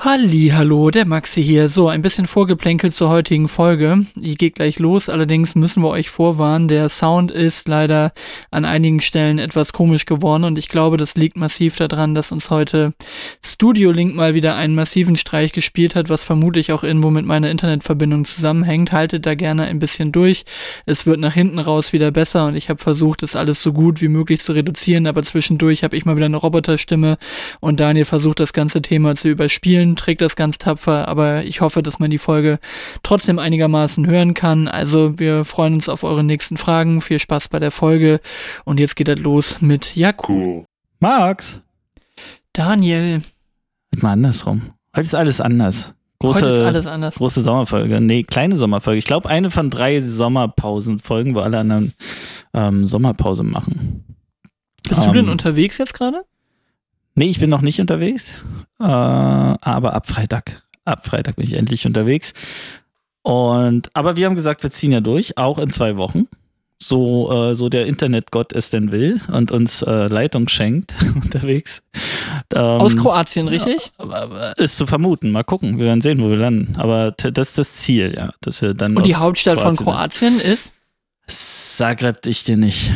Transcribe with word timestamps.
Halli, 0.00 0.52
hallo, 0.54 0.90
der 0.90 1.06
Maxi 1.06 1.42
hier. 1.42 1.68
So, 1.68 1.88
ein 1.88 2.02
bisschen 2.02 2.28
vorgeplänkelt 2.28 2.94
zur 2.94 3.08
heutigen 3.08 3.48
Folge. 3.48 4.06
Ich 4.14 4.38
gehe 4.38 4.52
gleich 4.52 4.78
los, 4.78 5.08
allerdings 5.08 5.56
müssen 5.56 5.82
wir 5.82 5.88
euch 5.88 6.08
vorwarnen, 6.08 6.68
der 6.68 6.88
Sound 6.88 7.32
ist 7.32 7.66
leider 7.66 8.12
an 8.52 8.64
einigen 8.64 9.00
Stellen 9.00 9.40
etwas 9.40 9.72
komisch 9.72 10.06
geworden 10.06 10.44
und 10.44 10.56
ich 10.56 10.68
glaube, 10.68 10.98
das 10.98 11.16
liegt 11.16 11.36
massiv 11.36 11.74
daran, 11.78 12.14
dass 12.14 12.30
uns 12.30 12.48
heute 12.48 12.94
Studio 13.44 13.90
Link 13.90 14.14
mal 14.14 14.34
wieder 14.34 14.54
einen 14.54 14.76
massiven 14.76 15.16
Streich 15.16 15.50
gespielt 15.50 15.96
hat, 15.96 16.08
was 16.08 16.22
vermutlich 16.22 16.70
auch 16.70 16.84
irgendwo 16.84 17.10
mit 17.10 17.26
meiner 17.26 17.50
Internetverbindung 17.50 18.24
zusammenhängt. 18.24 18.92
Haltet 18.92 19.26
da 19.26 19.34
gerne 19.34 19.64
ein 19.64 19.80
bisschen 19.80 20.12
durch. 20.12 20.44
Es 20.86 21.06
wird 21.06 21.18
nach 21.18 21.34
hinten 21.34 21.58
raus 21.58 21.92
wieder 21.92 22.12
besser 22.12 22.46
und 22.46 22.54
ich 22.54 22.68
habe 22.68 22.80
versucht, 22.80 23.22
das 23.22 23.34
alles 23.34 23.60
so 23.60 23.72
gut 23.72 24.00
wie 24.00 24.06
möglich 24.06 24.42
zu 24.42 24.52
reduzieren, 24.52 25.08
aber 25.08 25.24
zwischendurch 25.24 25.82
habe 25.82 25.96
ich 25.96 26.04
mal 26.04 26.14
wieder 26.14 26.26
eine 26.26 26.36
Roboterstimme 26.36 27.18
und 27.58 27.80
Daniel 27.80 28.04
versucht, 28.04 28.38
das 28.38 28.52
ganze 28.52 28.80
Thema 28.80 29.16
zu 29.16 29.28
überspielen 29.28 29.87
Köln 29.88 29.96
trägt 29.96 30.20
das 30.20 30.36
ganz 30.36 30.58
tapfer, 30.58 31.08
aber 31.08 31.44
ich 31.44 31.60
hoffe, 31.60 31.82
dass 31.82 31.98
man 31.98 32.10
die 32.10 32.18
Folge 32.18 32.58
trotzdem 33.02 33.38
einigermaßen 33.38 34.06
hören 34.06 34.34
kann. 34.34 34.68
Also 34.68 35.18
wir 35.18 35.44
freuen 35.44 35.74
uns 35.74 35.88
auf 35.88 36.04
eure 36.04 36.24
nächsten 36.24 36.56
Fragen. 36.56 37.00
Viel 37.00 37.18
Spaß 37.18 37.48
bei 37.48 37.58
der 37.58 37.70
Folge. 37.70 38.20
Und 38.64 38.80
jetzt 38.80 38.96
geht 38.96 39.08
das 39.08 39.18
los 39.18 39.60
mit. 39.60 39.94
Cool. 40.28 40.64
Max. 41.00 41.62
Daniel. 42.52 43.22
Mal 43.96 44.12
andersrum. 44.12 44.72
Heute 44.94 45.06
ist 45.06 45.14
alles 45.14 45.40
anders. 45.40 45.94
Große, 46.20 46.46
Heute 46.46 46.50
ist 46.50 46.60
alles 46.60 46.86
anders. 46.86 47.14
Große 47.14 47.40
Sommerfolge. 47.42 48.00
Nee, 48.00 48.24
kleine 48.24 48.56
Sommerfolge. 48.56 48.98
Ich 48.98 49.04
glaube, 49.04 49.28
eine 49.28 49.50
von 49.50 49.70
drei 49.70 50.00
Sommerpausenfolgen, 50.00 51.34
wo 51.34 51.40
alle 51.40 51.58
anderen 51.58 51.94
ähm, 52.52 52.84
Sommerpause 52.84 53.44
machen. 53.44 54.04
Bist 54.88 55.00
ähm, 55.00 55.06
du 55.06 55.12
denn 55.12 55.24
ähm, 55.26 55.32
unterwegs 55.32 55.78
jetzt 55.78 55.94
gerade? 55.94 56.20
Nee, 57.14 57.26
ich 57.26 57.38
bin 57.38 57.50
noch 57.50 57.62
nicht 57.62 57.80
unterwegs. 57.80 58.42
Äh, 58.80 58.84
aber 58.84 59.94
ab 59.94 60.06
Freitag, 60.06 60.62
ab 60.84 61.06
Freitag 61.06 61.36
bin 61.36 61.44
ich 61.44 61.54
endlich 61.54 61.86
unterwegs. 61.86 62.32
Und, 63.22 63.90
aber 63.94 64.16
wir 64.16 64.26
haben 64.26 64.36
gesagt, 64.36 64.62
wir 64.62 64.70
ziehen 64.70 64.92
ja 64.92 65.00
durch, 65.00 65.36
auch 65.36 65.58
in 65.58 65.70
zwei 65.70 65.96
Wochen. 65.96 66.28
So, 66.80 67.32
äh, 67.32 67.54
so 67.54 67.68
der 67.68 67.86
Internetgott 67.86 68.52
es 68.52 68.70
denn 68.70 68.92
will 68.92 69.20
und 69.32 69.50
uns 69.50 69.82
äh, 69.82 70.06
Leitung 70.06 70.46
schenkt 70.46 70.94
unterwegs. 71.14 71.82
Ähm, 72.54 72.62
Aus 72.62 72.96
Kroatien, 72.96 73.48
richtig? 73.48 73.90
Ist 74.56 74.76
zu 74.76 74.86
vermuten. 74.86 75.32
Mal 75.32 75.42
gucken. 75.42 75.78
Wir 75.78 75.86
werden 75.86 76.00
sehen, 76.00 76.22
wo 76.22 76.30
wir 76.30 76.36
landen. 76.36 76.76
Aber 76.78 77.10
das 77.10 77.48
ist 77.48 77.58
das 77.58 77.76
Ziel, 77.78 78.14
ja. 78.16 78.30
Dass 78.42 78.62
wir 78.62 78.74
dann 78.74 78.96
und 78.96 79.06
die 79.06 79.16
Hauptstadt 79.16 79.58
Kroatien 79.58 79.76
von 79.76 79.86
Kroatien 79.86 80.40
ist? 80.40 80.72
Zagreb 81.26 82.24
ich 82.26 82.44
dir 82.44 82.56
nicht. 82.56 82.92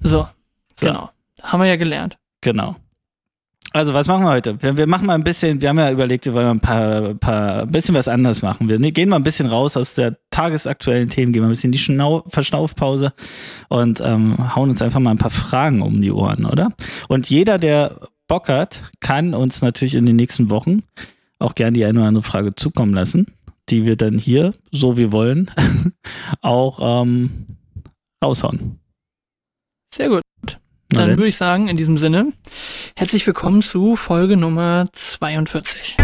So, 0.00 0.26
so, 0.74 0.86
genau. 0.86 1.10
Haben 1.42 1.60
wir 1.60 1.68
ja 1.68 1.76
gelernt. 1.76 2.16
Genau. 2.40 2.76
Also, 3.74 3.94
was 3.94 4.06
machen 4.06 4.24
wir 4.24 4.30
heute? 4.30 4.60
Wir, 4.60 4.76
wir, 4.76 4.86
machen 4.86 5.06
mal 5.06 5.14
ein 5.14 5.24
bisschen, 5.24 5.60
wir 5.62 5.70
haben 5.70 5.78
ja 5.78 5.90
überlegt, 5.90 6.26
wir 6.26 6.34
wollen 6.34 6.44
mal 6.44 6.52
ein 6.52 6.60
paar, 6.60 7.14
paar, 7.14 7.62
ein 7.62 7.70
bisschen 7.70 7.94
was 7.94 8.06
anderes 8.06 8.42
machen. 8.42 8.68
Wir 8.68 8.78
gehen 8.92 9.08
mal 9.08 9.16
ein 9.16 9.22
bisschen 9.22 9.46
raus 9.46 9.78
aus 9.78 9.94
der 9.94 10.18
tagesaktuellen 10.30 11.08
Themen, 11.08 11.32
gehen 11.32 11.40
mal 11.40 11.48
ein 11.48 11.52
bisschen 11.52 11.72
die 11.72 11.78
Schnau 11.78 12.22
Verschnaufpause 12.28 13.14
und 13.68 14.00
ähm, 14.00 14.54
hauen 14.54 14.68
uns 14.68 14.82
einfach 14.82 15.00
mal 15.00 15.12
ein 15.12 15.18
paar 15.18 15.30
Fragen 15.30 15.80
um 15.80 16.02
die 16.02 16.12
Ohren, 16.12 16.44
oder? 16.44 16.72
Und 17.08 17.30
jeder, 17.30 17.58
der 17.58 17.96
Bock 18.28 18.48
hat, 18.48 18.82
kann 19.00 19.32
uns 19.32 19.62
natürlich 19.62 19.94
in 19.94 20.04
den 20.04 20.16
nächsten 20.16 20.50
Wochen 20.50 20.82
auch 21.38 21.54
gerne 21.54 21.72
die 21.72 21.84
eine 21.84 21.98
oder 21.98 22.08
andere 22.08 22.24
Frage 22.24 22.54
zukommen 22.54 22.92
lassen, 22.92 23.26
die 23.70 23.86
wir 23.86 23.96
dann 23.96 24.18
hier, 24.18 24.52
so 24.70 24.98
wie 24.98 25.12
wollen, 25.12 25.50
auch 26.42 27.02
ähm, 27.02 27.46
raushauen. 28.22 28.78
Sehr 29.94 30.08
gut. 30.08 30.22
Dann 30.92 31.10
würde 31.16 31.28
ich 31.28 31.36
sagen, 31.36 31.68
in 31.68 31.76
diesem 31.76 31.98
Sinne, 31.98 32.32
herzlich 32.96 33.26
willkommen 33.26 33.62
zu 33.62 33.96
Folge 33.96 34.36
Nummer 34.36 34.86
42. 34.92 35.96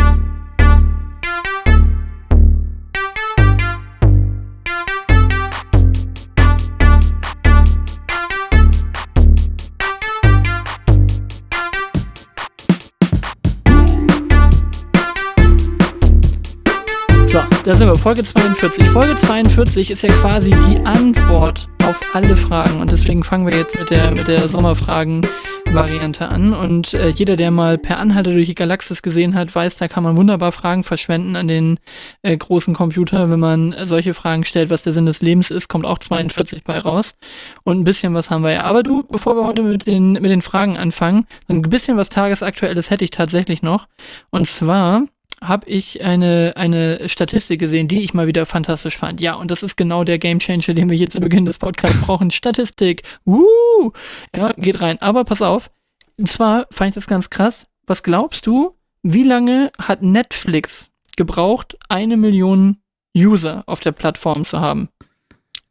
So, 17.29 17.41
da 17.63 17.75
sind 17.75 17.87
wir, 17.89 17.95
Folge 17.95 18.25
42. 18.25 18.87
Folge 18.87 19.15
42 19.15 19.91
ist 19.91 20.01
ja 20.01 20.09
quasi 20.09 20.49
die 20.67 20.79
Antwort 20.87 21.69
auf 21.85 22.01
alle 22.15 22.35
Fragen 22.35 22.81
und 22.81 22.91
deswegen 22.91 23.23
fangen 23.23 23.47
wir 23.47 23.55
jetzt 23.55 23.79
mit 23.79 23.91
der, 23.91 24.11
mit 24.13 24.29
der 24.29 24.49
Sommerfragen-Variante 24.49 26.27
an. 26.27 26.55
Und 26.55 26.95
äh, 26.95 27.11
jeder, 27.11 27.37
der 27.37 27.51
mal 27.51 27.77
per 27.77 27.99
Anhalter 27.99 28.31
durch 28.31 28.47
die 28.47 28.55
Galaxis 28.55 29.03
gesehen 29.03 29.35
hat, 29.35 29.55
weiß, 29.55 29.77
da 29.77 29.89
kann 29.89 30.05
man 30.05 30.17
wunderbar 30.17 30.53
Fragen 30.53 30.85
verschwenden 30.85 31.37
an 31.37 31.49
den 31.49 31.79
äh, 32.23 32.35
großen 32.35 32.73
Computer. 32.73 33.29
Wenn 33.29 33.41
man 33.41 33.75
solche 33.85 34.15
Fragen 34.15 34.45
stellt, 34.45 34.71
was 34.71 34.85
der 34.85 34.95
Sinn 34.95 35.05
des 35.05 35.21
Lebens 35.21 35.51
ist, 35.51 35.69
kommt 35.69 35.85
auch 35.85 35.99
42 35.99 36.65
bei 36.65 36.79
raus. 36.79 37.15
Und 37.63 37.79
ein 37.79 37.85
bisschen 37.85 38.15
was 38.15 38.31
haben 38.31 38.43
wir 38.43 38.53
ja. 38.53 38.65
Aber 38.65 38.83
du, 38.83 39.03
bevor 39.03 39.37
wir 39.37 39.47
heute 39.47 39.63
mit 39.63 39.87
den, 39.87 40.13
mit 40.13 40.31
den 40.31 40.41
Fragen 40.41 40.79
anfangen, 40.79 41.27
ein 41.49 41.61
bisschen 41.61 41.99
was 41.99 42.09
Tagesaktuelles 42.09 42.91
hätte 42.91 43.05
ich 43.05 43.11
tatsächlich 43.11 43.61
noch. 43.61 43.87
Und 44.31 44.47
zwar 44.47 45.03
habe 45.43 45.69
ich 45.69 46.03
eine, 46.03 46.55
eine 46.57 47.09
Statistik 47.09 47.61
gesehen, 47.61 47.89
die 47.89 48.03
ich 48.03 48.15
mal 48.15 48.27
wieder 48.27 48.47
fantastisch 48.47 48.97
fand. 48.97 49.21
Ja, 49.21 49.35
und 49.35 49.51
das 49.51 49.63
ist 49.63 49.77
genau 49.77 50.05
der 50.05 50.19
Gamechanger, 50.19 50.75
den 50.75 50.91
wir 50.91 50.97
hier 50.97 51.11
zu 51.11 51.21
Beginn 51.21 51.45
des 51.45 51.59
Podcasts 51.59 52.01
brauchen. 52.01 52.31
Statistik. 52.31 53.03
Uh! 53.25 53.91
Ja, 54.35 54.53
geht 54.53 54.81
rein. 54.81 55.01
Aber 55.01 55.25
pass 55.25 55.43
auf. 55.43 55.71
Und 56.17 56.29
zwar 56.29 56.67
fand 56.71 56.91
ich 56.91 56.95
das 56.95 57.07
ganz 57.07 57.31
krass. 57.31 57.67
Was 57.87 58.03
glaubst 58.03 58.47
du, 58.47 58.75
wie 59.03 59.23
lange 59.23 59.71
hat 59.79 60.03
Netflix 60.03 60.91
gebraucht, 61.17 61.79
eine 61.89 62.17
Million 62.17 62.79
User 63.17 63.63
auf 63.67 63.81
der 63.81 63.93
Plattform 63.93 64.45
zu 64.45 64.61
haben? 64.61 64.89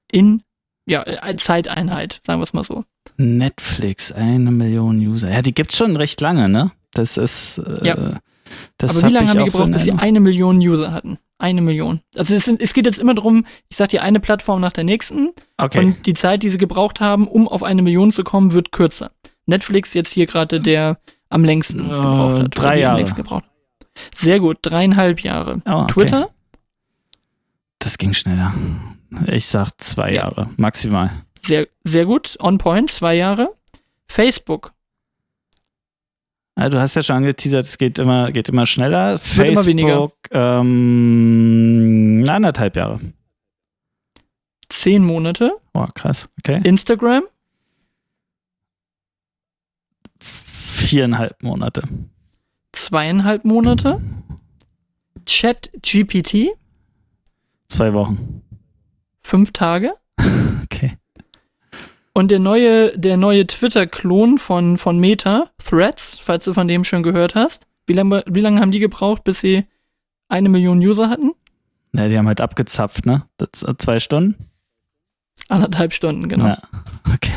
In, 0.09 0.43
ja, 0.85 1.05
Zeiteinheit, 1.37 2.21
sagen 2.25 2.39
wir 2.39 2.45
es 2.45 2.53
mal 2.53 2.63
so. 2.63 2.85
Netflix, 3.17 4.11
eine 4.11 4.51
Million 4.51 4.97
User. 4.99 5.29
Ja, 5.31 5.41
die 5.41 5.53
gibt's 5.53 5.75
schon 5.75 5.95
recht 5.95 6.21
lange, 6.21 6.47
ne? 6.47 6.71
Das 6.91 7.17
ist. 7.17 7.57
Äh, 7.57 7.87
ja. 7.87 8.19
Das 8.77 8.97
Aber 8.97 9.09
wie 9.09 9.13
lange 9.13 9.29
haben 9.29 9.39
die 9.39 9.45
gebraucht, 9.45 9.67
so 9.67 9.71
bis 9.71 9.83
sie 9.83 9.91
eine 9.91 10.19
Million 10.19 10.57
User 10.57 10.91
hatten? 10.91 11.17
Eine 11.39 11.61
Million. 11.61 12.01
Also 12.15 12.35
es, 12.35 12.45
sind, 12.45 12.61
es 12.61 12.73
geht 12.73 12.85
jetzt 12.85 12.99
immer 12.99 13.13
darum, 13.13 13.45
ich 13.69 13.77
sag 13.77 13.89
dir 13.89 14.01
eine 14.01 14.19
Plattform 14.19 14.59
nach 14.59 14.73
der 14.73 14.83
nächsten. 14.83 15.29
Okay. 15.57 15.79
Und 15.79 16.05
die 16.05 16.13
Zeit, 16.13 16.41
die 16.41 16.49
sie 16.49 16.57
gebraucht 16.57 16.99
haben, 16.99 17.27
um 17.27 17.47
auf 17.47 17.63
eine 17.63 17.81
Million 17.81 18.11
zu 18.11 18.23
kommen, 18.23 18.53
wird 18.53 18.71
kürzer. 18.71 19.11
Netflix 19.45 19.93
jetzt 19.93 20.11
hier 20.13 20.25
gerade 20.25 20.59
der 20.59 20.99
am 21.29 21.43
längsten 21.43 21.81
uh, 21.81 21.89
gebraucht 21.89 22.43
hat. 22.43 22.57
Drei 22.57 22.79
Jahre. 22.79 23.03
Gebraucht. 23.03 23.45
Sehr 24.15 24.39
gut, 24.39 24.59
dreieinhalb 24.61 25.21
Jahre. 25.21 25.61
Oh, 25.65 25.71
okay. 25.71 25.93
Twitter? 25.93 26.29
Das 27.79 27.97
ging 27.97 28.13
schneller. 28.13 28.53
Ich 29.27 29.47
sag 29.47 29.71
zwei 29.77 30.09
ja. 30.09 30.23
Jahre, 30.23 30.49
maximal. 30.57 31.11
Sehr, 31.45 31.67
sehr 31.83 32.05
gut, 32.05 32.37
on 32.41 32.57
point, 32.57 32.91
zwei 32.91 33.15
Jahre. 33.15 33.49
Facebook, 34.07 34.73
ja, 36.57 36.69
du 36.69 36.79
hast 36.79 36.95
ja 36.95 37.03
schon 37.03 37.17
angeteasert, 37.17 37.65
es 37.65 37.77
geht 37.77 37.99
immer, 37.99 38.31
geht 38.31 38.49
immer 38.49 38.65
schneller. 38.65 39.11
Wird 39.11 39.21
Facebook, 39.21 40.13
immer. 40.31 40.59
Ähm, 40.59 42.25
anderthalb 42.27 42.75
Jahre. 42.75 42.99
Zehn 44.69 45.03
Monate. 45.05 45.51
Oh, 45.73 45.85
krass. 45.93 46.29
Okay. 46.39 46.59
Instagram. 46.63 47.23
Viereinhalb 50.19 51.41
Monate. 51.43 51.83
Zweieinhalb 52.71 53.45
Monate. 53.45 54.01
Chat 55.25 55.69
GPT. 55.81 56.49
Zwei 57.67 57.93
Wochen. 57.93 58.41
Fünf 59.21 59.51
Tage. 59.51 59.93
Und 62.17 62.31
der 62.31 62.39
neue, 62.39 62.97
der 62.97 63.15
neue 63.15 63.45
Twitter-Klon 63.45 64.39
von, 64.39 64.79
von 64.79 64.97
Meta, 64.97 65.51
Threads, 65.63 66.17
falls 66.19 66.45
du 66.45 66.53
von 66.53 66.67
dem 66.67 66.83
schon 66.83 67.03
gehört 67.03 67.35
hast, 67.35 67.67
wie 67.85 67.93
lange 67.93 68.23
wie 68.25 68.39
lang 68.39 68.59
haben 68.59 68.71
die 68.71 68.79
gebraucht, 68.79 69.23
bis 69.23 69.39
sie 69.39 69.65
eine 70.27 70.49
Million 70.49 70.79
User 70.79 71.11
hatten? 71.11 71.33
Na, 71.91 72.07
die 72.07 72.17
haben 72.17 72.27
halt 72.27 72.41
abgezapft, 72.41 73.05
ne? 73.05 73.21
Das, 73.37 73.61
äh, 73.61 73.77
zwei 73.77 73.99
Stunden? 73.99 74.49
Anderthalb 75.47 75.93
Stunden, 75.93 76.27
genau. 76.27 76.47
Ja. 76.47 76.57
Okay. 77.13 77.33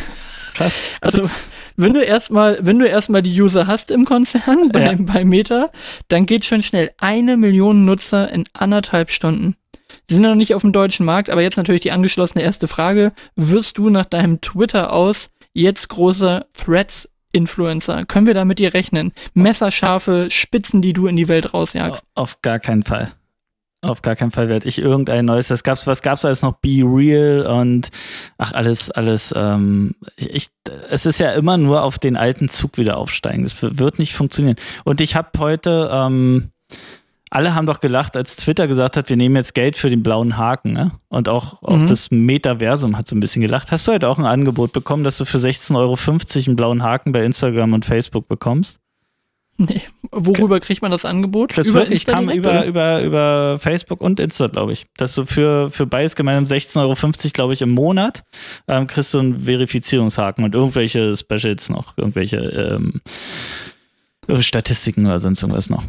Krass. 0.54 0.80
Also, 1.02 1.28
wenn 1.76 1.92
du 1.92 2.02
erstmal, 2.02 2.58
wenn 2.62 2.78
du 2.78 2.88
erstmal 2.88 3.20
die 3.20 3.38
User 3.38 3.66
hast 3.66 3.90
im 3.90 4.06
Konzern 4.06 4.68
bei, 4.72 4.92
ja. 4.92 4.94
bei 4.98 5.26
Meta, 5.26 5.68
dann 6.08 6.24
geht 6.24 6.46
schon 6.46 6.62
schnell. 6.62 6.90
Eine 6.96 7.36
Million 7.36 7.84
Nutzer 7.84 8.32
in 8.32 8.44
anderthalb 8.54 9.10
Stunden. 9.10 9.56
Die 10.10 10.14
sind 10.14 10.24
noch 10.24 10.34
nicht 10.34 10.56
auf 10.56 10.62
dem 10.62 10.72
deutschen 10.72 11.06
Markt, 11.06 11.30
aber 11.30 11.40
jetzt 11.40 11.56
natürlich 11.56 11.82
die 11.82 11.92
angeschlossene 11.92 12.42
erste 12.42 12.66
Frage. 12.66 13.12
Wirst 13.36 13.78
du 13.78 13.90
nach 13.90 14.06
deinem 14.06 14.40
Twitter 14.40 14.92
aus 14.92 15.30
jetzt 15.52 15.88
großer 15.88 16.46
Threads 16.52 17.08
Influencer? 17.30 18.04
Können 18.06 18.26
wir 18.26 18.34
da 18.34 18.44
mit 18.44 18.58
dir 18.58 18.74
rechnen? 18.74 19.12
Messerscharfe 19.34 20.26
Spitzen, 20.32 20.82
die 20.82 20.94
du 20.94 21.06
in 21.06 21.14
die 21.14 21.28
Welt 21.28 21.54
rausjagst? 21.54 22.04
Auf 22.16 22.42
gar 22.42 22.58
keinen 22.58 22.82
Fall. 22.82 23.12
Auf 23.82 24.02
gar 24.02 24.16
keinen 24.16 24.32
Fall 24.32 24.48
werde 24.48 24.66
ich 24.68 24.78
irgendein 24.78 25.26
neues. 25.26 25.46
Das 25.46 25.62
gab's, 25.62 25.86
was 25.86 26.02
gab's 26.02 26.24
alles 26.24 26.42
noch? 26.42 26.54
Be 26.54 26.82
Real 26.82 27.46
und 27.46 27.90
ach, 28.36 28.52
alles, 28.52 28.90
alles. 28.90 29.32
Ähm, 29.36 29.94
ich, 30.16 30.28
ich, 30.28 30.46
es 30.90 31.06
ist 31.06 31.20
ja 31.20 31.32
immer 31.34 31.56
nur 31.56 31.84
auf 31.84 32.00
den 32.00 32.16
alten 32.16 32.48
Zug 32.48 32.78
wieder 32.78 32.98
aufsteigen. 32.98 33.44
Das 33.44 33.62
wird 33.62 34.00
nicht 34.00 34.14
funktionieren. 34.14 34.56
Und 34.84 35.00
ich 35.00 35.14
habe 35.14 35.30
heute 35.38 35.88
ähm, 35.92 36.50
alle 37.30 37.54
haben 37.54 37.66
doch 37.66 37.78
gelacht, 37.80 38.16
als 38.16 38.36
Twitter 38.36 38.66
gesagt 38.66 38.96
hat, 38.96 39.08
wir 39.08 39.16
nehmen 39.16 39.36
jetzt 39.36 39.54
Geld 39.54 39.76
für 39.76 39.88
den 39.88 40.02
blauen 40.02 40.36
Haken, 40.36 40.72
ne? 40.72 40.90
Und 41.08 41.28
auch, 41.28 41.62
auch 41.62 41.76
Mhm. 41.76 41.86
das 41.86 42.10
Metaversum 42.10 42.98
hat 42.98 43.06
so 43.06 43.14
ein 43.14 43.20
bisschen 43.20 43.40
gelacht. 43.40 43.70
Hast 43.70 43.86
du 43.86 43.92
heute 43.92 44.08
auch 44.08 44.18
ein 44.18 44.26
Angebot 44.26 44.72
bekommen, 44.72 45.04
dass 45.04 45.16
du 45.18 45.24
für 45.24 45.38
16,50 45.38 45.76
Euro 45.76 45.96
einen 46.48 46.56
blauen 46.56 46.82
Haken 46.82 47.12
bei 47.12 47.22
Instagram 47.22 47.72
und 47.72 47.84
Facebook 47.84 48.26
bekommst? 48.28 48.80
Nee. 49.58 49.82
Worüber 50.10 50.58
kriegt 50.58 50.80
man 50.82 50.90
das 50.90 51.04
Angebot? 51.04 51.56
Das 51.56 51.66
über, 51.66 51.88
ich 51.88 52.06
kam 52.06 52.30
über, 52.30 52.64
über, 52.64 53.02
über 53.02 53.58
Facebook 53.60 54.00
und 54.00 54.18
Insta, 54.18 54.46
glaube 54.46 54.72
ich. 54.72 54.86
Dass 54.96 55.14
du 55.14 55.26
für, 55.26 55.70
für 55.70 55.86
beides 55.86 56.16
gemeinsam 56.16 56.56
16,50 56.58 56.80
Euro, 56.80 57.30
glaube 57.34 57.52
ich, 57.52 57.62
im 57.62 57.70
Monat 57.70 58.24
ähm, 58.66 58.86
kriegst 58.86 59.12
du 59.12 59.18
einen 59.18 59.44
Verifizierungshaken 59.44 60.44
und 60.44 60.54
irgendwelche 60.54 61.14
Specials 61.14 61.68
noch, 61.68 61.96
irgendwelche 61.98 62.38
ähm, 62.38 63.02
Statistiken 64.40 65.06
oder 65.06 65.20
sonst 65.20 65.42
irgendwas 65.42 65.68
noch. 65.68 65.84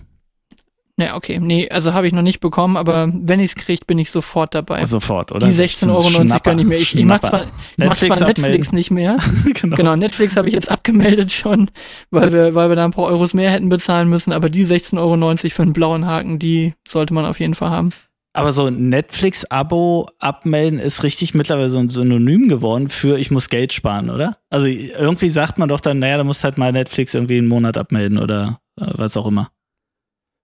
Nee, 0.98 1.12
okay. 1.12 1.40
Nee, 1.40 1.70
also 1.70 1.94
habe 1.94 2.08
ich 2.08 2.14
noch 2.14 2.22
nicht 2.22 2.40
bekommen, 2.40 2.78
aber 2.78 3.12
wenn 3.14 3.40
ich 3.40 3.52
es 3.52 3.56
kriege, 3.56 3.86
bin 3.86 3.98
ich 3.98 4.12
sofort 4.12 4.54
dabei. 4.54 4.84
Sofort, 4.84 5.32
oder? 5.32 5.48
die 5.48 5.54
16,90 5.54 5.90
Euro 5.90 6.40
gönne 6.44 6.62
ich 6.62 6.68
mir. 6.68 6.76
Ich, 6.76 6.96
ich 6.96 7.06
mache 7.06 7.22
zwar, 7.22 7.44
ich 7.44 7.86
mach 7.86 7.96
zwar 7.96 8.28
Netflix 8.28 8.72
nicht 8.72 8.92
mehr. 8.92 9.18
genau. 9.54 9.76
Genau, 9.76 9.96
Netflix 9.96 10.36
habe 10.36 10.48
ich 10.48 10.54
jetzt 10.54 10.70
abgemeldet 10.70 11.32
schon, 11.32 11.72
weil 12.12 12.32
wir, 12.32 12.56
weil 12.56 12.70
wir 12.70 12.76
da 12.76 12.86
ein 12.86 12.92
paar 12.92 13.06
Euros 13.06 13.34
mehr 13.34 13.52
hätten 13.52 13.70
bezahlen 13.70 14.10
müssen, 14.10 14.32
aber 14.32 14.50
die 14.50 14.66
16,90 14.66 14.98
Euro 14.98 15.38
für 15.50 15.62
einen 15.62 15.74
blauen 15.74 16.06
Haken, 16.06 16.40
die 16.40 16.74
sollte 16.88 17.14
man 17.14 17.26
auf 17.26 17.40
jeden 17.40 17.56
Fall 17.56 17.70
haben. 17.70 17.92
Aber 18.34 18.54
so 18.54 18.68
ein 18.68 18.90
Netflix-Abo 18.90 20.08
abmelden 20.20 20.80
ist 20.80 21.04
richtig 21.04 21.34
mittlerweile 21.34 21.70
so 21.70 21.80
ein 21.80 21.90
Synonym 21.90 22.48
geworden 22.48 22.88
für 22.88 23.18
ich 23.20 23.30
muss 23.30 23.50
Geld 23.50 23.74
sparen, 23.74 24.10
oder? 24.10 24.38
Also 24.50 24.68
irgendwie 24.68 25.30
sagt 25.30 25.58
man 25.58 25.68
doch 25.68 25.82
dann, 25.82 26.00
naja, 26.00 26.18
da 26.18 26.24
musst 26.24 26.46
halt 26.46 26.58
mal 26.58 26.72
Netflix 26.72 27.14
irgendwie 27.14 27.38
einen 27.38 27.48
Monat 27.48 27.78
abmelden 27.78 28.18
oder 28.18 28.60
äh, 28.80 28.86
was 28.94 29.18
auch 29.18 29.28
immer. 29.28 29.50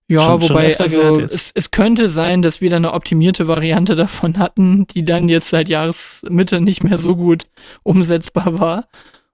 Ja, 0.09 0.21
Schon- 0.21 0.41
schon 0.41 0.49
wobei, 0.51 0.61
gehört 0.71 0.81
also 0.81 1.19
es, 1.19 1.51
es 1.53 1.71
könnte 1.71 2.09
sein, 2.09 2.41
dass 2.41 2.61
wir 2.61 2.69
da 2.69 2.77
eine 2.77 2.93
optimierte 2.93 3.47
Variante 3.47 3.95
davon 3.95 4.37
hatten, 4.37 4.87
die 4.87 5.03
dann 5.03 5.27
jetzt 5.27 5.49
seit 5.49 5.67
Jahresmitte 5.67 6.61
nicht 6.61 6.83
mehr 6.83 6.97
so 6.97 7.15
gut 7.15 7.47
umsetzbar 7.83 8.57
war. 8.59 8.85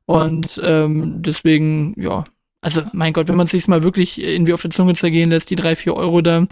Und 0.06 0.60
ähm, 0.64 1.22
deswegen, 1.22 1.94
ja, 2.02 2.24
also 2.62 2.82
mein 2.92 3.14
Gott, 3.14 3.28
wenn 3.28 3.36
man 3.36 3.46
es 3.46 3.52
sich 3.52 3.68
mal 3.68 3.84
wirklich 3.84 4.20
irgendwie 4.22 4.54
auf 4.54 4.62
der 4.62 4.72
Zunge 4.72 4.96
zergehen 4.96 5.30
lässt, 5.30 5.50
die 5.50 5.56
drei, 5.56 5.76
vier 5.76 5.96
Euro 5.96 6.22
da, 6.22 6.46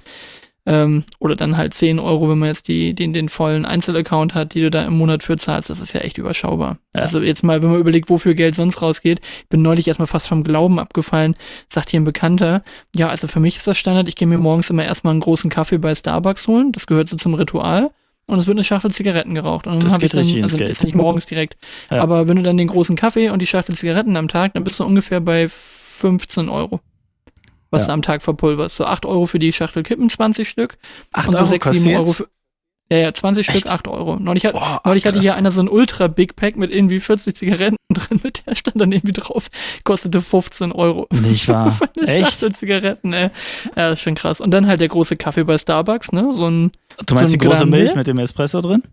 ähm, 0.66 1.04
oder 1.20 1.36
dann 1.36 1.58
halt 1.58 1.74
10 1.74 2.00
Euro, 2.00 2.30
wenn 2.30 2.38
man 2.40 2.50
jetzt 2.50 2.68
die, 2.68 2.94
den, 2.94 3.14
den 3.14 3.30
vollen 3.30 3.66
Einzelaccount 3.66 4.36
hat, 4.36 4.54
die 4.54 4.62
du 4.62 4.70
da 4.70 4.84
im 4.84 4.94
Monat 4.94 5.24
für 5.24 5.38
zahlst, 5.38 5.70
das 5.70 5.80
ist 5.80 5.94
ja 5.94 6.02
echt 6.02 6.18
überschaubar. 6.18 6.78
Ja. 6.96 7.02
Also 7.02 7.22
jetzt 7.22 7.44
mal, 7.44 7.62
wenn 7.64 7.72
man 7.72 7.80
überlegt, 7.80 8.10
wofür 8.10 8.36
Geld 8.36 8.56
sonst 8.56 8.82
rausgeht, 8.82 9.22
ich 9.42 9.50
bin 9.50 9.62
neulich 9.62 9.88
erstmal 9.88 10.08
fast 10.08 10.28
vom 10.28 10.44
Glauben 10.44 10.80
abgefallen, 10.80 11.36
sagt 11.70 11.90
hier 11.90 12.00
ein 12.00 12.06
Bekannter, 12.06 12.64
ja, 12.96 13.10
also 13.10 13.28
für 13.28 13.40
mich 13.40 13.58
ist 13.58 13.68
das 13.68 13.78
Standard, 13.78 14.08
ich 14.08 14.16
gehe 14.16 14.28
mir 14.28 14.38
morgens 14.38 14.70
immer 14.70 14.86
erstmal 14.86 15.12
einen 15.12 15.22
großen 15.22 15.50
Kaffee 15.50 15.80
bei 15.80 15.96
Starbucks 15.96 16.48
holen, 16.48 16.72
das 16.72 16.86
gehört 16.86 17.10
so 17.10 17.18
zum 17.18 17.34
Ritual. 17.34 17.90
Und 18.28 18.40
es 18.40 18.48
wird 18.48 18.56
eine 18.56 18.64
Schachtel 18.64 18.92
Zigaretten 18.92 19.34
geraucht. 19.34 19.68
Und 19.68 19.74
dann 19.74 19.82
Das 19.82 20.00
geht 20.00 20.14
dann, 20.14 20.20
richtig 20.20 20.38
ins 20.38 20.46
also 20.46 20.58
Geld. 20.58 20.70
jetzt 20.70 20.84
nicht 20.86 20.96
morgens 20.96 21.26
direkt. 21.26 21.58
Ja. 21.90 22.02
Aber 22.02 22.30
wenn 22.30 22.38
du 22.38 22.44
dann 22.44 22.56
den 22.56 22.68
großen 22.68 22.96
Kaffee 22.96 23.30
und 23.30 23.40
die 23.40 23.48
Schachtel 23.48 23.76
Zigaretten 23.76 24.16
am 24.16 24.30
Tag, 24.30 24.54
dann 24.54 24.64
bist 24.64 24.80
du 24.80 24.86
ungefähr 24.86 25.20
bei 25.20 25.50
15 25.50 26.48
Euro. 26.48 26.80
Was 27.72 27.84
Ja. 27.84 27.88
du 27.88 27.94
am 27.94 28.02
Tag 28.04 28.22
verpulverst. 28.22 28.76
So 28.76 28.86
8 28.86 29.06
Euro 29.06 29.26
für 29.26 29.40
die 29.40 29.52
Schachtel 29.54 29.84
Kippen, 29.84 30.10
20 30.10 30.48
Stück. 30.48 30.78
8 31.14 31.30
und 31.30 31.34
so 31.34 31.40
Euro 31.40 31.48
6, 31.50 31.64
kostet 31.66 31.84
7 31.84 31.96
Euro 31.96 32.12
für. 32.14 32.28
Ja, 32.92 32.98
ja, 32.98 33.14
20 33.14 33.48
Echt? 33.48 33.60
Stück, 33.60 33.72
8 33.72 33.88
Euro. 33.88 34.18
Neulich, 34.20 34.46
hat, 34.46 34.52
Boah, 34.54 34.82
neulich 34.84 35.06
hatte 35.06 35.22
hier 35.22 35.36
einer 35.38 35.52
so 35.52 35.62
ein 35.62 35.70
Ultra 35.70 36.08
Big 36.08 36.36
Pack 36.36 36.58
mit 36.58 36.72
irgendwie 36.72 37.00
40 37.00 37.34
Zigaretten 37.38 37.78
drin, 37.90 38.20
mit 38.22 38.46
der 38.46 38.54
stand 38.56 38.82
dann 38.82 38.92
irgendwie 38.92 39.14
drauf, 39.14 39.48
kostete 39.86 40.20
15 40.20 40.74
Euro. 40.74 41.08
Nicht 41.24 41.48
wahr? 41.48 41.72
Für 41.72 41.86
eine 41.98 42.08
Echt? 42.08 42.28
Schachtel 42.32 42.54
Zigaretten, 42.54 43.14
ey. 43.14 43.30
Ja, 43.78 43.92
ist 43.92 44.02
schon 44.02 44.16
krass. 44.16 44.42
Und 44.42 44.52
dann 44.52 44.68
halt 44.68 44.82
der 44.82 44.90
große 44.90 45.16
Kaffee 45.16 45.46
bei 45.46 45.58
Starbucks, 45.58 46.12
ne? 46.12 46.30
So 46.36 46.48
ein, 46.50 46.72
Du 47.06 47.16
meinst 47.16 47.32
so 47.32 47.38
die 47.38 47.42
ein 47.46 47.48
große 47.48 47.62
Grande? 47.62 47.78
Milch 47.78 47.96
mit 47.96 48.08
dem 48.08 48.20
Espresso 48.20 48.60
drin? 48.60 48.84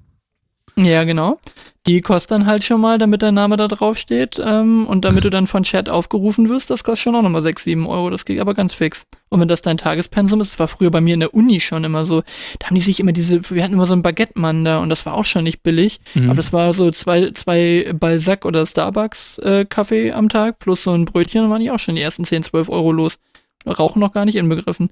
Ja, 0.85 1.05
genau. 1.05 1.39
Die 1.87 2.03
kostet 2.03 2.33
dann 2.33 2.47
halt 2.47 2.63
schon 2.63 2.81
mal, 2.81 2.99
damit 2.99 3.23
dein 3.23 3.35
Name 3.35 3.57
da 3.57 3.67
drauf 3.67 3.97
steht. 3.97 4.39
Ähm, 4.39 4.87
und 4.87 5.05
damit 5.05 5.25
du 5.25 5.31
dann 5.31 5.47
von 5.47 5.63
Chat 5.63 5.89
aufgerufen 5.89 6.49
wirst, 6.49 6.71
das 6.71 6.85
kostet 6.85 7.05
schon 7.05 7.17
auch 7.17 7.23
nochmal 7.23 7.43
6, 7.43 7.65
7 7.65 7.87
Euro. 7.87 8.11
Das 8.11 8.25
geht 8.25 8.39
aber 8.41 8.55
ganz 8.55 8.75
fix. 8.75 9.07
Und 9.29 9.41
wenn 9.41 9.49
das 9.49 9.63
dein 9.63 9.79
Tagespensum 9.79 10.41
ist, 10.41 10.53
das 10.53 10.59
war 10.59 10.69
früher 10.69 10.91
bei 10.91 11.01
mir 11.01 11.15
in 11.15 11.21
der 11.21 11.35
Uni 11.35 11.61
schon 11.61 11.85
immer 11.85 12.05
so, 12.05 12.23
da 12.59 12.67
haben 12.67 12.75
die 12.75 12.83
sich 12.83 13.01
immer 13.01 13.13
diese, 13.13 13.49
wir 13.51 13.65
hatten 13.65 13.75
immer 13.75 13.87
so 13.87 13.95
einen 13.95 14.03
Baguette-Mann 14.03 14.65
da 14.65 14.79
und 14.79 14.89
das 14.89 15.05
war 15.07 15.15
auch 15.15 15.25
schon 15.25 15.45
nicht 15.45 15.63
billig. 15.63 16.01
Mhm. 16.15 16.27
Aber 16.27 16.37
das 16.37 16.53
war 16.53 16.73
so 16.75 16.91
zwei, 16.91 17.31
zwei 17.33 17.93
Balzac 17.99 18.45
oder 18.45 18.67
Starbucks 18.67 19.39
äh, 19.39 19.65
Kaffee 19.65 20.13
am 20.13 20.29
Tag 20.29 20.59
plus 20.59 20.83
so 20.85 20.93
ein 20.93 21.07
Brötchen, 21.07 21.43
dann 21.43 21.51
waren 21.51 21.61
die 21.61 21.71
auch 21.71 21.81
schon 21.81 21.97
die 21.97 22.03
ersten 22.03 22.25
10, 22.25 22.45
12 22.45 22.69
Euro 22.69 22.93
los. 22.93 23.19
Rauchen 23.67 24.01
noch 24.01 24.13
gar 24.13 24.25
nicht 24.25 24.37
inbegriffen. 24.37 24.91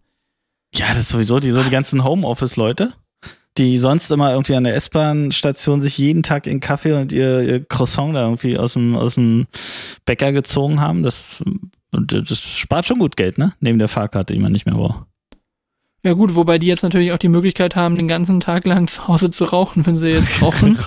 Ja, 0.75 0.89
das 0.89 0.99
ist 0.99 1.09
sowieso 1.11 1.39
die, 1.39 1.50
so 1.50 1.62
die 1.62 1.71
ganzen 1.71 2.05
Homeoffice-Leute, 2.05 2.93
die 3.58 3.76
sonst 3.79 4.11
immer 4.11 4.32
irgendwie 4.32 4.55
an 4.55 4.64
der 4.64 4.75
S-Bahn-Station 4.75 5.81
sich 5.81 5.99
jeden 5.99 6.23
Tag 6.23 6.47
ihren 6.47 6.61
Kaffee 6.61 6.93
und 6.93 7.12
ihr, 7.12 7.41
ihr 7.41 7.64
Croissant 7.64 8.14
da 8.14 8.23
irgendwie 8.23 8.58
aus 8.58 8.75
dem, 8.75 8.97
aus 8.97 9.14
dem 9.14 9.47
Bäcker 10.05 10.32
gezogen 10.32 10.81
haben. 10.81 11.03
Das, 11.03 11.43
das 11.93 12.41
spart 12.41 12.87
schon 12.87 12.99
gut 12.99 13.17
Geld, 13.17 13.38
ne? 13.38 13.55
Neben 13.61 13.79
der 13.79 13.88
Fahrkarte, 13.88 14.35
die 14.35 14.41
man 14.41 14.53
nicht 14.53 14.67
mehr 14.67 14.75
braucht. 14.75 15.05
Ja 16.04 16.12
gut, 16.12 16.37
wobei 16.37 16.58
die 16.58 16.69
jetzt 16.69 16.84
natürlich 16.84 17.10
auch 17.10 17.19
die 17.19 17.26
Möglichkeit 17.28 17.75
haben, 17.75 17.96
den 17.96 18.06
ganzen 18.06 18.38
Tag 18.38 18.64
lang 18.64 18.87
zu 18.87 19.08
Hause 19.08 19.28
zu 19.31 19.44
rauchen, 19.44 19.87
wenn 19.87 19.96
sie 19.96 20.10
jetzt 20.10 20.40
rauchen. 20.43 20.78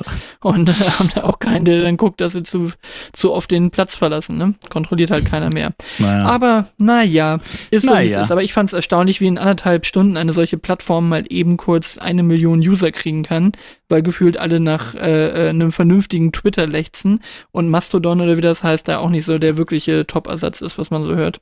und 0.42 0.70
äh, 0.70 0.72
haben 0.72 1.10
da 1.14 1.24
auch 1.26 1.40
keinen, 1.40 1.66
der 1.66 1.82
dann 1.82 1.98
guckt, 1.98 2.22
dass 2.22 2.34
sie 2.34 2.44
zu, 2.44 2.72
zu 3.12 3.34
oft 3.34 3.52
den 3.52 3.70
Platz 3.70 3.94
verlassen. 3.96 4.38
Ne? 4.38 4.54
Kontrolliert 4.70 5.12
halt 5.12 5.26
keiner 5.26 5.50
mehr. 5.54 5.74
Naja. 5.98 6.24
Aber 6.24 6.68
naja, 6.78 7.40
ist 7.70 7.86
so 7.86 7.90
wie 7.90 8.06
es 8.06 8.12
Naja. 8.14 8.22
ist. 8.22 8.32
Aber 8.32 8.44
ich 8.44 8.54
fand 8.54 8.70
es 8.70 8.74
erstaunlich, 8.74 9.20
wie 9.20 9.28
in 9.28 9.38
anderthalb 9.38 9.86
Stunden 9.86 10.16
eine 10.16 10.32
solche 10.32 10.58
Plattform 10.58 11.10
mal 11.10 11.26
eben 11.28 11.58
kurz 11.58 11.98
eine 11.98 12.24
Million 12.24 12.60
User 12.60 12.92
kriegen 12.94 13.24
kann, 13.24 13.52
weil 13.90 14.02
gefühlt 14.02 14.38
alle 14.38 14.62
nach 14.62 14.96
äh, 14.96 15.48
äh, 15.48 15.50
einem 15.50 15.74
vernünftigen 15.74 16.32
Twitter 16.32 16.66
lechzen 16.66 17.22
und 17.52 17.68
Mastodon 17.70 18.22
oder 18.22 18.38
wie 18.38 18.42
das 18.42 18.64
heißt, 18.64 18.88
da 18.88 19.00
auch 19.00 19.10
nicht 19.10 19.26
so 19.26 19.38
der 19.38 19.58
wirkliche 19.58 20.06
Top-Ersatz 20.08 20.62
ist, 20.62 20.78
was 20.78 20.92
man 20.92 21.04
so 21.04 21.14
hört. 21.16 21.42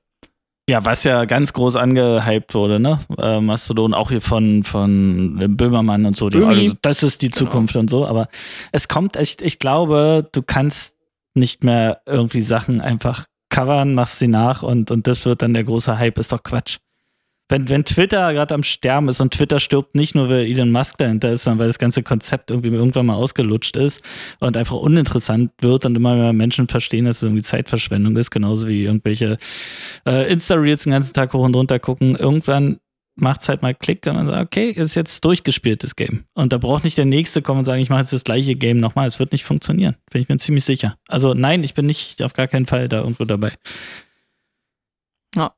Ja, 0.70 0.84
was 0.84 1.06
ja 1.06 1.24
ganz 1.26 1.54
groß 1.54 1.78
angehypt 1.78 2.54
wurde, 2.54 2.80
ne? 2.80 3.00
Äh, 3.18 3.40
Mastodon, 3.40 3.94
auch 3.94 4.10
hier 4.10 4.20
von, 4.20 4.64
von 4.64 5.56
Böhmermann 5.56 6.06
und 6.06 6.18
so. 6.18 6.30
Die, 6.30 6.44
also, 6.44 6.74
das 6.82 7.04
ist 7.04 7.22
die 7.22 7.30
Genau. 7.30 7.46
Zukunft 7.46 7.76
und 7.78 7.90
so. 7.90 8.06
Aber 8.06 8.28
es 8.74 8.90
kommt 8.90 9.16
echt, 9.16 9.42
ich 9.42 9.60
glaube, 9.60 10.28
du 10.34 10.42
kannst 10.42 10.98
nicht 11.36 11.64
mehr 11.64 12.02
irgendwie 12.06 12.42
Sachen 12.42 12.82
einfach 12.82 13.26
covern, 13.50 13.94
machst 13.94 14.20
sie 14.20 14.28
nach 14.28 14.62
und, 14.62 14.92
und 14.92 15.08
das 15.08 15.26
wird 15.26 15.42
dann 15.42 15.54
der 15.54 15.64
große 15.64 15.98
Hype. 15.98 16.18
Ist 16.18 16.34
doch 16.34 16.44
Quatsch. 16.44 16.80
Wenn, 17.50 17.70
wenn 17.70 17.86
Twitter 17.86 18.34
gerade 18.34 18.54
am 18.54 18.64
Sterben 18.64 19.08
ist 19.08 19.22
und 19.22 19.34
Twitter 19.34 19.60
stirbt 19.60 19.96
nicht 19.96 20.16
nur, 20.16 20.30
weil 20.30 20.46
Elon 20.46 20.72
Musk 20.72 20.98
dahinter 20.98 21.32
ist, 21.32 21.46
sondern 21.46 21.60
weil 21.60 21.68
das 21.68 21.80
ganze 21.80 22.04
Konzept 22.04 22.52
irgendwie 22.52 22.70
irgendwann 22.70 23.06
mal 23.06 23.16
ausgelutscht 23.16 23.78
ist 23.78 24.02
und 24.40 24.58
einfach 24.58 24.76
uninteressant 24.76 25.52
wird 25.62 25.86
und 25.86 25.96
immer 25.96 26.16
mehr 26.16 26.34
Menschen 26.34 26.68
verstehen, 26.68 27.06
dass 27.06 27.18
es 27.18 27.24
irgendwie 27.24 27.44
Zeitverschwendung 27.44 28.18
ist, 28.18 28.32
genauso 28.32 28.68
wie 28.68 28.84
irgendwelche 28.84 29.38
äh, 30.06 30.32
Insta-Reels 30.32 30.84
den 30.84 30.92
ganzen 30.92 31.14
Tag 31.14 31.34
hoch 31.34 31.46
und 31.46 31.56
runter 31.56 31.80
gucken. 31.80 32.16
Irgendwann 32.16 32.80
macht 33.18 33.42
es 33.42 33.50
halt 33.50 33.62
mal 33.62 33.74
Klick 33.74 34.06
und 34.08 34.16
man 34.16 34.28
sagt, 34.28 34.46
okay, 34.46 34.70
ist 34.70 34.96
jetzt 34.96 35.26
durchgespielt, 35.26 35.84
das 35.84 35.96
Game. 35.96 36.26
Und 36.34 36.54
da 36.54 36.58
braucht 36.58 36.84
nicht 36.84 36.98
der 36.98 37.06
Nächste 37.06 37.42
kommen 37.42 37.60
und 37.60 37.66
sagen, 37.66 37.82
ich 37.82 37.90
mache 37.90 38.02
jetzt 38.02 38.14
das 38.14 38.24
gleiche 38.24 38.56
Game 38.56 38.78
nochmal. 38.78 39.08
Es 39.08 39.20
wird 39.20 39.32
nicht 39.32 39.44
funktionieren. 39.44 39.96
Bin 40.12 40.22
ich 40.22 40.30
mir 40.30 40.38
ziemlich 40.38 40.66
sicher. 40.66 40.98
Also 41.08 41.34
nein, 41.34 41.64
ich 41.64 41.74
bin 41.74 41.86
nicht 41.86 42.22
auf 42.22 42.34
gar 42.34 42.48
keinen 42.48 42.68
Fall 42.68 42.88
da 42.88 43.00
irgendwo 43.00 43.26
dabei. 43.26 43.54
Ja. 45.36 45.54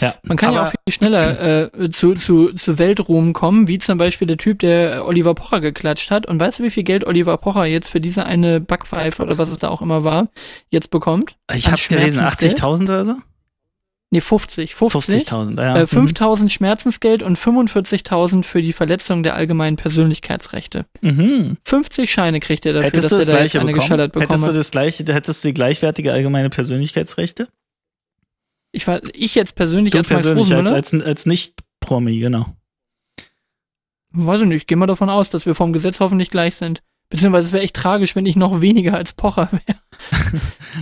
Ja, 0.00 0.14
Man 0.22 0.36
kann 0.36 0.52
ja 0.54 0.60
aber- 0.60 0.68
auch 0.68 0.72
viel 0.72 0.94
schneller 0.94 1.72
äh, 1.74 1.90
zu, 1.90 2.14
zu, 2.14 2.52
zu 2.52 2.78
Weltruhm 2.78 3.32
kommen, 3.32 3.68
wie 3.68 3.78
zum 3.78 3.98
Beispiel 3.98 4.26
der 4.26 4.38
Typ, 4.38 4.58
der 4.60 5.06
Oliver 5.06 5.34
Pocher 5.34 5.60
geklatscht 5.60 6.10
hat. 6.10 6.26
Und 6.26 6.40
weißt 6.40 6.58
du, 6.58 6.62
wie 6.64 6.70
viel 6.70 6.82
Geld 6.84 7.06
Oliver 7.06 7.36
Pocher 7.38 7.66
jetzt 7.66 7.88
für 7.88 8.00
diese 8.00 8.26
eine 8.26 8.60
Backpfeife 8.60 9.22
oder 9.22 9.38
was 9.38 9.48
es 9.50 9.58
da 9.58 9.68
auch 9.68 9.82
immer 9.82 10.02
war, 10.04 10.28
jetzt 10.70 10.90
bekommt? 10.90 11.36
Ich 11.54 11.68
habe 11.70 11.80
gelesen, 11.88 12.18
Schmerzensgeld? 12.18 12.62
80.000 12.62 12.82
oder 12.84 13.04
so? 13.04 13.14
Nee, 14.10 14.20
50. 14.20 14.74
50. 14.76 15.22
50.000, 15.28 15.60
ja. 15.60 15.76
Äh, 15.76 15.80
Mhm. 15.82 15.86
5000 15.88 16.52
Schmerzensgeld 16.52 17.22
und 17.24 17.36
45.000 17.36 18.44
für 18.44 18.62
die 18.62 18.72
Verletzung 18.72 19.22
der 19.24 19.34
allgemeinen 19.34 19.76
Persönlichkeitsrechte. 19.76 20.86
Mhm. 21.00 21.56
50 21.64 22.12
Scheine 22.12 22.38
kriegt 22.38 22.64
er 22.64 22.74
dafür, 22.74 22.86
Hättest 22.86 23.04
dass 23.04 23.10
du 23.10 23.16
er 23.16 23.18
das 23.40 23.52
da 23.52 23.58
eine 23.60 23.66
bekommen? 23.72 23.74
geschallert 23.74 24.12
bekommen 24.12 24.28
Hättest 24.30 24.46
du 24.48 24.52
das 24.52 24.70
gleiche, 24.70 25.04
hättest 25.12 25.42
du 25.42 25.48
die 25.48 25.54
gleichwertige 25.54 26.12
allgemeine 26.12 26.48
Persönlichkeitsrechte? 26.50 27.48
Ich, 28.74 28.86
war, 28.86 29.00
ich 29.14 29.34
jetzt 29.34 29.54
persönlich 29.54 29.92
Du 29.92 29.98
als 29.98 30.10
Max 30.10 30.22
persönlich, 30.22 30.44
als, 30.52 30.72
Rosenmüller? 30.72 30.74
als, 30.76 30.94
als 31.06 31.26
Nicht-Promi, 31.26 32.18
genau. 32.18 32.46
Weiß 34.12 34.40
ich 34.42 34.46
nicht, 34.48 34.66
gehen 34.66 34.78
wir 34.78 34.86
davon 34.86 35.10
aus, 35.10 35.30
dass 35.30 35.46
wir 35.46 35.54
vom 35.54 35.72
Gesetz 35.72 36.00
hoffentlich 36.00 36.30
gleich 36.30 36.56
sind. 36.56 36.82
Beziehungsweise 37.08 37.46
es 37.48 37.52
wäre 37.52 37.62
echt 37.64 37.76
tragisch, 37.76 38.16
wenn 38.16 38.26
ich 38.26 38.36
noch 38.36 38.60
weniger 38.60 38.94
als 38.94 39.12
Pocher 39.12 39.48
wäre. 39.52 39.78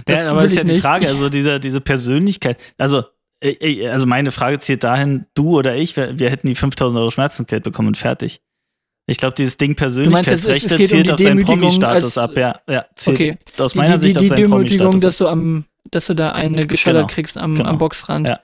Ja, 0.08 0.30
aber 0.30 0.40
das 0.42 0.52
ist 0.52 0.56
ja 0.56 0.62
ich 0.62 0.66
die 0.68 0.72
nicht. 0.75 0.82
Frage, 0.82 1.06
also 1.06 1.28
diese, 1.28 1.61
diese 1.61 1.82
Persönlichkeit, 1.82 2.75
also, 2.78 3.04
äh, 3.42 3.87
also 3.88 4.06
meine 4.06 4.32
Frage 4.32 4.58
zielt 4.58 4.84
dahin, 4.84 5.26
du 5.34 5.58
oder 5.58 5.76
ich, 5.76 5.94
wir, 5.96 6.18
wir 6.18 6.30
hätten 6.30 6.46
die 6.49 6.54
5000 6.54 6.99
Euro 6.99 7.11
Schmerzensgeld 7.11 7.62
bekommen 7.62 7.88
und 7.88 7.99
fertig. 7.99 8.40
Ich 9.06 9.18
glaube, 9.18 9.34
dieses 9.37 9.58
Ding 9.58 9.75
Persönlichkeitsrechte 9.75 10.76
um 10.76 10.84
zielt 10.87 11.06
die 11.08 11.12
auf 11.12 11.20
seinen 11.20 11.44
Promi-Status 11.44 12.16
als- 12.16 12.18
ab, 12.18 12.37
ja, 12.38 12.58
ja, 12.66 12.87
zielt 12.96 13.16
Okay. 13.16 13.38
aus 13.58 13.72
Die, 13.72 13.78
meiner 13.78 13.99
die, 13.99 14.00
Sicht 14.00 14.14
die, 14.14 14.18
auf 14.18 14.22
die 14.22 14.28
seinen 14.28 14.49
Promi-Status 14.50 15.00
dass 15.02 15.18
du 15.18 15.28
am, 15.28 15.66
dass 15.90 16.06
du 16.06 16.14
da 16.14 16.32
eine 16.32 16.66
geschallert 16.66 17.02
Genau, 17.08 17.14
kriegst 17.14 17.36
am, 17.38 17.54
genau. 17.54 17.68
am 17.68 17.78
Boxrand. 17.78 18.26
Ja. 18.26 18.40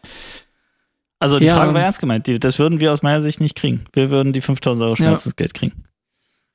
Also 1.20 1.38
die 1.38 1.46
Ja. 1.46 1.54
Frage 1.56 1.74
war 1.74 1.82
ernst 1.82 2.00
gemeint. 2.00 2.28
Das 2.44 2.58
würden 2.58 2.80
wir 2.80 2.92
aus 2.92 3.02
meiner 3.02 3.20
Sicht 3.20 3.40
nicht 3.40 3.54
kriegen. 3.56 3.84
Wir 3.92 4.10
würden 4.10 4.32
die 4.32 4.40
5000 4.40 4.82
Euro 4.82 4.92
Ja. 4.92 4.96
Schmerzensgeld 4.96 5.54
kriegen. 5.54 5.82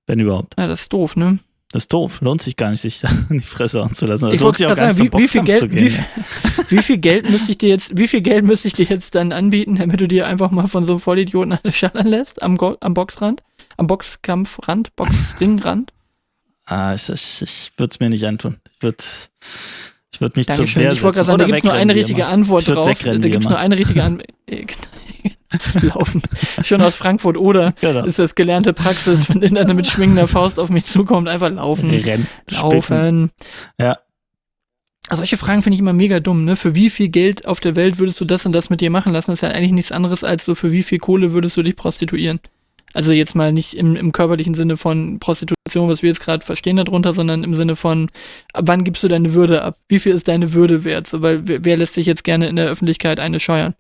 Wenn 0.08 0.20
überhaupt. 0.20 0.56
Ja, 0.58 0.68
das 0.68 0.82
ist 0.82 0.94
doof, 0.94 1.16
ne? 1.16 1.40
Das 1.72 1.84
ist 1.84 1.94
doof. 1.94 2.22
Lohnt 2.22 2.42
sich 2.42 2.56
gar 2.56 2.70
nicht, 2.70 2.82
sich 2.82 3.00
da 3.00 3.10
in 3.30 3.40
die 3.40 3.46
Fresse 3.46 3.82
anzulassen. 3.82 4.32
Ich 4.32 4.40
Lohnt 4.42 4.58
sich 4.58 4.66
auch 4.68 4.76
gar 4.76 4.88
nicht 4.88 4.98
sagen, 4.98 5.10
zum 5.12 5.20
wie, 5.20 5.24
wie 5.24 5.28
viel 5.28 5.42
Boxkampf 5.42 5.60
zu 5.62 5.70
Geld, 5.70 5.80
gehen. 5.80 5.86
wie, 5.86 5.90
viel- 5.90 6.78
wie 6.78 6.84
viel 6.84 6.98
Geld 6.98 7.30
müsste 7.30 7.52
ich 7.52 7.58
dir 7.58 7.70
jetzt, 7.70 7.98
wie 7.98 8.08
viel 8.08 8.22
Geld 8.22 8.46
müsste 8.46 8.68
ich 8.68 8.74
dir 8.76 8.86
jetzt 8.86 9.16
dann 9.16 9.32
anbieten, 9.32 9.76
damit 9.78 10.00
du 10.00 10.08
dir 10.08 10.28
einfach 10.28 10.52
mal 10.52 10.68
von 10.68 10.86
so 10.86 10.94
einem 10.94 11.00
Vollidioten 11.00 11.54
eine 11.64 11.74
schallern 11.74 12.08
lässt 12.08 12.44
am, 12.44 12.58
Go 12.58 12.78
am 12.80 12.94
Boxrand, 12.94 13.42
am 13.78 13.88
Boxkampfrand, 13.88 14.96
Boxringrand? 14.96 15.92
Ah, 16.66 16.94
ich, 16.94 17.10
ich, 17.10 17.42
ich 17.42 17.72
würde 17.76 17.92
es 17.92 18.00
mir 18.00 18.10
nicht 18.10 18.26
antun. 18.26 18.58
Ich 18.78 18.82
würde 18.84 19.04
ich 20.14 20.22
würd 20.22 20.36
mich 20.36 20.46
zur 20.46 20.58
Dankeschön. 20.58 20.84
Wehr 20.84 20.92
Ich 20.92 21.04
wollte 21.04 21.18
gerade 21.18 21.28
sagen, 21.28 21.40
da 21.40 21.46
gibt 21.46 21.58
es 21.58 21.64
nur 21.64 21.74
eine 21.74 21.96
richtige 21.96 22.22
immer. 22.22 22.32
Antwort 22.32 22.68
drauf. 22.68 23.00
Da 23.04 23.18
gibt 23.18 23.44
es 23.44 23.50
nur 23.50 23.58
eine 23.58 23.78
richtige 23.78 24.04
Antwort. 24.04 24.28
Laufen. 25.82 26.22
Schon 26.64 26.82
aus 26.82 26.96
Frankfurt 26.96 27.38
oder 27.38 27.74
Genau. 27.82 28.04
ist 28.06 28.20
das 28.20 28.36
gelernte 28.36 28.74
Praxis, 28.74 29.30
wenn 29.30 29.58
einer 29.58 29.74
mit 29.74 29.88
schwingender 29.88 30.28
Faust 30.28 30.60
auf 30.60 30.70
mich 30.70 30.86
zukommt, 30.86 31.28
einfach 31.28 31.50
laufen. 31.50 31.90
Rennen. 31.92 32.28
Laufen. 32.50 33.32
Ja. 33.80 33.98
Also 35.10 35.22
solche 35.22 35.38
Fragen 35.38 35.62
finde 35.62 35.76
ich 35.76 35.80
immer 35.82 35.94
mega 35.94 36.20
dumm, 36.20 36.46
ne? 36.46 36.56
Für 36.56 36.76
wie 36.76 36.90
viel 36.90 37.10
Geld 37.10 37.46
auf 37.46 37.60
der 37.60 37.76
Welt 37.76 38.00
würdest 38.00 38.20
du 38.22 38.26
das 38.26 38.46
und 38.46 38.54
das 38.54 38.70
mit 38.70 38.82
dir 38.82 38.90
machen 38.90 39.14
lassen? 39.14 39.32
Das 39.32 39.40
ist 39.40 39.48
ja 39.48 39.50
eigentlich 39.50 39.74
nichts 39.74 39.92
anderes 39.92 40.24
als 40.24 40.46
so, 40.46 40.56
für 40.56 40.72
wie 40.72 40.82
viel 40.84 40.98
Kohle 40.98 41.34
würdest 41.34 41.58
du 41.58 41.62
dich 41.64 41.76
prostituieren? 41.76 42.40
Also 42.94 43.12
jetzt 43.12 43.36
mal 43.36 43.52
nicht 43.52 43.76
im, 43.76 43.96
im 43.96 44.12
körperlichen 44.12 44.54
Sinne 44.54 44.78
von 44.78 45.20
Prostitution, 45.20 45.90
was 45.90 46.02
wir 46.02 46.10
jetzt 46.10 46.22
gerade 46.22 46.46
verstehen 46.46 46.78
darunter, 46.78 47.14
sondern 47.14 47.44
im 47.44 47.56
Sinne 47.56 47.76
von, 47.76 48.10
ab 48.54 48.66
wann 48.68 48.84
gibst 48.84 49.04
du 49.04 49.08
deine 49.08 49.34
Würde 49.34 49.64
ab? 49.64 49.78
Wie 49.88 50.00
viel 50.00 50.14
ist 50.14 50.28
deine 50.28 50.54
Würde 50.54 50.84
wert? 50.84 51.08
So, 51.08 51.22
weil 51.22 51.48
wer, 51.48 51.66
wer 51.66 51.78
lässt 51.78 51.96
sich 51.96 52.06
jetzt 52.06 52.24
gerne 52.24 52.48
in 52.48 52.56
der 52.56 52.68
Öffentlichkeit 52.68 53.20
eine 53.20 53.40
scheuern? 53.40 53.74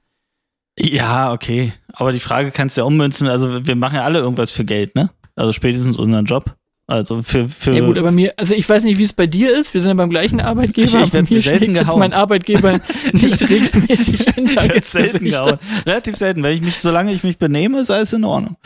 Ja, 0.79 1.31
okay. 1.31 1.73
Aber 1.91 2.11
die 2.11 2.19
Frage 2.19 2.51
kannst 2.51 2.77
du 2.77 2.81
ja 2.81 2.85
ummünzen. 2.85 3.27
Also 3.27 3.65
wir 3.65 3.75
machen 3.75 3.95
ja 3.95 4.03
alle 4.03 4.19
irgendwas 4.19 4.51
für 4.51 4.65
Geld, 4.65 4.95
ne? 4.95 5.11
Also 5.35 5.53
spätestens 5.53 5.97
unseren 5.97 6.25
Job. 6.25 6.55
Also 6.93 7.23
für, 7.23 7.49
für 7.49 7.73
Ja 7.73 7.83
gut, 7.85 7.97
aber 7.97 8.11
mir, 8.11 8.33
also 8.37 8.53
ich 8.53 8.69
weiß 8.69 8.83
nicht, 8.83 8.99
wie 8.99 9.03
es 9.03 9.13
bei 9.13 9.25
dir 9.25 9.51
ist. 9.57 9.73
Wir 9.73 9.81
sind 9.81 9.89
ja 9.89 9.95
beim 9.95 10.11
gleichen 10.11 10.39
Arbeitgeber. 10.39 10.85
Ich- 10.87 10.93
ich 10.93 11.01
aber 11.01 11.13
werd 11.13 11.31
mir 11.31 11.41
selten 11.41 11.73
gehauen. 11.73 11.97
mein 11.99 12.13
Arbeitgeber 12.13 12.79
nicht 13.13 13.41
regelmäßig 13.49 14.21
hinter 14.35 14.63
ich 14.63 14.69
werd 14.69 14.85
selten 14.85 15.25
gehauen. 15.25 15.57
Relativ 15.87 16.17
selten. 16.17 16.43
Wenn 16.43 16.53
ich 16.53 16.61
mich, 16.61 16.75
solange 16.79 17.11
ich 17.11 17.23
mich 17.23 17.37
benehme, 17.39 17.79
ist 17.79 17.89
alles 17.89 18.13
in 18.13 18.23
Ordnung. 18.23 18.57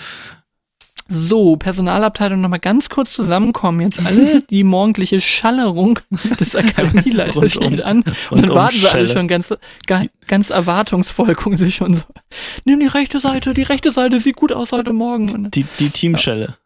So, 1.10 1.56
Personalabteilung 1.56 2.42
nochmal 2.42 2.60
ganz 2.60 2.90
kurz 2.90 3.14
zusammenkommen. 3.14 3.80
Jetzt 3.80 4.06
alle, 4.06 4.42
die 4.50 4.66
morgendliche 4.66 5.22
Schallerung 5.22 6.00
des 6.38 6.54
Akademieleiters 6.54 7.54
steht 7.54 7.82
an. 7.82 8.04
Und 8.30 8.42
dann 8.42 8.54
warten 8.54 8.76
sie 8.78 8.90
alle 8.90 9.08
schon 9.08 9.30
ganz, 9.30 9.54
ga, 9.88 10.02
ganz 10.28 10.50
erwartungsvoll, 10.50 11.34
gucken 11.36 11.58
sie 11.58 11.72
schon 11.72 11.94
so. 11.94 12.04
Nimm 12.66 12.82
die 12.82 12.88
rechte 12.88 13.22
Seite, 13.22 13.54
die 13.54 13.64
rechte 13.64 13.94
Seite 13.94 14.20
sieht 14.20 14.36
gut 14.36 14.52
aus 14.52 14.74
heute 14.74 14.92
Morgen. 14.92 15.50
Die, 15.52 15.66
die 15.80 15.90
Teamschelle. 15.92 16.58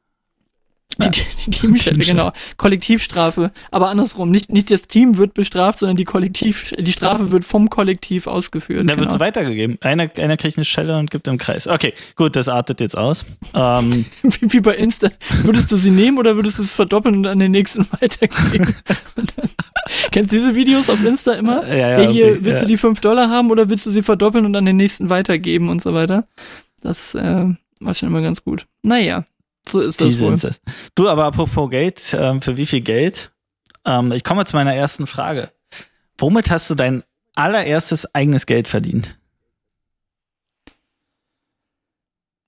Die, 0.98 1.10
die, 1.10 1.24
die 1.46 1.52
Teamstelle, 1.52 1.98
Teamstelle. 1.98 2.20
genau. 2.20 2.32
Kollektivstrafe. 2.58 3.52
Aber 3.72 3.90
andersrum, 3.90 4.32
nicht, 4.32 4.52
nicht 4.52 4.72
das 4.72 4.84
Team 4.84 5.18
wird 5.18 5.34
bestraft, 5.34 5.80
sondern 5.80 5.98
die 5.98 6.04
Kollektiv, 6.04 6.74
die 6.78 6.92
Strafe 6.92 7.32
wird 7.32 7.46
vom 7.46 7.70
Kollektiv 7.70 8.28
ausgeführt. 8.28 8.82
Und 8.82 8.88
da 8.88 8.94
genau. 8.94 9.06
wird 9.06 9.14
es 9.14 9.20
weitergegeben. 9.20 9.78
Einer, 9.82 10.10
einer 10.18 10.38
kriegt 10.38 10.58
eine 10.58 10.66
Schelle 10.66 10.98
und 10.98 11.12
gibt 11.12 11.28
im 11.28 11.38
Kreis. 11.38 11.68
Okay, 11.68 11.94
gut, 12.16 12.36
das 12.36 12.48
artet 12.48 12.82
jetzt 12.82 12.98
aus. 12.98 13.26
Ähm, 13.54 14.06
wie, 14.24 14.54
wie 14.54 14.62
bei 14.62 14.76
Insta. 14.76 15.10
Würdest 15.44 15.72
du 15.72 15.78
sie 15.78 15.92
nehmen 15.92 16.18
oder 16.18 16.36
würdest 16.36 16.60
du 16.60 16.64
es 16.64 16.74
verdoppeln 16.74 17.16
und 17.16 17.26
an 17.26 17.40
den 17.40 17.52
nächsten 17.52 17.88
weitergeben? 18.00 18.76
Dann, 19.16 19.26
kennst 20.12 20.32
du 20.32 20.38
diese 20.38 20.56
Videos 20.56 20.90
auf 20.90 21.04
Insta 21.04 21.34
immer? 21.34 21.68
ja, 21.68 21.76
ja, 21.76 21.98
hey, 21.98 22.14
hier, 22.14 22.26
okay, 22.28 22.38
willst 22.42 22.62
ja. 22.62 22.66
du 22.66 22.68
die 22.68 22.78
5 22.78 23.00
Dollar 23.02 23.30
haben 23.30 23.52
oder 23.52 23.70
willst 23.70 23.86
du 23.86 23.92
sie 23.92 24.02
verdoppeln 24.02 24.46
und 24.46 24.56
an 24.56 24.66
den 24.66 24.78
nächsten 24.78 25.10
weitergeben 25.10 25.70
und 25.70 25.82
so 25.82 25.94
weiter? 25.94 26.26
Das 26.82 27.16
äh, 27.16 27.46
war 27.80 27.94
schon 27.96 28.10
immer 28.10 28.22
ganz 28.22 28.44
gut. 28.44 28.66
Naja, 28.84 29.26
so 29.68 29.80
ist 29.80 30.00
Die 30.00 30.06
das 30.06 30.20
wohl. 30.20 30.36
sind's 30.36 30.44
es. 30.44 30.62
Du, 30.96 31.08
aber 31.10 31.26
apropos 31.26 31.70
Geld, 31.70 32.16
ähm, 32.20 32.42
für 32.42 32.58
wie 32.58 32.66
viel 32.66 32.82
Geld? 32.82 33.32
Ähm, 33.86 34.12
ich 34.12 34.24
komme 34.24 34.46
zu 34.46 34.56
meiner 34.56 34.74
ersten 34.76 35.08
Frage. 35.08 35.52
Womit 36.18 36.50
hast 36.52 36.70
du 36.70 36.76
dein 36.76 37.04
allererstes 37.36 38.14
eigenes 38.14 38.46
Geld 38.46 38.68
verdient? 38.68 39.18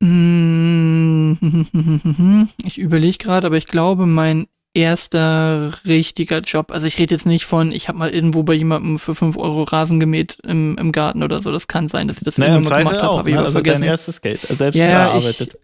Mm, 0.01 1.33
Ich 2.63 2.77
überlege 2.77 3.17
gerade, 3.17 3.47
aber 3.47 3.57
ich 3.57 3.67
glaube, 3.67 4.05
mein 4.05 4.47
erster 4.75 5.73
richtiger 5.85 6.39
Job, 6.39 6.71
also 6.71 6.87
ich 6.87 6.97
rede 6.97 7.13
jetzt 7.13 7.25
nicht 7.27 7.45
von, 7.45 7.71
ich 7.71 7.87
habe 7.87 7.99
mal 7.99 8.09
irgendwo 8.09 8.41
bei 8.43 8.53
jemandem 8.53 8.97
für 8.97 9.13
5 9.13 9.37
Euro 9.37 9.63
Rasen 9.63 9.99
gemäht 9.99 10.39
im, 10.43 10.77
im 10.77 10.91
Garten 10.91 11.21
oder 11.23 11.41
so. 11.41 11.51
Das 11.51 11.67
kann 11.67 11.89
sein, 11.89 12.07
dass 12.07 12.17
ich 12.17 12.23
das 12.23 12.37
Naja, 12.39 12.53
irgendwann 12.53 12.83
mal 12.83 12.89
gemacht 12.89 13.03
habe, 13.03 13.09
auch. 13.11 13.17
habe 13.19 13.29
ich 13.29 13.35
Ne? 13.35 13.41
Also 13.41 13.53
dein 13.53 13.63
vergessen. 13.65 13.83
erstes 13.83 14.21
Geld, 14.21 14.41
selbst 14.49 14.77
Ja, 14.77 14.85
ja, 14.87 15.07
ich- 15.17 15.25
erarbeitet. 15.25 15.57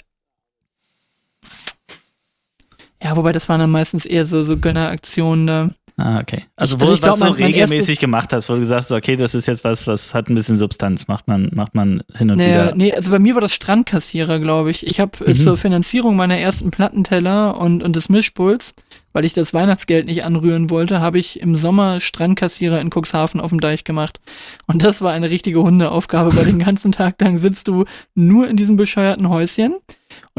Ja, 3.01 3.15
wobei 3.15 3.31
das 3.31 3.47
waren 3.49 3.59
dann 3.59 3.71
meistens 3.71 4.05
eher 4.05 4.25
so, 4.25 4.43
so 4.43 4.57
Gönneraktionen 4.57 5.47
da. 5.47 5.69
Ah, 5.97 6.19
okay. 6.21 6.43
Also, 6.55 6.77
Ich- 6.77 6.81
wo, 6.81 6.85
also 6.91 7.01
du 7.01 7.07
mein- 7.07 7.19
mein 7.19 7.33
regelmäßig 7.51 7.99
gemacht 7.99 8.31
hast, 8.31 8.47
wo 8.49 8.53
du 8.53 8.59
gesagt 8.59 8.83
hast, 8.83 8.91
okay, 8.93 9.17
das 9.17 9.35
ist 9.35 9.47
jetzt 9.47 9.65
was, 9.65 9.85
was 9.85 10.13
hat 10.13 10.29
ein 10.29 10.35
bisschen 10.35 10.57
Substanz, 10.57 11.09
macht 11.09 11.27
man, 11.27 11.49
macht 11.53 11.75
man 11.75 12.03
hin 12.17 12.31
und 12.31 12.37
Naja, 12.37 12.67
wieder. 12.67 12.75
nee, 12.75 12.93
also 12.93 13.11
bei 13.11 13.19
mir 13.19 13.33
war 13.35 13.41
das 13.41 13.51
Strandkassierer, 13.53 14.39
glaube 14.39 14.71
ich. 14.71 14.85
Ich 14.87 15.01
habe 15.01 15.11
Mhm. 15.25 15.35
zur 15.35 15.57
Finanzierung 15.57 16.15
meiner 16.15 16.37
ersten 16.37 16.71
Plattenteller 16.71 17.57
und, 17.59 17.83
und 17.83 17.97
des 17.97 18.07
Mischpuls, 18.07 18.73
weil 19.11 19.25
ich 19.25 19.33
das 19.33 19.53
Weihnachtsgeld 19.53 20.05
nicht 20.05 20.23
anrühren 20.23 20.69
wollte, 20.69 21.01
habe 21.01 21.19
ich 21.19 21.41
im 21.41 21.57
Sommer 21.57 21.99
Strandkassierer 21.99 22.79
in 22.79 22.91
Cuxhaven 22.91 23.41
auf 23.41 23.49
dem 23.49 23.59
Deich 23.59 23.83
gemacht. 23.83 24.21
Und 24.67 24.83
das 24.83 25.01
war 25.01 25.11
eine 25.11 25.29
richtige 25.29 25.61
Hundeaufgabe, 25.61 26.33
weil 26.37 26.45
den 26.45 26.59
ganzen 26.59 26.93
Tag 26.93 27.19
lang 27.19 27.37
sitzt 27.39 27.67
du 27.67 27.83
nur 28.15 28.47
in 28.47 28.55
diesem 28.55 28.77
bescheuerten 28.77 29.27
Häuschen 29.27 29.75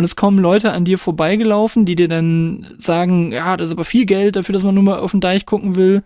und 0.00 0.04
es 0.04 0.16
kommen 0.16 0.38
Leute 0.38 0.73
an 0.73 0.87
dir 0.87 0.97
vorbeigelaufen, 0.97 1.85
die 1.85 1.95
dir 1.95 2.09
dann 2.09 2.66
sagen, 2.78 3.33
ja, 3.33 3.57
das 3.59 3.66
ist 3.66 3.73
aber 3.75 3.85
viel 3.85 4.07
Geld 4.07 4.35
dafür, 4.37 4.54
dass 4.54 4.62
man 4.62 4.75
nur 4.75 4.83
mal 4.85 4.99
auf 4.99 5.11
den 5.11 5.21
Deich 5.21 5.45
gucken 5.45 5.76
will. 5.76 6.02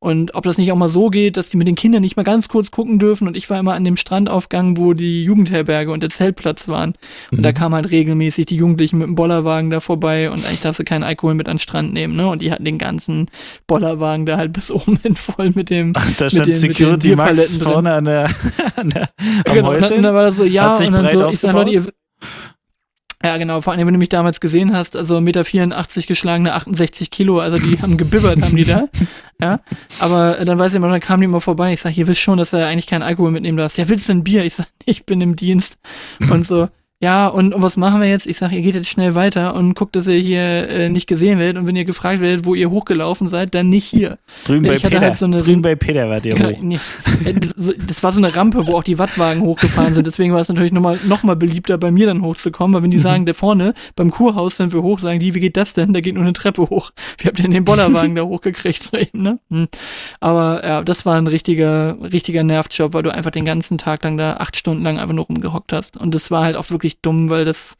Und 0.00 0.36
ob 0.36 0.44
das 0.44 0.58
nicht 0.58 0.70
auch 0.70 0.76
mal 0.76 0.88
so 0.88 1.08
geht, 1.10 1.36
dass 1.36 1.48
die 1.50 1.56
mit 1.56 1.66
den 1.66 1.74
Kindern 1.74 2.02
nicht 2.02 2.16
mal 2.16 2.22
ganz 2.22 2.46
kurz 2.48 2.70
gucken 2.70 3.00
dürfen. 3.00 3.26
Und 3.26 3.36
ich 3.36 3.50
war 3.50 3.58
immer 3.58 3.72
an 3.72 3.82
dem 3.82 3.96
Strandaufgang, 3.96 4.76
wo 4.76 4.92
die 4.94 5.24
Jugendherberge 5.24 5.90
und 5.90 6.04
der 6.04 6.10
Zeltplatz 6.10 6.68
waren. 6.68 6.92
Und 7.32 7.42
da 7.42 7.48
Mhm. 7.50 7.54
kamen 7.54 7.74
halt 7.74 7.90
regelmäßig 7.90 8.46
die 8.46 8.54
Jugendlichen 8.54 8.98
mit 8.98 9.08
dem 9.08 9.16
Bollerwagen 9.16 9.70
da 9.70 9.80
vorbei 9.80 10.30
und 10.30 10.44
eigentlich 10.44 10.60
darfst 10.60 10.78
du 10.78 10.84
keinen 10.84 11.02
Alkohol 11.02 11.34
mit 11.34 11.48
an 11.48 11.54
den 11.54 11.58
Strand 11.58 11.92
nehmen, 11.92 12.14
ne? 12.14 12.28
Und 12.28 12.42
die 12.42 12.52
hatten 12.52 12.64
den 12.64 12.78
ganzen 12.78 13.26
Bollerwagen 13.66 14.24
da 14.24 14.36
halt 14.36 14.52
bis 14.52 14.70
oben 14.70 14.98
hin 15.02 15.16
voll 15.16 15.50
mit 15.56 15.68
dem. 15.68 15.94
Ach, 15.96 16.08
da 16.16 16.26
mit 16.26 16.32
stand 16.32 16.46
den- 16.46 16.54
Security 16.54 17.16
Max 17.16 17.56
vorne 17.56 17.94
an 17.94 18.04
der, 18.04 18.26
an 18.76 18.90
der 18.90 19.08
am 19.46 19.54
genau, 19.54 19.70
und 19.70 19.80
dann, 19.80 19.82
Häuschen. 19.82 19.96
und 19.96 20.02
dann 20.04 20.14
war 20.14 20.22
das 20.22 20.36
so, 20.36 20.44
ja, 20.44 20.76
und 20.76 20.92
dann 20.92 21.12
so, 21.18 21.28
ich 21.30 21.40
sag, 21.40 21.52
Leute, 21.54 21.70
ihr? 21.70 21.84
Ja, 23.28 23.36
genau, 23.36 23.60
vor 23.60 23.72
allem, 23.72 23.86
wenn 23.86 23.92
du 23.92 23.98
mich 23.98 24.08
damals 24.08 24.40
gesehen 24.40 24.74
hast, 24.74 24.96
also 24.96 25.18
1,84 25.18 25.20
Meter 25.20 26.06
geschlagene 26.06 26.54
68 26.54 27.10
Kilo, 27.10 27.40
also 27.40 27.58
die 27.58 27.80
haben 27.82 27.98
gebibbert, 27.98 28.42
haben 28.42 28.56
die 28.56 28.64
da. 28.64 28.88
Ja, 29.40 29.60
aber 30.00 30.40
äh, 30.40 30.44
dann 30.44 30.58
weiß 30.58 30.72
ich 30.72 30.76
immer, 30.78 30.88
dann 30.88 30.98
kamen 30.98 31.20
die 31.20 31.26
immer 31.26 31.40
vorbei. 31.40 31.72
Ich 31.72 31.80
sag, 31.80 31.96
ihr 31.96 32.08
wisst 32.08 32.20
schon, 32.20 32.38
dass 32.38 32.50
du 32.50 32.56
ja 32.56 32.66
eigentlich 32.66 32.88
keinen 32.88 33.02
Alkohol 33.02 33.30
mitnehmen 33.30 33.56
darfst. 33.56 33.78
Ja, 33.78 33.88
willst 33.88 34.08
du 34.08 34.14
ein 34.14 34.24
Bier? 34.24 34.44
Ich 34.44 34.56
sag, 34.56 34.66
ich 34.84 35.06
bin 35.06 35.20
im 35.20 35.36
Dienst. 35.36 35.78
Und 36.28 36.44
so, 36.44 36.68
ja, 37.00 37.28
und, 37.28 37.54
und 37.54 37.62
was 37.62 37.76
machen 37.76 38.00
wir 38.00 38.08
jetzt? 38.08 38.26
Ich 38.26 38.38
sag, 38.38 38.50
ihr 38.50 38.60
geht 38.60 38.74
jetzt 38.74 38.88
schnell 38.88 39.14
weiter 39.14 39.54
und 39.54 39.74
guckt, 39.74 39.94
dass 39.94 40.08
ihr 40.08 40.18
hier 40.18 40.68
äh, 40.68 40.88
nicht 40.88 41.06
gesehen 41.06 41.38
werdet. 41.38 41.56
Und 41.56 41.68
wenn 41.68 41.76
ihr 41.76 41.84
gefragt 41.84 42.20
werdet, 42.20 42.44
wo 42.44 42.56
ihr 42.56 42.70
hochgelaufen 42.70 43.28
seid, 43.28 43.54
dann 43.54 43.68
nicht 43.70 43.84
hier. 43.84 44.18
drüben 44.44 44.64
ich 44.64 44.82
bei 44.82 44.88
Peter. 44.88 45.00
halt 45.02 45.16
so 45.16 45.26
eine- 45.26 45.38
drüben 45.38 45.62
bei 45.62 45.76
Peter 45.76 46.08
wart 46.10 46.26
ihr 46.26 46.34
Genau, 46.34 46.50
hoch. 46.50 46.60
nee, 46.60 46.80
äh, 47.24 47.34
das, 47.34 47.74
das 47.86 48.02
war 48.02 48.10
so 48.10 48.18
eine 48.18 48.34
Rampe, 48.34 48.66
wo 48.66 48.76
auch 48.76 48.82
die 48.82 48.98
Wattwagen 48.98 49.42
hochgefahren 49.42 49.94
sind. 49.94 50.08
Deswegen 50.08 50.32
war 50.34 50.40
es 50.40 50.48
natürlich 50.48 50.72
nochmal 50.72 50.98
noch 51.06 51.22
mal 51.22 51.36
beliebter, 51.36 51.78
bei 51.78 51.92
mir 51.92 52.06
dann 52.06 52.22
hochzukommen. 52.22 52.74
Weil 52.74 52.82
wenn 52.82 52.90
die 52.90 52.98
sagen, 52.98 53.26
da 53.26 53.32
vorne 53.32 53.74
beim 53.94 54.10
Kurhaus 54.10 54.56
sind 54.56 54.72
wir 54.72 54.82
hoch, 54.82 54.98
sagen 54.98 55.20
die, 55.20 55.34
wie 55.34 55.40
geht 55.40 55.56
das 55.56 55.74
denn? 55.74 55.92
Da 55.92 56.00
geht 56.00 56.14
nur 56.14 56.24
eine 56.24 56.32
Treppe 56.32 56.62
hoch. 56.68 56.90
Wie 57.18 57.28
habt 57.28 57.38
ihr 57.38 57.44
denn 57.44 57.52
den 57.52 57.64
Bollerwagen 57.64 58.16
da 58.16 58.22
hochgekriegt? 58.22 58.82
So 58.82 58.96
eben, 58.96 59.22
ne? 59.22 59.38
Hm. 59.50 59.68
Aber 60.18 60.66
ja, 60.66 60.82
das 60.82 61.06
war 61.06 61.16
ein 61.16 61.28
richtiger, 61.28 61.96
richtiger 62.00 62.42
Nervjob, 62.42 62.92
weil 62.94 63.02
du 63.04 63.14
einfach 63.14 63.30
den 63.30 63.44
ganzen 63.44 63.78
Tag 63.78 64.02
lang 64.02 64.16
da 64.16 64.34
acht 64.38 64.56
Stunden 64.56 64.82
lang 64.82 64.98
einfach 64.98 65.14
nur 65.14 65.26
rumgehockt 65.26 65.72
hast. 65.72 65.96
Und 65.96 66.12
das 66.14 66.30
war 66.32 66.42
halt 66.44 66.56
auch 66.56 66.70
wirklich 66.70 66.87
dumm, 66.96 67.30
weil 67.30 67.44
das 67.44 67.76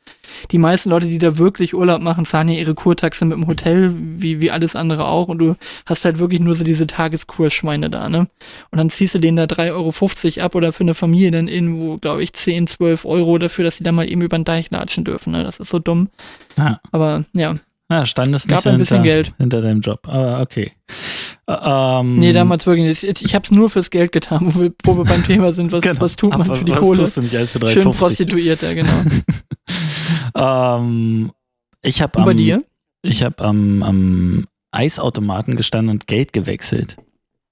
die 0.50 0.58
meisten 0.58 0.90
Leute, 0.90 1.06
die 1.06 1.18
da 1.18 1.38
wirklich 1.38 1.74
Urlaub 1.74 2.02
machen, 2.02 2.26
zahlen 2.26 2.48
ja 2.48 2.58
ihre 2.58 2.74
Kurtaxe 2.74 3.24
mit 3.24 3.38
dem 3.38 3.46
Hotel, 3.46 3.94
wie, 3.96 4.40
wie 4.40 4.50
alles 4.50 4.76
andere 4.76 5.06
auch. 5.06 5.28
Und 5.28 5.38
du 5.38 5.56
hast 5.86 6.04
halt 6.04 6.18
wirklich 6.18 6.40
nur 6.40 6.54
so 6.54 6.64
diese 6.64 6.86
Tageskurschweine 6.86 7.90
da, 7.90 8.08
ne? 8.08 8.28
Und 8.70 8.78
dann 8.78 8.90
ziehst 8.90 9.14
du 9.14 9.18
denen 9.18 9.36
da 9.36 9.44
3,50 9.44 9.72
Euro 9.72 10.46
ab 10.46 10.54
oder 10.54 10.72
für 10.72 10.84
eine 10.84 10.94
Familie 10.94 11.30
dann 11.30 11.48
irgendwo, 11.48 11.96
glaube 11.98 12.22
ich, 12.22 12.32
10, 12.32 12.66
12 12.66 13.04
Euro 13.04 13.38
dafür, 13.38 13.64
dass 13.64 13.76
sie 13.76 13.84
da 13.84 13.92
mal 13.92 14.08
eben 14.08 14.22
über 14.22 14.38
den 14.38 14.44
Deich 14.44 14.70
latschen 14.70 15.04
dürfen, 15.04 15.32
ne? 15.32 15.44
Das 15.44 15.60
ist 15.60 15.70
so 15.70 15.78
dumm. 15.78 16.08
Ja. 16.56 16.80
Aber 16.92 17.24
ja, 17.32 17.56
Ja, 17.90 18.04
stand 18.04 18.34
es 18.34 18.46
Gab 18.46 18.58
nicht 18.58 18.66
ein 18.66 18.78
bisschen 18.78 18.96
hinter, 18.98 19.10
Geld. 19.10 19.32
hinter 19.38 19.62
deinem 19.62 19.80
Job. 19.80 20.06
Aber 20.08 20.40
okay. 20.42 20.72
Ä- 21.48 22.00
Ähm, 22.00 22.16
nee, 22.16 22.32
damals 22.32 22.66
wirklich 22.66 22.86
nicht. 22.86 23.02
Ich, 23.02 23.24
ich 23.24 23.34
hab's 23.34 23.50
nur 23.50 23.70
fürs 23.70 23.88
Geld 23.88 24.12
getan, 24.12 24.40
wo 24.54 24.60
wir, 24.60 24.72
wo 24.84 24.96
wir 24.98 25.04
beim 25.04 25.24
Thema 25.24 25.54
sind. 25.54 25.72
Was, 25.72 25.80
genau. 25.82 26.00
was 26.00 26.14
tut 26.16 26.32
man 26.32 26.42
Aber 26.42 26.54
für 26.54 26.64
die 26.66 26.72
was 26.72 26.80
Kohle? 26.80 26.98
tust 26.98 27.16
du 27.16 27.22
nicht 27.22 27.34
alles 27.34 27.50
für 27.52 27.60
Schön 27.70 27.88
3,50? 27.88 27.98
Prostituierter, 27.98 28.74
genau. 28.74 28.92
ähm, 30.36 31.32
ich 31.82 32.02
habe 32.02 32.18
am, 32.18 32.36
dir? 32.36 32.62
ich 33.02 33.22
hab 33.22 33.40
am, 33.40 33.82
am 33.82 34.46
Eisautomaten 34.70 35.56
gestanden 35.56 35.90
und 35.94 36.06
Geld 36.06 36.32
gewechselt. 36.34 36.96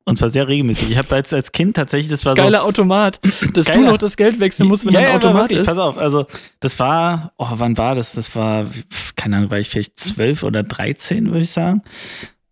Und 0.09 0.17
zwar 0.17 0.29
sehr 0.29 0.47
regelmäßig. 0.47 0.93
Ich 0.93 0.99
habe 0.99 1.13
als, 1.17 1.35
als 1.35 1.51
Kind 1.51 1.75
tatsächlich, 1.75 2.09
das 2.09 2.25
war 2.25 2.37
so. 2.37 2.43
Geiler 2.43 2.63
Automat, 2.63 3.19
dass 3.53 3.67
Geiler. 3.67 3.81
du 3.81 3.91
noch 3.91 3.99
das 3.99 4.17
Geld 4.17 4.39
wechseln 4.39 4.69
musst, 4.69 4.87
wenn 4.87 4.93
ja, 4.93 5.01
ein 5.01 5.07
ja, 5.07 5.17
Automat 5.17 5.43
wirklich, 5.43 5.59
ist. 5.59 5.67
Pass 5.67 5.79
auf, 5.79 5.99
also 5.99 6.27
das 6.61 6.79
war, 6.79 7.33
oh, 7.39 7.49
wann 7.51 7.77
war 7.77 7.97
das? 7.97 8.13
Das 8.13 8.37
war, 8.37 8.67
keine 9.17 9.37
Ahnung, 9.37 9.51
war 9.51 9.59
ich 9.59 9.69
vielleicht 9.69 9.99
zwölf 9.99 10.45
oder 10.45 10.63
dreizehn, 10.63 11.27
würde 11.27 11.41
ich 11.41 11.51
sagen. 11.51 11.83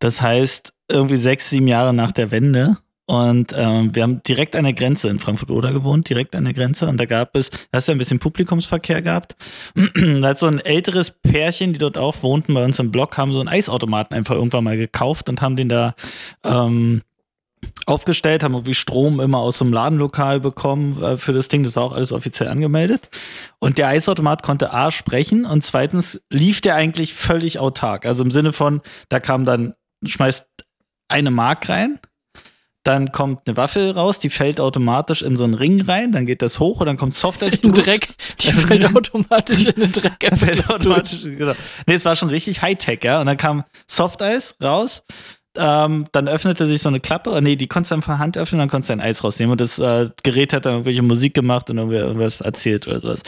Das 0.00 0.20
heißt, 0.20 0.74
irgendwie 0.90 1.14
sechs, 1.14 1.48
sieben 1.48 1.68
Jahre 1.68 1.94
nach 1.94 2.10
der 2.10 2.32
Wende. 2.32 2.76
Und 3.06 3.54
ähm, 3.56 3.94
wir 3.94 4.02
haben 4.02 4.22
direkt 4.24 4.56
an 4.56 4.64
der 4.64 4.72
Grenze 4.72 5.08
in 5.08 5.20
Frankfurt-Oder 5.20 5.72
gewohnt, 5.72 6.08
direkt 6.08 6.34
an 6.34 6.44
der 6.44 6.54
Grenze. 6.54 6.88
Und 6.88 6.96
da 6.98 7.04
gab 7.04 7.36
es, 7.36 7.50
da 7.50 7.58
hast 7.74 7.86
du 7.86 7.92
ein 7.92 7.98
bisschen 7.98 8.18
Publikumsverkehr 8.18 9.00
gehabt. 9.00 9.36
da 9.74 10.28
hat 10.28 10.38
so 10.38 10.46
ein 10.46 10.58
älteres 10.58 11.10
Pärchen, 11.10 11.72
die 11.72 11.78
dort 11.78 11.98
auch 11.98 12.22
wohnten 12.22 12.54
bei 12.54 12.64
uns 12.64 12.80
im 12.80 12.90
Block, 12.90 13.16
haben 13.16 13.32
so 13.32 13.40
einen 13.40 13.48
Eisautomaten 13.48 14.16
einfach 14.16 14.34
irgendwann 14.34 14.64
mal 14.64 14.76
gekauft 14.76 15.28
und 15.28 15.40
haben 15.42 15.54
den 15.54 15.68
da 15.68 15.94
ähm, 16.44 17.02
aufgestellt, 17.86 18.42
haben 18.42 18.54
irgendwie 18.54 18.74
Strom 18.74 19.20
immer 19.20 19.38
aus 19.38 19.58
dem 19.58 19.72
Ladenlokal 19.72 20.40
bekommen 20.40 21.02
äh, 21.02 21.16
für 21.16 21.32
das 21.32 21.48
Ding. 21.48 21.64
Das 21.64 21.76
war 21.76 21.84
auch 21.84 21.92
alles 21.92 22.12
offiziell 22.12 22.48
angemeldet. 22.48 23.08
Und 23.58 23.78
der 23.78 23.88
Eisautomat 23.88 24.42
konnte 24.42 24.72
A 24.72 24.90
sprechen 24.90 25.44
und 25.44 25.62
zweitens 25.62 26.24
lief 26.30 26.60
der 26.60 26.74
eigentlich 26.74 27.14
völlig 27.14 27.58
autark. 27.58 28.06
Also 28.06 28.24
im 28.24 28.30
Sinne 28.30 28.52
von, 28.52 28.80
da 29.08 29.20
kam 29.20 29.44
dann, 29.44 29.74
schmeißt 30.04 30.48
eine 31.08 31.30
Mark 31.30 31.68
rein 31.68 31.98
dann 32.84 33.12
kommt 33.12 33.48
eine 33.48 33.56
Waffel 33.56 33.90
raus, 33.90 34.18
die 34.18 34.28
fällt 34.28 34.60
automatisch 34.60 35.22
in 35.22 35.36
so 35.36 35.44
einen 35.44 35.54
Ring 35.54 35.80
rein, 35.80 36.12
dann 36.12 36.26
geht 36.26 36.42
das 36.42 36.60
hoch 36.60 36.80
und 36.80 36.86
dann 36.86 36.98
kommt 36.98 37.14
Softeis. 37.14 37.54
In 37.54 37.72
Dreck, 37.72 38.10
die 38.40 38.52
fällt 38.52 38.84
automatisch 38.94 39.64
in 39.64 39.80
den 39.80 39.92
Dreck. 39.92 40.18
fällt 40.36 40.68
automatisch, 40.68 41.22
genau. 41.22 41.54
Nee, 41.86 41.94
es 41.94 42.04
war 42.04 42.14
schon 42.14 42.28
richtig 42.28 42.60
Hightech, 42.60 43.02
ja. 43.02 43.20
Und 43.20 43.26
dann 43.26 43.38
kam 43.38 43.64
Softeis 43.86 44.56
raus, 44.62 45.04
ähm, 45.56 46.06
dann 46.12 46.28
öffnete 46.28 46.66
sich 46.66 46.80
so 46.80 46.88
eine 46.88 47.00
Klappe, 47.00 47.40
nee, 47.42 47.56
die 47.56 47.66
konntest 47.66 47.90
du 47.90 47.96
einfach 47.96 48.18
Hand 48.18 48.36
öffnen, 48.36 48.58
dann 48.58 48.68
konntest 48.68 48.90
du 48.90 48.94
ein 48.94 49.00
Eis 49.00 49.22
rausnehmen 49.22 49.52
und 49.52 49.60
das 49.60 49.78
äh, 49.78 50.10
Gerät 50.22 50.52
hat 50.52 50.66
dann 50.66 50.74
irgendwelche 50.74 51.02
Musik 51.02 51.34
gemacht 51.34 51.70
und 51.70 51.78
irgendwas 51.78 52.40
erzählt 52.40 52.86
oder 52.86 53.00
sowas. 53.00 53.22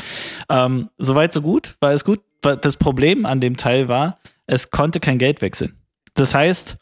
Ähm, 0.49 0.91
Soweit, 0.99 1.33
so 1.33 1.43
gut, 1.43 1.77
war 1.81 1.93
es 1.93 2.05
gut. 2.05 2.21
Das 2.43 2.77
Problem 2.77 3.27
an 3.27 3.41
dem 3.41 3.57
Teil 3.57 3.89
war, 3.89 4.19
es 4.47 4.71
konnte 4.71 5.01
kein 5.01 5.19
Geld 5.19 5.43
wechseln. 5.43 5.75
Das 6.15 6.35
heißt, 6.35 6.77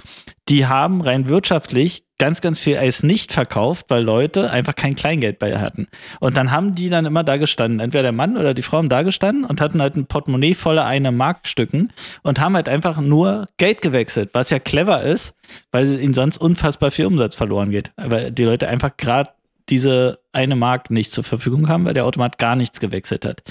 die 0.49 0.67
haben 0.67 1.01
rein 1.01 1.29
wirtschaftlich 1.29 2.04
ganz, 2.19 2.41
ganz 2.41 2.61
viel 2.61 2.79
Eis 2.79 3.03
nicht 3.03 3.33
verkauft, 3.33 3.87
weil 3.89 4.03
Leute 4.03 4.51
einfach 4.51 4.75
kein 4.75 4.95
Kleingeld 4.95 5.39
bei 5.39 5.51
ihr 5.51 5.61
hatten. 5.61 5.89
Und 6.21 6.37
dann 6.37 6.51
haben 6.51 6.75
die 6.75 6.89
dann 6.89 7.07
immer 7.07 7.25
da 7.25 7.37
gestanden. 7.37 7.81
Entweder 7.81 8.05
der 8.05 8.13
Mann 8.13 8.37
oder 8.37 8.55
die 8.55 8.63
Frau 8.63 8.79
haben 8.79 8.89
da 8.89 9.03
gestanden 9.03 9.45
und 9.45 9.61
hatten 9.61 9.83
halt 9.83 9.97
ein 9.97 10.07
Portemonnaie 10.07 10.55
voller 10.55 10.85
eine 10.85 11.11
Markstücken 11.11 11.93
und 12.23 12.41
haben 12.41 12.55
halt 12.55 12.69
einfach 12.69 13.01
nur 13.01 13.47
Geld 13.57 13.83
gewechselt, 13.83 14.31
was 14.33 14.51
ja 14.51 14.59
clever 14.59 15.03
ist, 15.03 15.37
weil 15.73 16.01
ihnen 16.01 16.15
sonst 16.15 16.39
unfassbar 16.39 16.91
viel 16.91 17.07
Umsatz 17.07 17.35
verloren 17.35 17.71
geht. 17.71 17.93
Weil 17.97 18.31
die 18.31 18.45
Leute 18.45 18.69
einfach 18.69 18.97
gerade 18.97 19.31
diese 19.69 20.21
eine 20.33 20.57
Mark 20.57 20.91
nicht 20.91 21.11
zur 21.11 21.25
Verfügung 21.25 21.69
haben, 21.69 21.85
weil 21.85 21.95
der 21.95 22.05
Automat 22.05 22.39
gar 22.39 22.55
nichts 22.55 22.81
gewechselt 22.81 23.25
hat. 23.25 23.43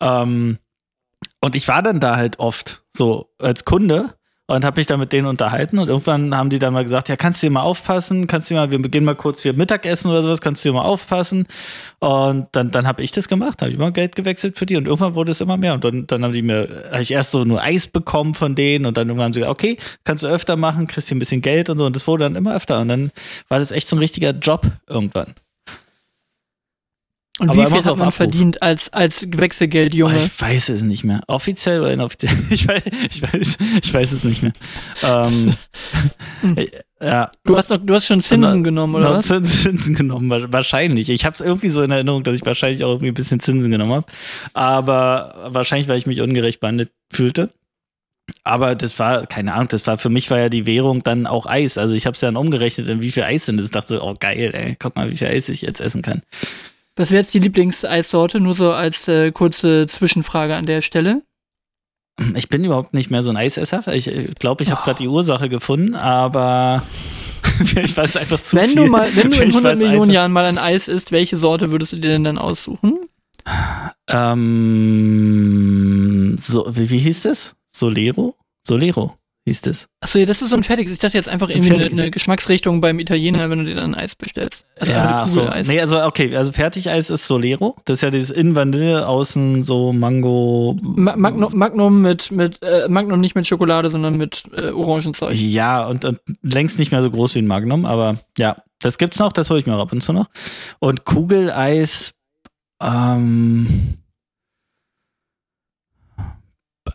Ähm, 0.00 0.58
und 1.40 1.54
ich 1.54 1.68
war 1.68 1.82
dann 1.82 2.00
da 2.00 2.16
halt 2.16 2.38
oft 2.38 2.82
so 2.92 3.30
als 3.38 3.64
Kunde 3.64 4.14
und 4.46 4.64
habe 4.64 4.78
mich 4.78 4.86
dann 4.86 5.00
mit 5.00 5.12
denen 5.12 5.26
unterhalten 5.26 5.78
und 5.78 5.88
irgendwann 5.88 6.36
haben 6.36 6.50
die 6.50 6.58
dann 6.58 6.74
mal 6.74 6.82
gesagt, 6.82 7.08
ja, 7.08 7.16
kannst 7.16 7.42
du 7.42 7.46
hier 7.46 7.50
mal 7.50 7.62
aufpassen, 7.62 8.26
kannst 8.26 8.50
du 8.50 8.54
mal, 8.54 8.70
wir 8.70 8.80
beginnen 8.80 9.06
mal 9.06 9.16
kurz 9.16 9.42
hier 9.42 9.54
Mittagessen 9.54 10.10
oder 10.10 10.22
sowas, 10.22 10.42
kannst 10.42 10.62
du 10.62 10.68
hier 10.68 10.74
mal 10.74 10.84
aufpassen? 10.84 11.46
Und 11.98 12.48
dann, 12.52 12.70
dann 12.70 12.86
habe 12.86 13.02
ich 13.02 13.12
das 13.12 13.28
gemacht, 13.28 13.62
habe 13.62 13.70
ich 13.70 13.76
immer 13.76 13.90
Geld 13.90 14.16
gewechselt 14.16 14.58
für 14.58 14.66
die 14.66 14.76
und 14.76 14.86
irgendwann 14.86 15.14
wurde 15.14 15.30
es 15.30 15.40
immer 15.40 15.56
mehr. 15.56 15.72
Und 15.72 15.84
dann, 15.84 16.06
dann 16.06 16.22
haben 16.24 16.32
die 16.32 16.42
mir, 16.42 16.68
habe 16.90 17.00
ich 17.00 17.12
erst 17.12 17.30
so 17.30 17.44
nur 17.44 17.62
Eis 17.62 17.86
bekommen 17.86 18.34
von 18.34 18.54
denen 18.54 18.84
und 18.84 18.98
dann 18.98 19.08
irgendwann 19.08 19.26
haben 19.26 19.32
sie 19.32 19.40
gesagt, 19.40 19.52
okay, 19.54 19.78
kannst 20.04 20.22
du 20.22 20.26
öfter 20.26 20.56
machen, 20.56 20.86
kriegst 20.86 21.08
hier 21.08 21.16
ein 21.16 21.20
bisschen 21.20 21.40
Geld 21.40 21.70
und 21.70 21.78
so. 21.78 21.86
Und 21.86 21.96
das 21.96 22.06
wurde 22.06 22.24
dann 22.24 22.36
immer 22.36 22.54
öfter. 22.54 22.80
Und 22.80 22.88
dann 22.88 23.10
war 23.48 23.58
das 23.58 23.72
echt 23.72 23.88
so 23.88 23.96
ein 23.96 24.00
richtiger 24.00 24.30
Job 24.32 24.66
irgendwann. 24.86 25.34
Und 27.40 27.50
Aber 27.50 27.66
wie 27.66 27.70
viel 27.72 27.84
hat 27.84 27.96
man 27.96 28.12
verdient 28.12 28.62
als, 28.62 28.92
als 28.92 29.26
Wechselgeldjunge? 29.28 30.16
Ich 30.16 30.40
weiß 30.40 30.68
es 30.68 30.84
nicht 30.84 31.02
mehr. 31.02 31.20
Offiziell 31.26 31.80
oder 31.80 31.92
inoffiziell? 31.92 32.32
Ich 32.50 32.68
weiß, 32.68 32.82
ich 33.10 33.22
weiß, 33.22 33.58
ich 33.82 33.94
weiß 33.94 34.12
es 34.12 34.22
nicht 34.22 34.42
mehr. 34.44 34.52
Ähm, 35.02 35.52
ja. 37.00 37.30
Du 37.42 37.56
hast, 37.56 37.72
doch, 37.72 37.78
du 37.78 37.92
hast 37.92 38.06
schon 38.06 38.20
Zinsen 38.20 38.60
na, 38.60 38.62
genommen, 38.62 38.94
oder? 38.94 39.16
was? 39.16 39.26
Zinsen 39.26 39.96
genommen, 39.96 40.30
wahrscheinlich. 40.52 41.10
Ich 41.10 41.24
habe 41.24 41.34
es 41.34 41.40
irgendwie 41.40 41.68
so 41.68 41.82
in 41.82 41.90
Erinnerung, 41.90 42.22
dass 42.22 42.36
ich 42.36 42.46
wahrscheinlich 42.46 42.84
auch 42.84 42.90
irgendwie 42.90 43.08
ein 43.08 43.14
bisschen 43.14 43.40
Zinsen 43.40 43.72
genommen 43.72 43.94
habe. 43.94 44.06
Aber 44.52 45.48
wahrscheinlich, 45.48 45.88
weil 45.88 45.98
ich 45.98 46.06
mich 46.06 46.20
ungerecht 46.20 46.60
behandelt 46.60 46.92
fühlte. 47.12 47.50
Aber 48.44 48.76
das 48.76 48.98
war, 49.00 49.26
keine 49.26 49.54
Ahnung, 49.54 49.68
das 49.68 49.86
war 49.88 49.98
für 49.98 50.08
mich 50.08 50.30
war 50.30 50.38
ja 50.38 50.48
die 50.48 50.66
Währung 50.66 51.02
dann 51.02 51.26
auch 51.26 51.46
Eis. 51.46 51.78
Also 51.78 51.94
ich 51.94 52.06
habe 52.06 52.14
es 52.14 52.20
dann 52.20 52.36
umgerechnet, 52.36 52.88
in 52.88 53.02
wie 53.02 53.10
viel 53.10 53.24
Eis 53.24 53.46
sind. 53.46 53.60
Ich 53.60 53.70
dachte 53.70 53.88
so, 53.88 54.02
oh 54.02 54.14
geil, 54.18 54.52
ey, 54.54 54.76
guck 54.78 54.94
mal, 54.94 55.10
wie 55.10 55.16
viel 55.16 55.26
Eis 55.26 55.48
ich 55.48 55.62
jetzt 55.62 55.80
essen 55.80 56.02
kann. 56.02 56.22
Was 56.96 57.10
wäre 57.10 57.20
jetzt 57.20 57.34
die 57.34 57.40
Lieblingseissorte? 57.40 58.40
Nur 58.40 58.54
so 58.54 58.72
als 58.72 59.08
äh, 59.08 59.32
kurze 59.32 59.86
Zwischenfrage 59.86 60.54
an 60.54 60.66
der 60.66 60.80
Stelle. 60.80 61.22
Ich 62.36 62.48
bin 62.48 62.64
überhaupt 62.64 62.94
nicht 62.94 63.10
mehr 63.10 63.22
so 63.22 63.30
ein 63.30 63.36
Eisesser. 63.36 63.82
Ich 63.92 64.08
glaube, 64.38 64.62
ich 64.62 64.70
habe 64.70 64.82
oh. 64.82 64.84
gerade 64.84 64.98
die 64.98 65.08
Ursache 65.08 65.48
gefunden, 65.48 65.96
aber 65.96 66.80
ich 67.82 67.96
weiß 67.96 68.16
einfach 68.18 68.38
zu 68.38 68.56
wenn 68.56 68.68
viel. 68.68 68.84
Du 68.84 68.86
mal, 68.86 69.08
wenn 69.16 69.30
du 69.30 69.36
in 69.38 69.48
100 69.50 69.78
Millionen 69.78 70.02
einfach. 70.02 70.14
Jahren 70.14 70.30
mal 70.32 70.44
ein 70.44 70.58
Eis 70.58 70.86
isst, 70.86 71.10
welche 71.10 71.36
Sorte 71.38 71.72
würdest 71.72 71.92
du 71.92 71.96
dir 71.96 72.10
denn 72.10 72.22
dann 72.22 72.38
aussuchen? 72.38 73.00
Ähm, 74.08 75.16
so, 76.38 76.66
wie, 76.70 76.90
wie 76.90 76.98
hieß 76.98 77.22
das? 77.22 77.56
Solero? 77.68 78.36
Solero 78.62 79.16
hieß 79.46 79.60
das. 79.62 79.88
Achso, 80.00 80.18
ja, 80.18 80.26
das 80.26 80.40
ist 80.40 80.50
so 80.50 80.56
ein 80.56 80.62
fertiges. 80.62 80.92
Ich 80.92 80.98
dachte 80.98 81.16
jetzt 81.16 81.28
einfach 81.28 81.50
so 81.50 81.58
irgendwie 81.58 81.74
eine, 81.74 81.84
eine, 81.86 82.10
Geschmacksrichtung 82.10 82.80
beim 82.80 82.98
Italiener, 82.98 83.50
wenn 83.50 83.58
du 83.58 83.64
dir 83.66 83.74
dann 83.74 83.94
Eis 83.94 84.14
bestellst. 84.14 84.66
Also 84.78 84.92
ja, 84.92 85.28
so. 85.28 85.50
Nee, 85.66 85.80
also 85.80 86.02
okay, 86.02 86.34
also 86.34 86.52
Fertigeis 86.52 87.10
ist 87.10 87.26
Solero. 87.26 87.76
Das 87.84 87.98
ist 87.98 88.02
ja 88.02 88.10
dieses 88.10 88.30
Innen 88.30 88.54
Vanille, 88.54 89.06
außen 89.06 89.62
so 89.62 89.92
Mango. 89.92 90.78
Ma 90.82 91.16
Magnum, 91.16 91.54
Magnum 91.54 92.00
mit, 92.00 92.30
mit 92.30 92.62
äh, 92.62 92.88
Magnum 92.88 93.20
nicht 93.20 93.34
mit 93.34 93.46
Schokolade, 93.46 93.90
sondern 93.90 94.16
mit 94.16 94.44
äh, 94.56 94.70
Orangenzeug. 94.70 95.34
Ja, 95.34 95.86
und, 95.86 96.04
und 96.04 96.20
längst 96.42 96.78
nicht 96.78 96.90
mehr 96.90 97.02
so 97.02 97.10
groß 97.10 97.34
wie 97.34 97.40
ein 97.40 97.46
Magnum, 97.46 97.84
aber 97.84 98.16
ja, 98.38 98.56
das 98.80 98.98
gibt's 98.98 99.18
noch, 99.18 99.32
das 99.32 99.50
hole 99.50 99.60
ich 99.60 99.66
mir 99.66 99.74
ab 99.74 99.92
und 99.92 100.02
zu 100.02 100.12
noch. 100.12 100.26
Und 100.78 101.04
Kugeleis, 101.04 102.14
ähm, 102.82 103.98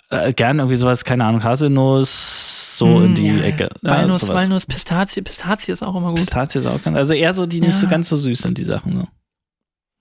äh, 0.10 0.34
gern 0.34 0.60
irgendwie 0.60 0.76
sowas, 0.76 1.04
keine 1.06 1.26
Ahnung, 1.26 1.44
Haselnuss, 1.44 2.78
so 2.78 2.88
mm, 2.88 3.06
in 3.06 3.16
die 3.16 3.28
ja, 3.28 3.44
Ecke. 3.44 3.70
Walnuss, 3.82 4.24
ja, 4.24 4.30
Walnuss, 4.30 4.66
Pistazie, 4.66 5.22
Pistazie 5.22 5.72
ist 5.72 5.84
auch 5.84 5.96
immer 5.96 6.10
gut. 6.10 6.18
Pistazie 6.18 6.60
ist 6.60 6.66
auch 6.66 6.82
ganz, 6.82 6.98
also 6.98 7.14
eher 7.14 7.34
so, 7.34 7.46
die 7.46 7.60
ja. 7.60 7.68
nicht 7.68 7.78
so 7.78 7.88
ganz 7.88 8.10
so 8.10 8.18
süß 8.18 8.40
sind, 8.40 8.58
die 8.58 8.64
Sachen. 8.64 9.00
So. 9.00 9.08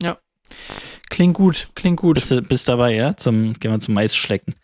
Ja. 0.02 0.18
Klingt 1.10 1.34
gut, 1.34 1.68
klingt 1.74 1.98
gut. 1.98 2.14
Bist 2.14 2.30
du 2.30 2.42
bist 2.42 2.68
dabei, 2.68 2.94
ja? 2.94 3.16
Zum, 3.16 3.54
gehen 3.54 3.70
wir 3.70 3.80
zum 3.80 3.94
Maisschlecken. 3.94 4.54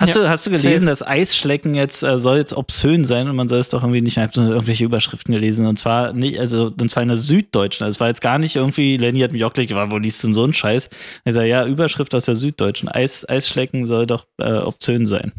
Hast, 0.00 0.16
ja, 0.16 0.22
du, 0.22 0.28
hast 0.28 0.44
du 0.44 0.50
gelesen, 0.50 0.86
dass 0.86 1.06
Eisschlecken 1.06 1.74
jetzt 1.76 2.02
äh, 2.02 2.18
soll 2.18 2.38
jetzt 2.38 2.52
obszön 2.52 3.04
sein 3.04 3.28
und 3.28 3.36
man 3.36 3.48
soll 3.48 3.60
es 3.60 3.68
doch 3.68 3.82
irgendwie 3.82 4.00
nicht, 4.00 4.16
ich 4.16 4.22
habe 4.22 4.32
irgendwelche 4.34 4.84
Überschriften 4.84 5.32
gelesen 5.32 5.66
und 5.66 5.78
zwar 5.78 6.12
nicht, 6.12 6.40
also 6.40 6.72
und 6.78 6.90
zwar 6.90 7.04
in 7.04 7.10
der 7.10 7.18
Süddeutschen. 7.18 7.84
Also 7.84 7.96
es 7.96 8.00
war 8.00 8.08
jetzt 8.08 8.20
gar 8.20 8.38
nicht 8.40 8.56
irgendwie, 8.56 8.96
Lenny 8.96 9.20
hat 9.20 9.30
mich 9.30 9.44
auch 9.44 9.52
gleich 9.52 9.68
gefragt, 9.68 9.92
wo 9.92 9.98
liest 9.98 10.22
du 10.22 10.26
denn 10.26 10.34
so 10.34 10.42
einen 10.42 10.52
Scheiß? 10.52 10.90
Er 11.24 11.32
sagt, 11.32 11.46
ja, 11.46 11.64
Überschrift 11.64 12.12
aus 12.12 12.24
der 12.24 12.34
Süddeutschen. 12.34 12.88
Eis, 12.88 13.28
Eisschlecken 13.28 13.86
soll 13.86 14.06
doch 14.06 14.26
äh, 14.38 14.54
obszön 14.54 15.06
sein. 15.06 15.32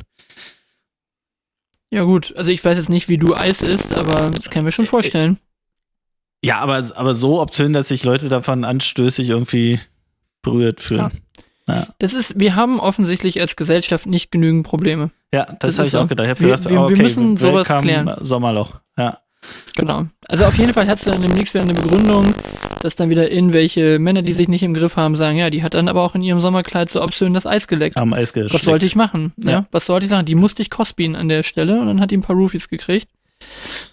Ja, 1.92 2.04
gut, 2.04 2.34
also 2.38 2.50
ich 2.50 2.64
weiß 2.64 2.78
jetzt 2.78 2.90
nicht, 2.90 3.10
wie 3.10 3.18
du 3.18 3.36
Eis 3.36 3.62
isst, 3.62 3.94
aber 3.94 4.32
das 4.32 4.50
kann 4.50 4.62
ich 4.62 4.66
mir 4.66 4.72
schon 4.72 4.86
vorstellen. 4.86 5.38
Ja, 6.42 6.60
aber, 6.60 6.84
aber 6.96 7.14
so 7.14 7.42
obszön, 7.42 7.74
dass 7.74 7.90
sich 7.90 8.04
Leute 8.04 8.30
davon 8.30 8.64
anstößig 8.64 9.30
irgendwie 9.30 9.80
berührt 10.42 10.80
fühlen. 10.80 11.02
Ja. 11.02 11.12
Ja. 11.68 11.88
Das 12.00 12.14
ist, 12.14 12.40
wir 12.40 12.56
haben 12.56 12.80
offensichtlich 12.80 13.42
als 13.42 13.56
Gesellschaft 13.56 14.06
nicht 14.06 14.32
genügend 14.32 14.66
Probleme. 14.66 15.10
Ja, 15.34 15.46
das, 15.46 15.76
das 15.76 15.80
habe 15.80 15.88
ich 15.88 15.96
auch 15.98 16.08
gedacht. 16.08 16.26
Ich 16.26 16.30
habe 16.32 16.44
gedacht, 16.44 16.70
wir, 16.70 16.82
okay, 16.82 16.96
wir 16.96 17.04
müssen 17.04 17.38
sowas 17.38 17.68
klären. 17.68 18.16
Sommerloch, 18.22 18.80
ja. 18.98 19.20
Genau. 19.76 20.06
Also 20.28 20.46
auf 20.46 20.58
jeden 20.58 20.74
Fall 20.74 20.88
hat 20.88 21.00
es 21.00 21.06
dann 21.06 21.22
demnächst 21.22 21.54
wieder 21.54 21.64
eine 21.64 21.74
Begründung, 21.74 22.34
dass 22.82 22.96
dann 22.96 23.10
wieder 23.10 23.32
irgendwelche 23.32 24.00
Männer, 24.00 24.22
die 24.22 24.34
sich 24.34 24.48
nicht 24.48 24.64
im 24.64 24.74
Griff 24.74 24.96
haben, 24.96 25.16
sagen, 25.16 25.38
ja, 25.38 25.50
die 25.50 25.64
hat 25.64 25.74
dann 25.74 25.88
aber 25.88 26.02
auch 26.02 26.16
in 26.16 26.22
ihrem 26.22 26.42
Sommerkleid 26.42 26.90
so 26.90 27.02
obszön 27.02 27.34
das 27.34 27.46
Eis 27.46 27.68
geleckt. 27.68 27.98
Am 27.98 28.14
Eis 28.14 28.34
Was 28.36 28.64
sollte 28.64 28.86
ich 28.86 28.96
machen? 28.96 29.34
Ja. 29.38 29.52
ja. 29.52 29.66
Was 29.72 29.86
sollte 29.86 30.06
ich 30.06 30.12
machen? 30.12 30.26
Die 30.26 30.36
musste 30.36 30.62
ich 30.62 30.70
cosplayen 30.70 31.16
an 31.16 31.30
der 31.30 31.44
Stelle 31.44 31.80
und 31.80 31.88
dann 31.88 32.02
hat 32.02 32.12
die 32.12 32.18
ein 32.18 32.22
paar 32.22 32.36
Roofies 32.36 32.70
gekriegt. 32.70 33.10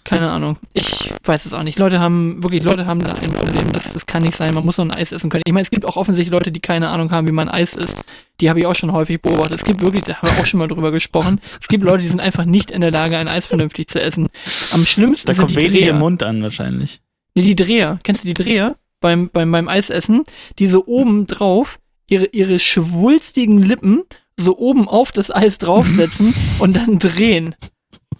Keine 0.03 0.31
Ahnung. 0.31 0.57
Ich 0.73 1.11
weiß 1.23 1.45
es 1.45 1.53
auch 1.53 1.63
nicht. 1.63 1.79
Leute 1.79 1.99
haben, 1.99 2.43
wirklich, 2.43 2.63
Leute 2.63 2.85
haben 2.85 3.01
da 3.01 3.13
ein 3.13 3.31
Problem. 3.31 3.71
Das, 3.71 3.93
das 3.93 4.05
kann 4.05 4.23
nicht 4.23 4.35
sein. 4.35 4.53
Man 4.53 4.65
muss 4.65 4.77
noch 4.77 4.85
ein 4.85 4.91
Eis 4.91 5.11
essen 5.11 5.29
können. 5.29 5.43
Ich 5.45 5.53
meine, 5.53 5.63
es 5.63 5.71
gibt 5.71 5.85
auch 5.85 5.95
offensichtlich 5.95 6.31
Leute, 6.31 6.51
die 6.51 6.59
keine 6.59 6.89
Ahnung 6.89 7.11
haben, 7.11 7.27
wie 7.27 7.31
man 7.31 7.47
Eis 7.47 7.73
isst. 7.73 8.03
Die 8.41 8.49
habe 8.49 8.59
ich 8.59 8.65
auch 8.65 8.75
schon 8.75 8.91
häufig 8.91 9.21
beobachtet. 9.21 9.59
Es 9.59 9.65
gibt 9.65 9.81
wirklich, 9.81 10.03
da 10.03 10.15
haben 10.15 10.29
wir 10.29 10.41
auch 10.41 10.45
schon 10.45 10.59
mal 10.59 10.67
drüber 10.67 10.91
gesprochen. 10.91 11.39
Es 11.61 11.67
gibt 11.67 11.83
Leute, 11.83 12.03
die 12.03 12.09
sind 12.09 12.19
einfach 12.19 12.45
nicht 12.45 12.69
in 12.69 12.81
der 12.81 12.91
Lage, 12.91 13.17
ein 13.17 13.27
Eis 13.27 13.45
vernünftig 13.45 13.87
zu 13.87 14.01
essen. 14.01 14.27
Am 14.71 14.85
schlimmsten 14.85 15.27
da 15.27 15.33
sind 15.33 15.45
kommt 15.45 15.51
die 15.51 15.63
wenig 15.63 15.87
im 15.87 15.99
Mund 15.99 16.21
an, 16.21 16.43
wahrscheinlich. 16.43 17.01
Nee, 17.35 17.43
die 17.43 17.55
Dreher. 17.55 17.99
Kennst 18.03 18.23
du 18.23 18.27
die 18.27 18.33
Dreher? 18.33 18.75
Beim, 18.99 19.29
beim, 19.29 19.51
beim 19.51 19.67
Eisessen, 19.67 20.23
die 20.59 20.67
so 20.67 20.85
oben 20.85 21.27
drauf 21.27 21.79
ihre, 22.09 22.25
ihre 22.27 22.59
schwulstigen 22.59 23.61
Lippen 23.61 24.03
so 24.37 24.57
oben 24.57 24.87
auf 24.87 25.11
das 25.11 25.33
Eis 25.33 25.57
draufsetzen 25.57 26.33
und 26.59 26.75
dann 26.75 26.99
drehen. 26.99 27.55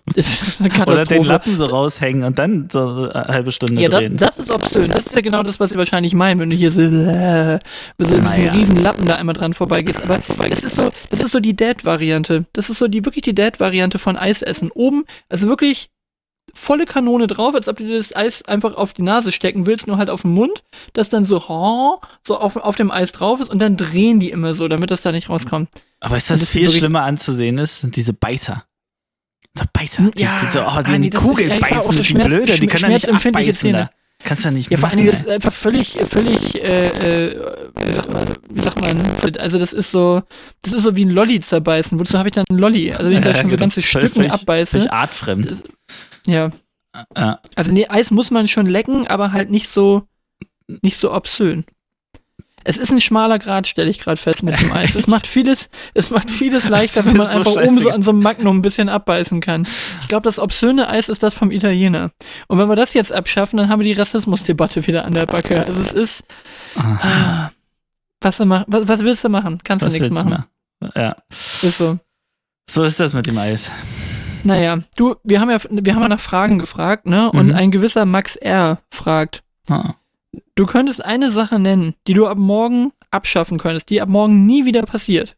Das 0.15 0.41
ist 0.41 0.61
Oder 0.61 1.05
den. 1.05 1.23
Lappen 1.23 1.55
so 1.55 1.65
raushängen 1.65 2.23
und 2.23 2.37
dann 2.37 2.67
so 2.69 3.09
eine 3.13 3.27
halbe 3.27 3.51
Stunde 3.51 3.81
Ja, 3.81 3.87
das, 3.87 4.03
das 4.11 4.37
ist 4.37 4.51
obszön. 4.51 4.89
Das 4.89 5.07
ist 5.07 5.15
ja 5.15 5.21
genau 5.21 5.43
das, 5.43 5.59
was 5.61 5.69
sie 5.69 5.77
wahrscheinlich 5.77 6.13
meinen, 6.13 6.39
wenn 6.39 6.49
du 6.49 6.55
hier 6.57 6.71
so 6.73 6.81
äh, 6.81 7.59
mit 7.97 8.09
so 8.09 8.17
Naja. 8.17 8.51
diesem 8.51 8.59
riesen 8.59 8.83
Lappen 8.83 9.07
da 9.07 9.15
einmal 9.15 9.33
dran 9.33 9.53
vorbeigehst. 9.53 10.03
Aber 10.03 10.19
das 10.49 10.63
ist 10.63 10.75
so, 10.75 10.89
das 11.09 11.21
ist 11.21 11.31
so 11.31 11.39
die 11.39 11.55
Dad-Variante. 11.55 12.45
Das 12.51 12.69
ist 12.69 12.79
so 12.79 12.87
die 12.89 13.05
wirklich 13.05 13.23
die 13.23 13.33
Dad-Variante 13.33 13.97
von 13.97 14.17
Eisessen. 14.17 14.71
Oben, 14.71 15.05
also 15.29 15.47
wirklich 15.47 15.89
volle 16.53 16.85
Kanone 16.85 17.27
drauf, 17.27 17.55
als 17.55 17.69
ob 17.69 17.77
du 17.77 17.85
dir 17.85 17.97
das 17.97 18.15
Eis 18.15 18.43
einfach 18.43 18.75
auf 18.75 18.91
die 18.93 19.01
Nase 19.01 19.31
stecken 19.31 19.65
willst, 19.65 19.87
nur 19.87 19.97
halt 19.97 20.09
auf 20.09 20.23
den 20.23 20.31
Mund, 20.31 20.63
das 20.91 21.09
dann 21.09 21.25
so, 21.25 21.41
oh, 21.47 21.99
so 22.27 22.37
auf, 22.37 22.57
auf 22.57 22.75
dem 22.75 22.91
Eis 22.91 23.13
drauf 23.13 23.39
ist 23.39 23.49
und 23.49 23.59
dann 23.59 23.77
drehen 23.77 24.19
die 24.19 24.29
immer 24.29 24.53
so, 24.53 24.67
damit 24.67 24.91
das 24.91 25.01
da 25.01 25.11
nicht 25.13 25.29
rauskommt. 25.29 25.69
Aber 26.01 26.15
was 26.15 26.27
das 26.27 26.41
ist 26.41 26.49
viel 26.49 26.69
schlimmer 26.69 27.03
anzusehen 27.03 27.57
ist? 27.57 27.79
Sind 27.79 27.95
diese 27.95 28.13
Beißer. 28.13 28.65
So 29.57 29.65
Beißer. 29.71 30.09
Die, 30.15 30.23
Ja, 30.23 30.39
die, 30.43 30.49
so, 30.51 30.61
oh, 30.61 30.63
die 30.63 30.67
ah, 30.69 30.83
nee, 30.91 30.97
die 30.99 31.09
das 31.11 31.21
Kugel 31.21 31.51
ist- 31.51 31.61
beißen, 31.61 31.95
die 31.95 32.03
Schmerz- 32.03 32.27
Blöde, 32.27 32.59
die 32.59 32.67
können 32.67 32.81
da 32.83 32.89
nicht 32.89 33.07
abbeißen. 33.09 33.71
Da. 33.71 33.77
Zähne. 33.77 33.89
Kannst 34.25 34.45
du 34.45 34.47
ja 34.47 34.53
nicht 34.53 34.71
Ja, 34.71 34.77
vor 34.77 34.89
Dingen, 34.89 35.07
das 35.07 35.19
ist 35.19 35.29
einfach 35.29 35.51
völlig, 35.51 35.97
völlig, 36.05 36.55
äh, 36.63 37.27
äh, 37.27 37.39
wie 37.85 37.91
sagt 37.93 38.13
man, 38.13 38.27
wie 38.49 38.61
sagt 38.61 38.79
man, 38.81 39.01
also 39.37 39.59
das 39.59 39.73
ist 39.73 39.91
so, 39.91 40.23
das 40.61 40.71
ist 40.71 40.83
so 40.83 40.95
wie 40.95 41.03
ein 41.03 41.09
Lolli 41.09 41.41
zerbeißen. 41.41 41.99
Wozu 41.99 42.17
habe 42.17 42.29
ich 42.29 42.35
dann 42.35 42.45
ein 42.49 42.57
Lolli? 42.57 42.93
Also 42.93 43.09
wenn 43.11 43.17
ich 43.17 43.23
da 43.23 43.31
Ja, 43.31 43.35
schon 43.35 43.45
so 43.45 43.49
genau. 43.49 43.59
ganze 43.59 43.81
Stücken 43.83 44.31
abbeiße. 44.31 44.77
Völlig 44.77 44.91
artfremd. 44.93 45.63
Ja. 46.25 46.51
Ja. 47.17 47.39
Also 47.55 47.71
nee, 47.71 47.87
Eis 47.89 48.11
muss 48.11 48.31
man 48.31 48.47
schon 48.47 48.65
lecken, 48.65 49.07
aber 49.07 49.33
halt 49.33 49.51
nicht 49.51 49.67
so, 49.67 50.03
nicht 50.81 50.97
so 50.97 51.13
obszön. 51.13 51.65
Es 52.63 52.77
ist 52.77 52.91
ein 52.91 53.01
schmaler 53.01 53.39
Grad, 53.39 53.67
stelle 53.67 53.89
ich 53.89 53.99
gerade 53.99 54.17
fest 54.17 54.43
mit 54.43 54.59
dem 54.59 54.71
Eis. 54.73 54.95
Es 54.95 55.07
macht 55.07 55.27
vieles, 55.27 55.69
es 55.93 56.09
macht 56.11 56.29
vieles 56.29 56.67
leichter, 56.69 57.03
wenn 57.05 57.17
man 57.17 57.27
so 57.27 57.37
einfach 57.37 57.51
oben 57.63 57.77
so 57.77 57.89
an 57.89 58.03
so 58.03 58.11
einem 58.11 58.19
Magnum 58.21 58.57
ein 58.57 58.61
bisschen 58.61 58.89
abbeißen 58.89 59.41
kann. 59.41 59.67
Ich 60.01 60.07
glaube, 60.07 60.23
das 60.23 60.39
obszöne 60.39 60.87
Eis 60.89 61.09
ist 61.09 61.23
das 61.23 61.33
vom 61.33 61.51
Italiener. 61.51 62.11
Und 62.47 62.57
wenn 62.59 62.67
wir 62.69 62.75
das 62.75 62.93
jetzt 62.93 63.11
abschaffen, 63.13 63.57
dann 63.57 63.69
haben 63.69 63.79
wir 63.79 63.85
die 63.93 63.99
Rassismusdebatte 63.99 64.85
wieder 64.87 65.05
an 65.05 65.13
der 65.13 65.25
Backe. 65.25 65.65
Also 65.65 65.81
es 65.81 65.91
ist. 65.91 66.23
Ah, 66.75 67.49
was, 68.21 68.37
du 68.37 68.45
mach, 68.45 68.63
was, 68.67 68.87
was 68.87 68.99
willst 69.03 69.23
du 69.23 69.29
machen? 69.29 69.59
Kannst 69.63 69.85
Was 69.85 69.93
du 69.93 69.99
nichts 70.01 70.17
du 70.19 70.25
machen. 70.29 70.45
machen? 70.81 70.91
Ja. 70.95 71.15
Ist 71.29 71.77
so. 71.77 71.99
So 72.69 72.83
ist 72.83 72.99
das 72.99 73.13
mit 73.13 73.27
dem 73.27 73.37
Eis. 73.37 73.69
Naja, 74.45 74.79
du, 74.97 75.15
wir 75.23 75.39
haben 75.39 75.49
ja, 75.49 75.57
wir 75.69 75.95
haben 75.95 76.01
ja 76.01 76.07
nach 76.09 76.19
Fragen 76.19 76.59
gefragt, 76.59 77.05
ne? 77.05 77.31
Und 77.31 77.47
Mhm. 77.47 77.55
ein 77.55 77.71
gewisser 77.71 78.05
Max 78.05 78.35
R. 78.35 78.79
fragt, 78.89 79.43
Ah. 79.69 79.93
Du 80.55 80.65
könntest 80.65 81.03
eine 81.03 81.31
Sache 81.31 81.59
nennen, 81.59 81.95
die 82.07 82.13
du 82.13 82.27
ab 82.27 82.37
morgen 82.37 82.91
abschaffen 83.11 83.57
könntest, 83.59 83.89
die 83.89 84.01
ab 84.01 84.09
morgen 84.09 84.45
nie 84.45 84.65
wieder 84.65 84.83
passiert. 84.83 85.35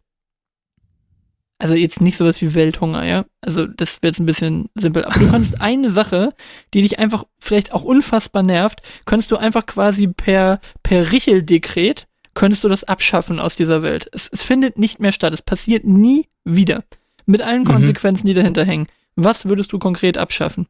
Also 1.58 1.74
jetzt 1.74 2.02
nicht 2.02 2.18
sowas 2.18 2.42
wie 2.42 2.54
Welthunger, 2.54 3.06
ja? 3.06 3.26
Also 3.42 3.66
das 3.66 4.02
wäre 4.02 4.12
jetzt 4.12 4.20
ein 4.20 4.26
bisschen 4.26 4.70
simpel. 4.76 5.06
Aber 5.06 5.18
du 5.20 5.30
könntest 5.30 5.62
eine 5.62 5.92
Sache, 5.92 6.34
die 6.74 6.82
dich 6.82 7.00
einfach 7.00 7.24
vielleicht 7.40 7.72
auch 7.72 7.84
unfassbar 7.84 8.44
nervt, 8.44 8.82
könntest 9.06 9.32
du 9.32 9.38
einfach 9.38 9.66
quasi 9.66 10.08
per, 10.08 10.60
per 10.84 11.12
Richeldekret, 11.14 12.08
könntest 12.34 12.66
du 12.66 12.70
das 12.70 12.84
abschaffen 12.84 13.40
aus 13.40 13.56
dieser 13.56 13.82
Welt. 13.84 14.10
Es, 14.12 14.30
es 14.32 14.44
findet 14.44 14.78
nicht 14.78 15.00
mehr 15.00 15.14
statt. 15.14 15.34
Es 15.34 15.42
passiert 15.42 15.86
nie 15.86 16.28
wieder. 16.44 16.84
Mit 17.26 17.42
allen 17.42 17.62
Mhm. 17.64 17.68
Konsequenzen, 17.68 18.28
die 18.28 18.34
dahinter 18.34 18.66
hängen. 18.66 18.88
Was 19.16 19.46
würdest 19.46 19.72
du 19.72 19.80
konkret 19.80 20.18
abschaffen? 20.18 20.68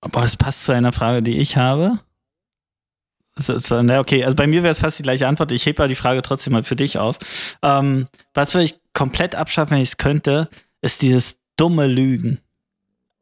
Aber 0.00 0.22
das 0.22 0.36
passt 0.36 0.64
zu 0.64 0.72
einer 0.72 0.92
Frage, 0.92 1.22
die 1.22 1.38
ich 1.38 1.56
habe. 1.56 2.00
So, 3.36 3.58
so, 3.58 3.82
na, 3.82 4.00
okay, 4.00 4.24
also 4.24 4.34
bei 4.36 4.46
mir 4.46 4.62
wäre 4.62 4.72
es 4.72 4.80
fast 4.80 4.98
die 4.98 5.02
gleiche 5.02 5.26
Antwort. 5.26 5.52
Ich 5.52 5.64
hebe 5.64 5.82
aber 5.82 5.88
die 5.88 5.94
Frage 5.94 6.22
trotzdem 6.22 6.52
mal 6.52 6.64
für 6.64 6.76
dich 6.76 6.98
auf. 6.98 7.18
Ähm, 7.62 8.06
was 8.34 8.54
würde 8.54 8.64
ich 8.64 8.80
komplett 8.92 9.34
abschaffen, 9.34 9.72
wenn 9.72 9.82
ich 9.82 9.90
es 9.90 9.96
könnte, 9.96 10.48
ist 10.82 11.02
dieses 11.02 11.38
dumme 11.56 11.86
Lügen. 11.86 12.40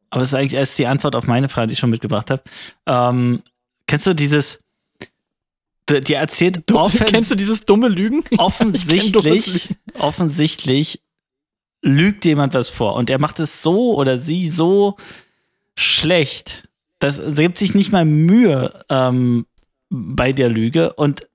Aber 0.09 0.21
es 0.23 0.29
ist 0.29 0.33
eigentlich 0.33 0.53
erst 0.53 0.79
die 0.79 0.87
Antwort 0.87 1.15
auf 1.15 1.27
meine 1.27 1.49
Frage, 1.49 1.67
die 1.67 1.73
ich 1.73 1.79
schon 1.79 1.91
mitgebracht 1.91 2.31
habe. 2.31 2.41
Ähm, 2.87 3.43
kennst 3.85 4.07
du 4.07 4.13
dieses, 4.13 4.63
die, 5.89 6.01
die 6.01 6.13
erzählt 6.13 6.71
offens 6.71 7.09
Kennst 7.09 7.31
du 7.31 7.35
dieses 7.35 7.65
dumme 7.65 7.87
Lügen? 7.87 8.23
Offensichtlich, 8.37 9.69
Lügen. 9.69 9.79
offensichtlich 9.99 11.01
lügt 11.81 12.25
jemand 12.25 12.53
was 12.53 12.69
vor 12.69 12.95
und 12.95 13.09
er 13.09 13.19
macht 13.19 13.39
es 13.39 13.61
so 13.61 13.95
oder 13.95 14.17
sie 14.17 14.49
so 14.49 14.97
schlecht, 15.77 16.63
dass 16.99 17.15
sie 17.15 17.43
gibt 17.43 17.57
sich 17.57 17.73
nicht 17.73 17.91
mal 17.91 18.03
Mühe 18.03 18.83
ähm, 18.89 19.45
bei 19.89 20.31
der 20.31 20.49
Lüge 20.49 20.93
und 20.93 21.27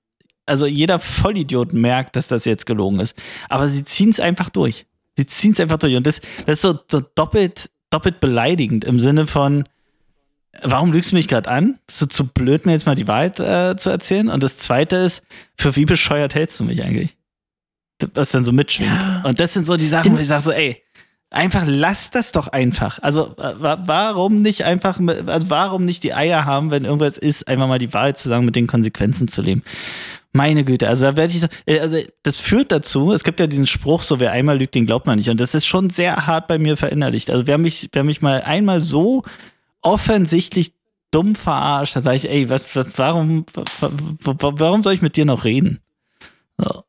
also 0.45 0.65
jeder 0.65 0.99
Vollidiot 0.99 1.73
merkt, 1.73 2.15
dass 2.15 2.27
das 2.27 2.45
jetzt 2.45 2.65
gelogen 2.65 2.99
ist. 2.99 3.17
Aber 3.49 3.67
sie 3.67 3.83
ziehen 3.83 4.09
es 4.09 4.19
einfach 4.19 4.49
durch. 4.49 4.85
Sie 5.17 5.25
ziehen 5.25 5.51
es 5.51 5.59
einfach 5.59 5.77
durch. 5.77 5.95
Und 5.95 6.05
das, 6.05 6.21
das 6.45 6.59
ist 6.59 6.61
so, 6.61 6.79
so 6.89 7.01
doppelt, 7.15 7.71
doppelt 7.89 8.19
beleidigend 8.19 8.85
im 8.85 8.99
Sinne 8.99 9.27
von, 9.27 9.63
warum 10.61 10.91
lügst 10.93 11.11
du 11.11 11.15
mich 11.15 11.27
gerade 11.27 11.49
an? 11.49 11.79
Bist 11.87 12.01
du 12.01 12.05
zu 12.05 12.27
blöd, 12.27 12.65
mir 12.65 12.73
jetzt 12.73 12.85
mal 12.85 12.95
die 12.95 13.07
Wahrheit 13.07 13.39
äh, 13.39 13.75
zu 13.75 13.89
erzählen? 13.89 14.29
Und 14.29 14.43
das 14.43 14.57
zweite 14.59 14.97
ist, 14.97 15.23
für 15.57 15.75
wie 15.75 15.85
bescheuert 15.85 16.35
hältst 16.35 16.59
du 16.59 16.63
mich 16.63 16.83
eigentlich? 16.83 17.17
Was 18.13 18.31
dann 18.31 18.43
so 18.43 18.51
mitschwingt. 18.51 18.91
Ja. 18.91 19.23
Und 19.25 19.39
das 19.39 19.53
sind 19.53 19.65
so 19.65 19.77
die 19.77 19.87
Sachen, 19.87 20.15
wo 20.15 20.19
ich 20.19 20.27
sage 20.27 20.43
so, 20.43 20.51
ey, 20.51 20.83
einfach 21.35 21.63
lass 21.67 22.11
das 22.11 22.31
doch 22.31 22.47
einfach. 22.47 22.99
Also 23.01 23.35
äh, 23.37 23.53
wa- 23.59 23.79
warum 23.85 24.41
nicht 24.41 24.63
einfach, 24.63 24.99
also 25.27 25.49
warum 25.49 25.85
nicht 25.85 26.03
die 26.03 26.13
Eier 26.13 26.45
haben, 26.45 26.71
wenn 26.71 26.85
irgendwas 26.85 27.17
ist, 27.17 27.47
einfach 27.47 27.67
mal 27.67 27.79
die 27.79 27.93
Wahrheit 27.93 28.17
zu 28.17 28.29
sagen, 28.29 28.45
mit 28.45 28.55
den 28.55 28.67
Konsequenzen 28.67 29.27
zu 29.27 29.41
leben. 29.41 29.63
Meine 30.33 30.65
Güte, 30.65 30.89
also 30.89 31.05
da 31.05 31.15
werde 31.15 31.33
ich 31.33 31.43
äh, 31.65 31.79
also 31.79 31.97
das 32.23 32.37
führt 32.37 32.71
dazu, 32.71 33.13
es 33.13 33.23
gibt 33.23 33.39
ja 33.39 33.47
diesen 33.47 33.67
Spruch, 33.67 34.03
so 34.03 34.19
wer 34.19 34.31
einmal 34.31 34.57
lügt, 34.57 34.75
den 34.75 34.85
glaubt 34.85 35.05
man 35.07 35.17
nicht. 35.17 35.29
Und 35.29 35.39
das 35.39 35.55
ist 35.55 35.65
schon 35.65 35.89
sehr 35.89 36.27
hart 36.27 36.47
bei 36.47 36.57
mir 36.57 36.75
verinnerlicht. 36.77 37.29
Also 37.29 37.47
wer 37.47 37.57
mich, 37.57 37.89
wer 37.93 38.03
mich 38.03 38.21
mal 38.21 38.41
einmal 38.41 38.81
so 38.81 39.23
offensichtlich 39.81 40.73
dumm 41.11 41.35
verarscht, 41.35 41.95
da 41.95 42.01
sage 42.01 42.17
ich, 42.17 42.29
ey, 42.29 42.49
was, 42.49 42.75
was 42.75 42.87
warum, 42.97 43.45
wa- 43.53 43.91
wa- 44.21 44.53
warum 44.57 44.83
soll 44.83 44.93
ich 44.93 45.01
mit 45.01 45.15
dir 45.15 45.25
noch 45.25 45.45
reden? 45.45 45.79
So. 46.57 46.83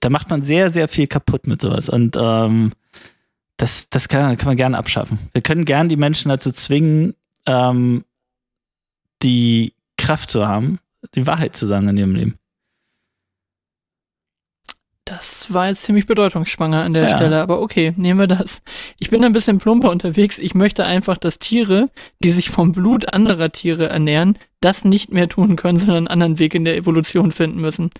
Da 0.00 0.08
macht 0.10 0.30
man 0.30 0.42
sehr, 0.42 0.70
sehr 0.70 0.88
viel 0.88 1.06
kaputt 1.06 1.46
mit 1.46 1.60
sowas. 1.60 1.88
Und 1.88 2.16
ähm, 2.18 2.72
das, 3.56 3.88
das 3.88 4.08
kann, 4.08 4.36
kann 4.36 4.46
man 4.46 4.56
gerne 4.56 4.78
abschaffen. 4.78 5.18
Wir 5.32 5.42
können 5.42 5.64
gerne 5.64 5.88
die 5.88 5.96
Menschen 5.96 6.28
dazu 6.28 6.50
zwingen, 6.52 7.14
ähm, 7.46 8.04
die 9.22 9.74
Kraft 9.96 10.30
zu 10.30 10.46
haben, 10.46 10.80
die 11.14 11.26
Wahrheit 11.26 11.56
zu 11.56 11.66
sagen 11.66 11.88
in 11.88 11.96
ihrem 11.96 12.14
Leben. 12.14 12.38
Das 15.04 15.52
war 15.52 15.68
jetzt 15.68 15.82
ziemlich 15.82 16.06
bedeutungsschwanger 16.06 16.82
an 16.82 16.94
der 16.94 17.10
Ja. 17.10 17.16
Stelle, 17.16 17.42
aber 17.42 17.60
okay, 17.60 17.92
nehmen 17.96 18.20
wir 18.20 18.26
das. 18.26 18.62
Ich 18.98 19.10
bin 19.10 19.22
ein 19.22 19.34
bisschen 19.34 19.58
plumper 19.58 19.90
unterwegs. 19.90 20.38
Ich 20.38 20.54
möchte 20.54 20.86
einfach, 20.86 21.18
dass 21.18 21.38
Tiere, 21.38 21.90
die 22.22 22.30
sich 22.30 22.48
vom 22.48 22.72
Blut 22.72 23.12
anderer 23.12 23.52
Tiere 23.52 23.90
ernähren, 23.90 24.38
das 24.60 24.84
nicht 24.84 25.12
mehr 25.12 25.28
tun 25.28 25.56
können, 25.56 25.78
sondern 25.78 25.98
einen 25.98 26.08
anderen 26.08 26.38
Weg 26.38 26.54
in 26.54 26.64
der 26.64 26.76
Evolution 26.76 27.32
finden 27.32 27.60
müssen. 27.60 27.90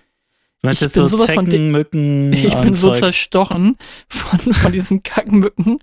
Meinst 0.65 0.81
Ich 0.81 0.93
bin 0.93 1.07
so 1.07 1.07
sowas 1.07 1.31
von 1.31 1.45
Zecken, 1.45 1.71
Mücken 1.71 2.33
Ich 2.33 2.55
bin 2.55 2.75
so 2.75 2.89
Zeug. 2.91 2.99
zerstochen 2.99 3.77
von, 4.09 4.53
von 4.53 4.71
diesen 4.71 5.03
Kackmücken 5.03 5.79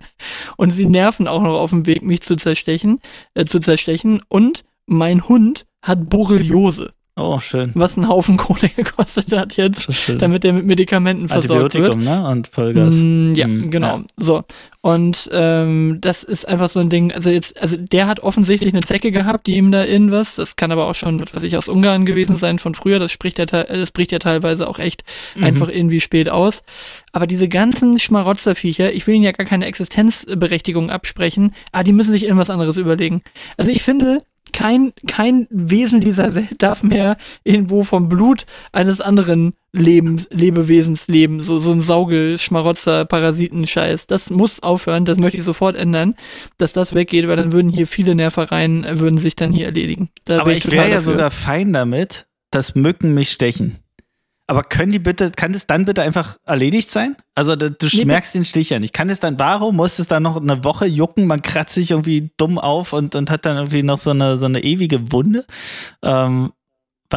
und 0.57 0.71
sie 0.71 0.87
nerven 0.87 1.29
auch 1.29 1.43
noch 1.43 1.59
auf 1.59 1.71
dem 1.71 1.87
Weg, 1.87 2.03
mich 2.03 2.23
zu 2.23 2.37
zerstechen, 2.37 3.01
äh, 3.35 3.45
zu 3.45 3.61
zerstechen. 3.61 4.23
Und 4.29 4.65
mein 4.87 5.29
Hund 5.29 5.67
hat 5.83 6.11
Borreliose, 6.11 6.93
Oh, 7.15 7.39
schön. 7.41 7.73
was 7.75 7.99
einen 7.99 8.09
Haufen 8.09 8.39
Kohle 8.39 8.69
gekostet 8.77 9.33
hat 9.33 9.57
jetzt, 9.59 9.93
schön. 9.95 10.19
damit 10.19 10.47
er 10.47 10.55
mit 10.55 10.65
Medikamenten 10.65 11.29
versorgt 11.29 11.75
wird. 11.75 11.91
Antibiotikum, 11.91 12.05
ne? 12.05 12.27
Und 12.29 12.49
Vollgas. 12.49 12.95
Mm, 12.97 13.35
ja, 13.35 13.47
Mm, 13.47 13.71
genau. 13.71 13.97
ja. 13.99 14.03
So. 14.17 14.43
Und 14.81 15.29
ähm, 15.31 15.99
das 16.01 16.25
ist 16.25 16.49
einfach 16.49 16.69
so 16.71 16.81
ein 16.81 16.89
Ding, 16.89 17.13
also 17.13 17.29
jetzt, 17.31 17.61
also 17.63 17.77
der 17.77 18.07
hat 18.09 18.21
offensichtlich 18.21 18.73
eine 18.75 18.83
Zecke 18.83 19.13
gehabt, 19.13 19.47
die 19.47 19.57
ihm 19.57 19.71
da 19.71 19.85
irgendwas, 19.85 20.37
das 20.37 20.57
kann 20.57 20.73
aber 20.73 20.87
auch 20.89 20.95
schon, 20.95 21.21
was 21.21 21.35
weiß 21.37 21.43
ich, 21.45 21.57
aus 21.57 21.69
Ungarn 21.69 22.05
gewesen 22.07 22.37
sein 22.39 22.59
von 22.59 22.75
früher, 22.75 22.99
das 22.99 23.13
spricht 23.13 23.39
ja, 23.39 23.45
das 23.47 23.91
bricht 23.93 24.11
ja 24.11 24.19
teilweise 24.19 24.67
auch 24.67 24.79
echt 24.79 25.05
Mhm. 25.37 25.45
einfach 25.45 25.69
irgendwie 25.69 26.01
spät 26.01 26.29
aus. 26.31 26.65
Aber 27.13 27.27
diese 27.27 27.47
ganzen 27.49 27.99
Schmarotzerviecher, 27.99 28.93
ich 28.93 29.07
will 29.07 29.15
ihnen 29.17 29.25
ja 29.25 29.33
gar 29.33 29.47
keine 29.47 29.67
Existenzberechtigung 29.67 30.91
absprechen, 30.91 31.55
aber 31.73 31.85
die 31.85 31.93
müssen 31.93 32.13
sich 32.13 32.25
irgendwas 32.25 32.51
anderes 32.51 32.77
überlegen. 32.77 33.23
Also 33.57 33.71
ich 33.71 33.83
finde, 33.83 34.19
kein, 34.53 34.93
kein 35.07 35.47
Wesen 35.51 36.01
dieser 36.01 36.35
Welt 36.35 36.63
darf 36.63 36.83
mehr 36.83 37.17
irgendwo 37.45 37.85
vom 37.85 38.09
Blut 38.09 38.47
eines 38.73 39.01
anderen 39.01 39.55
Lebens, 39.73 40.29
Lebewesens 40.31 41.09
leben. 41.09 41.43
So, 41.43 41.59
so 41.59 41.73
ein 41.73 41.83
Sauge, 41.83 42.37
Schmarotzer, 42.39 43.05
Parasitenscheiß. 43.05 44.07
Das 44.07 44.31
muss 44.31 44.63
aufhören, 44.63 45.05
das 45.05 45.19
möchte 45.19 45.39
ich 45.39 45.45
sofort 45.45 45.77
ändern, 45.77 46.15
dass 46.59 46.73
das 46.73 46.95
weggeht, 46.95 47.27
weil 47.27 47.37
dann 47.37 47.53
würden 47.53 47.71
hier 47.71 47.87
viele 47.87 48.15
Nervereien, 48.15 48.87
würden 48.99 49.19
sich 49.19 49.35
dann 49.35 49.53
hier 49.53 49.67
erledigen. 49.67 50.11
Da 50.25 50.41
Aber 50.41 50.53
ich 50.53 50.71
wäre 50.71 50.91
ja 50.91 51.01
sogar 51.01 51.31
fein 51.31 51.73
damit, 51.73 52.27
dass 52.51 52.75
Mücken 52.75 53.15
mich 53.15 53.31
stechen. 53.31 53.79
Aber 54.53 54.65
können 54.65 54.93
die 54.93 54.99
bitte, 54.99 55.31
kann 55.31 55.55
das 55.55 55.67
dann 55.67 55.87
bitte 55.87 56.03
einfach 56.03 56.37
erledigt 56.45 56.91
sein? 56.91 57.17
Also 57.35 57.57
du 57.57 57.71
Nee, 57.91 58.05
merkst 58.05 58.35
den 58.35 58.45
Stich 58.45 58.69
ja 58.69 58.79
nicht. 58.79 58.93
Kann 58.93 59.09
es 59.09 59.19
dann, 59.19 59.39
warum 59.39 59.77
muss 59.77 59.99
es 59.99 60.09
dann 60.09 60.25
noch 60.25 60.37
eine 60.37 60.63
Woche 60.63 60.85
jucken? 60.85 61.27
Man 61.27 61.41
kratzt 61.41 61.73
sich 61.75 61.93
irgendwie 61.93 62.33
dumm 62.37 62.59
auf 62.59 62.93
und, 62.93 63.15
und 63.15 63.31
hat 63.31 63.47
dann 63.47 63.57
irgendwie 63.57 63.83
noch 63.83 63.97
so 63.97 64.11
eine, 64.11 64.37
so 64.37 64.45
eine 64.45 64.63
ewige 64.63 65.11
Wunde. 65.11 65.47
Ähm, 66.03 66.53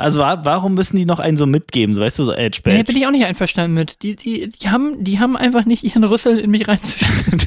Also 0.01 0.19
warum 0.19 0.73
müssen 0.73 0.97
die 0.97 1.05
noch 1.05 1.19
einen 1.19 1.37
so 1.37 1.45
mitgeben, 1.45 1.95
so 1.95 2.01
weißt 2.01 2.19
du, 2.19 2.23
so 2.25 2.33
Edge 2.33 2.61
Badge? 2.63 2.77
Nee, 2.77 2.83
bin 2.83 2.97
ich 2.97 3.07
auch 3.07 3.11
nicht 3.11 3.25
einverstanden 3.25 3.73
mit. 3.73 4.01
Die, 4.01 4.15
die, 4.15 4.49
die, 4.49 4.69
haben, 4.69 5.03
die 5.03 5.19
haben 5.19 5.37
einfach 5.37 5.65
nicht 5.65 5.83
ihren 5.83 6.03
Rüssel 6.03 6.37
in 6.39 6.51
mich 6.51 6.67
reinzuschieben. 6.67 7.41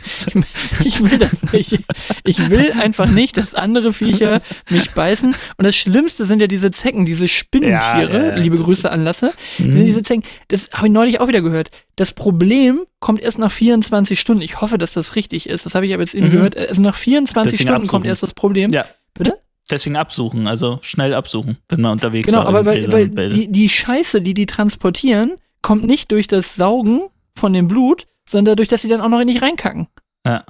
ich, 0.81 0.87
ich 0.87 1.11
will 1.11 1.19
das 1.19 1.53
nicht. 1.53 1.79
Ich 2.25 2.51
will 2.51 2.73
einfach 2.73 3.09
nicht, 3.09 3.37
dass 3.37 3.55
andere 3.55 3.93
Viecher 3.93 4.41
mich 4.71 4.91
beißen. 4.93 5.35
Und 5.57 5.65
das 5.65 5.77
Schlimmste 5.77 6.25
sind 6.25 6.41
ja 6.41 6.47
diese 6.47 6.71
Zecken, 6.71 7.07
diese 7.07 7.29
Spinnentiere. 7.29 8.19
Ja, 8.19 8.29
ja, 8.31 8.37
liebe 8.37 8.57
Grüße 8.57 8.91
an 8.91 9.05
Lasse. 9.05 9.33
Mhm. 9.59 9.85
Diese 9.87 10.03
Zecken, 10.03 10.25
das 10.49 10.71
habe 10.73 10.87
ich 10.87 10.93
neulich 10.93 11.21
auch 11.21 11.29
wieder 11.29 11.43
gehört. 11.43 11.71
Das 11.97 12.13
Problem 12.13 12.83
kommt 13.01 13.21
erst 13.21 13.39
nach 13.39 13.53
24 13.53 14.19
Stunden. 14.19 14.43
Ich 14.43 14.61
hoffe, 14.61 14.79
dass 14.79 14.93
das 14.93 15.17
richtig 15.17 15.49
ist. 15.49 15.67
Das 15.67 15.75
habe 15.75 15.87
ich 15.87 15.95
aber 15.95 16.03
jetzt 16.03 16.15
eben 16.15 16.29
mhm. 16.29 16.33
gehört. 16.33 16.57
Also 16.57 16.81
nach 16.83 16.97
24 16.97 17.53
Deswegen 17.53 17.69
Stunden 17.69 17.83
absuchen. 17.83 17.91
kommt 17.91 18.07
erst 18.07 18.23
das 18.23 18.35
Problem. 18.35 18.71
Ja. 18.71 18.87
Bitte? 19.15 19.39
Deswegen 19.71 19.97
absuchen, 19.97 20.47
also 20.47 20.79
schnell 20.83 21.13
absuchen, 21.13 21.59
wenn 21.69 21.83
man 21.83 21.93
unterwegs 21.93 22.33
war. 22.33 22.41
Genau, 22.41 22.49
aber 22.49 22.65
weil, 22.65 22.91
weil 22.91 23.29
die, 23.29 23.53
die 23.53 23.69
Scheiße, 23.69 24.23
die 24.23 24.33
die 24.33 24.47
transportieren, 24.47 25.35
kommt 25.61 25.85
nicht 25.85 26.11
durch 26.11 26.27
das 26.27 26.55
Saugen 26.55 27.03
von 27.35 27.53
dem 27.53 27.69
Blut, 27.69 28.07
sondern 28.29 28.53
dadurch, 28.53 28.69
dass 28.69 28.83
sie 28.83 28.89
dann 28.89 29.01
auch 29.01 29.09
noch 29.09 29.23
nicht 29.25 29.43
reinkacken. 29.43 29.89
Ja. 30.27 30.45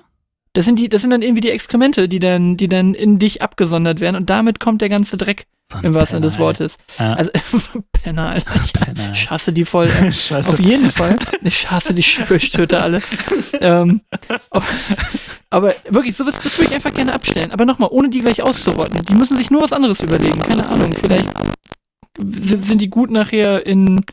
Das 0.52 0.64
sind 0.66 0.78
die, 0.78 0.88
das 0.88 1.02
sind 1.02 1.10
dann 1.10 1.22
irgendwie 1.22 1.40
die 1.40 1.50
Exkremente, 1.50 2.08
die 2.08 2.20
dann, 2.20 2.56
die 2.56 2.68
dann 2.68 2.94
in 2.94 3.18
dich 3.18 3.42
abgesondert 3.42 4.00
werden 4.00 4.16
und 4.16 4.30
damit 4.30 4.60
kommt 4.60 4.82
der 4.82 4.88
ganze 4.88 5.16
Dreck 5.16 5.46
so 5.70 5.78
im 5.82 5.94
wahrsten 5.94 6.16
Sinne 6.16 6.26
des 6.26 6.38
Wortes. 6.38 6.76
Ja. 6.98 7.12
Also 7.12 7.30
Penner, 7.92 8.30
Alter. 8.30 8.52
Penner. 8.72 9.12
Ich 9.12 9.30
hasse 9.30 9.52
die 9.52 9.64
voll. 9.64 9.90
Auf 10.30 10.60
jeden 10.60 10.90
Fall. 10.90 11.18
Ich 11.42 11.70
hasse 11.70 11.92
die 11.92 12.02
Schwörstöte 12.02 12.80
alle. 12.80 13.02
ähm, 13.60 14.00
aber, 14.50 14.66
aber, 15.50 15.74
wirklich, 15.88 16.16
sowas 16.16 16.36
das 16.42 16.58
würde 16.58 16.70
ich 16.70 16.74
einfach 16.74 16.94
gerne 16.94 17.12
abstellen. 17.12 17.52
Aber 17.52 17.66
nochmal, 17.66 17.90
ohne 17.92 18.08
die 18.08 18.20
gleich 18.20 18.42
auszurotten. 18.42 19.02
Die 19.04 19.14
müssen 19.14 19.36
sich 19.36 19.50
nur 19.50 19.62
was 19.62 19.72
anderes 19.72 20.00
überlegen. 20.00 20.40
Keine 20.40 20.68
Ahnung. 20.68 20.94
Vielleicht 20.94 21.28
sind 22.18 22.80
die 22.80 22.88
gut 22.90 23.10
nachher 23.10 23.66
in 23.66 24.04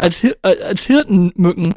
als, 0.00 0.18
Hir 0.18 0.36
äh, 0.42 0.62
als 0.62 0.84
Hirtenmücken, 0.84 1.74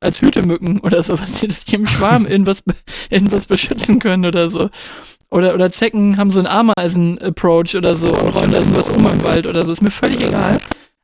als 0.00 0.20
Hütemücken 0.20 0.80
oder 0.80 1.02
sowas, 1.02 1.32
die 1.40 1.48
das 1.48 1.64
hier 1.66 1.78
im 1.78 1.86
Schwarm 1.86 2.26
irgendwas, 2.26 2.62
irgendwas 3.10 3.46
beschützen 3.46 3.98
können 3.98 4.26
oder 4.26 4.50
so. 4.50 4.70
Oder, 5.34 5.52
oder 5.52 5.68
Zecken 5.68 6.16
haben 6.16 6.30
so 6.30 6.38
einen 6.38 6.46
Ameisen-Approach 6.46 7.74
oder 7.74 7.96
so 7.96 8.06
und 8.06 8.36
räumen 8.36 8.52
da 8.52 8.62
sowas 8.62 8.88
um 8.90 9.04
im 9.04 9.24
Wald 9.24 9.48
oder 9.48 9.66
so. 9.66 9.72
Ist 9.72 9.82
mir 9.82 9.90
völlig 9.90 10.20
egal. 10.20 10.60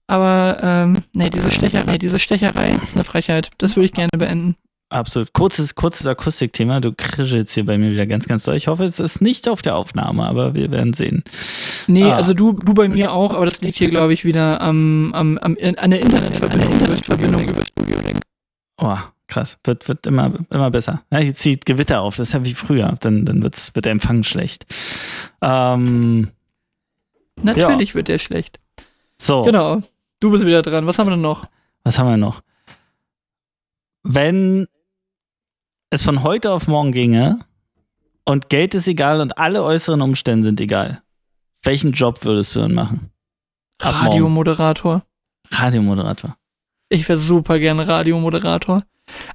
Aber, 0.07 0.59
ähm, 0.63 0.99
nee, 1.13 1.31
diese 1.31 1.51
Stecherei, 1.51 1.99
diese 1.99 2.21
Stecherei 2.21 2.77
ist 2.81 2.95
eine 2.95 3.03
Frechheit. 3.03 3.51
Das 3.59 3.75
würde 3.75 3.87
ich 3.87 3.93
gerne 3.93 4.11
beenden. 4.17 4.55
Absolut. 4.89 5.33
Kurzes, 5.33 5.75
kurzes 5.75 6.07
Akustikthema. 6.07 6.79
Du 6.79 6.93
krischelst 6.97 7.55
hier 7.55 7.67
bei 7.67 7.77
mir 7.77 7.91
wieder 7.91 8.07
ganz, 8.07 8.29
ganz 8.29 8.45
doll. 8.45 8.55
Ich 8.55 8.69
hoffe, 8.69 8.85
es 8.85 9.01
ist 9.01 9.21
nicht 9.21 9.49
auf 9.49 9.63
der 9.63 9.75
Aufnahme, 9.75 10.25
aber 10.27 10.55
wir 10.55 10.71
werden 10.71 10.93
sehen. 10.93 11.25
Nee, 11.89 12.05
ah. 12.05 12.15
also 12.15 12.33
du, 12.33 12.53
du 12.53 12.73
bei 12.73 12.87
mir 12.87 13.13
auch, 13.13 13.35
aber 13.35 13.47
das 13.47 13.61
liegt 13.63 13.79
hier, 13.79 13.91
glaube 13.91 14.13
ich, 14.13 14.25
wieder 14.25 14.61
am, 14.61 15.13
am, 15.13 15.39
am, 15.39 15.57
an 15.77 15.91
der 15.91 16.01
Internetverbindung. 16.03 16.71
Internetverbindung 16.71 17.49
über 17.49 17.65
Studio 17.65 17.97
Link. 18.07 18.21
Oh, 18.81 18.97
krass. 19.31 19.59
Wird, 19.65 19.89
wird 19.89 20.07
immer, 20.07 20.33
immer 20.51 20.71
besser. 20.71 21.03
Ja, 21.11 21.19
hier 21.19 21.35
zieht 21.35 21.65
Gewitter 21.65 22.03
auf, 22.03 22.17
das 22.17 22.29
ist 22.29 22.35
ja 22.35 22.45
wie 22.45 22.55
früher. 22.55 22.95
Dann, 23.01 23.25
dann 23.25 23.43
wird's, 23.43 23.75
wird 23.75 23.87
der 23.87 23.93
Empfang 23.93 24.23
schlecht. 24.23 24.67
Ähm, 25.41 26.29
Natürlich 27.43 27.91
ja. 27.91 27.95
wird 27.95 28.09
der 28.09 28.19
schlecht. 28.19 28.61
So. 29.17 29.43
Genau. 29.43 29.83
Du 30.21 30.31
bist 30.31 30.45
wieder 30.45 30.63
dran. 30.63 30.87
Was 30.87 30.99
haben 30.99 31.07
wir 31.07 31.13
denn 31.13 31.23
noch? 31.23 31.47
Was 31.85 31.99
haben 31.99 32.11
wir 32.11 32.17
noch? 32.19 32.43
Wenn 34.03 34.67
es 35.91 36.05
von 36.05 36.23
heute 36.23 36.53
auf 36.53 36.69
morgen 36.69 36.93
ginge 36.93 37.41
und 38.25 38.49
Geld 38.49 38.75
ist 38.75 38.89
egal 38.89 39.21
und 39.21 39.39
alle 39.39 39.63
äußeren 39.63 40.03
Umstände 40.03 40.49
sind 40.49 40.61
egal, 40.61 41.03
welchen 41.63 41.93
Job 41.93 42.25
würdest 42.25 42.55
du 42.57 42.61
denn 42.61 42.75
machen? 42.75 43.11
Radiomoderator. 43.81 45.03
Radiomoderator. 45.51 46.37
Ich 46.89 47.09
wäre 47.09 47.19
super 47.19 47.59
gerne 47.59 47.87
Radiomoderator. 47.87 48.83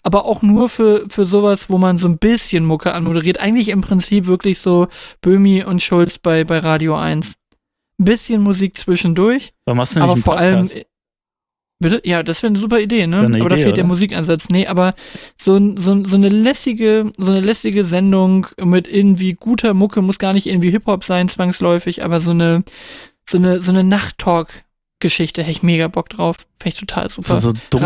Aber 0.03 0.25
auch 0.25 0.41
nur 0.41 0.69
für, 0.69 1.05
für 1.09 1.25
sowas, 1.25 1.69
wo 1.69 1.77
man 1.77 1.97
so 1.97 2.07
ein 2.07 2.17
bisschen 2.17 2.65
Mucke 2.65 2.93
anmoderiert. 2.93 3.39
Eigentlich 3.39 3.69
im 3.69 3.81
Prinzip 3.81 4.25
wirklich 4.25 4.59
so 4.59 4.87
Böhmi 5.21 5.63
und 5.63 5.81
Schulz 5.81 6.17
bei, 6.17 6.43
bei 6.43 6.59
Radio 6.59 6.95
1. 6.95 7.33
Ein 7.99 8.05
bisschen 8.05 8.41
Musik 8.41 8.77
zwischendurch. 8.77 9.53
Warum 9.65 9.77
machst 9.77 9.95
du 9.95 10.01
nicht 10.01 10.09
aber 10.09 10.21
vor 10.21 10.37
allem. 10.37 10.69
Bitte? 11.79 12.01
Ja, 12.05 12.23
das 12.23 12.41
wäre 12.41 12.51
eine 12.51 12.59
super 12.59 12.79
Idee, 12.79 13.05
ne? 13.05 13.19
aber 13.19 13.37
Idee, 13.37 13.39
da 13.43 13.55
fehlt 13.55 13.67
oder? 13.67 13.75
der 13.75 13.83
Musikansatz. 13.83 14.49
Nee, 14.49 14.67
aber 14.67 14.95
so, 15.37 15.59
so, 15.75 16.03
so 16.05 16.15
eine 16.15 16.29
lässige, 16.29 17.11
so 17.17 17.31
eine 17.31 17.41
lässige 17.41 17.83
Sendung 17.83 18.47
mit 18.61 18.87
irgendwie 18.87 19.33
guter 19.33 19.73
Mucke, 19.73 20.01
muss 20.01 20.17
gar 20.17 20.33
nicht 20.33 20.47
irgendwie 20.47 20.71
Hip-Hop 20.71 21.03
sein, 21.03 21.27
zwangsläufig, 21.27 22.03
aber 22.03 22.21
so 22.21 22.31
eine, 22.31 22.63
so 23.29 23.37
eine, 23.37 23.61
so 23.61 23.71
eine 23.71 23.83
Nacht-Talk 23.83 24.65
Geschichte, 24.99 25.41
hätte 25.41 25.51
ich 25.51 25.63
mega 25.63 25.87
Bock 25.87 26.09
drauf. 26.09 26.47
Fände 26.59 26.73
ich 26.73 26.79
total 26.79 27.09
super. 27.09 27.19
Ist 27.19 27.29
das 27.29 27.41
so 27.43 27.53
dumm 27.69 27.83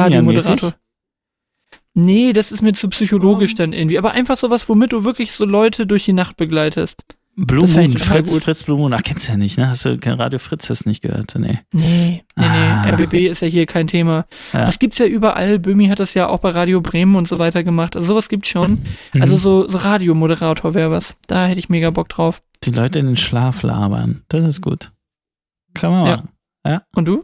Nee, 2.00 2.34
das 2.34 2.52
ist 2.52 2.62
mir 2.62 2.74
zu 2.74 2.88
psychologisch 2.90 3.54
oh. 3.56 3.58
dann 3.58 3.74
irgendwie. 3.74 3.98
Aber 3.98 4.12
einfach 4.12 4.38
sowas, 4.38 4.70
womit 4.70 4.94
du 4.94 5.04
wirklich 5.04 5.34
so 5.34 5.46
Leute 5.46 5.86
durch 5.86 6.06
die 6.06 6.14
Nacht 6.14 6.38
begleitest. 6.38 7.04
Blue 7.36 7.68
Moon, 7.68 7.98
Fritz, 7.98 8.34
gut. 8.34 8.44
Fritz 8.44 8.64
Blue 8.64 8.78
Moon. 8.78 8.94
Ach, 8.94 9.02
kennst 9.02 9.28
du 9.28 9.32
ja 9.32 9.38
nicht, 9.38 9.58
ne? 9.58 9.70
Hast 9.70 9.86
du 9.86 9.98
kein 9.98 10.14
Radio 10.14 10.40
Fritz 10.40 10.70
hast 10.70 10.86
nicht 10.86 11.02
gehört? 11.02 11.36
Nee. 11.38 11.60
Nee, 11.72 12.24
nee, 12.36 12.44
ah. 12.44 12.86
nee. 12.86 12.92
RBB 12.92 13.14
ist 13.32 13.42
ja 13.42 13.48
hier 13.48 13.66
kein 13.66 13.88
Thema. 13.88 14.26
Ja. 14.52 14.66
Das 14.66 14.80
gibt's 14.80 14.98
ja 14.98 15.06
überall. 15.06 15.58
Böhmi 15.58 15.88
hat 15.88 16.00
das 16.00 16.14
ja 16.14 16.28
auch 16.28 16.40
bei 16.40 16.50
Radio 16.50 16.82
Bremen 16.82 17.16
und 17.16 17.28
so 17.28 17.40
weiter 17.40 17.64
gemacht. 17.64 17.96
Also 17.96 18.08
sowas 18.08 18.28
gibt's 18.28 18.50
schon. 18.50 18.84
Mhm. 19.14 19.22
Also 19.22 19.38
so, 19.38 19.70
so 19.70 19.78
Radiomoderator 19.78 20.74
wäre 20.74 20.92
was. 20.92 21.16
Da 21.28 21.48
hätte 21.48 21.60
ich 21.60 21.70
mega 21.70 21.90
Bock 21.92 22.10
drauf. 22.10 22.42
Die 22.64 22.72
Leute 22.72 23.00
in 23.00 23.06
den 23.06 23.18
Schlaf 23.18 23.64
labern. 23.64 24.22
Das 24.28 24.46
ist 24.46 24.62
gut. 24.62 24.92
Kann 25.74 25.92
man 25.92 26.04
machen. 26.04 26.30
Ja. 26.66 26.84
Und 26.94 27.08
du? 27.08 27.24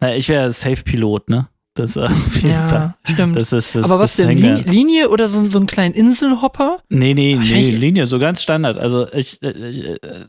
Na, 0.00 0.14
ich 0.14 0.28
wäre 0.28 0.52
Safe-Pilot, 0.52 1.28
ne? 1.28 1.48
Das 1.78 1.96
äh, 1.96 2.00
auf 2.04 2.36
jeden 2.36 2.50
ja, 2.50 2.68
Fall. 2.68 2.94
stimmt. 3.04 3.36
Das 3.36 3.52
ist, 3.52 3.74
das, 3.74 3.84
Aber 3.84 3.98
was 3.98 4.16
denn? 4.16 4.30
Linie, 4.30 4.56
Linie 4.62 5.08
oder 5.10 5.28
so, 5.28 5.48
so 5.48 5.58
einen 5.58 5.66
kleinen 5.66 5.94
Inselhopper? 5.94 6.78
Nee, 6.88 7.14
nee, 7.14 7.36
nee, 7.36 7.70
Linie, 7.70 8.06
so 8.06 8.18
ganz 8.18 8.42
Standard. 8.42 8.78
Also 8.78 9.06
ich, 9.12 9.40
ich 9.40 9.42
äh, 9.42 9.92
äh, 9.94 10.24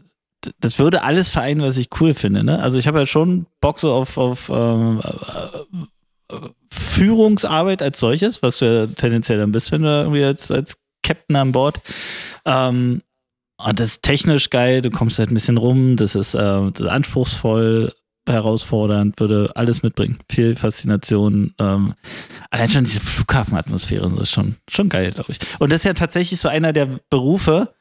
das 0.59 0.79
würde 0.79 1.03
alles 1.03 1.29
vereinen, 1.29 1.61
was 1.61 1.77
ich 1.77 1.89
cool 1.99 2.13
finde. 2.13 2.43
Ne? 2.43 2.59
Also 2.61 2.77
ich 2.77 2.87
habe 2.87 2.99
ja 2.99 3.05
schon 3.05 3.45
Bock 3.59 3.79
so 3.79 3.91
auf, 3.91 4.17
auf 4.17 4.49
ähm, 4.49 5.01
äh, 6.31 6.35
Führungsarbeit 6.71 7.81
als 7.81 7.99
solches, 7.99 8.41
was 8.41 8.59
du 8.59 8.65
ja 8.65 8.87
tendenziell 8.87 9.39
dann 9.39 9.51
bist, 9.51 9.71
wenn 9.71 9.81
du 9.81 9.89
irgendwie 9.89 10.23
als, 10.23 10.49
als 10.51 10.77
Captain 11.03 11.35
an 11.35 11.51
Bord. 11.51 11.81
Ähm, 12.45 13.01
und 13.57 13.79
das 13.79 13.87
ist 13.87 14.03
technisch 14.03 14.49
geil, 14.49 14.81
du 14.81 14.89
kommst 14.89 15.19
halt 15.19 15.31
ein 15.31 15.33
bisschen 15.33 15.57
rum, 15.57 15.97
das 15.97 16.15
ist, 16.15 16.35
äh, 16.35 16.37
das 16.39 16.79
ist 16.79 16.87
anspruchsvoll, 16.87 17.91
herausfordernd, 18.27 19.19
würde 19.19 19.51
alles 19.55 19.83
mitbringen. 19.83 20.19
Viel 20.29 20.55
Faszination. 20.55 21.53
Ähm, 21.59 21.93
allein 22.49 22.69
schon 22.69 22.83
diese 22.83 23.01
Flughafenatmosphäre, 23.01 24.11
ist 24.21 24.31
schon, 24.31 24.55
schon 24.69 24.89
geil, 24.89 25.11
glaube 25.11 25.31
ich. 25.31 25.39
Und 25.59 25.71
das 25.71 25.81
ist 25.81 25.85
ja 25.85 25.93
tatsächlich 25.93 26.39
so 26.39 26.49
einer 26.49 26.73
der 26.73 26.99
Berufe, 27.09 27.73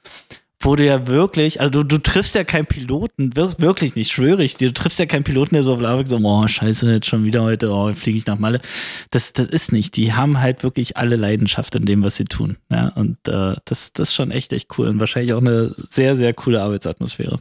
wo 0.60 0.74
du 0.74 0.84
ja 0.84 1.06
wirklich, 1.06 1.60
also 1.60 1.70
du, 1.70 1.82
du 1.84 1.98
triffst 1.98 2.34
ja 2.34 2.42
keinen 2.42 2.66
Piloten, 2.66 3.36
wirklich 3.36 3.94
nicht, 3.94 4.10
schwöre 4.10 4.42
ich 4.42 4.56
dir, 4.56 4.68
du 4.68 4.74
triffst 4.74 4.98
ja 4.98 5.06
keinen 5.06 5.22
Piloten, 5.22 5.54
der 5.54 5.62
so 5.62 5.74
auf 5.74 5.80
Lava 5.80 6.04
so, 6.04 6.16
oh, 6.16 6.48
scheiße, 6.48 6.90
jetzt 6.90 7.06
schon 7.06 7.24
wieder 7.24 7.42
heute, 7.42 7.70
oh, 7.70 7.92
fliege 7.94 8.18
ich 8.18 8.26
nach 8.26 8.38
Malle. 8.38 8.60
Das, 9.10 9.32
das 9.32 9.46
ist 9.46 9.72
nicht. 9.72 9.96
Die 9.96 10.14
haben 10.14 10.40
halt 10.40 10.64
wirklich 10.64 10.96
alle 10.96 11.16
Leidenschaft 11.16 11.76
in 11.76 11.84
dem, 11.84 12.02
was 12.02 12.16
sie 12.16 12.24
tun. 12.24 12.56
Ja, 12.72 12.88
und 12.96 13.16
äh, 13.28 13.54
das, 13.64 13.92
das 13.92 14.08
ist 14.08 14.14
schon 14.14 14.32
echt, 14.32 14.52
echt 14.52 14.66
cool 14.78 14.88
und 14.88 14.98
wahrscheinlich 14.98 15.32
auch 15.32 15.40
eine 15.40 15.74
sehr, 15.78 16.16
sehr 16.16 16.34
coole 16.34 16.60
Arbeitsatmosphäre 16.60 17.38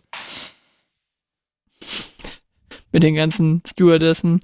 mit 2.92 3.04
den 3.04 3.16
ganzen 3.16 3.62
Stewardessen 3.68 4.40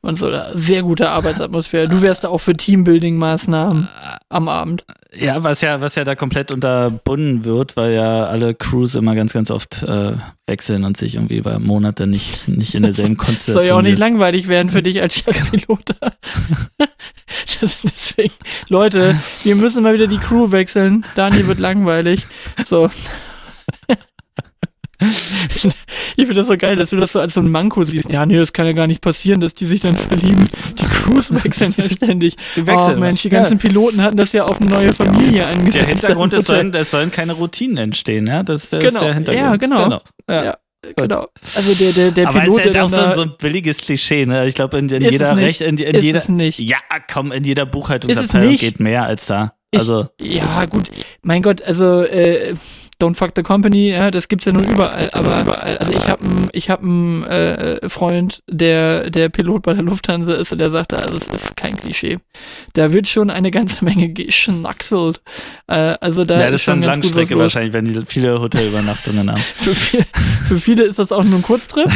und 0.00 0.18
so. 0.18 0.30
Sehr 0.54 0.82
gute 0.82 1.10
Arbeitsatmosphäre. 1.10 1.88
Du 1.88 2.02
wärst 2.02 2.24
da 2.24 2.28
auch 2.28 2.38
für 2.38 2.52
Teambuilding-Maßnahmen 2.52 3.88
am 4.28 4.48
Abend. 4.48 4.84
Ja, 5.18 5.42
was 5.42 5.62
ja, 5.62 5.80
was 5.80 5.94
ja 5.94 6.04
da 6.04 6.14
komplett 6.14 6.50
unterbunden 6.50 7.44
wird, 7.44 7.76
weil 7.76 7.94
ja 7.94 8.26
alle 8.26 8.54
Crews 8.54 8.94
immer 8.94 9.14
ganz, 9.14 9.32
ganz 9.32 9.50
oft 9.50 9.82
äh, 9.82 10.12
wechseln 10.46 10.84
und 10.84 10.98
sich 10.98 11.14
irgendwie 11.14 11.38
über 11.38 11.58
Monate 11.58 12.06
nicht, 12.06 12.46
nicht 12.46 12.74
in 12.74 12.82
derselben 12.82 13.16
Konstellation. 13.16 13.38
Das 13.58 13.66
soll 13.66 13.74
ja 13.74 13.78
auch 13.78 13.82
nicht 13.82 13.98
langweilig 13.98 14.48
werden 14.48 14.68
für 14.68 14.82
dich 14.82 15.00
als 15.00 15.14
Chefpilot. 15.24 15.94
Deswegen, 17.60 18.34
Leute, 18.68 19.18
wir 19.42 19.56
müssen 19.56 19.82
mal 19.82 19.94
wieder 19.94 20.06
die 20.06 20.18
Crew 20.18 20.50
wechseln. 20.50 21.06
Dani 21.14 21.46
wird 21.46 21.58
langweilig. 21.58 22.26
So. 22.68 22.90
Ich 25.00 26.26
finde 26.26 26.34
das 26.34 26.48
so 26.48 26.56
geil, 26.56 26.74
dass 26.74 26.90
du 26.90 26.96
das 26.96 27.12
so 27.12 27.20
als 27.20 27.34
so 27.34 27.40
ein 27.40 27.48
Manko 27.48 27.84
siehst. 27.84 28.10
Ja, 28.10 28.26
nee, 28.26 28.36
das 28.36 28.52
kann 28.52 28.66
ja 28.66 28.72
gar 28.72 28.88
nicht 28.88 29.00
passieren, 29.00 29.40
dass 29.40 29.54
die 29.54 29.66
sich 29.66 29.80
dann 29.80 29.94
verlieben. 29.94 30.48
Die 30.76 30.84
Crews 30.84 31.32
wechseln 31.32 31.72
ja 31.76 31.84
ständig. 31.84 32.36
Die 32.56 32.66
wechseln. 32.66 32.96
Oh 32.96 33.00
Mensch, 33.00 33.22
die 33.22 33.28
ganzen 33.28 33.58
ja. 33.58 33.58
Piloten 33.58 34.02
hatten 34.02 34.16
das 34.16 34.32
ja 34.32 34.44
auf 34.44 34.60
eine 34.60 34.68
neue 34.68 34.92
Familie 34.92 35.42
ja. 35.42 35.46
angesetzt. 35.46 35.76
Der 35.76 35.86
Hintergrund 35.86 36.32
ist, 36.34 36.46
sollen, 36.46 36.74
es 36.74 36.90
sollen 36.90 37.12
keine 37.12 37.34
Routinen 37.34 37.76
entstehen, 37.76 38.26
ja? 38.26 38.42
Das, 38.42 38.70
das 38.70 38.80
genau. 38.80 38.92
ist 38.94 39.00
der 39.00 39.14
Hintergrund. 39.14 39.46
Ja, 39.46 39.56
genau. 39.56 39.84
genau. 39.84 40.00
Ja. 40.28 40.44
ja. 40.44 40.58
Genau. 40.96 41.26
Also 41.54 41.74
der, 41.74 41.92
der, 41.92 42.10
der 42.12 42.28
Aber 42.28 42.40
Pilot. 42.40 42.60
Aber 42.60 42.68
ist 42.68 42.74
halt 42.74 42.84
auch 42.84 42.88
so 42.88 43.00
ein, 43.00 43.12
so 43.14 43.22
ein 43.22 43.32
billiges 43.38 43.78
Klischee, 43.78 44.26
ne? 44.26 44.46
Ich 44.46 44.54
glaube, 44.54 44.78
in, 44.78 44.88
in 44.88 45.02
jeder 45.02 45.36
Recht, 45.36 45.60
in, 45.60 45.76
in 45.76 45.94
ist 45.94 46.02
jeder. 46.02 46.18
Es 46.18 46.28
nicht. 46.28 46.58
Ja, 46.58 46.78
komm, 47.12 47.32
in 47.32 47.44
jeder 47.44 47.66
Buchhaltungsabteilung 47.66 48.56
geht 48.56 48.80
mehr 48.80 49.04
als 49.04 49.26
da. 49.26 49.54
Also. 49.74 50.08
Ich, 50.18 50.34
ja, 50.34 50.64
gut. 50.66 50.88
Mein 51.22 51.42
Gott, 51.42 51.62
also 51.62 52.02
äh, 52.02 52.54
Don't 53.00 53.14
fuck 53.14 53.30
the 53.36 53.44
company, 53.44 53.90
ja, 53.90 54.10
das 54.10 54.26
gibt's 54.26 54.44
ja 54.44 54.52
nun 54.52 54.64
überall, 54.64 55.08
aber 55.12 55.40
überall. 55.42 55.78
Also 55.78 55.92
ich 55.92 56.08
habe 56.08 56.24
einen 56.24 56.48
ich 56.52 56.68
hab 56.68 56.82
einen, 56.82 57.22
äh, 57.24 57.88
Freund, 57.88 58.42
der 58.48 59.08
der 59.10 59.28
Pilot 59.28 59.62
bei 59.62 59.72
der 59.72 59.84
Lufthansa 59.84 60.34
ist 60.34 60.50
und 60.50 60.58
der 60.58 60.70
sagte, 60.70 60.98
also 60.98 61.16
es 61.16 61.28
ist 61.28 61.56
kein 61.56 61.76
Klischee. 61.76 62.18
Da 62.72 62.92
wird 62.92 63.06
schon 63.06 63.30
eine 63.30 63.52
ganze 63.52 63.84
Menge 63.84 64.08
geschnackselt. 64.08 65.20
Äh, 65.68 65.94
also 66.00 66.24
da 66.24 66.40
ja, 66.40 66.46
das 66.46 66.56
ist 66.56 66.62
schon 66.64 66.82
dann 66.82 66.92
ganz 66.92 67.04
Langstrecke 67.04 67.38
wahrscheinlich, 67.38 67.72
wenn 67.72 67.84
die 67.84 68.00
viele 68.04 68.40
Hotelübernachtungen 68.40 69.30
haben. 69.30 69.44
Für, 69.54 69.74
viel, 69.74 70.04
für 70.46 70.56
viele 70.56 70.84
ist 70.84 70.98
das 70.98 71.12
auch 71.12 71.24
nur 71.24 71.38
ein 71.38 71.42
Kurztrip, 71.42 71.90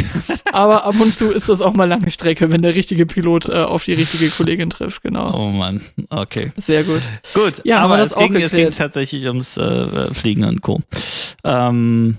aber 0.51 0.85
ab 0.85 0.95
und 0.99 1.13
zu 1.13 1.31
ist 1.31 1.49
das 1.49 1.59
auch 1.61 1.73
mal 1.73 1.85
lange 1.85 2.11
Strecke, 2.11 2.51
wenn 2.51 2.61
der 2.61 2.75
richtige 2.75 3.05
Pilot 3.05 3.47
äh, 3.47 3.53
auf 3.53 3.83
die 3.83 3.93
richtige 3.93 4.29
Kollegin 4.29 4.69
trifft, 4.69 5.01
genau. 5.01 5.33
Oh 5.33 5.49
Mann, 5.49 5.81
okay. 6.09 6.51
Sehr 6.57 6.83
gut. 6.83 7.01
Gut, 7.33 7.61
Ja, 7.63 7.79
aber 7.79 7.97
das 7.97 8.11
es 8.11 8.17
ging, 8.17 8.35
es 8.35 8.51
ging 8.51 8.71
tatsächlich 8.71 9.25
ums 9.25 9.57
äh, 9.57 10.13
Fliegen 10.13 10.45
und 10.45 10.61
Co. 10.61 10.81
Ähm, 11.43 12.17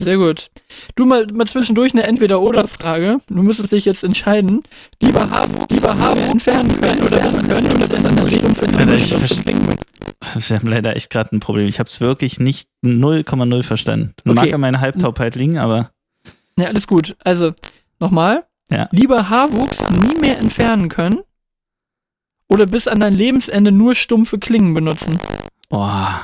Sehr 0.00 0.16
gut. 0.16 0.50
Du 0.96 1.04
mal, 1.04 1.26
mal 1.28 1.46
zwischendurch 1.46 1.92
eine 1.92 2.02
Entweder-Oder-Frage. 2.04 3.18
Du 3.28 3.42
müsstest 3.42 3.72
dich 3.72 3.84
jetzt 3.84 4.02
entscheiden. 4.04 4.62
Lieber 5.00 5.28
haben, 5.30 5.52
lieber 5.70 5.96
haben 5.98 6.20
entfernen 6.20 6.80
können 6.80 7.02
oder 7.02 7.18
besser 7.20 7.42
können 7.42 7.66
oder 7.72 7.86
besser 7.86 8.44
entfernen 8.44 8.98
ich 8.98 9.14
verstehe- 9.14 9.76
wir 10.48 10.56
haben 10.58 10.68
leider 10.68 10.96
echt 10.96 11.10
gerade 11.10 11.34
ein 11.36 11.40
Problem. 11.40 11.66
Ich 11.66 11.78
habe 11.78 11.88
es 11.88 12.00
wirklich 12.00 12.38
nicht 12.40 12.68
0,0 12.84 13.62
verstanden. 13.62 14.14
Okay. 14.24 14.34
Mag 14.34 14.52
an 14.54 14.60
meiner 14.60 14.80
Halbtaubheit 14.80 15.34
liegen, 15.34 15.58
aber 15.58 15.90
Ja, 16.58 16.66
alles 16.66 16.86
gut. 16.86 17.16
Also, 17.24 17.52
nochmal. 17.98 18.44
Ja. 18.70 18.88
Lieber 18.92 19.28
Haarwuchs 19.28 19.78
nie 19.90 20.14
mehr 20.18 20.38
entfernen 20.38 20.88
können 20.88 21.20
oder 22.48 22.66
bis 22.66 22.88
an 22.88 23.00
dein 23.00 23.14
Lebensende 23.14 23.70
nur 23.72 23.94
stumpfe 23.94 24.38
Klingen 24.38 24.74
benutzen. 24.74 25.18
boah. 25.68 26.20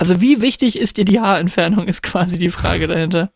Also, 0.00 0.22
wie 0.22 0.40
wichtig 0.40 0.78
ist 0.78 0.96
dir 0.96 1.04
die 1.04 1.20
Haarentfernung, 1.20 1.86
ist 1.86 2.02
quasi 2.02 2.38
die 2.38 2.48
Frage 2.48 2.88
dahinter. 2.88 3.30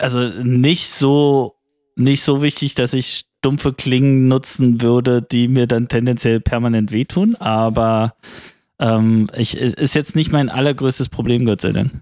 Also 0.00 0.20
nicht 0.42 0.88
so, 0.88 1.54
nicht 1.96 2.22
so 2.22 2.40
wichtig, 2.42 2.74
dass 2.74 2.94
ich 2.94 3.26
stumpfe 3.38 3.74
Klingen 3.74 4.26
nutzen 4.26 4.80
würde, 4.80 5.20
die 5.20 5.48
mir 5.48 5.66
dann 5.66 5.88
tendenziell 5.88 6.40
permanent 6.40 6.92
wehtun, 6.92 7.36
aber 7.36 8.16
ähm, 8.80 9.28
ich, 9.36 9.56
ist 9.56 9.94
jetzt 9.94 10.16
nicht 10.16 10.32
mein 10.32 10.48
allergrößtes 10.48 11.10
Problem, 11.10 11.44
Gott 11.44 11.60
sei 11.60 11.72
Dank. 11.72 11.92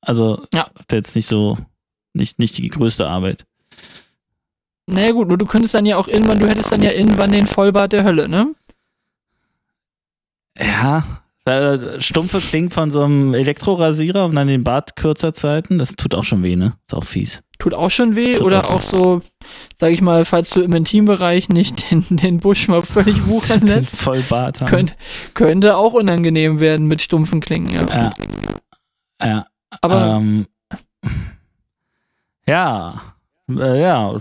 Also 0.00 0.44
Ja. 0.52 0.68
jetzt 0.90 1.14
nicht 1.14 1.26
so, 1.26 1.56
nicht, 2.14 2.40
nicht 2.40 2.58
die 2.58 2.68
größte 2.68 3.08
Arbeit. 3.08 3.46
Naja, 4.86 5.12
gut, 5.12 5.28
nur 5.28 5.38
du 5.38 5.46
könntest 5.46 5.74
dann 5.74 5.86
ja 5.86 5.96
auch 5.96 6.08
irgendwann, 6.08 6.40
du 6.40 6.48
hättest 6.48 6.72
dann 6.72 6.82
ja 6.82 6.90
irgendwann 6.90 7.30
den 7.30 7.46
Vollbart 7.46 7.92
der 7.92 8.02
Hölle, 8.02 8.28
ne? 8.28 8.54
Ja, 10.58 10.98
äh, 10.98 11.02
stumpfe 11.98 12.38
Klingen 12.40 12.70
von 12.70 12.90
so 12.90 13.02
einem 13.02 13.34
Elektrorasierer, 13.34 14.26
um 14.26 14.34
dann 14.34 14.46
den 14.48 14.62
Bart 14.62 14.94
kürzer 14.96 15.32
zu 15.32 15.48
halten, 15.48 15.78
das 15.78 15.92
tut 15.92 16.14
auch 16.14 16.24
schon 16.24 16.42
weh, 16.42 16.54
ne? 16.54 16.74
Ist 16.84 16.94
auch 16.94 17.04
fies. 17.04 17.42
Tut 17.58 17.74
auch 17.74 17.90
schon 17.90 18.14
weh 18.14 18.34
Tut 18.34 18.46
oder 18.46 18.64
auch 18.66 18.74
auch 18.74 18.82
so, 18.82 19.22
sag 19.78 19.92
ich 19.92 20.00
mal, 20.00 20.24
falls 20.24 20.50
du 20.50 20.60
im 20.60 20.74
Intimbereich 20.74 21.48
nicht 21.48 21.90
den, 21.90 22.04
den 22.10 22.40
Busch 22.40 22.68
mal 22.68 22.82
völlig 22.82 23.26
wuchern 23.26 23.66
lässt, 23.66 23.96
Vollbart 23.96 24.60
haben. 24.60 24.68
könnt, 24.68 24.96
könnte 25.34 25.76
auch 25.76 25.94
unangenehm 25.94 26.60
werden 26.60 26.86
mit 26.86 27.02
stumpfen 27.02 27.40
Klingen. 27.40 27.70
Ja. 27.72 27.86
Ja. 27.88 28.12
Ja. 29.22 29.46
Aber 29.80 30.16
Ähm, 30.16 30.46
ja. 32.46 33.00
Äh, 33.48 33.80
ja, 33.80 34.16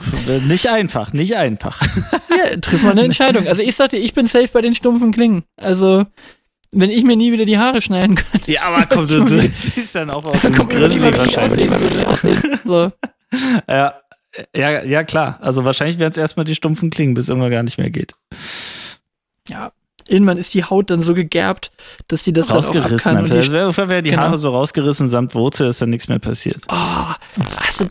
nicht 0.47 0.67
einfach, 0.69 1.13
nicht 1.13 1.35
einfach. 1.35 1.81
ja, 2.29 2.57
trifft 2.57 2.83
man 2.83 2.93
eine 2.93 3.03
Entscheidung. 3.03 3.47
Also 3.47 3.61
ich 3.61 3.75
sagte, 3.75 3.97
ich 3.97 4.13
bin 4.13 4.25
safe 4.27 4.49
bei 4.51 4.61
den 4.61 4.73
stumpfen 4.73 5.11
Klingen. 5.11 5.43
Also 5.55 6.05
wenn 6.71 6.89
ich 6.89 7.03
mir 7.03 7.15
nie 7.15 7.31
wieder 7.31 7.45
die 7.45 7.57
Haare 7.57 7.81
schneiden 7.81 8.15
könnte, 8.15 8.51
Ja, 8.51 8.63
aber 8.63 8.85
komm, 8.85 9.07
du, 9.07 9.23
du 9.25 9.39
siehst 9.57 9.95
dann 9.95 10.09
auch 10.11 10.23
aus 10.25 10.43
wie 10.43 10.47
ein 10.47 10.55
kommt 10.55 10.73
mir 10.73 10.79
Grizzly 10.79 11.17
wahrscheinlich. 11.17 12.39
So. 12.63 12.91
Ja, 13.67 13.95
ja, 14.55 14.83
ja, 14.83 15.03
klar. 15.03 15.37
Also 15.41 15.65
wahrscheinlich 15.65 15.99
werden 15.99 16.11
es 16.11 16.17
erstmal 16.17 16.45
die 16.45 16.55
stumpfen 16.55 16.89
Klingen, 16.89 17.13
bis 17.13 17.29
irgendwann 17.29 17.51
gar 17.51 17.63
nicht 17.63 17.77
mehr 17.77 17.89
geht. 17.89 18.13
Ja. 19.47 19.71
Irgendwann 20.09 20.37
ist 20.37 20.53
die 20.53 20.63
Haut 20.63 20.89
dann 20.89 21.03
so 21.03 21.13
gegerbt, 21.13 21.71
dass 22.07 22.23
die 22.23 22.33
das 22.33 22.47
dann 22.47 22.57
auch 22.57 22.57
Rausgerissen. 22.59 23.17
Einfach. 23.17 23.31
die 23.31 23.37
Also 23.37 23.51
wäre 23.77 23.89
wär 23.89 24.01
die 24.01 24.09
Genau. 24.09 24.23
Haare 24.23 24.37
so 24.37 24.49
rausgerissen 24.49 25.07
samt 25.07 25.35
Wurzel, 25.35 25.67
ist 25.67 25.81
dann 25.81 25.89
nichts 25.91 26.07
mehr 26.07 26.19
passiert. 26.19 26.63
Oh, 26.69 26.75
hast 26.75 27.81
du, 27.81 27.85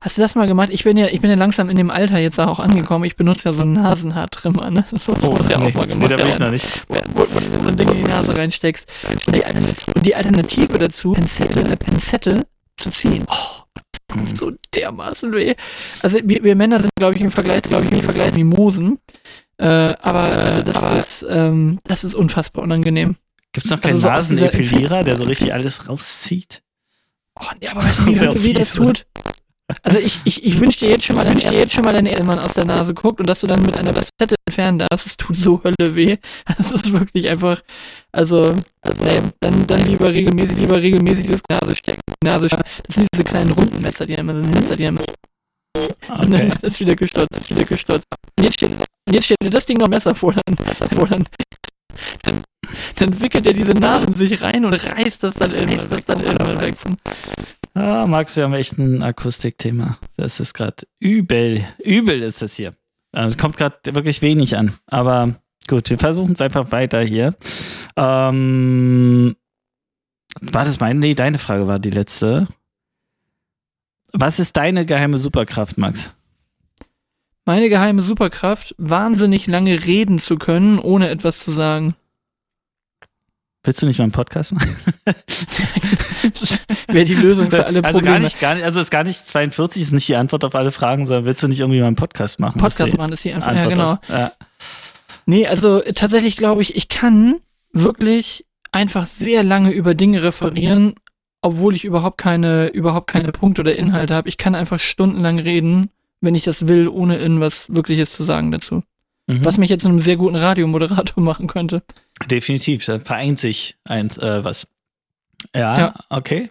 hast 0.00 0.18
du 0.18 0.22
das 0.22 0.34
mal 0.34 0.46
gemacht? 0.46 0.70
Ich 0.72 0.84
bin 0.84 0.96
ja, 0.96 1.06
ich 1.06 1.20
bin 1.20 1.30
ja 1.30 1.36
langsam 1.36 1.70
in 1.70 1.76
dem 1.76 1.90
Alter 1.90 2.18
jetzt 2.18 2.40
auch 2.40 2.58
angekommen. 2.58 3.04
Ich 3.04 3.16
benutze 3.16 3.48
ja 3.48 3.54
so 3.54 3.62
einen 3.62 3.74
Nasenhaartrimmer, 3.74 4.70
ne? 4.70 4.84
Das 4.90 5.06
muss 5.06 5.20
muss 5.20 5.48
ja 5.48 5.58
nee, 5.58 5.66
auch 5.66 5.74
mal 5.74 5.86
nee, 5.86 5.92
gemacht 5.94 6.10
da 6.12 6.16
bin 6.16 6.26
ich 6.28 6.38
noch 6.38 6.50
nicht. 6.50 6.66
wo, 6.88 6.96
wo 7.14 7.40
du 7.40 7.40
dir 7.40 7.60
so 7.62 7.68
ein 7.68 7.76
Ding 7.76 7.88
in 7.90 7.96
die 7.98 8.10
Nase 8.10 8.36
reinsteckst. 8.36 8.90
Und 9.26 9.36
die, 9.36 9.44
Alternative, 9.44 9.92
und 9.94 10.06
die 10.06 10.14
Alternative 10.14 10.78
dazu, 10.78 11.12
Pinzette, 11.12 11.60
eine 11.60 11.76
Pinzette 11.76 12.46
zu 12.76 12.90
ziehen. 12.90 13.24
Oh, 13.28 13.62
das 13.74 13.84
tut 14.08 14.36
so 14.36 14.52
dermaßen 14.74 15.32
weh. 15.32 15.54
Also 16.02 16.18
wir, 16.24 16.42
wir 16.42 16.56
Männer 16.56 16.80
sind, 16.80 16.90
glaube 16.96 17.14
ich, 17.14 17.20
im 17.20 17.30
Vergleich, 17.30 17.62
glaube 17.62 17.84
ich, 17.84 17.92
im 17.92 18.02
Vergleich 18.02 18.34
Mimosen. 18.34 18.98
Äh, 19.58 19.66
aber 19.66 20.20
also 20.20 20.62
das, 20.62 20.98
ist, 20.98 21.26
ähm, 21.28 21.78
das 21.84 22.04
ist 22.04 22.14
unfassbar 22.14 22.62
unangenehm. 22.64 23.16
Gibt's 23.52 23.70
noch 23.70 23.78
Also 23.78 23.88
keinen 23.88 23.98
so 23.98 24.10
aus 24.10 24.28
dieser 24.28 24.46
Nasenepilierer, 24.46 25.04
der 25.04 25.16
so 25.16 25.24
richtig 25.24 25.52
alles 25.52 25.88
rauszieht? 25.88 26.62
Oh, 27.40 27.44
nee, 27.60 27.68
aber 27.68 27.82
weißt 27.82 28.00
du, 28.00 28.06
wie, 28.06 28.20
wie 28.44 28.52
das 28.52 28.74
tut? 28.74 29.06
Also 29.82 29.98
ich, 29.98 30.20
ich, 30.24 30.44
ich 30.44 30.60
wünsche 30.60 30.78
dir 30.78 30.90
jetzt 30.90 31.04
schon 31.04 31.16
mal, 31.16 31.24
dein, 31.24 31.38
dir 31.38 31.52
jetzt 31.52 31.72
schon 31.72 31.84
mal 31.84 31.92
deine 31.92 32.10
Eltern 32.10 32.38
aus 32.38 32.54
der 32.54 32.64
Nase 32.64 32.94
guckt 32.94 33.18
und 33.18 33.28
dass 33.28 33.40
du 33.40 33.46
dann 33.46 33.62
mit 33.62 33.76
einer 33.76 33.92
Pinzette 33.92 34.36
entfernen 34.46 34.78
darfst. 34.78 35.06
Es 35.06 35.16
tut 35.16 35.36
so 35.36 35.62
Hölle 35.64 35.94
weh. 35.94 36.18
Das 36.56 36.70
ist 36.70 36.92
wirklich 36.92 37.28
einfach, 37.28 37.62
also, 38.12 38.54
also 38.80 39.04
nee, 39.04 39.20
dann, 39.40 39.66
dann 39.66 39.84
lieber 39.84 40.12
regelmäßig, 40.12 40.56
lieber 40.56 40.80
regelmäßig 40.80 41.26
das 41.26 41.40
Nase 41.48 41.74
stecken. 41.74 42.00
Nase 42.22 42.48
stecken. 42.48 42.68
Das 42.86 42.94
sind 42.94 43.08
diese 43.12 43.24
kleinen 43.24 43.50
runden 43.50 43.82
Messer, 43.82 44.06
die 44.06 44.14
immer 44.14 44.34
so 44.34 44.42
Messer, 44.42 44.76
die 44.76 44.84
immer 44.84 45.00
und 46.18 46.30
dann 46.32 46.52
Okay. 46.52 46.58
ist 46.62 46.80
wieder 46.80 46.96
gestürzt, 46.96 47.36
ist 47.36 47.50
wieder 47.50 47.64
gestürzt. 47.64 48.06
Und 48.38 48.44
jetzt 48.44 48.54
steht, 48.54 48.70
und 48.72 49.12
jetzt 49.14 49.24
steht 49.24 49.38
dir 49.42 49.50
das 49.50 49.66
Ding 49.66 49.78
noch 49.78 49.88
Messer 49.88 50.14
vor, 50.14 50.32
dann, 50.34 50.56
vor 50.94 51.06
dann, 51.08 51.24
dann, 52.22 52.42
dann 52.96 53.20
wickelt 53.20 53.46
er 53.46 53.52
diese 53.52 53.72
Nasen 53.72 54.14
sich 54.14 54.40
rein 54.42 54.64
und 54.64 54.74
reißt 54.74 55.22
das 55.22 55.34
dann 55.34 55.52
irgendwann, 55.52 55.88
das 55.90 56.04
dann 56.04 56.20
irgendwann 56.20 56.60
weg. 56.60 56.74
Ah, 57.74 58.06
Max, 58.06 58.36
wir 58.36 58.44
haben 58.44 58.54
echt 58.54 58.78
ein 58.78 59.02
Akustikthema. 59.02 59.98
Das 60.16 60.40
ist 60.40 60.54
gerade 60.54 60.76
übel. 60.98 61.64
Übel 61.84 62.22
ist 62.22 62.40
das 62.42 62.54
hier. 62.54 62.74
Äh, 63.14 63.26
Es 63.26 63.36
kommt 63.38 63.56
gerade 63.58 63.76
wirklich 63.92 64.22
wenig 64.22 64.56
an. 64.56 64.72
Aber 64.86 65.34
gut, 65.68 65.90
wir 65.90 65.98
versuchen 65.98 66.32
es 66.32 66.40
einfach 66.40 66.72
weiter 66.72 67.02
hier. 67.02 67.34
Ähm, 67.96 69.36
war 70.40 70.64
das 70.64 70.80
meine? 70.80 71.00
Nee, 71.00 71.14
deine 71.14 71.38
Frage 71.38 71.66
war 71.66 71.78
die 71.78 71.90
letzte. 71.90 72.46
Was 74.12 74.38
ist 74.38 74.56
deine 74.56 74.86
geheime 74.86 75.18
Superkraft, 75.18 75.78
Max? 75.78 76.12
Meine 77.44 77.68
geheime 77.68 78.02
Superkraft, 78.02 78.74
wahnsinnig 78.78 79.46
lange 79.46 79.84
reden 79.84 80.18
zu 80.18 80.36
können, 80.36 80.78
ohne 80.78 81.08
etwas 81.10 81.38
zu 81.38 81.50
sagen. 81.52 81.94
Willst 83.62 83.82
du 83.82 83.86
nicht 83.86 83.98
mal 83.98 84.04
einen 84.04 84.12
Podcast 84.12 84.52
machen? 84.52 84.76
Das 85.04 86.58
wäre 86.88 87.04
die 87.04 87.14
Lösung 87.14 87.50
für 87.50 87.66
alle 87.66 87.82
also 87.84 87.98
Probleme. 87.98 88.18
gar 88.18 88.24
nicht, 88.24 88.40
gar 88.40 88.54
nicht, 88.54 88.64
also 88.64 88.80
ist 88.80 88.90
gar 88.90 89.02
nicht 89.04 89.18
42 89.26 89.82
ist 89.82 89.92
nicht 89.92 90.08
die 90.08 90.16
Antwort 90.16 90.44
auf 90.44 90.54
alle 90.54 90.70
Fragen, 90.70 91.04
sondern 91.06 91.24
willst 91.24 91.42
du 91.42 91.48
nicht 91.48 91.60
irgendwie 91.60 91.80
mal 91.80 91.86
einen 91.88 91.96
Podcast 91.96 92.38
machen? 92.40 92.60
Podcast 92.60 92.96
machen 92.96 93.12
ist 93.12 93.24
die 93.24 93.32
Antwort. 93.32 93.56
Antwort 93.56 93.70
Ja, 93.70 93.74
genau. 93.74 93.92
auf- 93.92 94.08
ja. 94.08 94.32
Nee, 95.26 95.46
also 95.48 95.80
tatsächlich 95.94 96.36
glaube 96.36 96.62
ich, 96.62 96.76
ich 96.76 96.88
kann 96.88 97.36
wirklich 97.72 98.46
einfach 98.70 99.06
sehr 99.06 99.42
lange 99.42 99.70
über 99.72 99.94
Dinge 99.94 100.22
referieren, 100.22 100.94
obwohl 101.46 101.74
ich 101.74 101.84
überhaupt 101.84 102.18
keine, 102.18 102.68
überhaupt 102.68 103.08
keine 103.08 103.32
Punkte 103.32 103.62
oder 103.62 103.76
Inhalte 103.76 104.14
habe. 104.14 104.28
Ich 104.28 104.36
kann 104.36 104.54
einfach 104.54 104.80
stundenlang 104.80 105.38
reden, 105.38 105.90
wenn 106.20 106.34
ich 106.34 106.44
das 106.44 106.66
will, 106.68 106.88
ohne 106.88 107.18
irgendwas 107.18 107.74
Wirkliches 107.74 108.12
zu 108.12 108.24
sagen 108.24 108.50
dazu. 108.50 108.82
Mhm. 109.26 109.44
Was 109.44 109.58
mich 109.58 109.70
jetzt 109.70 109.82
zu 109.82 109.88
einem 109.88 110.02
sehr 110.02 110.16
guten 110.16 110.36
Radiomoderator 110.36 111.22
machen 111.22 111.46
könnte. 111.46 111.82
Definitiv, 112.30 112.84
da 112.84 112.98
vereint 112.98 113.38
sich 113.38 113.76
eins, 113.84 114.18
äh, 114.18 114.44
was. 114.44 114.68
Ja, 115.54 115.78
Ja. 115.78 115.94
okay. 116.10 116.50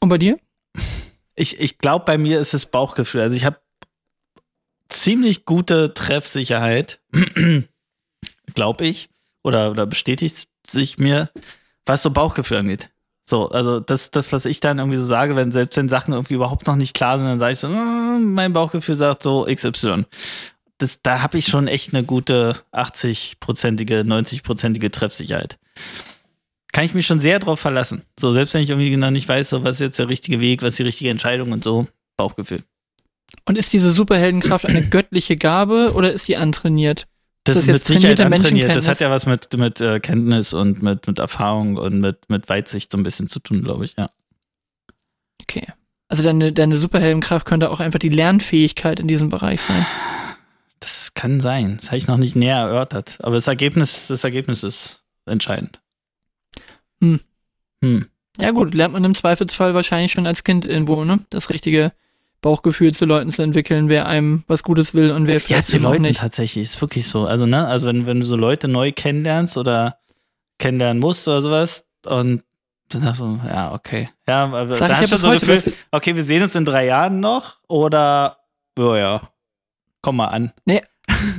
Und 0.00 0.08
bei 0.08 0.18
dir? 0.18 0.38
Ich, 1.34 1.60
ich 1.60 1.78
glaube, 1.78 2.04
bei 2.04 2.18
mir 2.18 2.40
ist 2.40 2.54
es 2.54 2.66
Bauchgefühl. 2.66 3.20
Also 3.20 3.36
ich 3.36 3.44
habe 3.44 3.58
ziemlich 4.88 5.44
gute 5.44 5.94
Treffsicherheit, 5.94 7.00
glaube 8.54 8.84
ich, 8.84 9.08
oder, 9.42 9.70
oder 9.70 9.86
bestätigt 9.86 10.48
sich 10.66 10.98
mir, 10.98 11.30
was 11.86 12.02
so 12.02 12.10
Bauchgefühl 12.10 12.58
angeht. 12.58 12.90
So, 13.24 13.48
also 13.50 13.80
das, 13.80 14.10
das, 14.10 14.32
was 14.32 14.44
ich 14.46 14.60
dann 14.60 14.78
irgendwie 14.78 14.98
so 14.98 15.04
sage, 15.04 15.36
wenn 15.36 15.52
selbst 15.52 15.76
wenn 15.76 15.88
Sachen 15.88 16.12
irgendwie 16.12 16.34
überhaupt 16.34 16.66
noch 16.66 16.76
nicht 16.76 16.94
klar 16.94 17.18
sind, 17.18 17.28
dann 17.28 17.38
sage 17.38 17.52
ich 17.52 17.58
so, 17.58 17.68
"Mm, 17.68 18.32
mein 18.34 18.52
Bauchgefühl 18.52 18.96
sagt 18.96 19.22
so 19.22 19.46
XY. 19.46 20.04
Das, 20.78 21.02
da 21.02 21.22
habe 21.22 21.38
ich 21.38 21.46
schon 21.46 21.68
echt 21.68 21.94
eine 21.94 22.02
gute 22.02 22.56
80-prozentige, 22.72 24.02
90-prozentige 24.02 24.90
Treffsicherheit. 24.90 25.58
Kann 26.72 26.84
ich 26.84 26.94
mich 26.94 27.06
schon 27.06 27.20
sehr 27.20 27.38
drauf 27.38 27.60
verlassen. 27.60 28.02
So, 28.18 28.32
selbst 28.32 28.54
wenn 28.54 28.62
ich 28.62 28.70
irgendwie 28.70 28.90
genau 28.90 29.10
nicht 29.10 29.28
weiß, 29.28 29.50
so, 29.50 29.62
was 29.62 29.76
ist 29.76 29.80
jetzt 29.80 29.98
der 29.98 30.08
richtige 30.08 30.40
Weg, 30.40 30.62
was 30.62 30.70
ist 30.70 30.78
die 30.78 30.84
richtige 30.84 31.10
Entscheidung 31.10 31.52
und 31.52 31.62
so, 31.62 31.86
Bauchgefühl. 32.16 32.62
Und 33.44 33.58
ist 33.58 33.72
diese 33.72 33.92
Superheldenkraft 33.92 34.66
eine 34.66 34.82
göttliche 34.88 35.36
Gabe 35.36 35.92
oder 35.94 36.12
ist 36.12 36.24
sie 36.24 36.36
antrainiert? 36.36 37.06
Das 37.44 37.56
Ist 37.56 37.62
ist 37.62 37.68
das 37.68 37.74
mit 37.74 37.84
Sicherheit 37.84 38.20
antrainiert. 38.20 38.74
Das 38.74 38.86
hat 38.86 39.00
ja 39.00 39.10
was 39.10 39.26
mit, 39.26 39.52
mit 39.56 39.80
äh, 39.80 39.98
Kenntnis 39.98 40.52
und 40.52 40.82
mit, 40.82 41.06
mit 41.06 41.18
Erfahrung 41.18 41.76
und 41.76 41.98
mit, 41.98 42.30
mit 42.30 42.48
Weitsicht 42.48 42.92
so 42.92 42.98
ein 42.98 43.02
bisschen 43.02 43.28
zu 43.28 43.40
tun, 43.40 43.62
glaube 43.62 43.84
ich, 43.84 43.96
ja. 43.98 44.08
Okay. 45.40 45.66
Also 46.08 46.22
deine, 46.22 46.52
deine 46.52 46.78
Superheldenkraft 46.78 47.46
könnte 47.46 47.70
auch 47.70 47.80
einfach 47.80 47.98
die 47.98 48.10
Lernfähigkeit 48.10 49.00
in 49.00 49.08
diesem 49.08 49.28
Bereich 49.28 49.60
sein. 49.60 49.84
Das 50.78 51.14
kann 51.14 51.40
sein. 51.40 51.76
Das 51.76 51.86
habe 51.86 51.96
ich 51.96 52.06
noch 52.06 52.16
nicht 52.16 52.36
näher 52.36 52.58
erörtert. 52.58 53.18
Aber 53.22 53.34
das 53.34 53.48
Ergebnis, 53.48 54.08
das 54.08 54.22
Ergebnis 54.22 54.62
ist 54.62 55.04
entscheidend. 55.26 55.80
Hm. 57.00 57.20
Hm. 57.82 58.06
Ja 58.38 58.50
gut, 58.50 58.74
lernt 58.74 58.92
man 58.92 59.04
im 59.04 59.14
Zweifelsfall 59.14 59.74
wahrscheinlich 59.74 60.12
schon 60.12 60.26
als 60.26 60.44
Kind 60.44 60.64
irgendwo, 60.64 61.04
ne? 61.04 61.20
Das 61.30 61.50
richtige 61.50 61.92
Bauchgefühl 62.42 62.92
zu 62.92 63.06
Leuten 63.06 63.30
zu 63.30 63.40
entwickeln, 63.42 63.88
wer 63.88 64.06
einem 64.06 64.44
was 64.48 64.62
Gutes 64.62 64.92
will 64.92 65.10
und 65.12 65.26
wer 65.26 65.34
Ja, 65.34 65.40
vielleicht 65.40 65.66
zu 65.66 65.76
eben 65.76 65.86
auch 65.86 65.90
Leuten 65.92 66.02
nicht. 66.02 66.18
tatsächlich. 66.20 66.64
Ist 66.64 66.80
wirklich 66.82 67.06
so. 67.08 67.24
Also, 67.26 67.46
ne, 67.46 67.66
also 67.66 67.86
wenn, 67.86 68.04
wenn 68.06 68.20
du 68.20 68.26
so 68.26 68.36
Leute 68.36 68.68
neu 68.68 68.92
kennenlernst 68.92 69.56
oder 69.56 69.98
kennenlernen 70.58 71.00
musst 71.00 71.26
oder 71.28 71.40
sowas 71.40 71.88
und 72.04 72.42
du 72.90 72.98
sagst 72.98 73.20
so, 73.20 73.40
ja, 73.46 73.72
okay. 73.72 74.10
Ja, 74.28 74.44
aber 74.44 74.74
Sag 74.74 74.88
da 74.88 74.96
hast 74.98 75.10
ja 75.10 75.16
du 75.16 75.22
so 75.22 75.28
ein 75.28 75.38
Gefühl, 75.38 75.72
okay, 75.92 76.14
wir 76.14 76.22
sehen 76.24 76.42
uns 76.42 76.54
in 76.54 76.64
drei 76.64 76.84
Jahren 76.86 77.20
noch 77.20 77.56
oder, 77.68 78.38
oh 78.78 78.94
ja, 78.94 79.30
komm 80.02 80.16
mal 80.16 80.26
an. 80.26 80.52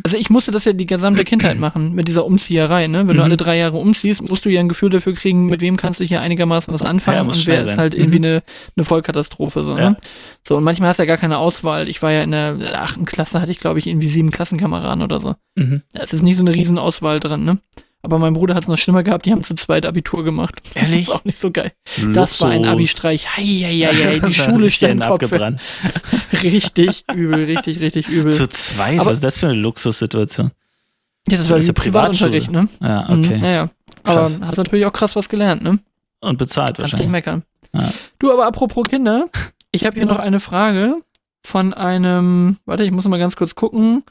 Also 0.04 0.18
ich 0.18 0.30
musste 0.30 0.52
das 0.52 0.66
ja 0.66 0.74
die 0.74 0.86
gesamte 0.86 1.24
Kindheit 1.24 1.58
machen, 1.60 1.94
mit 1.94 2.08
dieser 2.08 2.26
Umzieherei, 2.26 2.88
ne? 2.88 3.00
Wenn 3.08 3.08
du 3.08 3.14
Mhm. 3.16 3.20
alle 3.22 3.38
drei 3.38 3.58
Jahre 3.58 3.78
umziehst, 3.78 4.22
musst 4.28 4.46
du 4.46 4.50
ja 4.50 4.60
ein 4.60 4.70
Gefühl 4.70 4.90
dafür 4.90 5.14
kriegen, 5.14 5.46
mit 5.48 5.62
wem 5.62 5.78
kannst 5.78 6.00
du 6.00 6.04
hier 6.04 6.22
einigermaßen 6.22 6.74
was 6.74 6.82
Ja, 6.82 6.88
anfangen 6.88 7.26
muss 7.26 7.40
und 7.40 7.48
wer 7.48 7.60
ist 7.62 7.78
halt 7.78 7.94
irgendwie 7.94 8.20
Mhm. 8.20 8.26
eine, 8.26 8.44
eine 8.78 8.84
Vollkatastrophe, 8.86 9.64
so, 9.64 9.78
Ja. 9.78 9.92
ne? 9.92 9.98
So, 10.48 10.58
und 10.58 10.64
manchmal 10.64 10.90
hast 10.90 10.98
du 10.98 11.04
ja 11.04 11.08
gar 11.08 11.18
keine 11.18 11.38
Auswahl. 11.38 11.88
Ich 11.88 12.02
war 12.02 12.12
ja 12.12 12.24
in 12.24 12.32
der 12.32 12.58
achten 12.82 13.06
Klasse, 13.06 13.42
hatte 13.42 13.52
ich, 13.52 13.60
glaube 13.60 13.80
ich, 13.80 13.88
irgendwie 13.88 14.10
sieben 14.10 14.32
Klassenkameraden 14.32 15.02
oder 15.04 15.20
so. 15.20 15.36
Mhm. 15.56 15.82
Da 15.94 16.02
ist 16.02 16.14
nicht 16.22 16.38
so 16.38 16.44
eine 16.44 16.54
riesen 16.54 16.78
Auswahl 16.78 17.20
dran, 17.20 17.44
ne? 17.46 17.60
Aber 18.06 18.20
mein 18.20 18.34
Bruder 18.34 18.54
hat 18.54 18.64
es 18.64 18.68
noch 18.68 18.78
schlimmer 18.78 19.02
gehabt, 19.02 19.26
die 19.26 19.32
haben 19.32 19.44
zu 19.44 19.56
zweit 19.56 19.86
Abitur 19.86 20.24
gemacht. 20.26 20.56
Ehrlich? 20.76 21.06
Das 21.06 21.16
ist 21.16 21.22
auch 21.22 21.26
nicht 21.26 21.38
so 21.38 21.52
geil. 21.52 21.72
Das 22.14 22.40
war 22.42 22.50
ein 22.50 22.58
Luxus. 22.60 22.74
Abi-Streich. 22.74 23.38
Hei, 23.38 23.44
hei, 23.44 23.88
hei, 23.88 23.94
hei. 24.20 24.28
Die 24.28 24.34
Schule 24.34 24.70
stand 24.72 25.02
abgebrannt. 25.02 25.60
Richtig 26.44 27.06
übel, 27.14 27.46
richtig, 27.46 27.80
richtig 27.80 28.08
übel. 28.10 28.32
Zu 28.32 28.48
zweit? 28.50 29.00
Aber- 29.00 29.10
Was 29.10 29.18
ist 29.18 29.24
das 29.24 29.40
für 29.40 29.48
eine 29.48 29.56
Luxussituation? 29.56 30.52
ja, 31.30 31.38
das 31.38 31.50
war 31.50 31.58
ist 31.58 31.74
Privatschule. 31.74 32.32
Privatunterricht, 32.42 32.52
ne? 32.52 32.68
Ja, 32.82 33.08
Mhm, 33.14 33.24
okay. 33.24 33.38
Naja. 33.40 33.70
Aber 34.04 34.14
Krass. 34.22 34.40
hast 34.42 34.58
natürlich 34.58 34.86
auch 34.86 34.92
krass 34.94 35.16
was 35.16 35.30
gelernt, 35.30 35.64
ne? 35.64 35.80
Und 36.20 36.38
bezahlt 36.38 36.76
Kannst 36.78 36.80
nicht 36.80 36.94
wahrscheinlich. 36.94 37.12
meckern. 37.12 37.44
Ja. 37.74 37.94
Du, 38.20 38.32
aber 38.34 38.46
apropos 38.46 38.84
Kinder, 38.90 39.28
ich 39.72 39.86
habe 39.86 39.96
hier 39.96 40.06
noch 40.06 40.20
eine 40.20 40.42
Frage 40.42 40.98
von 41.46 41.74
einem, 41.74 42.58
warte, 42.66 42.84
ich 42.84 42.92
muss 42.92 43.06
mal 43.08 43.18
ganz 43.20 43.38
kurz 43.38 43.56
gucken, 43.56 44.04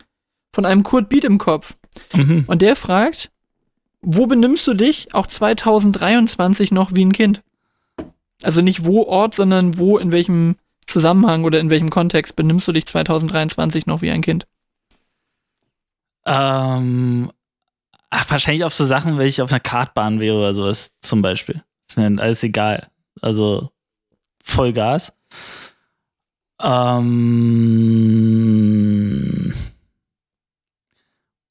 von 0.55 0.65
einem 0.65 0.83
Kurt 0.83 1.11
Beat 1.11 1.25
im 1.25 1.37
Kopf. 1.37 1.75
Mhm. 2.15 2.45
Und 2.47 2.63
der 2.63 2.77
fragt, 2.77 3.31
wo 4.03 4.27
benimmst 4.27 4.67
du 4.67 4.75
dich 4.75 5.15
auch 5.15 5.27
2023 5.27 6.73
noch 6.73 6.93
wie 6.95 7.05
ein 7.05 7.13
Kind? 7.13 7.43
Also 8.43 8.61
nicht 8.61 8.85
wo 8.85 9.05
Ort, 9.05 9.37
sondern 9.37 9.79
wo, 9.79 9.99
in 9.99 10.13
welchem 10.13 10.57
Zusammenhang 10.87 11.45
oder 11.45 11.61
in 11.61 11.71
welchem 11.71 11.91
Kontext 11.91 12.35
benimmst 12.35 12.67
du 12.67 12.73
dich 12.73 12.87
2023 12.87 13.87
noch 13.87 14.03
wie 14.03 14.11
ein 14.11 14.23
Kind? 14.23 14.47
Ähm, 16.27 17.31
ach, 18.11 18.31
wahrscheinlich 18.31 18.65
auf 18.65 18.75
so 18.75 18.85
Sachen, 18.85 19.17
wenn 19.19 19.29
ich 19.29 19.41
auf 19.43 19.53
einer 19.53 19.61
Kartbahn 19.61 20.19
wäre 20.21 20.37
oder 20.37 20.53
sowas 20.55 20.93
zum 21.01 21.23
Beispiel. 21.23 21.63
Ist 21.89 21.97
mir 21.97 22.13
alles 22.21 22.43
egal. 22.43 22.89
Also 23.21 23.71
Vollgas. 24.43 25.13
Ähm, 26.61 27.13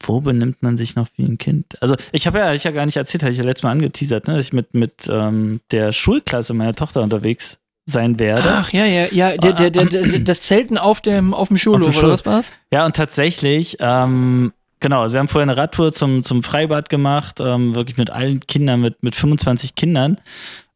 wo 0.08 0.22
benimmt 0.22 0.62
man 0.62 0.78
sich 0.78 0.96
noch 0.96 1.08
wie 1.16 1.24
ein 1.24 1.38
Kind? 1.38 1.82
Also 1.82 1.96
ich 2.12 2.28
habe 2.28 2.40
ja, 2.40 2.54
ich 2.54 2.64
ja 2.64 2.72
gar 2.72 2.86
nicht 2.86 2.98
erzählt, 2.98 3.24
hatte 3.24 3.32
ich 3.32 3.38
ja 3.38 3.44
letztes 3.44 3.64
Mal 3.64 3.72
angeteasert, 3.72 4.28
ne, 4.28 4.36
dass 4.36 4.46
ich 4.46 4.54
mit, 4.54 4.74
mit 4.74 5.08
ähm, 5.10 5.62
der 5.72 5.92
Schulklasse 5.92 6.54
meiner 6.54 6.76
Tochter 6.76 7.02
unterwegs 7.02 7.58
sein 7.86 8.20
werde. 8.20 8.50
Ach 8.50 8.72
ja, 8.72 8.86
ja, 8.86 9.08
ja, 9.12 9.38
der, 9.38 9.54
der, 9.54 9.72
der, 9.72 9.86
der, 9.86 10.20
das 10.20 10.44
Zelten 10.44 10.78
auf 10.78 11.02
dem, 11.02 11.34
auf 11.34 11.48
dem 11.48 11.58
Schulhof, 11.58 11.90
Auf 11.90 11.96
dem 11.96 12.04
oder 12.06 12.14
was 12.14 12.26
war's? 12.26 12.46
Ja, 12.72 12.86
und 12.86 12.96
tatsächlich, 12.96 13.78
ähm, 13.80 14.54
genau, 14.80 15.02
also 15.02 15.14
wir 15.14 15.20
haben 15.20 15.28
vorher 15.28 15.50
eine 15.50 15.58
Radtour 15.58 15.92
zum, 15.92 16.24
zum 16.24 16.44
Freibad 16.44 16.90
gemacht, 16.90 17.40
ähm, 17.40 17.76
wirklich 17.76 17.98
mit 17.98 18.10
allen 18.10 18.40
Kindern, 18.40 18.82
mit, 18.82 19.02
mit 19.04 19.16
25 19.16 19.76
Kindern. 19.76 20.18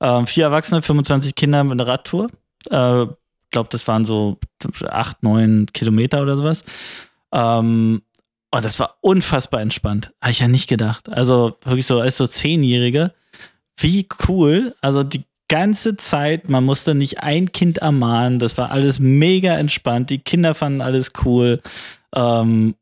Ähm, 0.02 0.28
vier 0.28 0.46
Erwachsene, 0.46 0.82
25 0.82 1.36
Kinder 1.36 1.64
mit 1.64 1.74
einer 1.74 1.88
Radtour. 1.88 2.30
Äh, 2.70 3.04
ich 3.04 3.52
glaube, 3.52 3.70
das 3.72 3.88
waren 3.88 4.04
so 4.04 4.38
acht, 4.88 5.24
neun 5.24 5.68
Kilometer 5.74 6.22
oder 6.22 6.36
sowas. 6.36 6.66
Ähm, 7.32 8.02
und 8.58 8.66
das 8.66 8.80
war 8.80 8.98
unfassbar 9.02 9.62
entspannt. 9.62 10.14
Habe 10.22 10.32
ich 10.32 10.40
ja 10.40 10.48
nicht 10.48 10.68
gedacht. 10.68 11.10
Also 11.10 11.58
wirklich 11.64 11.86
so 11.86 12.00
als 12.00 12.18
so 12.18 12.28
Zehnjährige. 12.28 13.14
Wie 13.78 14.08
cool. 14.28 14.76
Also 14.82 15.04
die 15.04 15.24
ganze 15.48 15.96
Zeit, 15.98 16.50
man 16.50 16.64
musste 16.64 16.96
nicht 16.96 17.20
ein 17.22 17.52
Kind 17.52 17.78
ermahnen. 17.80 18.40
Das 18.40 18.58
war 18.58 18.72
alles 18.72 19.00
mega 19.00 19.56
entspannt. 19.58 20.10
Die 20.10 20.20
Kinder 20.20 20.56
fanden 20.56 20.82
alles 20.82 21.14
cool. 21.26 21.62
Ähm, 22.16 22.76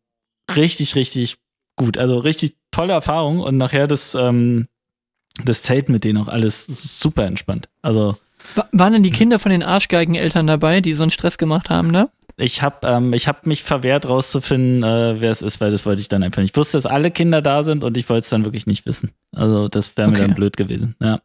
richtig, 0.56 0.96
richtig 0.96 1.38
gut. 1.76 1.98
Also 1.98 2.20
richtig 2.20 2.56
tolle 2.72 2.94
Erfahrung. 2.94 3.40
Und 3.40 3.58
nachher 3.58 3.88
das, 3.88 4.16
ähm, 4.16 4.68
das 5.44 5.64
Zelt 5.64 5.90
mit 5.90 6.04
denen 6.04 6.20
auch 6.24 6.28
alles 6.28 6.66
super 6.66 7.26
entspannt. 7.26 7.70
Also 7.82 8.16
Wa- 8.56 8.68
Waren 8.72 8.94
denn 8.94 9.04
die 9.04 9.12
Kinder 9.12 9.40
von 9.40 9.52
den 9.52 9.64
Arschgeigeneltern 9.64 10.48
dabei, 10.48 10.82
die 10.82 10.94
so 10.94 11.04
einen 11.04 11.12
Stress 11.12 11.38
gemacht 11.38 11.70
haben, 11.70 11.90
ne? 11.92 12.10
Ich 12.36 12.62
habe 12.64 12.88
ähm, 12.88 13.14
ich 13.14 13.28
hab 13.28 13.46
mich 13.46 13.62
verwehrt 13.64 14.08
rauszufinden, 14.08 14.82
äh, 14.84 15.22
wer 15.22 15.30
es 15.30 15.42
ist, 15.44 15.62
weil 15.62 15.70
das 15.70 15.86
wollte 15.86 16.02
ich 16.02 16.10
dann 16.10 16.24
einfach 16.24 16.42
nicht. 16.42 16.52
Ich 16.52 16.58
wusste, 16.58 16.78
dass 16.78 16.86
alle 16.88 17.12
Kinder 17.12 17.42
da 17.44 17.64
sind 17.64 17.84
und 17.84 17.96
ich 17.96 18.10
wollte 18.10 18.22
es 18.22 18.30
dann 18.30 18.44
wirklich 18.44 18.66
nicht 18.66 18.86
wissen. 18.88 19.12
Also 19.36 19.68
das 19.68 19.96
wäre 19.98 20.08
mir 20.10 20.18
Okay. 20.18 20.28
dann 20.28 20.36
blöd 20.36 20.58
gewesen. 20.58 20.96
Ja. 21.00 21.20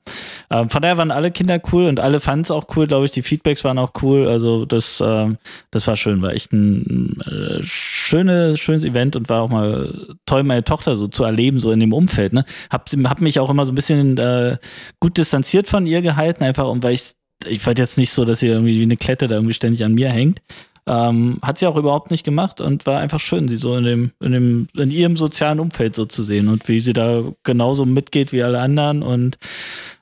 Ähm, 0.50 0.68
von 0.68 0.82
daher 0.82 0.98
waren 0.98 1.10
alle 1.10 1.30
Kinder 1.30 1.60
cool 1.72 1.86
und 1.86 2.00
alle 2.00 2.20
fanden 2.20 2.42
es 2.42 2.50
auch 2.50 2.66
cool, 2.76 2.86
glaube 2.86 3.06
ich. 3.06 3.10
Die 3.10 3.22
Feedbacks 3.22 3.64
waren 3.64 3.78
auch 3.78 3.92
cool. 4.02 4.28
Also 4.28 4.66
das, 4.66 5.02
ähm, 5.04 5.38
das 5.70 5.86
war 5.86 5.96
schön, 5.96 6.20
war 6.20 6.32
echt 6.34 6.52
ein 6.52 7.18
äh, 7.22 7.62
schöne, 7.62 8.56
schönes 8.56 8.84
Event 8.84 9.16
und 9.16 9.28
war 9.28 9.42
auch 9.42 9.50
mal 9.50 10.06
toll, 10.26 10.42
meine 10.42 10.64
Tochter 10.64 10.96
so 10.96 11.08
zu 11.08 11.24
erleben, 11.24 11.58
so 11.60 11.72
in 11.72 11.80
dem 11.80 11.92
Umfeld. 11.94 12.32
Ne? 12.34 12.44
Hab, 12.70 12.90
hab 12.90 13.20
mich 13.20 13.40
auch 13.40 13.50
immer 13.50 13.64
so 13.64 13.72
ein 13.72 13.76
bisschen 13.76 14.18
äh, 14.18 14.56
gut 15.00 15.16
distanziert 15.16 15.68
von 15.68 15.86
ihr 15.86 16.02
gehalten, 16.02 16.44
einfach 16.44 16.68
um, 16.68 16.82
weil 16.82 16.94
ich, 16.94 17.12
ich 17.46 17.64
wollte 17.66 17.80
jetzt 17.80 17.96
nicht 17.98 18.10
so, 18.10 18.24
dass 18.24 18.40
sie 18.40 18.48
irgendwie 18.48 18.78
wie 18.78 18.82
eine 18.82 18.96
Klette 18.96 19.28
da 19.28 19.36
irgendwie 19.36 19.54
ständig 19.54 19.84
an 19.84 19.94
mir 19.94 20.10
hängt. 20.10 20.40
Ähm, 20.88 21.38
hat 21.42 21.58
sie 21.58 21.66
auch 21.66 21.76
überhaupt 21.76 22.10
nicht 22.10 22.24
gemacht 22.24 22.60
und 22.60 22.86
war 22.86 22.98
einfach 23.00 23.20
schön, 23.20 23.46
sie 23.46 23.56
so 23.56 23.76
in 23.76 23.84
dem, 23.84 24.12
in 24.20 24.32
dem, 24.32 24.68
in 24.76 24.90
ihrem 24.90 25.16
sozialen 25.16 25.60
Umfeld 25.60 25.94
so 25.94 26.06
zu 26.06 26.22
sehen 26.24 26.48
und 26.48 26.66
wie 26.68 26.80
sie 26.80 26.92
da 26.94 27.22
genauso 27.42 27.84
mitgeht 27.84 28.32
wie 28.32 28.42
alle 28.42 28.60
anderen 28.60 29.02
und 29.02 29.36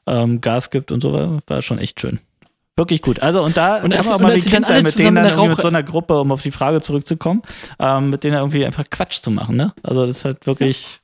ähm, 0.06 0.40
Gas 0.40 0.70
gibt 0.70 0.92
und 0.92 1.00
so 1.00 1.12
war, 1.12 1.38
war 1.46 1.62
schon 1.62 1.78
echt 1.78 2.00
schön. 2.00 2.20
Wirklich 2.76 3.00
gut. 3.02 3.20
Also 3.20 3.42
und 3.42 3.56
da 3.56 3.76
Und 3.76 3.90
kann 3.90 3.92
als- 3.94 4.04
man 4.06 4.14
auch 4.14 4.20
und 4.20 4.22
mal 4.28 4.38
Kind 4.40 4.66
sein, 4.66 4.82
mit 4.82 4.98
denen 4.98 5.16
dann 5.16 5.26
irgendwie 5.28 5.48
mit 5.48 5.60
so 5.62 5.68
einer 5.68 5.82
Gruppe, 5.82 6.20
um 6.20 6.30
auf 6.30 6.42
die 6.42 6.50
Frage 6.50 6.80
zurückzukommen, 6.82 7.42
ähm, 7.80 8.10
mit 8.10 8.22
denen 8.22 8.36
irgendwie 8.36 8.64
einfach 8.66 8.84
Quatsch 8.90 9.22
zu 9.22 9.30
machen, 9.30 9.56
ne? 9.56 9.72
Also 9.82 10.02
das 10.06 10.18
ist 10.18 10.24
halt 10.26 10.46
wirklich, 10.46 11.00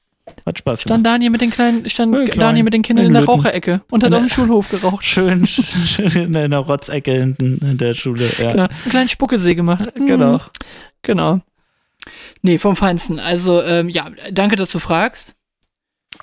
hat 0.46 0.58
Spaß 0.58 0.80
gemacht. 0.80 0.92
Stand 0.92 1.06
Daniel 1.06 1.30
mit 1.30 1.40
den 1.40 1.50
kleinen, 1.50 1.88
stand 1.88 2.14
Ja, 2.14 2.24
klein. 2.26 2.38
Daniel 2.38 2.64
mit 2.64 2.74
den 2.74 2.82
Kindern 2.82 3.06
in 3.06 3.10
In 3.10 3.14
der. 3.14 3.24
Raucherecke 3.24 3.82
und 3.90 4.04
hat 4.04 4.12
auf 4.12 4.20
dem 4.20 4.28
Schulhof 4.28 4.68
geraucht. 4.70 5.04
Schön, 5.04 5.46
schön 5.46 6.34
in 6.34 6.50
der 6.50 6.58
Rotzecke 6.58 7.12
hinten 7.12 7.58
in 7.62 7.78
der 7.78 7.94
Schule, 7.94 8.30
ja. 8.38 8.52
Genau. 8.52 8.64
Einen 8.64 8.90
kleinen 8.90 9.08
Spuckesee 9.08 9.54
gemacht. 9.54 9.88
Mhm. 9.98 10.06
Genau. 10.06 10.40
Genau. 11.02 11.40
Nee, 12.42 12.58
vom 12.58 12.76
Feinsten. 12.76 13.18
Also, 13.18 13.62
ähm, 13.62 13.88
ja, 13.88 14.10
danke, 14.32 14.56
dass 14.56 14.70
du 14.70 14.78
fragst. 14.78 15.34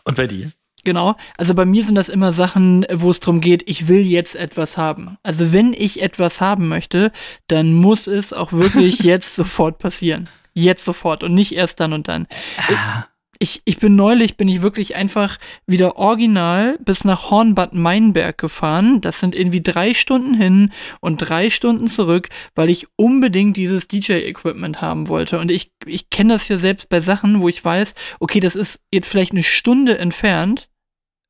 Und 0.04 0.16
bei 0.18 0.28
dir? 0.28 0.52
Genau. 0.84 1.16
Also 1.38 1.54
bei 1.54 1.66
mir 1.66 1.84
sind 1.84 1.96
das 1.96 2.10
immer 2.10 2.32
Sachen, 2.32 2.86
wo 2.92 3.12
es 3.12 3.20
darum 3.20 3.42
geht, 3.42 3.70
ich 3.70 3.88
will 3.88 4.00
jetzt 4.02 4.36
etwas 4.36 4.78
haben. 4.78 5.18
Also 5.24 5.52
wenn 5.54 5.74
ich 5.74 6.02
etwas 6.02 6.42
haben 6.42 6.68
möchte, 6.68 7.12
dann 7.48 7.74
muss 7.74 8.08
es 8.08 8.34
auch 8.34 8.52
wirklich 8.54 9.00
jetzt 9.04 9.36
sofort 9.36 9.78
passieren. 9.78 10.30
Jetzt 10.54 10.84
sofort 10.86 11.24
und 11.24 11.34
nicht 11.34 11.54
erst 11.54 11.80
dann 11.80 11.94
und 11.94 12.08
dann. 12.08 12.28
Ah, 12.70 13.04
Ich, 13.42 13.62
ich 13.64 13.80
bin 13.80 13.96
neulich, 13.96 14.36
bin 14.36 14.50
ich 14.50 14.62
wirklich 14.62 14.98
einfach 14.98 15.38
wieder 15.66 15.96
original 15.96 16.78
bis 16.84 17.06
nach 17.06 17.32
Hornbad 17.32 17.74
Meinberg 17.74 18.38
gefahren. 18.38 19.00
Das 19.00 19.22
sind 19.22 19.34
irgendwie 19.34 19.62
drei 19.64 19.94
Stunden 19.94 20.34
hin 20.34 20.74
und 21.00 21.18
drei 21.20 21.50
Stunden 21.50 21.88
zurück, 21.88 22.28
weil 22.54 22.70
ich 22.70 22.88
unbedingt 22.98 23.56
dieses 23.56 23.88
DJ-Equipment 23.88 24.82
haben 24.82 25.08
wollte. 25.08 25.40
Und 25.40 25.52
ich, 25.52 25.72
ich 25.86 26.10
kenne 26.10 26.34
das 26.34 26.50
ja 26.50 26.58
selbst 26.58 26.90
bei 26.90 27.00
Sachen, 27.00 27.40
wo 27.40 27.48
ich 27.48 27.64
weiß, 27.64 27.96
okay, 28.20 28.42
das 28.42 28.58
ist 28.58 28.82
jetzt 28.94 29.08
vielleicht 29.08 29.32
eine 29.32 29.44
Stunde 29.44 29.98
entfernt. 29.98 30.70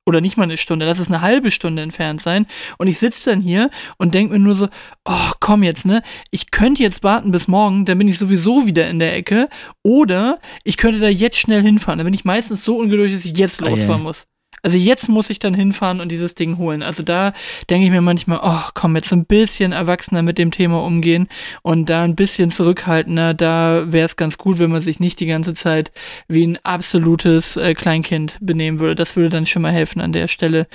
Oder 0.10 0.22
nicht 0.22 0.38
mal 0.38 0.44
eine 0.46 0.58
Stunde, 0.58 0.88
lass 0.88 0.98
es 0.98 1.08
eine 1.10 1.22
halbe 1.22 1.52
Stunde 1.52 1.84
entfernt 1.84 2.20
sein. 2.20 2.48
Und 2.80 2.88
ich 2.88 2.98
sitze 2.98 3.30
dann 3.30 3.42
hier 3.42 3.70
und 4.00 4.16
denke 4.16 4.34
mir 4.34 4.40
nur 4.40 4.56
so, 4.56 4.68
oh, 5.06 5.30
komm 5.40 5.62
jetzt, 5.62 5.86
ne? 5.86 6.02
Ich 6.32 6.50
könnte 6.50 6.82
jetzt 6.82 7.04
warten 7.04 7.30
bis 7.30 7.48
morgen, 7.48 7.86
dann 7.86 8.00
bin 8.00 8.08
ich 8.08 8.18
sowieso 8.18 8.66
wieder 8.66 8.90
in 8.90 8.98
der 8.98 9.16
Ecke. 9.16 9.50
Oder 9.84 10.40
ich 10.64 10.78
könnte 10.78 11.00
da 11.00 11.10
jetzt 11.10 11.38
schnell 11.38 11.62
hinfahren. 11.62 12.00
Dann 12.00 12.06
bin 12.06 12.14
ich 12.16 12.26
meistens 12.26 12.64
so 12.64 12.80
ungeduldig, 12.80 13.14
dass 13.18 13.26
ich 13.26 13.38
jetzt 13.38 13.62
Ah, 13.62 13.66
ja. 13.66 13.70
losfahren 13.72 14.02
muss. 14.02 14.26
Also 14.62 14.78
jetzt 14.78 15.10
muss 15.10 15.30
ich 15.30 15.40
dann 15.40 15.54
hinfahren 15.54 16.00
und 16.02 16.10
dieses 16.10 16.36
Ding 16.36 16.58
holen. 16.58 16.84
Also 16.84 17.04
da 17.04 17.34
denke 17.70 17.86
ich 17.86 17.92
mir 17.92 18.02
manchmal, 18.02 18.40
oh 18.44 18.70
komm, 18.74 18.96
jetzt 18.96 19.12
ein 19.14 19.26
bisschen 19.26 19.72
erwachsener 19.72 20.22
mit 20.22 20.38
dem 20.38 20.52
Thema 20.52 20.84
umgehen 20.84 21.28
und 21.62 21.90
da 21.90 22.04
ein 22.04 22.16
bisschen 22.16 22.52
zurückhaltender. 22.52 23.34
Da 23.34 23.92
wäre 23.92 24.06
es 24.06 24.16
ganz 24.16 24.38
gut, 24.38 24.60
wenn 24.60 24.72
man 24.72 24.82
sich 24.82 25.00
nicht 25.00 25.20
die 25.20 25.28
ganze 25.28 25.54
Zeit 25.54 25.92
wie 26.28 26.46
ein 26.46 26.60
absolutes 26.64 27.58
äh, 27.58 27.74
Kleinkind 27.74 28.38
benehmen 28.42 28.80
würde. 28.80 28.96
Das 28.96 29.16
würde 29.16 29.30
dann 29.30 29.46
schon 29.46 29.62
mal 29.62 29.72
helfen 29.72 30.02
an 30.02 30.14
der 30.14 30.28
Stelle. 30.28 30.68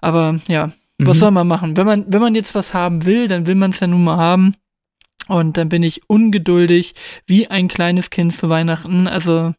Aber 0.00 0.38
ja, 0.48 0.66
mhm. 0.66 0.72
was 1.06 1.18
soll 1.18 1.30
man 1.30 1.48
machen? 1.48 1.76
Wenn 1.76 1.86
man, 1.86 2.04
wenn 2.08 2.20
man 2.20 2.34
jetzt 2.34 2.54
was 2.54 2.74
haben 2.74 3.04
will, 3.04 3.28
dann 3.28 3.46
will 3.46 3.54
man 3.54 3.70
es 3.70 3.80
ja 3.80 3.86
nun 3.86 4.04
mal 4.04 4.16
haben. 4.16 4.54
Und 5.28 5.56
dann 5.56 5.68
bin 5.68 5.82
ich 5.82 6.02
ungeduldig 6.08 6.94
wie 7.26 7.46
ein 7.48 7.68
kleines 7.68 8.10
Kind 8.10 8.34
zu 8.34 8.48
Weihnachten. 8.48 9.06
Also 9.06 9.54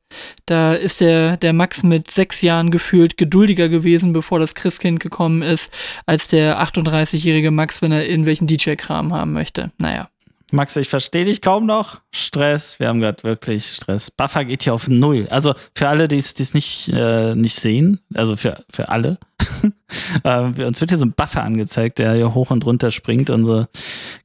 da 0.45 0.73
ist 0.73 1.01
der, 1.01 1.37
der 1.37 1.53
Max 1.53 1.83
mit 1.83 2.11
sechs 2.11 2.41
Jahren 2.41 2.69
gefühlt 2.69 3.17
geduldiger 3.17 3.69
gewesen, 3.69 4.13
bevor 4.13 4.39
das 4.39 4.55
Christkind 4.55 4.99
gekommen 4.99 5.41
ist, 5.41 5.73
als 6.05 6.27
der 6.27 6.61
38-jährige 6.61 7.51
Max, 7.51 7.81
wenn 7.81 7.91
er 7.91 8.07
irgendwelchen 8.07 8.47
DJ-Kram 8.47 9.13
haben 9.13 9.33
möchte. 9.33 9.71
Naja. 9.77 10.09
Max, 10.53 10.75
ich 10.75 10.87
verstehe 10.87 11.25
dich 11.25 11.41
kaum 11.41 11.65
noch. 11.65 12.01
Stress, 12.13 12.79
wir 12.79 12.87
haben 12.87 12.99
gerade 12.99 13.23
wirklich 13.23 13.65
Stress. 13.65 14.11
Buffer 14.11 14.45
geht 14.45 14.61
hier 14.61 14.75
auf 14.75 14.87
Null. 14.87 15.27
Also 15.31 15.55
für 15.75 15.89
alle, 15.89 16.07
die 16.07 16.19
es 16.19 16.53
nicht, 16.53 16.89
äh, 16.89 17.33
nicht 17.33 17.55
sehen, 17.55 17.99
also 18.13 18.35
für, 18.35 18.63
für 18.71 18.89
alle, 18.89 19.17
äh, 20.23 20.63
uns 20.63 20.79
wird 20.79 20.91
hier 20.91 20.99
so 20.99 21.05
ein 21.05 21.13
Buffer 21.13 21.41
angezeigt, 21.41 21.97
der 21.97 22.13
hier 22.13 22.35
hoch 22.35 22.51
und 22.51 22.67
runter 22.67 22.91
springt, 22.91 23.31
unsere 23.31 23.67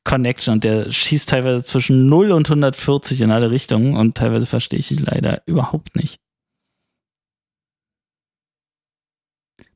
Connection, 0.04 0.52
und 0.52 0.64
der 0.64 0.90
schießt 0.90 1.30
teilweise 1.30 1.64
zwischen 1.64 2.10
0 2.10 2.32
und 2.32 2.46
140 2.46 3.22
in 3.22 3.30
alle 3.30 3.50
Richtungen 3.50 3.96
und 3.96 4.18
teilweise 4.18 4.44
verstehe 4.44 4.80
ich 4.80 4.90
ihn 4.90 5.06
leider 5.06 5.40
überhaupt 5.46 5.96
nicht. 5.96 6.20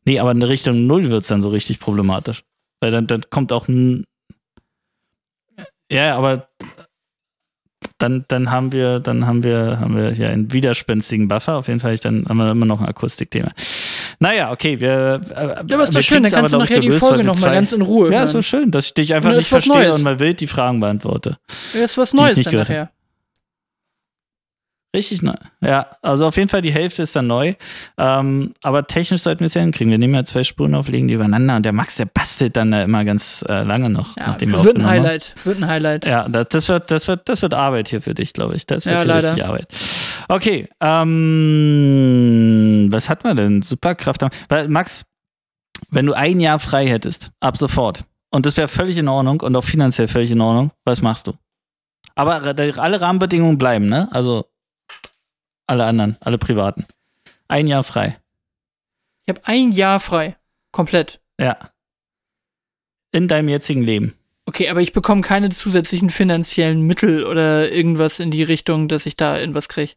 Nee, 0.05 0.19
aber 0.19 0.33
in 0.33 0.43
Richtung 0.43 0.87
0 0.87 1.09
wird 1.09 1.23
es 1.23 1.29
dann 1.29 1.41
so 1.41 1.49
richtig 1.49 1.81
problematisch. 1.81 2.45
Weil 2.81 2.91
dann, 2.91 3.07
dann 3.07 3.23
kommt 3.31 3.53
auch 3.53 3.69
ein 3.69 4.05
ja, 5.93 6.17
aber 6.17 6.49
dann, 7.99 8.25
dann 8.29 8.51
haben 8.51 8.73
wir, 8.73 9.01
dann 9.01 9.27
haben 9.27 9.45
wir, 9.45 9.79
haben 9.81 9.97
wir 9.97 10.13
ja 10.13 10.29
einen 10.29 10.53
widerspenstigen 10.53 11.29
Buffer. 11.29 11.57
Auf 11.57 11.69
jeden 11.69 11.81
Fall 11.81 11.97
dann 11.99 12.27
haben 12.29 12.37
wir 12.37 12.51
immer 12.51 12.67
noch 12.67 12.81
ein 12.81 12.89
Akustikthema. 12.89 13.51
Naja, 14.19 14.53
okay, 14.53 14.81
wir. 14.81 15.21
Äh, 15.31 15.69
ja, 15.69 15.75
aber 15.75 15.85
ist 15.85 15.95
doch 15.95 16.03
schön, 16.03 16.23
dann 16.23 16.33
kannst 16.33 16.53
du 16.53 16.59
nachher 16.59 16.81
die 16.81 16.91
Folge 16.91 17.25
nochmal 17.25 17.55
ganz 17.55 17.73
in 17.73 17.83
Ruhe. 17.83 18.11
Ja, 18.13 18.21
hören. 18.21 18.29
so 18.29 18.43
schön, 18.43 18.71
dass 18.71 18.87
ich 18.87 18.95
dich 18.95 19.15
einfach 19.15 19.35
nicht 19.35 19.49
verstehe 19.49 19.75
Neues. 19.75 19.97
und 19.97 20.03
mal 20.03 20.19
wild 20.19 20.41
die 20.41 20.47
Fragen 20.47 20.81
beantworte. 20.81 21.39
Ja, 21.75 21.83
ist 21.83 21.99
was 21.99 22.13
Neues 22.13 22.41
dann 22.43 22.55
nachher. 22.55 22.91
Richtig 24.95 25.23
neu. 25.23 25.33
Ja, 25.63 25.87
also 26.03 26.27
auf 26.27 26.37
jeden 26.37 26.51
Fall 26.51 26.61
die 26.61 26.71
Hälfte 26.71 27.01
ist 27.03 27.17
dann 27.17 27.27
neu. 27.27 27.55
Ähm, 27.97 28.53
aber 28.63 28.87
technisch 28.87 29.23
sollten 29.23 29.41
wir 29.41 29.47
es 29.47 29.55
ja 29.55 29.63
hinkriegen. 29.63 29.91
Wir 29.91 29.97
nehmen 29.97 30.13
ja 30.15 30.23
zwei 30.25 30.45
Spuren 30.45 30.75
auf, 30.75 30.89
legen 30.89 31.09
die 31.09 31.15
übereinander 31.15 31.57
und 31.57 31.65
der 31.65 31.73
Max, 31.73 31.97
der 31.97 32.05
bastelt 32.05 32.57
dann 32.57 32.73
da 32.73 32.83
immer 32.83 33.03
ganz 33.07 33.43
äh, 33.49 33.63
lange 33.63 33.89
noch. 33.89 34.19
Ja, 34.19 34.27
nachdem 34.27 34.53
wir 34.53 34.63
wird 34.63 34.77
ein 34.77 34.87
Highlight. 34.87 35.35
Wird 35.45 35.63
ein 35.63 35.67
Highlight. 35.67 36.05
Ja, 36.05 36.29
das, 36.29 36.49
das, 36.49 36.69
wird, 36.69 36.91
das, 36.91 37.09
wird, 37.09 37.27
das 37.27 37.41
wird 37.41 37.55
Arbeit 37.55 37.89
hier 37.89 38.03
für 38.03 38.13
dich, 38.13 38.35
glaube 38.35 38.55
ich. 38.55 38.67
Das 38.67 38.85
wird 38.85 38.97
ja, 38.97 39.03
hier 39.03 39.15
richtig 39.15 39.47
Arbeit. 39.47 39.69
Okay, 40.29 40.69
ähm, 40.81 42.89
was 42.91 43.09
hat 43.09 43.25
man 43.25 43.39
denn? 43.39 43.63
Superkraft. 43.63 44.21
Weil, 44.51 44.69
Max, 44.69 45.07
wenn 45.91 46.05
du 46.05 46.13
ein 46.13 46.39
Jahr 46.39 46.59
frei 46.59 46.87
hättest, 46.87 47.31
ab 47.41 47.57
sofort, 47.57 48.05
und 48.31 48.45
das 48.45 48.59
wäre 48.59 48.69
völlig 48.69 48.99
in 48.99 49.09
Ordnung 49.09 49.41
und 49.41 49.57
auch 49.57 49.65
finanziell 49.65 50.09
völlig 50.09 50.33
in 50.33 50.43
Ordnung, 50.43 50.71
was 50.85 51.01
machst 51.01 51.29
du? 51.29 51.33
Aber 52.15 52.43
alle 52.43 53.01
Rahmenbedingungen 53.01 53.57
bleiben, 53.57 53.87
ne? 53.87 54.07
Also 54.11 54.52
alle 55.73 55.85
anderen, 55.87 56.17
alle 56.21 56.37
privaten. 56.37 56.85
Ein 57.49 57.67
Jahr 57.67 57.83
frei. 57.83 58.19
Ich 59.25 59.35
habe 59.35 59.41
ein 59.45 59.73
Jahr 59.73 60.01
frei. 60.01 60.37
Komplett. 60.71 61.21
Ja. 61.41 61.57
In 63.11 63.27
deinem 63.27 63.49
jetzigen 63.49 63.83
Leben. 63.83 64.15
Okay, 64.45 64.69
aber 64.69 64.81
ich 64.81 64.93
bekomme 64.93 65.23
keine 65.23 65.49
zusätzlichen 65.49 66.11
finanziellen 66.11 66.83
Mittel 66.83 67.25
oder 67.25 67.73
irgendwas 67.73 68.21
in 68.21 68.31
die 68.31 68.43
Richtung, 68.43 68.89
dass 68.89 69.07
ich 69.07 69.17
da 69.17 69.39
irgendwas 69.39 69.69
kriege. 69.69 69.93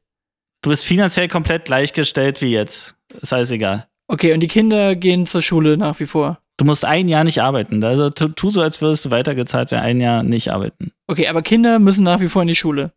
Du 0.61 0.69
bist 0.69 0.85
finanziell 0.85 1.27
komplett 1.27 1.65
gleichgestellt 1.65 2.41
wie 2.41 2.51
jetzt. 2.51 2.95
Ist 3.19 3.33
alles 3.33 3.51
egal. 3.51 3.87
Okay, 4.07 4.33
und 4.33 4.39
die 4.39 4.47
Kinder 4.47 4.95
gehen 4.95 5.25
zur 5.25 5.41
Schule 5.41 5.77
nach 5.77 5.99
wie 5.99 6.05
vor. 6.05 6.39
Du 6.57 6.63
musst 6.63 6.85
ein 6.85 7.09
Jahr 7.09 7.25
nicht 7.25 7.41
arbeiten. 7.41 7.83
Also 7.83 8.09
tu, 8.09 8.29
tu 8.29 8.49
so, 8.49 8.61
als 8.61 8.81
würdest 8.81 9.05
du 9.05 9.11
weitergezahlt 9.11 9.71
werden, 9.71 9.83
ein 9.83 9.99
Jahr 9.99 10.23
nicht 10.23 10.51
arbeiten. 10.51 10.91
Okay, 11.07 11.27
aber 11.27 11.41
Kinder 11.41 11.79
müssen 11.79 12.03
nach 12.03 12.21
wie 12.21 12.29
vor 12.29 12.43
in 12.43 12.47
die 12.47 12.55
Schule. 12.55 12.93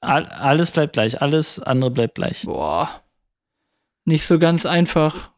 All, 0.00 0.26
alles 0.26 0.70
bleibt 0.70 0.94
gleich, 0.94 1.20
alles 1.20 1.58
andere 1.60 1.90
bleibt 1.90 2.14
gleich. 2.14 2.42
Boah. 2.44 3.02
Nicht 4.06 4.24
so 4.26 4.38
ganz 4.38 4.64
einfach. 4.64 5.30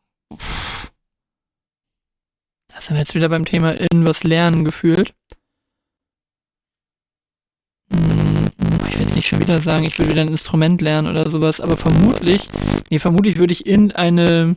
Da 2.69 2.81
sind 2.81 2.95
wir 2.95 2.99
jetzt 3.01 3.15
wieder 3.15 3.29
beim 3.29 3.45
Thema 3.45 3.79
irgendwas 3.79 4.23
lernen 4.23 4.65
gefühlt. 4.65 5.15
Hm, 7.93 8.51
ich 8.89 8.95
will 8.99 9.07
jetzt 9.07 9.17
nicht 9.17 9.29
schon 9.29 9.41
wieder 9.41 9.61
sagen, 9.61 9.85
ich 9.85 9.99
würde 9.99 10.13
wieder 10.13 10.23
ein 10.23 10.29
Instrument 10.29 10.81
lernen 10.81 11.09
oder 11.09 11.29
sowas, 11.29 11.61
aber 11.61 11.77
vermutlich, 11.77 12.49
nee, 12.89 13.01
vermutlich 13.01 13.39
würde 13.39 13.53
ich 13.53 13.67
in 13.67 13.91
eine, 13.93 14.57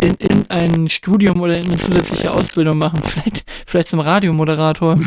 in, 0.00 0.14
in 0.16 0.50
ein 0.50 0.88
Studium 0.88 1.40
oder 1.40 1.56
in 1.56 1.66
eine 1.66 1.78
zusätzliche 1.78 2.32
Ausbildung 2.32 2.78
machen. 2.78 3.00
Vielleicht, 3.04 3.44
vielleicht 3.64 3.88
zum 3.88 4.00
Radiomoderator. 4.00 4.98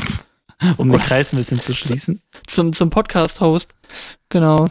Um 0.78 0.92
den 0.92 1.00
Kreis 1.00 1.34
ein 1.34 1.38
bisschen 1.38 1.60
zu 1.60 1.74
schließen. 1.76 2.22
Zum, 2.48 2.74
zum 2.74 2.90
Podcast-Host. 2.90 3.74
Genau. 4.30 4.68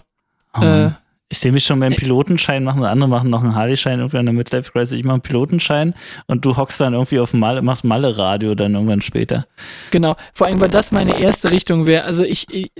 Oh 0.59 0.62
äh, 0.62 0.91
ich 1.30 1.39
sehe 1.39 1.53
mich 1.53 1.64
schon 1.64 1.78
beim 1.80 1.95
Pilotenschein 1.95 2.64
machen, 2.64 2.84
andere 2.84 3.09
machen 3.09 3.28
noch 3.28 3.45
einen 3.45 3.55
Harley-Schein 3.55 3.99
irgendwie 3.99 4.16
an 4.16 4.24
der 4.24 4.32
Midlife 4.32 4.72
Crisis. 4.72 4.99
Ich 4.99 5.05
mache 5.05 5.14
einen 5.14 5.22
Pilotenschein 5.22 5.95
und 6.26 6.45
du 6.45 6.57
hockst 6.57 6.80
dann 6.80 6.95
irgendwie 6.95 7.18
auf 7.18 7.34
Malle, 7.34 7.61
machst 7.61 7.84
Malle-Radio 7.84 8.55
dann 8.55 8.74
irgendwann 8.74 9.03
später. 9.03 9.47
Genau. 9.91 10.16
Vor 10.32 10.47
allem, 10.47 10.61
weil 10.61 10.70
das 10.70 10.91
meine 10.91 11.20
erste 11.20 11.51
Richtung 11.51 11.84
wäre. 11.84 12.05
Also 12.05 12.22
ich, 12.22 12.47
ich, 12.51 12.72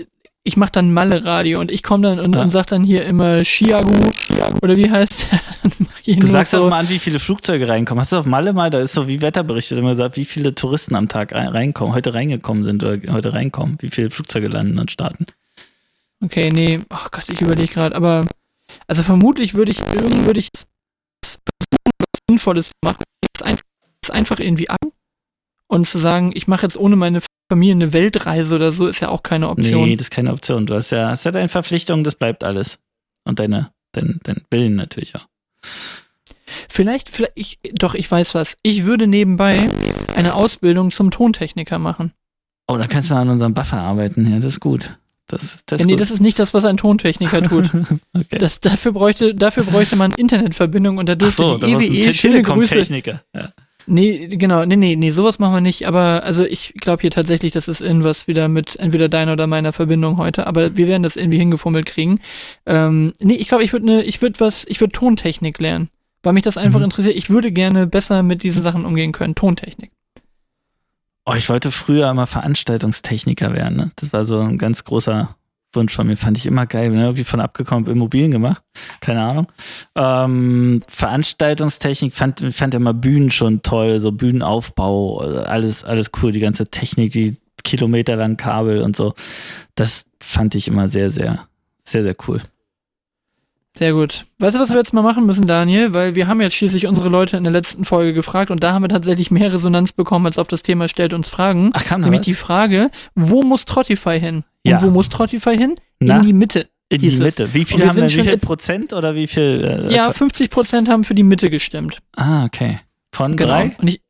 ich 0.43 0.57
mache 0.57 0.71
dann 0.71 0.93
Malle-Radio 0.93 1.59
und 1.59 1.71
ich 1.71 1.83
komme 1.83 2.07
dann 2.07 2.19
und, 2.19 2.33
ja. 2.33 2.41
und 2.41 2.49
sag 2.49 2.67
dann 2.67 2.83
hier 2.83 3.05
immer 3.05 3.43
Chiagu 3.43 4.09
oder 4.61 4.75
wie 4.77 4.89
heißt 4.89 5.27
Du 6.05 6.25
sagst 6.25 6.51
so, 6.51 6.57
doch 6.57 6.69
mal 6.69 6.79
an, 6.79 6.89
wie 6.89 6.97
viele 6.97 7.19
Flugzeuge 7.19 7.67
reinkommen. 7.67 8.01
Hast 8.01 8.13
du 8.13 8.17
auf 8.17 8.25
Malle 8.25 8.53
mal, 8.53 8.71
da 8.71 8.79
ist 8.79 8.93
so 8.93 9.07
wie 9.07 9.21
Wetterberichte 9.21 9.75
immer 9.75 9.89
gesagt, 9.89 10.17
wie 10.17 10.25
viele 10.25 10.55
Touristen 10.55 10.95
am 10.95 11.07
Tag 11.07 11.33
reinkommen, 11.33 11.93
heute 11.93 12.15
reingekommen 12.15 12.63
sind 12.63 12.83
oder 12.83 13.13
heute 13.13 13.33
reinkommen, 13.33 13.77
wie 13.81 13.91
viele 13.91 14.09
Flugzeuge 14.09 14.47
landen 14.47 14.79
und 14.79 14.89
starten. 14.89 15.27
Okay, 16.23 16.49
nee, 16.51 16.79
ach 16.89 17.07
oh 17.07 17.09
Gott, 17.11 17.29
ich 17.29 17.41
überlege 17.41 17.71
gerade, 17.71 17.95
aber 17.95 18.25
also 18.87 19.03
vermutlich 19.03 19.53
würde 19.53 19.71
ich 19.71 19.79
irgendwie 19.93 20.25
würde 20.25 20.39
ich 20.39 20.49
versuchen, 21.23 21.93
was 21.99 22.21
Sinnvolles 22.27 22.71
machen, 22.83 23.03
es 24.01 24.09
einfach 24.09 24.39
irgendwie 24.39 24.69
an 24.69 24.77
und 25.67 25.87
zu 25.87 25.99
sagen, 25.99 26.31
ich 26.33 26.47
mache 26.47 26.63
jetzt 26.63 26.77
ohne 26.77 26.95
meine 26.95 27.21
Familie 27.49 27.73
eine 27.73 27.93
Weltreise 27.93 28.55
oder 28.55 28.71
so, 28.71 28.87
ist 28.87 28.99
ja 28.99 29.09
auch 29.09 29.23
keine 29.23 29.49
Option. 29.49 29.85
Nee, 29.85 29.95
das 29.95 30.05
ist 30.05 30.11
keine 30.11 30.31
Option. 30.31 30.67
Du 30.67 30.75
hast 30.75 30.91
ja, 30.91 31.09
hast 31.09 31.25
ja 31.25 31.31
deine 31.31 31.49
Verpflichtung, 31.49 32.03
das 32.03 32.15
bleibt 32.15 32.43
alles. 32.43 32.79
Und 33.23 33.39
deine, 33.39 33.71
dein, 33.91 34.19
dein 34.23 34.41
Willen 34.51 34.75
natürlich 34.75 35.15
auch. 35.15 35.27
Vielleicht, 36.69 37.09
vielleicht 37.09 37.33
ich, 37.35 37.59
doch, 37.73 37.95
ich 37.95 38.09
weiß 38.09 38.35
was. 38.35 38.57
Ich 38.61 38.85
würde 38.85 39.07
nebenbei 39.07 39.69
eine 40.15 40.35
Ausbildung 40.35 40.91
zum 40.91 41.11
Tontechniker 41.11 41.79
machen. 41.79 42.13
Oh, 42.67 42.77
da 42.77 42.87
kannst 42.87 43.09
du 43.09 43.15
an 43.15 43.29
unserem 43.29 43.53
Buffer 43.55 43.79
arbeiten. 43.79 44.29
Ja, 44.29 44.35
das 44.35 44.45
ist 44.45 44.59
gut. 44.59 44.97
Das, 45.25 45.63
das 45.65 45.81
ja, 45.81 45.85
nee, 45.85 45.93
gut. 45.93 46.01
das 46.01 46.11
ist 46.11 46.21
nicht 46.21 46.39
das, 46.39 46.53
was 46.53 46.65
ein 46.65 46.77
Tontechniker 46.77 47.41
tut. 47.41 47.69
okay. 48.13 48.37
das, 48.37 48.59
dafür, 48.59 48.91
bräuchte, 48.91 49.33
dafür 49.33 49.63
bräuchte 49.63 49.95
man 49.95 50.11
Internetverbindung 50.11 50.97
und 50.97 51.07
da 51.07 51.15
dürfte 51.15 51.43
Ach 51.43 51.59
so, 51.59 51.65
die 51.65 51.73
EWE 51.73 52.13
schöne 52.13 52.41
Grüße. 52.41 52.75
Techniker. 52.75 53.23
Ja. 53.35 53.49
Nee, 53.89 54.27
genau, 54.27 54.65
nee, 54.65 54.75
nee, 54.75 54.95
nee, 54.95 55.11
sowas 55.11 55.39
machen 55.39 55.55
wir 55.55 55.61
nicht. 55.61 55.87
Aber 55.87 56.23
also 56.23 56.45
ich 56.45 56.73
glaube 56.75 57.01
hier 57.01 57.11
tatsächlich, 57.11 57.53
das 57.53 57.67
ist 57.67 57.81
irgendwas 57.81 58.27
wieder 58.27 58.47
mit 58.47 58.75
entweder 58.75 59.09
deiner 59.09 59.33
oder 59.33 59.47
meiner 59.47 59.73
Verbindung 59.73 60.17
heute. 60.17 60.45
Aber 60.45 60.77
wir 60.77 60.87
werden 60.87 61.03
das 61.03 61.15
irgendwie 61.15 61.39
hingefummelt 61.39 61.87
kriegen. 61.87 62.19
Ähm, 62.65 63.13
nee, 63.19 63.33
ich 63.33 63.47
glaube, 63.47 63.63
ich 63.63 63.73
würde 63.73 63.87
ne, 63.87 64.03
ich 64.03 64.21
würde 64.21 64.39
was, 64.39 64.65
ich 64.67 64.79
würde 64.79 64.93
Tontechnik 64.93 65.59
lernen. 65.59 65.89
Weil 66.21 66.33
mich 66.33 66.43
das 66.43 66.57
einfach 66.57 66.79
mhm. 66.79 66.85
interessiert. 66.85 67.15
Ich 67.15 67.29
würde 67.29 67.51
gerne 67.51 67.87
besser 67.87 68.23
mit 68.23 68.43
diesen 68.43 68.61
Sachen 68.61 68.85
umgehen 68.85 69.11
können. 69.11 69.35
Tontechnik. 69.35 69.91
Oh, 71.25 71.33
ich 71.33 71.49
wollte 71.49 71.71
früher 71.71 72.09
immer 72.09 72.27
Veranstaltungstechniker 72.27 73.53
werden. 73.53 73.77
Ne? 73.77 73.91
Das 73.95 74.13
war 74.13 74.25
so 74.25 74.39
ein 74.39 74.57
ganz 74.57 74.83
großer 74.83 75.35
Wunsch 75.73 75.95
von 75.95 76.07
mir. 76.07 76.17
Fand 76.17 76.37
ich 76.37 76.45
immer 76.45 76.65
geil. 76.65 76.89
Bin 76.89 76.99
irgendwie 76.99 77.23
von 77.23 77.39
abgekommen, 77.39 77.89
Immobilien 77.89 78.31
gemacht. 78.31 78.61
Keine 79.01 79.21
Ahnung. 79.21 79.47
Ähm, 79.95 80.81
Veranstaltungstechnik 80.87 82.13
fand, 82.13 82.43
fand 82.53 82.73
immer 82.73 82.93
Bühnen 82.93 83.31
schon 83.31 83.61
toll. 83.61 83.99
So 83.99 84.11
Bühnenaufbau, 84.11 85.19
alles, 85.19 85.83
alles 85.83 86.11
cool. 86.21 86.31
Die 86.31 86.39
ganze 86.39 86.67
Technik, 86.67 87.11
die 87.11 87.37
kilometerlangen 87.63 88.37
Kabel 88.37 88.81
und 88.81 88.95
so. 88.95 89.13
Das 89.75 90.05
fand 90.21 90.55
ich 90.55 90.67
immer 90.67 90.87
sehr, 90.87 91.09
sehr, 91.09 91.47
sehr, 91.79 92.03
sehr 92.03 92.15
cool. 92.27 92.41
Sehr 93.79 93.93
gut. 93.93 94.25
Weißt 94.39 94.57
du, 94.57 94.59
was 94.59 94.71
wir 94.71 94.75
jetzt 94.75 94.91
mal 94.91 95.03
machen 95.03 95.25
müssen, 95.25 95.47
Daniel? 95.47 95.93
Weil 95.93 96.13
wir 96.13 96.27
haben 96.27 96.41
jetzt 96.41 96.55
schließlich 96.57 96.85
unsere 96.85 97.07
Leute 97.07 97.37
in 97.37 97.45
der 97.45 97.53
letzten 97.53 97.85
Folge 97.85 98.11
gefragt 98.11 98.51
und 98.51 98.61
da 98.61 98.73
haben 98.73 98.81
wir 98.81 98.89
tatsächlich 98.89 99.31
mehr 99.31 99.53
Resonanz 99.53 99.93
bekommen 99.93 100.25
als 100.25 100.37
auf 100.37 100.49
das 100.49 100.63
Thema 100.63 100.89
Stellt 100.89 101.13
uns 101.13 101.29
Fragen. 101.29 101.69
Ach, 101.71 101.85
kann 101.85 102.01
Nämlich 102.01 102.19
was? 102.19 102.25
die 102.25 102.33
Frage, 102.33 102.91
wo 103.15 103.41
muss 103.41 103.63
Trottify 103.63 104.19
hin? 104.19 104.43
Ja. 104.65 104.79
Und 104.79 104.83
wo 104.85 104.89
muss 104.89 105.07
Trottify 105.07 105.55
hin? 105.57 105.75
Na? 105.99 106.17
In 106.17 106.23
die 106.23 106.33
Mitte. 106.33 106.67
In 106.89 106.99
die 106.99 107.09
Mitte. 107.11 107.53
Wie 107.53 107.63
viel 107.63 107.87
haben 107.87 107.95
wir, 107.95 108.09
wie 108.09 108.21
viel 108.21 108.37
Prozent 108.37 108.91
oder 108.91 109.15
wie 109.15 109.27
viel? 109.27 109.85
Äh, 109.87 109.95
ja, 109.95 110.11
50 110.11 110.49
Prozent 110.49 110.89
haben 110.89 111.05
für 111.05 111.15
die 111.15 111.23
Mitte 111.23 111.49
gestimmt. 111.49 111.99
Ah, 112.17 112.43
okay. 112.43 112.81
Von 113.13 113.37
Genau. 113.37 113.49
drei? 113.49 113.71
Und 113.79 113.87
ich, 113.87 114.01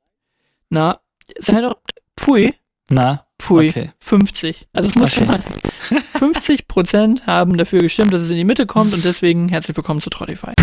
na, 0.72 1.00
sei 1.38 1.62
doch, 1.62 1.76
pfui, 2.20 2.56
Na, 2.90 3.24
pfui, 3.40 3.70
Okay. 3.70 3.90
50. 4.00 4.68
Also 4.74 4.90
es 4.90 4.96
muss 4.96 5.12
Okay. 5.18 5.20
schon 5.20 5.28
mal 5.28 5.40
50 6.34 6.68
Prozent 6.68 7.26
haben 7.26 7.58
dafür 7.58 7.82
gestimmt, 7.82 8.14
dass 8.14 8.22
es 8.22 8.30
in 8.30 8.36
die 8.38 8.44
Mitte 8.44 8.66
kommt 8.66 8.94
und 8.94 9.04
deswegen 9.06 9.50
herzlich 9.50 9.76
willkommen 9.78 10.02
zu 10.02 10.10
Trottify. 10.10 10.54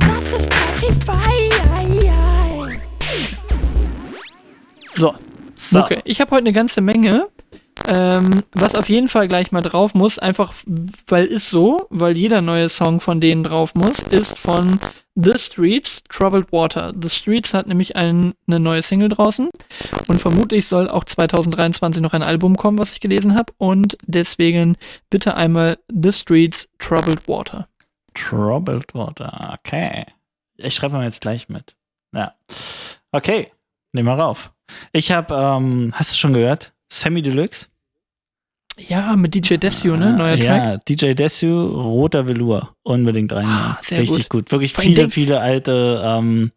Das 0.00 0.32
ist 0.32 0.52
Spotify. 0.52 2.00
So, 4.94 5.14
so. 5.54 5.78
Mucke. 5.80 6.00
Ich 6.04 6.20
habe 6.20 6.30
heute 6.32 6.42
eine 6.42 6.52
ganze 6.52 6.80
Menge, 6.80 7.28
ähm, 7.88 8.42
was 8.52 8.74
auf 8.74 8.88
jeden 8.88 9.08
Fall 9.08 9.28
gleich 9.28 9.52
mal 9.52 9.62
drauf 9.62 9.94
muss, 9.94 10.18
einfach 10.18 10.52
weil 11.06 11.26
ist 11.26 11.50
so, 11.50 11.86
weil 11.90 12.16
jeder 12.16 12.40
neue 12.40 12.68
Song 12.68 13.00
von 13.00 13.20
denen 13.20 13.44
drauf 13.44 13.74
muss, 13.74 13.98
ist 13.98 14.38
von 14.38 14.78
The 15.14 15.38
Streets, 15.38 16.02
Troubled 16.08 16.52
Water. 16.52 16.94
The 16.98 17.10
Streets 17.10 17.52
hat 17.52 17.66
nämlich 17.66 17.96
ein, 17.96 18.34
eine 18.46 18.60
neue 18.60 18.82
Single 18.82 19.10
draußen 19.10 19.50
und 20.08 20.18
vermutlich 20.18 20.66
soll 20.66 20.88
auch 20.88 21.04
2023 21.04 22.02
noch 22.02 22.14
ein 22.14 22.22
Album 22.22 22.56
kommen, 22.56 22.78
was 22.78 22.92
ich 22.92 23.00
gelesen 23.00 23.36
habe 23.36 23.52
und 23.58 23.98
deswegen 24.06 24.76
bitte 25.10 25.34
einmal 25.34 25.78
The 25.88 26.12
Streets, 26.12 26.68
Troubled 26.78 27.28
Water. 27.28 27.68
Troubled 28.14 28.94
Water. 28.94 29.58
Okay. 29.58 30.06
Ich 30.56 30.74
schreibe 30.74 30.96
mal 30.96 31.04
jetzt 31.04 31.20
gleich 31.20 31.48
mit. 31.48 31.76
Ja. 32.14 32.34
Okay. 33.10 33.50
Nehmen 33.92 34.08
wir 34.08 34.14
rauf. 34.14 34.52
Ich 34.92 35.12
habe, 35.12 35.34
ähm, 35.34 35.92
hast 35.94 36.12
du 36.12 36.16
schon 36.16 36.32
gehört? 36.32 36.72
Sammy 36.90 37.20
Deluxe? 37.20 37.66
Ja, 38.78 39.16
mit 39.16 39.34
DJ 39.34 39.56
Desio, 39.56 39.96
ne? 39.96 40.16
Neuer 40.16 40.36
Track. 40.36 40.46
Ja, 40.46 40.76
DJ 40.78 41.12
Desu, 41.12 41.66
Roter 41.66 42.26
Velour. 42.26 42.74
Unbedingt 42.82 43.32
rein. 43.32 43.46
Ah, 43.46 43.78
sehr 43.82 44.00
Richtig 44.00 44.28
gut. 44.28 44.50
Wirklich 44.50 44.72
Vor 44.72 44.82
allem 44.82 44.94
viele, 44.94 45.10
viele 45.10 45.40
alte, 45.40 46.02
ähm, 46.04 46.52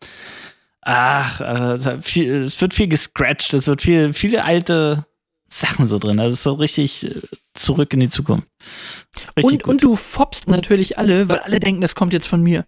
ach, 0.82 1.42
äh, 1.42 2.02
viel, 2.02 2.32
es 2.44 2.60
wird 2.62 2.74
viel 2.74 2.88
gescratcht, 2.88 3.54
es 3.54 3.68
wird 3.68 3.82
viel, 3.82 4.14
viele 4.14 4.46
alte 4.46 5.06
Sachen 5.50 5.86
so 5.86 6.00
drin. 6.00 6.20
Also 6.20 6.34
es 6.34 6.40
ist 6.40 6.44
so 6.44 6.54
richtig 6.54 7.06
äh, 7.06 7.22
zurück 7.54 7.94
in 7.94 8.00
die 8.00 8.10
Zukunft. 8.10 8.48
Richtig 9.36 9.44
Und, 9.44 9.64
gut. 9.64 9.70
und 9.70 9.84
du 9.84 9.96
foppst 9.96 10.48
natürlich 10.48 10.98
alle, 10.98 11.28
weil 11.28 11.40
alle 11.40 11.60
denken, 11.60 11.82
das 11.82 11.96
kommt 11.96 12.14
jetzt 12.14 12.28
von 12.28 12.42
mir. 12.42 12.66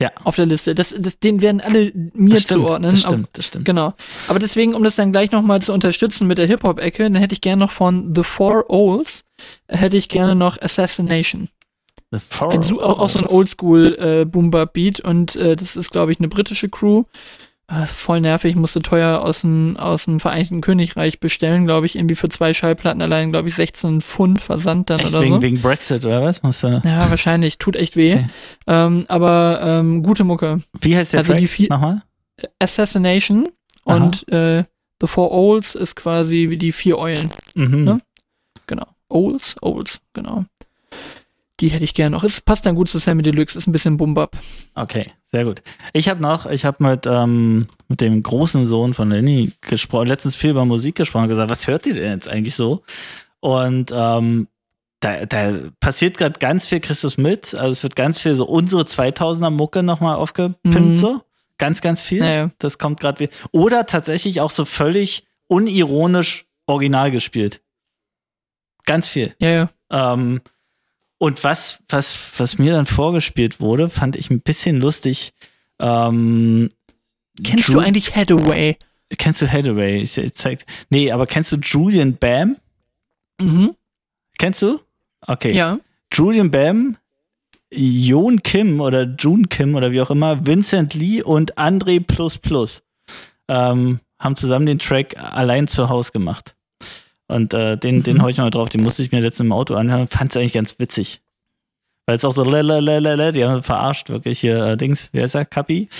Ja. 0.00 0.12
Auf 0.22 0.36
der 0.36 0.46
Liste. 0.46 0.74
Das, 0.76 0.94
das, 0.96 1.18
den 1.18 1.40
werden 1.40 1.60
alle 1.60 1.90
mir 2.14 2.34
das 2.34 2.42
stimmt, 2.42 2.66
zuordnen. 2.66 2.90
das 2.92 3.00
stimmt, 3.00 3.28
das 3.32 3.46
stimmt. 3.46 3.64
Genau. 3.64 3.94
Aber 4.28 4.38
deswegen, 4.38 4.74
um 4.74 4.84
das 4.84 4.94
dann 4.94 5.10
gleich 5.10 5.32
nochmal 5.32 5.60
zu 5.60 5.72
unterstützen 5.72 6.28
mit 6.28 6.38
der 6.38 6.46
Hip-Hop-Ecke, 6.46 7.02
dann 7.02 7.16
hätte 7.16 7.32
ich 7.34 7.40
gerne 7.40 7.64
noch 7.64 7.72
von 7.72 8.14
The 8.14 8.22
Four 8.22 8.70
Olds, 8.70 9.24
hätte 9.66 9.96
ich 9.96 10.08
gerne 10.08 10.36
noch 10.36 10.60
Assassination. 10.62 11.48
The 12.12 12.20
Four 12.20 12.52
Ein, 12.52 12.62
so- 12.62 12.80
auch, 12.80 13.00
auch 13.00 13.08
so 13.10 13.18
ein 13.18 13.26
Oldschool 13.26 13.96
äh, 13.98 14.24
Boom-Bap-Beat 14.24 15.00
und 15.00 15.34
äh, 15.34 15.56
das 15.56 15.74
ist, 15.74 15.90
glaube 15.90 16.12
ich, 16.12 16.18
eine 16.20 16.28
britische 16.28 16.68
Crew. 16.68 17.02
Äh, 17.70 17.84
ist 17.84 17.92
voll 17.92 18.20
nervig, 18.22 18.56
musste 18.56 18.80
teuer 18.80 19.20
aus 19.20 19.42
dem, 19.42 19.76
aus 19.76 20.06
dem 20.06 20.20
Vereinigten 20.20 20.62
Königreich 20.62 21.20
bestellen, 21.20 21.66
glaube 21.66 21.84
ich, 21.86 21.96
irgendwie 21.96 22.14
für 22.14 22.28
zwei 22.30 22.54
Schallplatten 22.54 23.02
allein, 23.02 23.30
glaube 23.30 23.48
ich, 23.48 23.54
16 23.56 24.00
Pfund 24.00 24.40
Versand 24.40 24.88
dann 24.88 25.00
Echt 25.00 25.10
oder 25.10 25.20
wegen, 25.22 25.34
so. 25.34 25.42
wegen 25.42 25.60
Brexit 25.60 26.04
oder 26.06 26.22
was? 26.22 26.42
Musst 26.42 26.62
du, 26.62 26.80
Ja, 26.84 27.10
wahrscheinlich. 27.10 27.58
Tut 27.58 27.76
echt 27.76 27.96
weh. 27.96 28.12
Okay. 28.14 28.28
Ähm, 28.66 29.04
aber 29.08 29.60
ähm, 29.62 30.02
gute 30.02 30.24
Mucke. 30.24 30.62
wie 30.80 30.96
heißt 30.96 31.12
der 31.12 31.20
Also 31.20 31.32
Track? 31.32 31.40
die 31.40 31.46
vier- 31.48 31.68
Nochmal? 31.68 32.02
Assassination 32.58 33.48
Aha. 33.84 33.96
und 33.96 34.28
äh, 34.32 34.64
The 35.00 35.06
Four 35.06 35.30
Olds 35.32 35.74
ist 35.74 35.94
quasi 35.96 36.46
wie 36.50 36.56
die 36.56 36.72
vier 36.72 36.98
Eulen. 36.98 37.30
Mhm. 37.54 37.84
Ne? 37.84 38.00
Genau. 38.66 38.86
Olds, 39.10 39.56
Olds, 39.60 40.00
genau. 40.12 40.44
Die 41.60 41.68
hätte 41.68 41.84
ich 41.84 41.94
gerne 41.94 42.14
noch. 42.14 42.22
Es 42.24 42.40
passt 42.40 42.66
dann 42.66 42.74
gut 42.76 42.88
zu 42.88 42.98
Sammy 42.98 43.22
Deluxe, 43.22 43.58
ist 43.58 43.66
ein 43.66 43.72
bisschen 43.72 43.96
Bumbab. 43.96 44.36
Okay, 44.74 45.10
sehr 45.24 45.44
gut. 45.44 45.62
Ich 45.92 46.08
habe 46.08 46.22
noch, 46.22 46.46
ich 46.46 46.64
habe 46.64 46.82
mit, 46.84 47.04
ähm, 47.06 47.66
mit 47.88 48.00
dem 48.00 48.22
großen 48.22 48.64
Sohn 48.64 48.94
von 48.94 49.10
Lenny 49.10 49.50
gesprochen, 49.60 50.06
letztens 50.06 50.36
viel 50.36 50.50
über 50.50 50.64
Musik 50.64 50.94
gesprochen 50.94 51.24
und 51.24 51.28
gesagt, 51.30 51.50
was 51.50 51.66
hört 51.66 51.84
ihr 51.86 51.94
denn 51.94 52.12
jetzt 52.12 52.28
eigentlich 52.28 52.54
so? 52.54 52.82
Und 53.40 53.90
ähm, 53.92 54.46
da, 55.00 55.26
da 55.26 55.52
passiert 55.80 56.16
gerade 56.18 56.38
ganz 56.38 56.66
viel 56.68 56.80
Christus 56.80 57.18
mit. 57.18 57.54
Also 57.54 57.72
es 57.72 57.82
wird 57.82 57.96
ganz 57.96 58.22
viel 58.22 58.34
so 58.34 58.44
unsere 58.46 58.82
2000er 58.82 59.50
Mucke 59.50 59.82
nochmal 59.82 60.16
aufgepimpt, 60.16 60.64
Mhm. 60.64 60.96
so. 60.96 61.20
Ganz, 61.58 61.80
ganz 61.80 62.02
viel. 62.02 62.20
Naja. 62.20 62.50
Das 62.58 62.78
kommt 62.78 63.00
gerade 63.00 63.18
wieder. 63.18 63.32
Oder 63.50 63.84
tatsächlich 63.86 64.40
auch 64.40 64.50
so 64.52 64.64
völlig 64.64 65.26
unironisch 65.48 66.46
original 66.66 67.10
gespielt. 67.10 67.62
Ganz 68.86 69.08
viel. 69.08 69.34
Ja, 69.40 69.48
ja. 69.50 69.70
Ähm, 69.90 70.40
und 71.18 71.42
was, 71.44 71.82
was, 71.88 72.32
was 72.38 72.58
mir 72.58 72.72
dann 72.72 72.86
vorgespielt 72.86 73.60
wurde, 73.60 73.88
fand 73.88 74.16
ich 74.16 74.30
ein 74.30 74.40
bisschen 74.40 74.80
lustig. 74.80 75.32
Ähm, 75.80 76.68
Kennst 77.42 77.68
Ju- 77.68 77.74
du 77.74 77.80
eigentlich 77.80 78.14
Hathaway? 78.16 78.76
Kennst 79.16 79.40
du 79.42 79.50
Hathaway? 79.50 80.00
Ich, 80.02 80.16
ich 80.18 80.34
zeig, 80.34 80.64
nee, 80.90 81.10
aber 81.12 81.26
kennst 81.26 81.52
du 81.52 81.56
Julian 81.56 82.16
Bam? 82.16 82.56
Mhm. 83.40 83.74
Kennst 84.38 84.62
du? 84.62 84.80
Okay. 85.26 85.54
Ja. 85.54 85.78
Julian 86.12 86.50
Bam, 86.50 86.96
Jon 87.72 88.42
Kim 88.42 88.80
oder 88.80 89.02
June 89.04 89.46
Kim 89.48 89.74
oder 89.74 89.92
wie 89.92 90.00
auch 90.00 90.10
immer, 90.10 90.46
Vincent 90.46 90.94
Lee 90.94 91.22
und 91.22 91.56
André 91.58 92.00
Plus 92.04 92.38
Plus 92.38 92.82
ähm, 93.48 94.00
haben 94.18 94.36
zusammen 94.36 94.66
den 94.66 94.78
Track 94.78 95.16
allein 95.18 95.68
zu 95.68 95.88
Hause 95.88 96.12
gemacht. 96.12 96.54
Und 97.28 97.52
äh, 97.54 97.76
den, 97.76 98.02
den 98.02 98.16
Mhm. 98.16 98.22
hau 98.22 98.28
ich 98.28 98.38
mal 98.38 98.50
drauf, 98.50 98.68
den 98.70 98.82
musste 98.82 99.02
ich 99.02 99.12
mir 99.12 99.20
letztens 99.20 99.46
im 99.46 99.52
Auto 99.52 99.74
anhören, 99.74 100.08
fand 100.08 100.30
es 100.32 100.36
eigentlich 100.36 100.54
ganz 100.54 100.78
witzig. 100.78 101.20
Weil 102.06 102.16
es 102.16 102.24
auch 102.24 102.32
so 102.32 102.42
lalalala, 102.42 103.32
die 103.32 103.44
haben 103.44 103.62
verarscht, 103.62 104.08
wirklich 104.08 104.40
hier, 104.40 104.64
äh, 104.64 104.76
Dings, 104.78 105.10
wer 105.12 105.24
ist 105.24 105.34
er? 105.34 105.44
Kapi? 105.44 105.90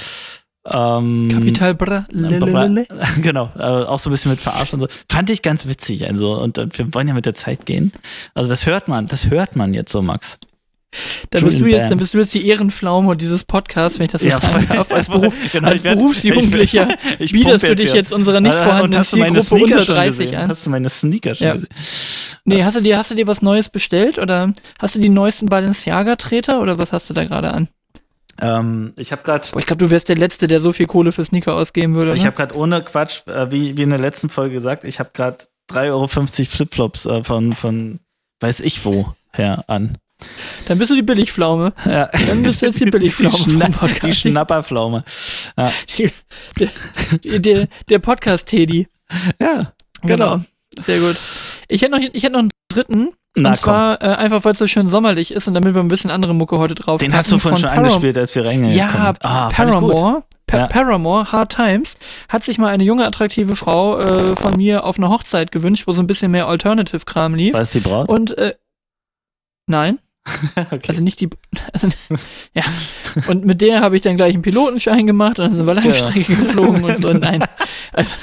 Ähm, 0.67 1.29
Kapital 1.33 1.75
Bra. 1.75 2.07
lelelele. 2.11 2.87
genau, 3.23 3.51
äh, 3.59 3.63
auch 3.63 3.99
so 3.99 4.11
ein 4.11 4.13
bisschen 4.13 4.31
mit 4.31 4.41
verarscht 4.41 4.75
und 4.75 4.81
so. 4.81 4.89
Fand 5.11 5.31
ich 5.31 5.43
ganz 5.43 5.69
witzig. 5.69 6.07
Also, 6.07 6.41
und 6.41 6.59
äh, 6.59 6.67
wir 6.73 6.93
wollen 6.95 7.09
ja 7.09 7.15
mit 7.15 7.27
der 7.27 7.35
Zeit 7.35 7.67
gehen. 7.67 7.93
Also, 8.35 8.49
das 8.51 8.67
hört 8.67 8.89
man, 8.89 9.07
das 9.07 9.31
hört 9.31 9.57
man 9.57 9.73
jetzt 9.75 9.93
so, 9.93 10.03
Max. 10.03 10.39
Dann 11.31 11.45
bist, 11.45 11.61
du 11.61 11.67
jetzt, 11.67 11.91
dann 11.91 11.99
bist 11.99 12.15
du 12.15 12.19
jetzt 12.19 12.33
die 12.33 12.47
Ehrenpflaume 12.47 13.15
dieses 13.15 13.45
Podcasts, 13.45 13.99
wenn 13.99 14.07
ich 14.07 14.13
das 14.13 14.23
so 14.23 14.31
sagen 14.31 14.67
voll. 14.67 14.77
darf, 14.77 14.91
als, 14.93 15.09
Beruf, 15.11 15.35
Genau, 15.53 15.69
als 15.69 15.85
werd- 15.85 15.97
Berufsjugendlicher. 15.99 16.89
ich- 17.19 17.21
ich 17.21 17.33
bietest 17.33 17.61
pumpe 17.61 17.77
du 17.77 17.83
dich 17.83 17.93
jetzt 17.93 18.11
unserer 18.13 18.41
nicht 18.41 18.55
vorhandenen 18.55 18.93
und 18.93 18.99
hast 18.99 19.13
du 19.13 19.19
meine 19.19 19.41
Zielgruppe 19.43 19.73
unter 19.75 19.85
schon 19.85 19.95
30 19.97 20.19
gesehen? 20.27 20.39
an? 20.41 20.49
Hast 20.49 20.65
du 20.67 20.71
meine 20.71 20.89
Sneaker 20.89 21.35
schon 21.35 21.47
Ja. 21.47 21.53
gesehen? 21.55 21.69
Nee, 22.47 22.65
hast 22.65 22.77
du 22.77 22.81
dir, 22.81 22.97
hast 22.97 23.11
du 23.11 23.15
dir 23.15 23.27
was 23.27 23.43
Neues 23.43 23.69
bestellt 23.69 24.19
oder 24.19 24.53
hast 24.79 24.95
du 24.95 25.01
die 25.01 25.11
neuesten 25.11 25.47
Balenciaga-Treter 25.47 26.61
oder 26.61 26.79
was 26.79 26.93
hast 26.93 27.11
du 27.11 27.15
da 27.15 27.25
gerade 27.25 27.53
an? 27.53 27.69
Ähm, 28.41 28.95
ich 28.99 29.13
habe 29.13 29.23
gerade 29.25 29.47
ich 29.59 29.67
glaube, 29.67 29.85
du 29.85 29.91
wärst 29.91 30.09
der 30.09 30.17
Letzte, 30.17 30.47
der 30.47 30.61
so 30.61 30.73
viel 30.73 30.87
Kohle 30.87 31.13
für 31.13 31.25
Sneaker 31.25 31.55
ausgeben 31.55 31.95
würde. 31.97 32.15
ich 32.15 32.23
ne? 32.23 32.27
habe 32.29 32.37
gerade 32.37 32.57
ohne 32.57 32.81
Quatsch, 32.83 33.27
äh, 33.27 33.51
wie, 33.51 33.77
wie 33.77 33.83
in 33.83 33.91
der 33.91 33.99
letzten 33.99 34.31
Folge 34.31 34.55
gesagt, 34.55 34.85
ich 34.85 35.01
habe 35.01 35.11
gerade 35.13 35.37
3,50 35.71 35.89
Euro 35.91 36.07
Flipflops 36.09 37.07
äh, 37.07 37.25
von, 37.25 37.53
von 37.53 38.01
weiß 38.41 38.61
ich 38.61 38.85
wo 38.87 39.13
her 39.33 39.65
an. 39.67 39.99
Dann 40.67 40.79
bist 40.79 40.91
du 40.91 40.95
die 40.95 41.03
Billigpflaume. 41.03 41.73
Ja. 41.85 42.09
Dann 42.29 42.43
bist 42.43 42.63
du 42.63 42.67
jetzt 42.67 42.81
die 42.81 42.85
Billigpflaume 42.91 43.37
vom 43.37 43.53
Schna 43.53 43.69
Podcast. 43.71 44.03
die 44.03 44.13
Schnapperpflaume. 44.13 45.05
Ja. 45.57 45.73
der, 46.59 47.39
der, 47.41 47.69
der 47.89 47.99
Podcast-Teddy. 47.99 48.89
ja. 49.41 49.73
Genau. 50.03 50.41
Sehr 50.87 51.01
gut. 51.01 51.17
Ich 51.69 51.83
hätte 51.83 51.93
noch, 51.93 51.99
ich 52.01 52.23
hätte 52.23 52.33
noch 52.35 52.41
einen 52.41 52.51
dritten. 52.69 53.11
Na, 53.35 53.51
und 53.51 53.57
zwar 53.57 54.01
äh, 54.03 54.07
einfach, 54.07 54.45
weil 54.45 54.53
es 54.53 54.59
so 54.59 54.67
schön 54.67 54.89
sommerlich 54.89 55.33
ist 55.33 55.49
und 55.49 55.55
damit 55.55 55.75
wir 55.75 55.81
ein 55.83 55.89
bisschen 55.89 56.11
andere 56.11 56.35
Mucke 56.35 56.59
heute 56.59 56.75
drauf 56.75 57.01
Den 57.01 57.13
hast 57.15 57.31
du 57.31 57.39
vorhin 57.39 57.59
schon 57.59 57.69
Param 57.69 57.85
angespielt, 57.85 58.17
als 58.17 58.35
wir 58.35 58.45
reingekommen 58.45 58.77
Ja. 58.77 59.15
Ah. 59.21 59.49
Paramore. 59.51 60.23
Pa 60.47 60.57
Ja. 60.57 60.67
Paramore, 60.67 61.31
Hard 61.31 61.55
Times, 61.55 61.97
hat 62.29 62.43
sich 62.43 62.59
mal 62.59 62.69
eine 62.69 62.83
junge, 62.83 63.07
attraktive 63.07 63.55
Frau 63.55 63.99
äh, 63.99 64.35
von 64.37 64.57
mir 64.57 64.85
auf 64.85 64.97
eine 64.97 65.09
Hochzeit 65.11 65.53
gewünscht, 65.53 65.87
wo 65.87 65.93
so 65.93 66.01
ein 66.01 66.07
bisschen 66.07 66.31
mehr 66.31 66.49
Alternative-Kram 66.49 67.35
lief. 67.35 67.55
Es 67.55 67.71
die 67.73 67.81
Braut? 67.81 68.09
Und 68.09 68.37
äh, 68.39 68.55
nein, 69.67 69.99
okay. 70.71 70.89
also 70.89 71.03
nicht 71.03 71.21
die. 71.21 71.29
Also, 71.73 71.89
ja. 72.55 72.63
Und 73.29 73.45
mit 73.45 73.61
der 73.61 73.81
habe 73.81 73.97
ich 73.97 74.03
dann 74.03 74.17
gleich 74.17 74.33
einen 74.33 74.43
Pilotenschein 74.43 75.07
gemacht 75.07 75.39
und 75.39 75.47
dann 75.47 75.57
sind 75.57 75.67
wir 75.67 75.75
Langstrecke 75.75 76.35
geflogen 76.35 76.83
und 76.83 77.03
so. 77.03 77.13
Nein. 77.13 77.45
Also, 77.93 78.15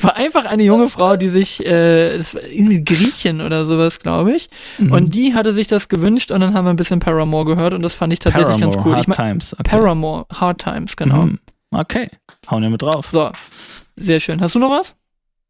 war 0.00 0.16
einfach 0.16 0.44
eine 0.44 0.62
junge 0.62 0.88
Frau, 0.88 1.16
die 1.16 1.28
sich, 1.28 1.64
äh, 1.64 2.16
das 2.16 2.34
war 2.34 2.42
irgendwie 2.44 2.82
Griechin 2.82 3.40
oder 3.40 3.66
sowas, 3.66 4.00
glaube 4.00 4.34
ich. 4.34 4.48
Mhm. 4.78 4.92
Und 4.92 5.14
die 5.14 5.34
hatte 5.34 5.52
sich 5.52 5.66
das 5.66 5.88
gewünscht 5.88 6.30
und 6.30 6.40
dann 6.40 6.54
haben 6.54 6.64
wir 6.64 6.70
ein 6.70 6.76
bisschen 6.76 7.00
Paramore 7.00 7.44
gehört 7.44 7.74
und 7.74 7.82
das 7.82 7.94
fand 7.94 8.12
ich 8.12 8.18
tatsächlich 8.18 8.58
Paramore, 8.58 8.74
ganz 8.74 8.86
cool. 8.86 8.92
Hard 8.94 9.02
ich 9.02 9.08
mein, 9.08 9.16
Times. 9.16 9.54
Okay. 9.54 9.62
Paramore, 9.70 10.26
Hard 10.32 10.58
Times, 10.60 10.96
genau. 10.96 11.26
Mhm. 11.26 11.38
Okay, 11.74 12.10
hauen 12.50 12.62
wir 12.62 12.70
mit 12.70 12.82
drauf. 12.82 13.08
So, 13.10 13.30
sehr 13.96 14.20
schön. 14.20 14.40
Hast 14.40 14.54
du 14.54 14.58
noch 14.58 14.70
was? 14.70 14.94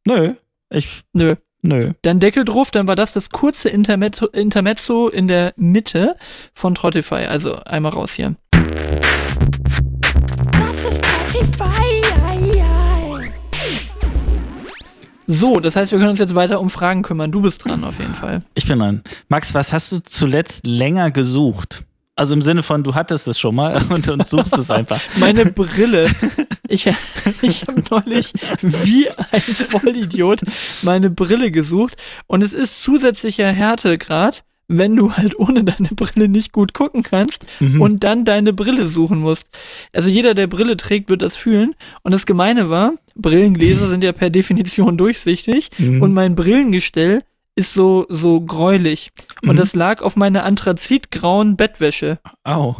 Nö, 0.06 0.34
ich, 0.70 1.02
Nö. 1.12 1.34
Nö. 1.62 1.92
Dann 2.02 2.20
Deckel 2.20 2.44
drauf, 2.44 2.70
dann 2.70 2.86
war 2.86 2.96
das 2.96 3.12
das 3.12 3.30
kurze 3.30 3.68
Intermezzo, 3.68 4.26
Intermezzo 4.26 5.08
in 5.08 5.28
der 5.28 5.52
Mitte 5.56 6.16
von 6.52 6.74
Trottify. 6.74 7.26
Also 7.26 7.56
einmal 7.64 7.92
raus 7.92 8.12
hier. 8.12 8.34
Das 10.52 10.84
ist 10.84 11.04
Spotify. 11.04 12.02
So, 15.26 15.60
das 15.60 15.76
heißt, 15.76 15.92
wir 15.92 15.98
können 15.98 16.10
uns 16.10 16.18
jetzt 16.18 16.34
weiter 16.34 16.60
um 16.60 16.68
Fragen 16.68 17.02
kümmern. 17.02 17.32
Du 17.32 17.40
bist 17.40 17.64
dran 17.64 17.84
auf 17.84 17.98
jeden 17.98 18.14
Fall. 18.14 18.42
Ich 18.54 18.66
bin 18.66 18.78
dran. 18.80 19.02
Max, 19.28 19.54
was 19.54 19.72
hast 19.72 19.92
du 19.92 20.02
zuletzt 20.02 20.66
länger 20.66 21.10
gesucht? 21.10 21.84
Also 22.16 22.34
im 22.34 22.42
Sinne 22.42 22.62
von, 22.62 22.82
du 22.82 22.94
hattest 22.94 23.28
es 23.28 23.38
schon 23.38 23.54
mal 23.54 23.80
und, 23.88 24.08
und 24.08 24.28
suchst 24.28 24.58
es 24.58 24.70
einfach. 24.70 25.00
Meine 25.16 25.46
Brille. 25.46 26.10
Ich, 26.72 26.86
ich 27.42 27.62
habe 27.66 27.82
neulich 27.90 28.32
wie 28.62 29.08
ein 29.10 29.40
Vollidiot 29.40 30.40
meine 30.82 31.10
Brille 31.10 31.50
gesucht 31.50 31.96
und 32.26 32.42
es 32.42 32.52
ist 32.52 32.80
zusätzlicher 32.80 33.48
Härtegrad, 33.52 34.44
wenn 34.68 34.96
du 34.96 35.12
halt 35.12 35.38
ohne 35.38 35.64
deine 35.64 35.88
Brille 35.90 36.28
nicht 36.28 36.52
gut 36.52 36.72
gucken 36.72 37.02
kannst 37.02 37.44
Mhm. 37.60 37.80
und 37.82 38.04
dann 38.04 38.24
deine 38.24 38.52
Brille 38.54 38.86
suchen 38.86 39.18
musst. 39.18 39.50
Also 39.92 40.08
jeder, 40.08 40.32
der 40.34 40.46
Brille 40.46 40.76
trägt, 40.78 41.10
wird 41.10 41.20
das 41.20 41.36
fühlen. 41.36 41.74
Und 42.04 42.12
das 42.12 42.24
Gemeine 42.24 42.70
war, 42.70 42.94
Brillengläser 43.14 43.88
sind 43.88 44.02
ja 44.02 44.12
per 44.12 44.30
Definition 44.30 44.96
durchsichtig 44.96 45.70
Mhm. 45.78 46.00
und 46.00 46.14
mein 46.14 46.34
Brillengestell 46.34 47.22
ist 47.54 47.74
so, 47.74 48.06
so 48.08 48.40
gräulich. 48.40 49.10
Und 49.42 49.52
Mhm. 49.54 49.56
das 49.56 49.74
lag 49.74 50.00
auf 50.00 50.16
meiner 50.16 50.44
anthrazitgrauen 50.44 51.56
Bettwäsche. 51.58 52.18
Au. 52.44 52.76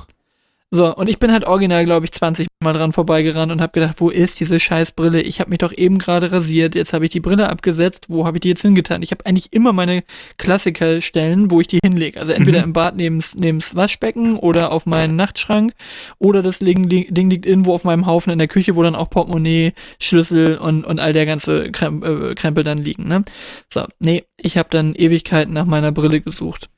So, 0.75 0.95
und 0.97 1.07
ich 1.11 1.19
bin 1.19 1.31
halt 1.33 1.45
original, 1.45 1.85
glaube 1.85 2.07
ich, 2.07 2.13
20 2.13 2.47
Mal 2.65 2.73
dran 2.73 2.93
vorbeigerannt 2.93 3.53
und 3.53 3.61
habe 3.61 3.73
gedacht, 3.73 3.97
wo 3.99 4.09
ist 4.09 4.41
diese 4.41 4.59
scheiß 4.59 4.93
Brille? 4.93 5.21
Ich 5.21 5.39
habe 5.39 5.51
mich 5.51 5.59
doch 5.59 5.71
eben 5.71 5.99
gerade 5.99 6.33
rasiert, 6.33 6.75
jetzt 6.75 6.95
habe 6.95 7.05
ich 7.05 7.11
die 7.11 7.21
Brille 7.21 7.51
abgesetzt, 7.51 8.07
wo 8.09 8.25
habe 8.25 8.39
ich 8.39 8.41
die 8.41 8.49
jetzt 8.49 8.63
hingetan? 8.63 9.03
Ich 9.03 9.11
habe 9.11 9.27
eigentlich 9.27 9.53
immer 9.53 9.75
meine 9.75 10.03
Klassikerstellen, 10.39 11.51
wo 11.51 11.61
ich 11.61 11.67
die 11.67 11.79
hinlege. 11.85 12.19
Also 12.19 12.33
entweder 12.33 12.59
Mhm. 12.61 12.65
im 12.65 12.73
Bad 12.73 12.97
neben's, 12.97 13.35
neben's 13.35 13.75
Waschbecken 13.75 14.37
oder 14.39 14.73
auf 14.73 14.87
meinen 14.87 15.15
Nachtschrank 15.17 15.75
oder 16.19 16.43
das 16.43 16.61
Ding, 16.61 16.89
Ding 16.89 17.29
liegt 17.29 17.45
irgendwo 17.45 17.75
auf 17.75 17.85
meinem 17.85 18.07
Haufen 18.07 18.33
in 18.33 18.39
der 18.39 18.49
Küche, 18.49 18.75
wo 18.75 18.83
dann 18.83 18.95
auch 18.95 19.11
Portemonnaie, 19.11 19.75
Schlüssel 20.01 20.57
und, 20.57 20.85
und 20.87 21.01
all 21.01 21.13
der 21.13 21.27
ganze 21.27 21.71
Krem 21.71 22.03
äh, 22.03 22.35
Krempel 22.35 22.65
dann 22.65 22.79
liegen, 22.79 23.09
ne? 23.09 23.25
So, 23.71 23.85
nee, 23.99 24.25
ich 24.39 24.57
habe 24.57 24.69
dann 24.71 24.95
Ewigkeiten 24.95 25.53
nach 25.53 25.67
meiner 25.67 25.93
Brille 25.93 26.23
gesucht. 26.23 26.71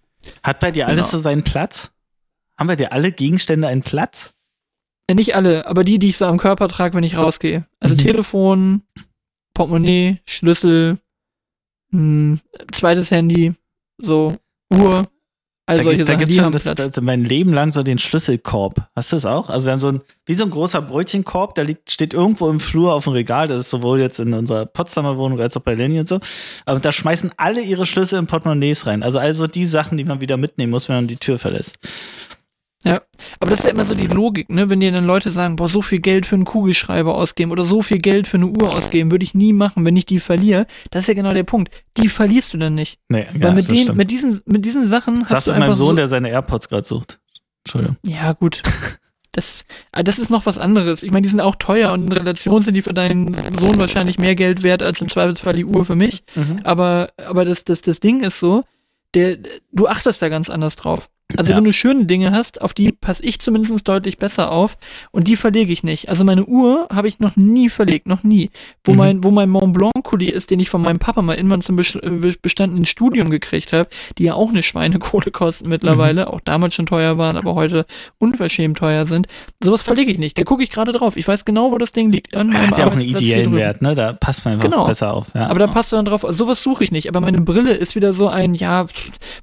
Hat 0.42 0.58
bei 0.58 0.70
dir 0.72 0.88
alles 0.88 1.10
Genau. 1.10 1.18
so 1.18 1.18
seinen 1.22 1.44
Platz? 1.44 1.93
Haben 2.58 2.66
bei 2.68 2.76
dir 2.76 2.92
alle 2.92 3.12
Gegenstände 3.12 3.68
einen 3.68 3.82
Platz? 3.82 4.34
Nicht 5.12 5.36
alle, 5.36 5.66
aber 5.66 5.84
die, 5.84 5.98
die 5.98 6.08
ich 6.10 6.16
so 6.16 6.24
am 6.24 6.38
Körper 6.38 6.68
trage, 6.68 6.94
wenn 6.94 7.04
ich 7.04 7.16
rausgehe. 7.16 7.66
Also 7.80 7.94
Mhm. 7.94 7.98
Telefon, 7.98 8.82
Portemonnaie, 9.54 10.20
Schlüssel, 10.26 10.98
mh, 11.90 12.38
zweites 12.72 13.10
Handy, 13.10 13.54
so 13.98 14.34
Uhr, 14.72 15.06
all 15.66 15.76
da 15.76 15.82
solche 15.82 15.98
gibt, 15.98 16.08
da 16.08 16.14
gibt's 16.14 16.36
schon 16.36 16.52
das, 16.52 16.64
das 16.64 17.00
mein 17.02 17.22
Leben 17.24 17.52
lang 17.52 17.70
so 17.70 17.82
den 17.82 17.98
Schlüsselkorb. 17.98 18.88
Hast 18.96 19.12
du 19.12 19.16
das 19.16 19.26
auch? 19.26 19.50
Also 19.50 19.66
wir 19.66 19.72
haben 19.72 19.80
so 19.80 19.88
ein, 19.88 20.00
wie 20.26 20.34
so 20.34 20.44
ein 20.44 20.50
großer 20.50 20.80
Brötchenkorb, 20.82 21.54
der 21.54 21.64
liegt, 21.64 21.90
steht 21.90 22.14
irgendwo 22.14 22.48
im 22.48 22.58
Flur 22.60 22.94
auf 22.94 23.04
dem 23.04 23.12
Regal. 23.12 23.48
Das 23.48 23.60
ist 23.60 23.70
sowohl 23.70 24.00
jetzt 24.00 24.20
in 24.20 24.32
unserer 24.32 24.64
Potsdamer 24.66 25.18
Wohnung 25.18 25.38
als 25.40 25.56
auch 25.56 25.62
bei 25.62 25.74
Lenny 25.74 26.00
und 26.00 26.08
so. 26.08 26.18
Aber 26.64 26.80
da 26.80 26.92
schmeißen 26.92 27.32
alle 27.36 27.60
ihre 27.62 27.84
Schlüssel 27.86 28.18
in 28.18 28.26
Portemonnaies 28.26 28.86
rein. 28.86 29.02
Also 29.02 29.18
also 29.18 29.46
die 29.46 29.66
Sachen, 29.66 29.98
die 29.98 30.04
man 30.04 30.20
wieder 30.22 30.36
mitnehmen 30.38 30.70
muss, 30.70 30.88
wenn 30.88 30.96
man 30.96 31.08
die 31.08 31.16
Tür 31.16 31.38
verlässt. 31.38 31.78
Ja, 32.84 33.00
aber 33.40 33.50
das 33.50 33.60
ist 33.60 33.64
ja 33.64 33.70
immer 33.70 33.84
so 33.84 33.94
die 33.94 34.06
Logik, 34.06 34.50
ne? 34.50 34.68
Wenn 34.68 34.80
dir 34.80 34.92
dann 34.92 35.06
Leute 35.06 35.30
sagen, 35.30 35.56
boah, 35.56 35.68
so 35.68 35.82
viel 35.82 36.00
Geld 36.00 36.26
für 36.26 36.34
einen 36.34 36.44
Kugelschreiber 36.44 37.14
ausgeben 37.14 37.50
oder 37.50 37.64
so 37.64 37.82
viel 37.82 37.98
Geld 37.98 38.26
für 38.26 38.36
eine 38.36 38.46
Uhr 38.46 38.74
ausgeben, 38.74 39.10
würde 39.10 39.24
ich 39.24 39.34
nie 39.34 39.52
machen, 39.52 39.84
wenn 39.84 39.96
ich 39.96 40.06
die 40.06 40.20
verliere. 40.20 40.66
Das 40.90 41.02
ist 41.02 41.08
ja 41.08 41.14
genau 41.14 41.32
der 41.32 41.44
Punkt. 41.44 41.70
Die 41.96 42.08
verlierst 42.08 42.52
du 42.52 42.58
dann 42.58 42.74
nicht. 42.74 42.98
Nee, 43.08 43.26
Weil 43.34 43.54
mit, 43.54 43.60
das 43.60 43.66
den, 43.68 43.82
stimmt. 43.84 43.98
mit, 43.98 44.10
diesen, 44.10 44.42
mit 44.44 44.64
diesen 44.64 44.88
Sachen 44.88 45.22
hast 45.22 45.30
Sagst 45.30 45.46
du 45.46 45.50
du 45.50 45.56
einfach 45.56 45.68
meinem 45.68 45.76
Sohn, 45.76 45.88
so, 45.88 45.96
der 45.96 46.08
seine 46.08 46.28
AirPods 46.28 46.68
gerade 46.68 46.86
sucht. 46.86 47.20
Entschuldigung. 47.64 47.96
Ja, 48.04 48.32
gut. 48.32 48.62
Das, 49.32 49.64
ah, 49.90 50.04
das 50.04 50.20
ist 50.20 50.30
noch 50.30 50.46
was 50.46 50.58
anderes. 50.58 51.02
Ich 51.02 51.10
meine, 51.10 51.22
die 51.22 51.28
sind 51.28 51.40
auch 51.40 51.56
teuer 51.56 51.92
und 51.92 52.04
in 52.04 52.12
Relation 52.12 52.62
sind 52.62 52.74
die 52.74 52.82
für 52.82 52.94
deinen 52.94 53.34
Sohn 53.58 53.80
wahrscheinlich 53.80 54.16
mehr 54.16 54.36
Geld 54.36 54.62
wert 54.62 54.80
als 54.80 55.00
im 55.00 55.08
Zweifelsfall 55.08 55.54
die 55.54 55.64
Uhr 55.64 55.84
für 55.84 55.96
mich. 55.96 56.22
Aber, 56.62 57.08
aber 57.16 57.44
das, 57.44 57.64
das, 57.64 57.82
das 57.82 57.98
Ding 57.98 58.22
ist 58.22 58.38
so, 58.38 58.62
der, 59.14 59.38
du 59.72 59.88
achtest 59.88 60.22
da 60.22 60.28
ganz 60.28 60.48
anders 60.50 60.76
drauf. 60.76 61.10
Also 61.38 61.52
Ja. 61.52 61.56
wenn 61.56 61.64
du 61.64 61.72
schöne 61.72 62.04
Dinge 62.04 62.32
hast, 62.32 62.60
auf 62.60 62.74
die 62.74 62.92
passe 62.92 63.24
ich 63.24 63.40
zumindest 63.40 63.88
deutlich 63.88 64.18
besser 64.18 64.52
auf 64.52 64.76
und 65.10 65.26
die 65.26 65.36
verlege 65.36 65.72
ich 65.72 65.82
nicht. 65.82 66.10
Also 66.10 66.22
meine 66.22 66.44
Uhr 66.44 66.86
habe 66.92 67.08
ich 67.08 67.18
noch 67.18 67.34
nie 67.34 67.70
verlegt, 67.70 68.06
noch 68.06 68.22
nie. 68.22 68.50
Wo 68.84 68.92
Mhm. 68.92 68.98
mein, 68.98 69.24
wo 69.24 69.30
mein 69.30 69.48
Mont 69.48 69.72
Blanc 69.72 69.94
Kuli 70.04 70.26
ist, 70.28 70.50
den 70.50 70.60
ich 70.60 70.68
von 70.68 70.82
meinem 70.82 70.98
Papa 70.98 71.22
mal 71.22 71.34
irgendwann 71.36 71.62
zum 71.62 71.78
äh, 71.78 72.34
bestandenen 72.42 72.84
Studium 72.84 73.30
gekriegt 73.30 73.72
habe, 73.72 73.88
die 74.18 74.24
ja 74.24 74.34
auch 74.34 74.50
eine 74.50 74.62
Schweinekohle 74.62 75.30
kosten 75.30 75.70
mittlerweile, 75.70 76.30
auch 76.30 76.40
damals 76.40 76.74
schon 76.74 76.84
teuer 76.84 77.16
waren, 77.16 77.38
aber 77.38 77.54
heute 77.54 77.86
unverschämt 78.18 78.76
teuer 78.76 79.06
sind. 79.06 79.26
Sowas 79.62 79.80
verlege 79.80 80.12
ich 80.12 80.18
nicht. 80.18 80.38
Da 80.38 80.44
gucke 80.44 80.62
ich 80.62 80.68
gerade 80.70 80.92
drauf. 80.92 81.16
Ich 81.16 81.26
weiß 81.26 81.46
genau, 81.46 81.72
wo 81.72 81.78
das 81.78 81.92
Ding 81.92 82.12
liegt. 82.12 82.36
An 82.36 82.48
meinem 82.48 82.68
hat 82.70 82.78
ja 82.78 82.86
auch 82.86 82.92
einen 82.92 83.00
ideellen. 83.00 83.56
Wert, 83.56 83.80
ne? 83.80 83.94
Da 83.94 84.12
passt 84.12 84.44
man 84.44 84.54
einfach 84.54 84.70
Genau. 84.70 84.84
besser 84.86 85.14
auf. 85.14 85.28
Ja. 85.34 85.46
Aber 85.46 85.58
da 85.58 85.68
passt 85.68 85.90
du 85.90 85.96
dann 85.96 86.04
drauf, 86.04 86.24
sowas 86.28 86.60
suche 86.60 86.84
ich 86.84 86.92
nicht. 86.92 87.08
Aber 87.08 87.22
meine 87.22 87.40
Brille 87.40 87.72
ist 87.72 87.96
wieder 87.96 88.12
so 88.12 88.28
ein, 88.28 88.52
ja, 88.52 88.86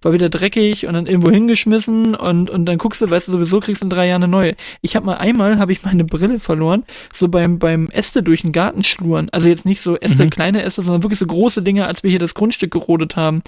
war 0.04 0.14
wieder 0.14 0.30
dreckig 0.30 0.86
und 0.86 0.94
dann 0.94 1.08
irgendwo 1.08 1.32
hingeschmissen 1.32 1.71
und, 1.74 2.50
und 2.50 2.66
dann 2.66 2.78
guckst 2.78 3.02
du, 3.02 3.10
weißt 3.10 3.28
du, 3.28 3.32
sowieso 3.32 3.60
kriegst 3.60 3.82
du 3.82 3.86
in 3.86 3.90
drei 3.90 4.08
Jahren 4.08 4.24
eine 4.24 4.32
neue. 4.32 4.56
Ich 4.82 4.96
habe 4.96 5.06
mal 5.06 5.16
einmal, 5.18 5.58
habe 5.60 5.72
ich 5.72 5.84
meine 5.84 6.04
Brille 6.04 6.40
verloren, 6.40 6.84
so 7.14 7.28
beim, 7.28 7.60
beim 7.60 7.90
Äste 7.90 8.24
durch 8.24 8.42
den 8.42 8.52
Garten 8.52 8.84
schluren. 8.84 9.30
Also 9.32 9.48
jetzt 9.48 9.66
nicht 9.66 9.82
so 9.82 9.98
Äste, 9.98 10.26
Mhm. 10.26 10.30
kleine 10.30 10.64
Äste, 10.64 10.82
sondern 10.82 11.04
wirklich 11.04 11.20
so 11.20 11.26
große 11.26 11.62
Dinge, 11.62 11.88
als 11.88 12.04
wir 12.04 12.10
hier 12.10 12.20
das 12.20 12.34
Grundstück 12.34 12.72
gerodet 12.72 13.16
haben. 13.16 13.42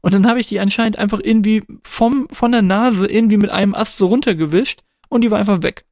Und 0.00 0.14
dann 0.14 0.26
habe 0.28 0.40
ich 0.40 0.48
die 0.48 0.60
anscheinend 0.60 0.98
einfach 0.98 1.20
irgendwie 1.22 1.62
vom, 1.84 2.28
von 2.30 2.52
der 2.52 2.62
Nase 2.62 3.06
irgendwie 3.06 3.36
mit 3.36 3.50
einem 3.50 3.74
Ast 3.74 3.96
so 3.96 4.06
runtergewischt 4.06 4.80
und 5.08 5.22
die 5.22 5.30
war 5.30 5.38
einfach 5.38 5.62
weg. 5.62 5.84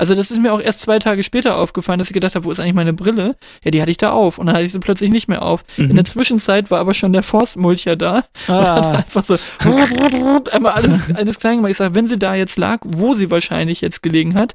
Also 0.00 0.14
das 0.14 0.30
ist 0.30 0.40
mir 0.40 0.52
auch 0.52 0.60
erst 0.60 0.80
zwei 0.80 1.00
Tage 1.00 1.24
später 1.24 1.56
aufgefallen, 1.56 1.98
dass 1.98 2.08
ich 2.08 2.14
gedacht 2.14 2.36
habe, 2.36 2.44
wo 2.44 2.52
ist 2.52 2.60
eigentlich 2.60 2.74
meine 2.74 2.92
Brille? 2.92 3.34
Ja, 3.64 3.72
die 3.72 3.82
hatte 3.82 3.90
ich 3.90 3.96
da 3.96 4.12
auf 4.12 4.38
und 4.38 4.46
dann 4.46 4.54
hatte 4.54 4.64
ich 4.64 4.70
sie 4.70 4.78
plötzlich 4.78 5.10
nicht 5.10 5.26
mehr 5.26 5.42
auf. 5.42 5.64
Mhm. 5.76 5.90
In 5.90 5.96
der 5.96 6.04
Zwischenzeit 6.04 6.70
war 6.70 6.78
aber 6.78 6.94
schon 6.94 7.12
der 7.12 7.24
Forstmulcher 7.24 7.96
da 7.96 8.22
und 8.46 8.54
hat 8.54 8.84
ah, 8.84 8.90
einfach 8.92 9.24
so 9.24 9.36
einmal 10.52 10.72
alles, 10.72 11.12
alles 11.12 11.40
klein 11.40 11.56
gemacht. 11.56 11.72
Ich 11.72 11.78
sage, 11.78 11.96
wenn 11.96 12.06
sie 12.06 12.16
da 12.16 12.36
jetzt 12.36 12.56
lag, 12.56 12.78
wo 12.84 13.16
sie 13.16 13.32
wahrscheinlich 13.32 13.80
jetzt 13.80 14.04
gelegen 14.04 14.34
hat, 14.34 14.54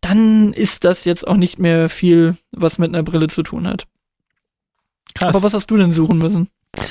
dann 0.00 0.54
ist 0.54 0.84
das 0.84 1.04
jetzt 1.04 1.28
auch 1.28 1.36
nicht 1.36 1.58
mehr 1.58 1.90
viel, 1.90 2.36
was 2.52 2.78
mit 2.78 2.88
einer 2.88 3.02
Brille 3.02 3.26
zu 3.26 3.42
tun 3.42 3.68
hat. 3.68 3.84
krass. 5.14 5.34
Aber 5.34 5.42
was 5.42 5.52
hast 5.52 5.70
du 5.70 5.76
denn 5.76 5.92
suchen 5.92 6.16
müssen? 6.16 6.48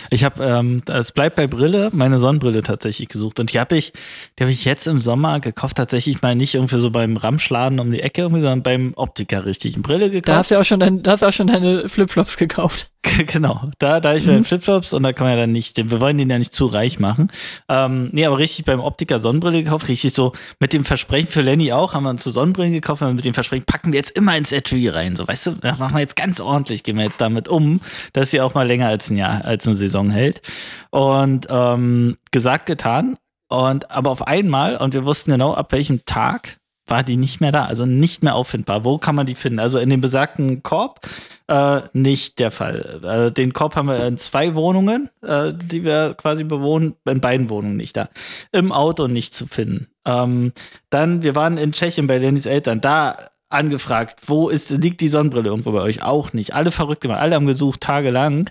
Ich 0.09 0.23
habe, 0.23 0.43
ähm, 0.43 0.81
es 0.87 1.11
bleibt 1.11 1.35
bei 1.35 1.47
Brille, 1.47 1.89
meine 1.91 2.19
Sonnenbrille 2.19 2.63
tatsächlich 2.63 3.09
gesucht. 3.09 3.39
Und 3.39 3.53
die 3.53 3.59
habe 3.59 3.77
ich, 3.77 3.93
die 4.37 4.43
habe 4.43 4.51
ich 4.51 4.65
jetzt 4.65 4.87
im 4.87 5.01
Sommer 5.01 5.39
gekauft, 5.39 5.77
tatsächlich 5.77 6.21
mal 6.21 6.35
nicht 6.35 6.55
irgendwie 6.55 6.79
so 6.79 6.91
beim 6.91 7.17
Ramschladen 7.17 7.79
um 7.79 7.91
die 7.91 8.01
Ecke, 8.01 8.21
irgendwie, 8.21 8.41
sondern 8.41 8.63
beim 8.63 8.93
Optiker 8.95 9.45
richtig. 9.45 9.75
Eine 9.75 9.83
Brille 9.83 10.05
Da 10.07 10.11
gekauft. 10.11 10.37
hast 10.37 10.51
du 10.51 10.55
ja 10.55 10.61
auch 10.61 10.65
schon, 10.65 10.79
dein, 10.79 11.03
da 11.03 11.11
hast 11.11 11.21
du 11.21 11.27
auch 11.27 11.33
schon 11.33 11.47
deine 11.47 11.89
Flipflops 11.89 12.37
gekauft. 12.37 12.89
genau, 13.27 13.69
da, 13.79 13.99
da 13.99 14.15
ich 14.15 14.27
Mhm. 14.27 14.43
Flipflops 14.43 14.93
und 14.93 15.03
da 15.03 15.13
kann 15.13 15.25
man 15.25 15.35
ja 15.35 15.41
dann 15.41 15.51
nicht, 15.51 15.77
wir 15.77 15.99
wollen 15.99 16.17
den 16.17 16.29
ja 16.29 16.37
nicht 16.37 16.53
zu 16.53 16.65
reich 16.65 16.99
machen. 16.99 17.29
Ähm, 17.69 18.09
nee, 18.11 18.25
aber 18.25 18.37
richtig 18.37 18.65
beim 18.65 18.79
Optiker 18.79 19.19
Sonnenbrille 19.19 19.63
gekauft, 19.63 19.87
richtig 19.87 20.13
so 20.13 20.33
mit 20.59 20.73
dem 20.73 20.85
Versprechen 20.85 21.27
für 21.27 21.41
Lenny 21.41 21.71
auch, 21.71 21.93
haben 21.93 22.03
wir 22.03 22.09
uns 22.09 22.23
so 22.23 22.31
Sonnenbrillen 22.31 22.73
gekauft, 22.73 23.01
haben 23.01 23.09
wir 23.09 23.15
mit 23.15 23.25
dem 23.25 23.33
Versprechen, 23.33 23.65
packen 23.65 23.91
wir 23.91 23.97
jetzt 23.97 24.11
immer 24.11 24.37
ins 24.37 24.51
Etui 24.51 24.89
rein. 24.89 25.15
So, 25.15 25.27
weißt 25.27 25.47
du, 25.47 25.51
das 25.51 25.79
machen 25.79 25.95
wir 25.95 26.01
jetzt 26.01 26.15
ganz 26.15 26.39
ordentlich, 26.39 26.83
gehen 26.83 26.97
wir 26.97 27.03
jetzt 27.03 27.21
damit 27.21 27.47
um, 27.47 27.81
dass 28.13 28.31
sie 28.31 28.41
auch 28.41 28.53
mal 28.53 28.67
länger 28.67 28.87
als 28.87 29.09
ein 29.09 29.17
Jahr, 29.17 29.45
als 29.45 29.65
eine 29.65 29.75
Saison 29.75 30.09
hält. 30.09 30.41
Und 30.89 31.47
ähm, 31.49 32.17
gesagt, 32.31 32.65
getan. 32.65 33.17
Und 33.49 33.91
aber 33.91 34.09
auf 34.09 34.27
einmal, 34.27 34.75
und 34.75 34.93
wir 34.93 35.05
wussten 35.05 35.31
genau, 35.31 35.53
ab 35.53 35.71
welchem 35.71 36.05
Tag 36.05 36.57
war 36.89 37.03
die 37.03 37.17
nicht 37.17 37.41
mehr 37.41 37.51
da, 37.51 37.65
also 37.65 37.85
nicht 37.85 38.23
mehr 38.23 38.35
auffindbar. 38.35 38.83
Wo 38.83 38.97
kann 38.97 39.15
man 39.15 39.25
die 39.25 39.35
finden? 39.35 39.59
Also 39.59 39.77
in 39.77 39.89
dem 39.89 40.01
besagten 40.01 40.63
Korb 40.63 41.01
äh, 41.47 41.81
nicht 41.93 42.39
der 42.39 42.51
Fall. 42.51 43.01
Äh, 43.03 43.31
den 43.31 43.53
Korb 43.53 43.75
haben 43.75 43.87
wir 43.87 44.05
in 44.05 44.17
zwei 44.17 44.55
Wohnungen, 44.55 45.09
äh, 45.21 45.53
die 45.53 45.83
wir 45.83 46.13
quasi 46.15 46.43
bewohnen, 46.43 46.95
in 47.07 47.21
beiden 47.21 47.49
Wohnungen 47.49 47.77
nicht 47.77 47.95
da. 47.97 48.09
Im 48.51 48.71
Auto 48.71 49.07
nicht 49.07 49.33
zu 49.33 49.47
finden. 49.47 49.87
Ähm, 50.05 50.53
dann, 50.89 51.23
wir 51.23 51.35
waren 51.35 51.57
in 51.57 51.71
Tschechien 51.71 52.07
bei 52.07 52.17
Lennys 52.17 52.45
Eltern, 52.45 52.81
da 52.81 53.17
angefragt, 53.49 54.21
wo 54.25 54.49
ist, 54.49 54.69
liegt 54.71 55.01
die 55.01 55.07
Sonnenbrille 55.07 55.49
irgendwo 55.49 55.71
bei 55.71 55.81
euch? 55.81 56.03
Auch 56.03 56.33
nicht. 56.33 56.53
Alle 56.53 56.71
verrückt 56.71 57.01
gemacht, 57.01 57.19
alle 57.19 57.35
haben 57.35 57.47
gesucht, 57.47 57.81
tagelang. 57.81 58.49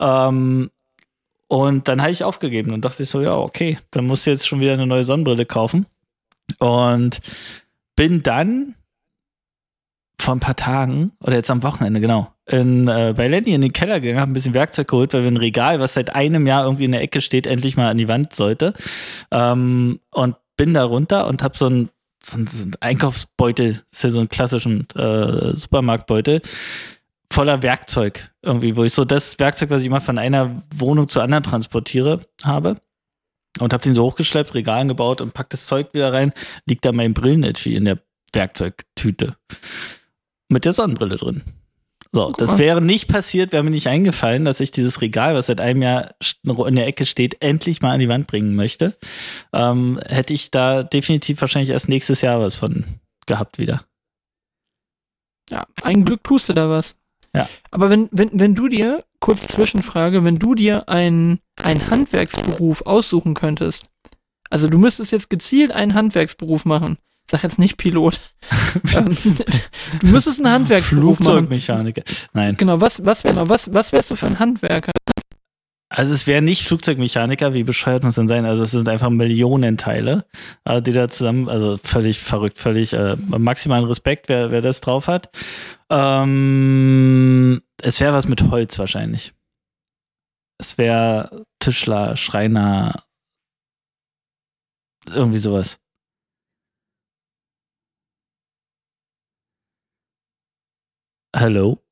Ähm, 0.00 0.70
und 1.48 1.88
dann 1.88 2.02
habe 2.02 2.10
ich 2.10 2.24
aufgegeben 2.24 2.72
und 2.72 2.84
dachte 2.84 3.04
ich 3.04 3.10
so, 3.10 3.20
ja, 3.20 3.36
okay, 3.36 3.78
dann 3.90 4.06
musst 4.06 4.26
du 4.26 4.30
jetzt 4.30 4.46
schon 4.46 4.60
wieder 4.60 4.72
eine 4.72 4.86
neue 4.86 5.04
Sonnenbrille 5.04 5.46
kaufen. 5.46 5.86
Und 6.58 7.20
bin 7.96 8.22
dann 8.22 8.74
vor 10.20 10.34
ein 10.34 10.40
paar 10.40 10.56
Tagen, 10.56 11.12
oder 11.20 11.34
jetzt 11.34 11.50
am 11.50 11.62
Wochenende, 11.62 12.00
genau, 12.00 12.32
in, 12.46 12.88
äh, 12.88 13.14
bei 13.16 13.28
Lenny 13.28 13.54
in 13.54 13.60
den 13.60 13.72
Keller 13.72 14.00
gegangen, 14.00 14.20
habe 14.20 14.30
ein 14.30 14.34
bisschen 14.34 14.54
Werkzeug 14.54 14.88
geholt, 14.88 15.12
weil 15.14 15.22
wir 15.22 15.30
ein 15.30 15.36
Regal, 15.36 15.80
was 15.80 15.94
seit 15.94 16.14
einem 16.14 16.46
Jahr 16.46 16.64
irgendwie 16.64 16.84
in 16.84 16.92
der 16.92 17.02
Ecke 17.02 17.20
steht, 17.20 17.46
endlich 17.46 17.76
mal 17.76 17.90
an 17.90 17.98
die 17.98 18.08
Wand 18.08 18.32
sollte. 18.32 18.74
Ähm, 19.30 20.00
und 20.10 20.36
bin 20.56 20.74
da 20.74 20.84
runter 20.84 21.26
und 21.26 21.42
habe 21.42 21.56
so 21.56 21.68
ein 21.68 21.90
so 22.22 22.38
so 22.44 22.64
ein 22.64 22.72
Einkaufsbeutel, 22.80 23.82
ist 23.90 24.04
ja 24.04 24.10
so 24.10 24.20
ein 24.20 24.28
klassischen 24.28 24.88
äh, 24.96 25.54
Supermarktbeutel, 25.54 26.40
voller 27.30 27.62
Werkzeug 27.62 28.30
irgendwie, 28.42 28.76
wo 28.76 28.84
ich 28.84 28.92
so 28.92 29.04
das 29.04 29.38
Werkzeug, 29.38 29.70
was 29.70 29.80
ich 29.80 29.86
immer 29.86 30.00
von 30.00 30.18
einer 30.18 30.62
Wohnung 30.74 31.08
zur 31.08 31.22
anderen 31.22 31.44
transportiere, 31.44 32.20
habe. 32.42 32.78
Und 33.58 33.72
habe 33.72 33.82
den 33.82 33.94
so 33.94 34.04
hochgeschleppt, 34.04 34.54
Regal 34.54 34.86
gebaut 34.86 35.20
und 35.20 35.32
pack 35.32 35.50
das 35.50 35.66
Zeug 35.66 35.94
wieder 35.94 36.12
rein, 36.12 36.32
liegt 36.66 36.84
da 36.84 36.92
mein 36.92 37.14
Brillenetui 37.14 37.74
in 37.74 37.86
der 37.86 37.98
Werkzeugtüte. 38.32 39.36
Mit 40.48 40.64
der 40.64 40.72
Sonnenbrille 40.72 41.16
drin. 41.16 41.42
So, 42.12 42.32
das 42.32 42.56
wäre 42.56 42.80
nicht 42.80 43.08
passiert, 43.08 43.52
wäre 43.52 43.62
mir 43.62 43.70
nicht 43.70 43.88
eingefallen, 43.88 44.44
dass 44.44 44.60
ich 44.60 44.70
dieses 44.70 45.00
Regal, 45.02 45.34
was 45.34 45.46
seit 45.46 45.60
einem 45.60 45.82
Jahr 45.82 46.14
in 46.44 46.76
der 46.76 46.86
Ecke 46.86 47.04
steht, 47.04 47.42
endlich 47.42 47.82
mal 47.82 47.92
an 47.92 48.00
die 48.00 48.08
Wand 48.08 48.26
bringen 48.26 48.54
möchte. 48.54 48.96
Ähm, 49.52 50.00
hätte 50.06 50.32
ich 50.32 50.50
da 50.50 50.82
definitiv 50.82 51.40
wahrscheinlich 51.40 51.70
erst 51.70 51.88
nächstes 51.88 52.22
Jahr 52.22 52.40
was 52.40 52.56
von 52.56 52.84
gehabt 53.26 53.58
wieder. 53.58 53.82
Ja, 55.50 55.66
ein 55.82 56.04
Glück 56.04 56.24
tust 56.24 56.48
du 56.48 56.54
da 56.54 56.70
was. 56.70 56.96
Ja. 57.34 57.48
Aber 57.70 57.90
wenn, 57.90 58.08
wenn, 58.12 58.30
wenn 58.32 58.54
du 58.54 58.68
dir, 58.68 59.04
kurz 59.26 59.48
Zwischenfrage, 59.48 60.22
wenn 60.22 60.36
du 60.36 60.54
dir 60.54 60.88
einen, 60.88 61.40
einen 61.60 61.90
Handwerksberuf 61.90 62.82
aussuchen 62.86 63.34
könntest, 63.34 63.86
also 64.50 64.68
du 64.68 64.78
müsstest 64.78 65.10
jetzt 65.10 65.30
gezielt 65.30 65.72
einen 65.72 65.94
Handwerksberuf 65.94 66.64
machen. 66.64 66.96
Sag 67.28 67.42
jetzt 67.42 67.58
nicht 67.58 67.76
Pilot. 67.76 68.20
Ähm, 68.94 69.16
du 70.00 70.06
müsstest 70.08 70.38
einen 70.38 70.52
Handwerksberuf 70.52 71.18
machen. 71.18 71.24
Flugzeugmechaniker. 71.24 72.02
Nein. 72.34 72.56
Genau, 72.58 72.80
was, 72.80 73.04
was, 73.06 73.22
genau, 73.22 73.48
was, 73.48 73.72
was 73.72 73.90
wärst 73.90 74.10
du 74.10 74.16
für 74.16 74.26
ein 74.26 74.38
Handwerker? 74.38 74.92
Also 75.88 76.12
es 76.12 76.26
wäre 76.26 76.42
nicht 76.42 76.64
Flugzeugmechaniker, 76.64 77.54
wie 77.54 77.64
bescheuert 77.64 78.04
muss 78.04 78.16
denn 78.16 78.28
sein? 78.28 78.44
Also 78.44 78.64
es 78.64 78.72
sind 78.72 78.88
einfach 78.88 79.08
Millionen 79.08 79.78
Teile, 79.78 80.26
äh, 80.66 80.82
die 80.82 80.92
da 80.92 81.08
zusammen, 81.08 81.48
also 81.48 81.78
völlig 81.82 82.18
verrückt, 82.18 82.58
völlig 82.58 82.92
äh, 82.92 83.16
maximalen 83.16 83.86
Respekt, 83.86 84.28
wer, 84.28 84.50
wer 84.50 84.60
das 84.60 84.82
drauf 84.82 85.08
hat. 85.08 85.30
Ähm, 85.88 87.62
es 87.82 88.00
wäre 88.00 88.12
was 88.12 88.26
mit 88.28 88.42
Holz 88.50 88.78
wahrscheinlich. 88.78 89.34
Es 90.58 90.78
wäre 90.78 91.44
Tischler, 91.58 92.16
Schreiner, 92.16 93.04
irgendwie 95.06 95.38
sowas. 95.38 95.78
Hallo? 101.34 101.82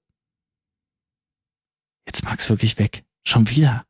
Jetzt 2.07 2.24
Max 2.24 2.49
wirklich 2.49 2.78
weg. 2.78 3.05
Schon 3.26 3.49
wieder. 3.51 3.87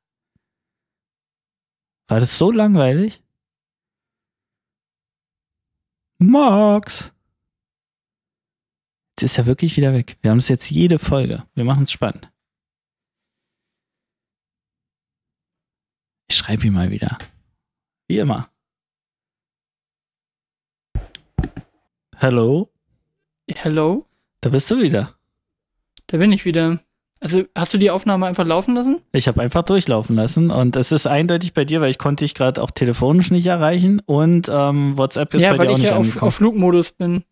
War 2.09 2.20
das 2.20 2.36
so 2.36 2.51
langweilig? 2.51 3.22
Max. 6.18 7.13
Ist 9.20 9.38
er 9.38 9.46
wirklich 9.46 9.76
wieder 9.76 9.92
weg. 9.94 10.18
Wir 10.20 10.30
haben 10.30 10.38
es 10.38 10.48
jetzt 10.48 10.70
jede 10.70 10.98
Folge. 10.98 11.44
Wir 11.54 11.64
machen 11.64 11.84
es 11.84 11.92
spannend. 11.92 12.30
Ich 16.28 16.36
schreibe 16.36 16.66
ihm 16.66 16.74
mal 16.74 16.90
wieder. 16.90 17.16
Wie 18.08 18.18
immer. 18.18 18.50
Hallo? 22.16 22.70
Hello? 23.50 24.06
Da 24.40 24.50
bist 24.50 24.70
du 24.70 24.80
wieder. 24.82 25.14
Da 26.06 26.18
bin 26.18 26.32
ich 26.32 26.44
wieder. 26.44 26.80
Also, 27.20 27.44
hast 27.56 27.72
du 27.72 27.78
die 27.78 27.90
Aufnahme 27.90 28.26
einfach 28.26 28.44
laufen 28.44 28.74
lassen? 28.74 29.00
Ich 29.12 29.28
habe 29.28 29.40
einfach 29.40 29.62
durchlaufen 29.62 30.16
lassen 30.16 30.50
und 30.50 30.76
es 30.76 30.92
ist 30.92 31.06
eindeutig 31.06 31.54
bei 31.54 31.64
dir, 31.64 31.80
weil 31.80 31.90
ich 31.90 31.98
konnte 31.98 32.24
dich 32.24 32.34
gerade 32.34 32.62
auch 32.62 32.70
telefonisch 32.70 33.30
nicht 33.30 33.46
erreichen 33.46 34.00
und 34.04 34.50
ähm, 34.52 34.98
WhatsApp 34.98 35.32
ist 35.32 35.40
ja, 35.42 35.52
bei 35.52 35.58
weil 35.60 35.66
dir 35.68 35.72
auch 35.72 35.76
ich 35.76 35.82
nicht 35.82 35.90
ja 35.90 35.96
auf, 35.96 36.04
angekommen. 36.04 36.28
auf 36.28 36.34
Flugmodus 36.34 36.92
bin. 36.92 37.24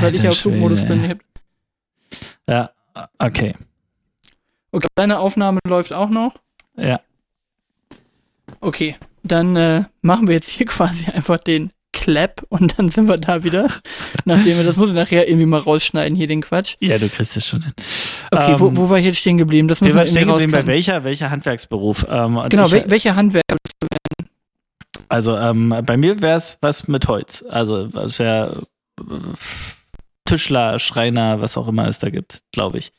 Weil 0.00 0.12
ich 0.14 0.20
Alter 0.20 0.24
ja 0.24 0.30
auf 0.30 0.38
Flugmodus 0.38 0.82
bin. 0.86 1.04
ey. 1.04 1.16
Ich 2.10 2.18
Ja, 2.48 2.70
okay. 3.18 3.54
Okay, 4.70 4.88
deine 4.94 5.18
Aufnahme 5.18 5.60
läuft 5.66 5.92
auch 5.92 6.08
noch. 6.08 6.34
Ja. 6.76 7.00
Okay, 8.60 8.96
dann 9.22 9.56
äh, 9.56 9.84
machen 10.00 10.26
wir 10.28 10.34
jetzt 10.34 10.48
hier 10.48 10.66
quasi 10.76 11.06
einfach 11.06 11.38
den 11.38 11.70
Clap 11.92 12.42
und 12.48 12.78
dann 12.78 12.88
sind 12.90 13.06
wir 13.06 13.18
da 13.18 13.44
wieder. 13.44 13.68
Nachdem 14.24 14.56
wir, 14.56 14.64
das 14.64 14.76
muss 14.76 14.88
ich 14.88 14.94
nachher 14.94 15.28
irgendwie 15.28 15.46
mal 15.46 15.60
rausschneiden, 15.60 16.16
hier 16.16 16.26
den 16.26 16.40
Quatsch. 16.40 16.76
Ja, 16.80 16.98
du 16.98 17.08
kriegst 17.08 17.36
es 17.36 17.46
schon 17.46 17.62
hin. 17.62 17.72
Okay, 18.30 18.52
Ähm, 18.52 18.60
wo, 18.60 18.76
wo 18.76 18.88
war 18.90 18.98
ich 18.98 19.04
jetzt 19.04 19.18
stehen 19.18 19.36
geblieben? 19.36 19.68
Das 19.68 19.80
Wir 19.80 19.86
müssen 19.88 19.96
wir 19.96 20.00
waren 20.00 20.08
stehen 20.08 20.28
geblieben 20.28 20.52
bei 20.52 20.66
welcher, 20.66 21.04
welcher 21.04 21.30
Handwerksberuf. 21.30 22.06
Ähm, 22.10 22.40
Genau, 22.48 22.66
ich, 22.66 22.72
wel 22.72 22.84
welcher 22.88 23.14
Handwerker? 23.14 23.56
Also 25.08 25.36
ähm, 25.36 25.74
bei 25.84 25.98
mir 25.98 26.22
wäre 26.22 26.38
es 26.38 26.56
was 26.62 26.88
mit 26.88 27.06
Holz. 27.06 27.44
Also 27.46 27.92
was 27.92 28.18
wäre 28.18 28.62
äh, 29.00 29.04
Tischler, 30.32 30.78
Schreiner, 30.78 31.42
was 31.42 31.58
auch 31.58 31.68
immer 31.68 31.86
es 31.86 31.98
da 31.98 32.08
gibt, 32.08 32.40
glaube 32.52 32.78
ich. 32.78 32.90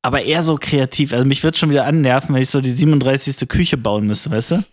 Aber 0.00 0.22
eher 0.22 0.42
so 0.42 0.56
kreativ. 0.56 1.12
Also 1.12 1.26
mich 1.26 1.44
wird 1.44 1.58
schon 1.58 1.68
wieder 1.68 1.84
annerven, 1.84 2.34
wenn 2.34 2.40
ich 2.40 2.48
so 2.48 2.62
die 2.62 2.70
37. 2.70 3.46
Küche 3.46 3.76
bauen 3.76 4.06
müsste, 4.06 4.30
weißt 4.30 4.52
du? 4.52 4.64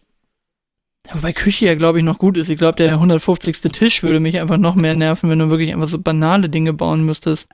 Wobei 1.11 1.33
Küche 1.33 1.65
ja, 1.65 1.75
glaube 1.75 1.99
ich, 1.99 2.05
noch 2.05 2.17
gut 2.17 2.37
ist. 2.37 2.49
Ich 2.49 2.57
glaube, 2.57 2.77
der 2.77 2.93
150. 2.93 3.59
Tisch 3.73 4.03
würde 4.03 4.21
mich 4.21 4.39
einfach 4.39 4.55
noch 4.55 4.75
mehr 4.75 4.95
nerven, 4.95 5.29
wenn 5.29 5.39
du 5.39 5.49
wirklich 5.49 5.73
einfach 5.73 5.89
so 5.89 5.99
banale 5.99 6.47
Dinge 6.49 6.71
bauen 6.71 7.03
müsstest. 7.03 7.49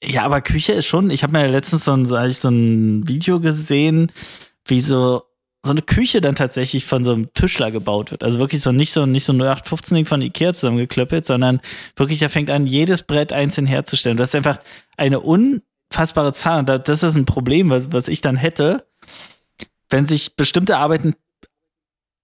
Ja, 0.00 0.22
aber 0.22 0.40
Küche 0.40 0.72
ist 0.72 0.86
schon, 0.86 1.10
ich 1.10 1.24
habe 1.24 1.32
mir 1.32 1.48
letztens 1.48 1.84
so 1.84 1.92
ein, 1.94 2.06
so 2.06 2.14
ein 2.48 3.08
Video 3.08 3.40
gesehen, 3.40 4.12
wie 4.66 4.78
so, 4.78 5.24
so 5.68 5.72
eine 5.72 5.82
Küche 5.82 6.20
dann 6.20 6.34
tatsächlich 6.34 6.84
von 6.84 7.04
so 7.04 7.12
einem 7.12 7.32
Tischler 7.32 7.70
gebaut 7.70 8.10
wird. 8.10 8.24
Also 8.24 8.38
wirklich 8.40 8.60
so 8.60 8.72
nicht 8.72 8.92
so, 8.92 9.06
nicht 9.06 9.24
so 9.24 9.32
ein 9.32 9.40
0815-Ding 9.40 10.04
von 10.06 10.20
Ikea 10.20 10.52
zusammengeklöppelt, 10.52 11.24
sondern 11.24 11.60
wirklich, 11.96 12.20
er 12.22 12.30
fängt 12.30 12.50
an, 12.50 12.66
jedes 12.66 13.02
Brett 13.02 13.32
einzeln 13.32 13.66
herzustellen. 13.66 14.16
Das 14.16 14.30
ist 14.30 14.34
einfach 14.34 14.58
eine 14.96 15.20
unfassbare 15.20 16.32
Zahl. 16.32 16.58
Und 16.60 16.68
da- 16.68 16.78
das 16.78 17.02
ist 17.02 17.16
ein 17.16 17.24
Problem, 17.26 17.70
was, 17.70 17.92
was 17.92 18.08
ich 18.08 18.20
dann 18.20 18.36
hätte, 18.36 18.84
wenn 19.90 20.04
sich 20.04 20.36
bestimmte 20.36 20.76
Arbeiten 20.76 21.14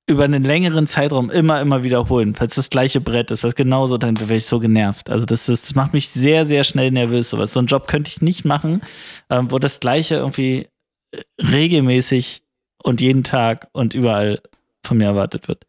über 0.06 0.24
einen 0.24 0.44
längeren 0.44 0.86
Zeitraum 0.86 1.30
immer, 1.30 1.62
immer 1.62 1.82
wiederholen, 1.82 2.34
falls 2.34 2.56
das 2.56 2.68
gleiche 2.68 3.00
Brett 3.00 3.30
ist, 3.30 3.42
was 3.42 3.54
genauso, 3.54 3.96
dann 3.96 4.20
wäre 4.20 4.34
ich 4.34 4.44
so 4.44 4.60
genervt. 4.60 5.08
Also 5.08 5.24
das, 5.24 5.46
das 5.46 5.74
macht 5.74 5.94
mich 5.94 6.10
sehr, 6.10 6.44
sehr 6.44 6.62
schnell 6.64 6.90
nervös. 6.90 7.30
Sowas. 7.30 7.54
So 7.54 7.60
einen 7.60 7.68
Job 7.68 7.88
könnte 7.88 8.10
ich 8.10 8.20
nicht 8.20 8.44
machen, 8.44 8.82
ähm, 9.30 9.50
wo 9.50 9.58
das 9.58 9.80
gleiche 9.80 10.16
irgendwie 10.16 10.68
äh, 11.12 11.22
regelmäßig 11.42 12.42
und 12.84 13.00
jeden 13.00 13.24
Tag 13.24 13.68
und 13.72 13.94
überall 13.94 14.40
von 14.84 14.98
mir 14.98 15.06
erwartet 15.06 15.48
wird. 15.48 15.66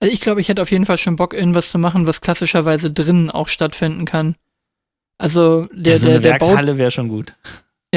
Also 0.00 0.12
ich 0.12 0.20
glaube, 0.20 0.40
ich 0.40 0.48
hätte 0.48 0.62
auf 0.62 0.70
jeden 0.70 0.86
Fall 0.86 0.98
schon 0.98 1.16
Bock, 1.16 1.34
irgendwas 1.34 1.68
zu 1.68 1.78
machen, 1.78 2.06
was 2.06 2.20
klassischerweise 2.20 2.90
drinnen 2.90 3.30
auch 3.30 3.48
stattfinden 3.48 4.04
kann. 4.06 4.36
Also 5.18 5.66
der, 5.72 5.94
ja, 5.94 5.98
so 5.98 6.08
der, 6.08 6.20
der, 6.20 6.30
Werkshalle 6.30 6.78
wäre 6.78 6.90
schon 6.90 7.08
gut. 7.08 7.34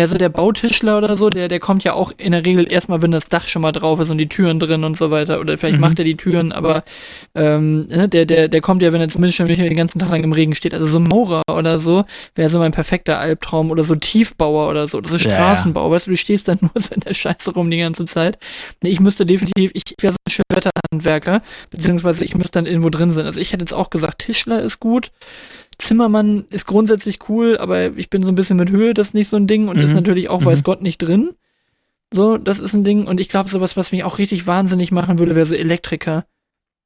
Also 0.03 0.17
der 0.17 0.29
Bautischler 0.29 0.97
oder 0.97 1.17
so, 1.17 1.29
der, 1.29 1.47
der 1.47 1.59
kommt 1.59 1.83
ja 1.83 1.93
auch 1.93 2.11
in 2.17 2.31
der 2.31 2.45
Regel 2.45 2.71
erstmal, 2.71 3.01
wenn 3.01 3.11
das 3.11 3.27
Dach 3.27 3.47
schon 3.47 3.61
mal 3.61 3.71
drauf 3.71 3.99
ist 3.99 4.09
und 4.09 4.17
die 4.17 4.29
Türen 4.29 4.59
drin 4.59 4.83
und 4.83 4.97
so 4.97 5.11
weiter. 5.11 5.39
Oder 5.39 5.57
vielleicht 5.57 5.75
Mhm. 5.75 5.81
macht 5.81 5.99
er 5.99 6.05
die 6.05 6.17
Türen, 6.17 6.51
aber 6.51 6.83
ähm, 7.35 7.81
ne, 7.87 8.07
der, 8.09 8.25
der, 8.25 8.47
der 8.47 8.61
kommt 8.61 8.81
ja, 8.81 8.91
wenn 8.93 9.01
er 9.01 9.09
zumindest 9.09 9.37
schon 9.37 9.47
nicht 9.47 9.59
den 9.61 9.73
ganzen 9.75 9.99
Tag 9.99 10.09
lang 10.09 10.23
im 10.23 10.31
Regen 10.33 10.55
steht. 10.55 10.73
Also 10.73 10.87
so 10.87 10.99
Maurer 10.99 11.41
oder 11.51 11.79
so 11.79 12.05
wäre 12.35 12.49
so 12.49 12.59
mein 12.59 12.71
perfekter 12.71 13.19
Albtraum. 13.19 13.71
Oder 13.71 13.83
so 13.83 13.95
Tiefbauer 13.95 14.69
oder 14.69 14.87
so. 14.87 14.97
Oder 14.99 15.09
so 15.09 15.17
Ja, 15.17 15.23
ja. 15.23 15.29
Straßenbau. 15.35 15.89
Weißt 15.91 16.07
du, 16.07 16.11
du 16.11 16.17
stehst 16.17 16.47
dann 16.47 16.57
nur 16.61 16.71
so 16.75 16.93
in 16.93 17.01
der 17.01 17.13
Scheiße 17.13 17.51
rum 17.53 17.69
die 17.71 17.79
ganze 17.79 18.05
Zeit. 18.05 18.37
Ich 18.83 18.99
müsste 18.99 19.25
definitiv, 19.25 19.71
ich 19.73 19.83
wäre 20.01 20.13
so 20.13 20.17
ein 20.27 20.31
Schönwetterhandwerker, 20.31 21.41
beziehungsweise 21.69 22.23
ich 22.25 22.35
müsste 22.35 22.51
dann 22.59 22.65
irgendwo 22.65 22.89
drin 22.89 23.11
sein. 23.11 23.25
Also 23.25 23.39
ich 23.39 23.53
hätte 23.53 23.63
jetzt 23.63 23.73
auch 23.73 23.89
gesagt, 23.89 24.19
Tischler 24.19 24.61
ist 24.61 24.79
gut. 24.79 25.11
Zimmermann 25.80 26.45
ist 26.49 26.65
grundsätzlich 26.65 27.19
cool, 27.30 27.57
aber 27.57 27.97
ich 27.97 28.09
bin 28.09 28.23
so 28.23 28.30
ein 28.30 28.36
bisschen 28.36 28.57
mit 28.57 28.71
Höhe, 28.71 28.93
das 28.93 29.09
ist 29.09 29.13
nicht 29.13 29.30
so 29.30 29.38
ein 29.38 29.47
Ding 29.47 29.67
und 29.67 29.78
ist 29.78 29.89
Mhm. 29.91 29.95
natürlich 29.97 30.30
auch, 30.30 30.41
Mhm. 30.41 30.45
weiß 30.45 30.63
Gott, 30.63 30.82
nicht 30.82 30.97
drin. 30.99 31.32
So, 32.11 32.38
das 32.38 32.59
ist 32.59 32.73
ein 32.73 32.84
Ding 32.84 33.05
und 33.05 33.19
ich 33.19 33.30
glaube, 33.30 33.49
sowas, 33.49 33.75
was 33.78 33.91
mich 33.91 34.03
auch 34.03 34.17
richtig 34.17 34.47
wahnsinnig 34.47 34.91
machen 34.91 35.19
würde, 35.19 35.36
wäre 35.36 35.45
so 35.45 35.55
Elektriker. 35.55 36.25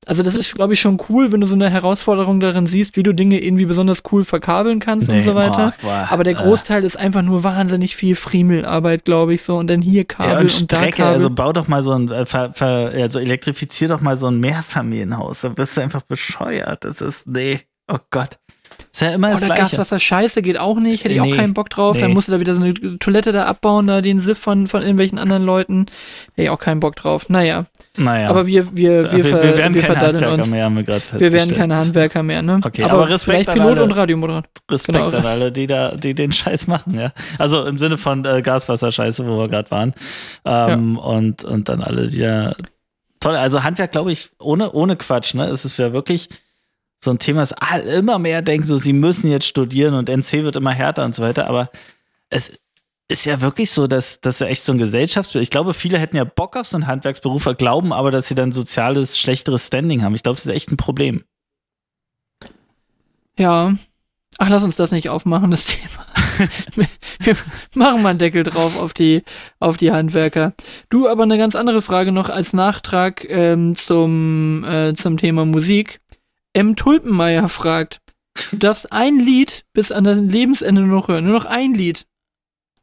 Also 0.08 0.24
das 0.24 0.34
ist, 0.34 0.56
glaube 0.56 0.74
ich, 0.74 0.82
schon 0.82 1.00
cool, 1.10 1.32
wenn 1.32 1.42
du 1.42 1.46
so 1.46 1.54
eine 1.54 1.70
Herausforderung 1.70 2.40
darin 2.40 2.66
siehst, 2.66 2.98
wie 2.98 3.04
du 3.04 3.14
Dinge 3.14 3.40
irgendwie 3.40 3.66
besonders 3.66 4.02
cool 4.12 4.26
verkabeln 4.26 4.80
kannst 4.80 5.10
und 5.12 5.18
Nee, 5.18 5.22
so 5.22 5.36
weiter. 5.36 5.74
boah, 5.82 5.88
boah, 5.90 6.08
Aber 6.10 6.24
der 6.24 6.34
äh. 6.34 6.38
Großteil 6.38 6.84
ist 6.84 6.98
einfach 6.98 7.22
nur 7.22 7.44
wahnsinnig 7.44 7.96
viel 7.96 8.16
Friemelarbeit, 8.16 9.06
glaube 9.06 9.36
ich, 9.36 9.44
so. 9.44 9.58
Und 9.58 9.68
dann 9.70 9.84
hier 9.84 10.06
Kabel 10.06 10.32
Ja, 10.32 10.36
und 10.38 10.42
und, 10.46 10.52
Strecke, 10.52 10.98
Kabel. 11.04 11.14
also 11.14 11.30
bau 11.30 11.54
doch 11.54 11.68
mal 11.68 11.84
so 11.84 11.92
ein, 11.92 12.10
äh, 12.10 12.26
ver, 12.26 12.52
ver, 12.54 12.92
also 12.96 13.20
elektrifizier 13.20 13.90
doch 13.90 14.02
mal 14.02 14.18
so 14.18 14.26
ein 14.26 14.40
Mehrfamilienhaus. 14.40 15.42
Da 15.42 15.50
bist 15.50 15.78
du 15.78 15.82
einfach 15.82 16.02
bescheuert. 16.02 16.84
Das 16.84 17.00
ist, 17.02 17.28
nee, 17.28 17.60
oh 17.88 18.00
Gott. 18.10 18.40
Ist 18.94 19.02
ja 19.02 19.12
immer 19.14 19.30
das 19.32 19.40
Oder 19.44 19.56
Gleiche. 19.56 19.78
Gaswasser 19.78 20.00
scheiße 20.02 20.42
geht 20.42 20.60
auch 20.60 20.78
nicht, 20.78 21.06
hätte 21.06 21.16
ich 21.16 21.22
Nee, 21.22 21.32
auch 21.34 21.38
keinen 21.38 21.54
Bock 21.54 21.70
drauf. 21.70 21.98
Dann 21.98 22.10
nee. 22.10 22.14
musst 22.14 22.28
du 22.28 22.34
da 22.34 22.42
wieder 22.42 22.56
so 22.56 22.62
eine 22.62 23.00
Toilette 23.00 23.32
da 23.32 23.46
abbauen, 23.46 23.88
da 23.88 24.02
den 24.02 24.20
Siff 24.20 24.38
von, 24.38 24.68
von 24.68 24.82
irgendwelchen 24.82 25.18
anderen 25.18 25.44
Leuten. 25.44 25.86
Hätte 26.34 26.42
ich 26.44 26.50
auch 26.50 26.60
keinen 26.60 26.82
Bock 26.82 26.98
drauf. 26.98 27.30
Naja, 27.30 27.68
Naja. 27.96 28.30
aber 28.30 28.48
wir, 28.48 28.76
wir, 28.76 29.04
wir, 29.04 29.12
wir, 29.14 29.24
ver, 29.24 29.44
wir 29.44 29.58
werden 29.58 29.74
wir 29.76 29.82
keine 29.84 30.00
Handwerker 30.02 30.34
uns. 30.34 30.50
mehr, 30.50 30.66
haben 30.66 30.76
wir 30.76 30.84
gerade 30.84 30.98
Wir 31.00 31.02
festgestellt. 31.04 31.34
werden 31.34 31.58
keine 31.58 31.76
Handwerker 31.78 32.24
mehr, 32.24 32.42
ne? 32.42 32.60
Okay, 32.66 32.84
aber, 32.84 32.94
aber 32.94 33.10
Respekt 33.10 33.46
vielleicht 33.46 33.52
Pilot 33.54 33.78
alle. 33.78 33.84
und 33.84 33.92
Radiomoderator. 33.92 34.50
Respekt 34.70 34.98
Genau. 34.98 35.18
an 35.18 35.26
alle, 35.26 35.52
die 35.54 35.68
da, 35.68 35.96
die 35.96 36.14
den 36.14 36.34
Scheiß 36.34 36.68
machen, 36.68 36.94
ja. 37.00 37.14
Also 37.38 37.66
im 37.66 37.78
Sinne 37.78 37.98
von 37.98 38.26
äh, 38.26 38.42
Gaswasserscheiße, 38.42 39.26
wo 39.26 39.38
wir 39.40 39.48
gerade 39.48 39.72
waren. 39.72 39.94
Ähm, 40.44 40.98
und, 40.98 41.46
und 41.46 41.70
dann 41.70 41.82
alle, 41.82 42.10
die 42.10 42.20
da. 42.20 42.54
Toll, 43.22 43.38
also 43.38 43.64
Handwerk, 43.64 43.94
glaube 43.94 44.12
ich, 44.12 44.32
ohne, 44.40 44.72
ohne 44.74 44.98
Quatsch, 44.98 45.34
ne? 45.34 45.46
Es 45.46 45.64
ist 45.64 45.78
ja 45.78 45.94
wirklich 45.94 46.28
so 47.04 47.12
ein 47.12 47.20
Thema, 47.20 47.42
dass 47.42 47.54
alle 47.54 47.96
immer 47.96 48.20
mehr 48.20 48.42
denken, 48.42 48.66
so, 48.66 48.78
sie 48.78 48.94
müssen 48.94 49.30
jetzt 49.30 49.48
studieren 49.48 49.96
und 49.96 50.10
NC 50.10 50.44
wird 50.44 50.56
immer 50.56 50.72
härter 50.72 51.04
und 51.04 51.16
so 51.16 51.24
weiter, 51.24 51.48
aber 51.48 51.70
es 52.30 52.62
ist 53.08 53.26
ja 53.26 53.42
wirklich 53.42 53.72
so, 53.72 53.88
dass 53.88 54.22
das 54.22 54.40
ja 54.40 54.48
echt 54.48 54.64
so 54.64 54.72
ein 54.72 54.78
Gesellschaftsbild. 54.78 55.44
Ich 55.44 55.50
glaube, 55.50 55.74
viele 55.74 55.98
hätten 55.98 56.16
ja 56.16 56.24
Bock 56.24 56.56
auf 56.56 56.68
so 56.68 56.78
einen 56.78 56.88
Handwerksberuf, 56.88 57.50
glauben 57.58 57.92
aber, 57.92 58.12
dass 58.12 58.28
sie 58.28 58.36
dann 58.36 58.52
soziales, 58.52 59.20
schlechteres 59.20 59.68
Standing 59.68 60.04
haben. 60.04 60.16
Ich 60.16 60.24
glaube, 60.24 60.38
das 60.38 60.46
ist 60.46 60.54
echt 60.54 60.72
ein 60.72 60.78
Problem. 60.78 61.24
Ja. 63.38 63.76
Ach, 64.38 64.50
lass 64.50 64.64
uns 64.64 64.76
das 64.76 64.92
nicht 64.92 65.10
aufmachen, 65.10 65.52
das 65.52 65.66
Thema. 65.66 66.06
wir 67.20 67.36
machen 67.76 68.02
mal 68.02 68.10
einen 68.10 68.20
Deckel 68.20 68.44
drauf 68.44 68.80
auf 68.80 68.94
die, 68.94 69.24
auf 69.60 69.78
die 69.78 69.92
Handwerker. 69.92 70.54
Du, 70.90 71.08
aber 71.08 71.24
eine 71.24 71.38
ganz 71.38 71.56
andere 71.56 71.82
Frage 71.82 72.12
noch 72.12 72.30
als 72.30 72.54
Nachtrag 72.54 73.26
ähm, 73.30 73.76
zum, 73.76 74.64
äh, 74.64 74.94
zum 74.94 75.18
Thema 75.18 75.46
Musik. 75.46 76.01
M. 76.54 76.76
Tulpenmeier 76.76 77.50
fragt, 77.50 78.02
du 78.52 78.58
darfst 78.58 78.92
ein 78.92 79.20
Lied 79.20 79.66
bis 79.74 79.92
an 79.92 80.04
dein 80.04 80.28
Lebensende 80.28 80.82
nur 80.82 81.00
noch 81.00 81.08
hören. 81.08 81.26
Nur 81.26 81.34
noch 81.34 81.46
ein 81.46 81.74
Lied. 81.74 82.08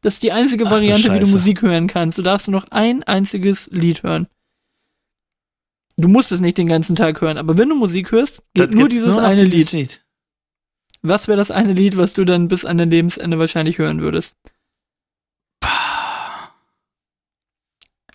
Das 0.01 0.15
ist 0.15 0.23
die 0.23 0.31
einzige 0.31 0.65
Ach 0.65 0.71
Variante, 0.71 1.13
wie 1.13 1.19
du. 1.19 1.27
Musik 1.27 1.61
hören 1.61 1.87
kannst. 1.87 2.17
Du 2.17 2.21
darfst 2.21 2.47
nur 2.47 2.59
noch 2.61 2.71
ein 2.71 3.03
einziges 3.03 3.69
Lied 3.71 4.03
hören. 4.03 4.27
Du 5.97 6.07
musst 6.07 6.31
es 6.31 6.39
nicht 6.39 6.57
den 6.57 6.67
ganzen 6.67 6.95
Tag 6.95 7.19
hören, 7.19 7.37
aber 7.37 7.57
wenn 7.57 7.67
du 7.67 7.75
Musik 7.75 8.11
hörst, 8.11 8.41
geht 8.53 8.69
Das 8.69 8.75
nur 8.75 8.87
dieses 8.87 9.15
noch 9.15 9.21
eine 9.21 9.45
dieses 9.45 9.73
Lied. 9.73 9.89
Lied. 9.89 10.05
Was 11.01 11.27
wäre 11.27 11.37
das 11.37 11.51
eine 11.51 11.73
Lied, 11.73 11.97
was 11.97 12.13
du 12.13 12.23
dann 12.23 12.47
bis 12.47 12.63
an 12.63 12.77
dein 12.77 12.89
Lebensende 12.89 13.37
wahrscheinlich 13.37 13.77
hören 13.77 14.01
würdest? 14.01 14.37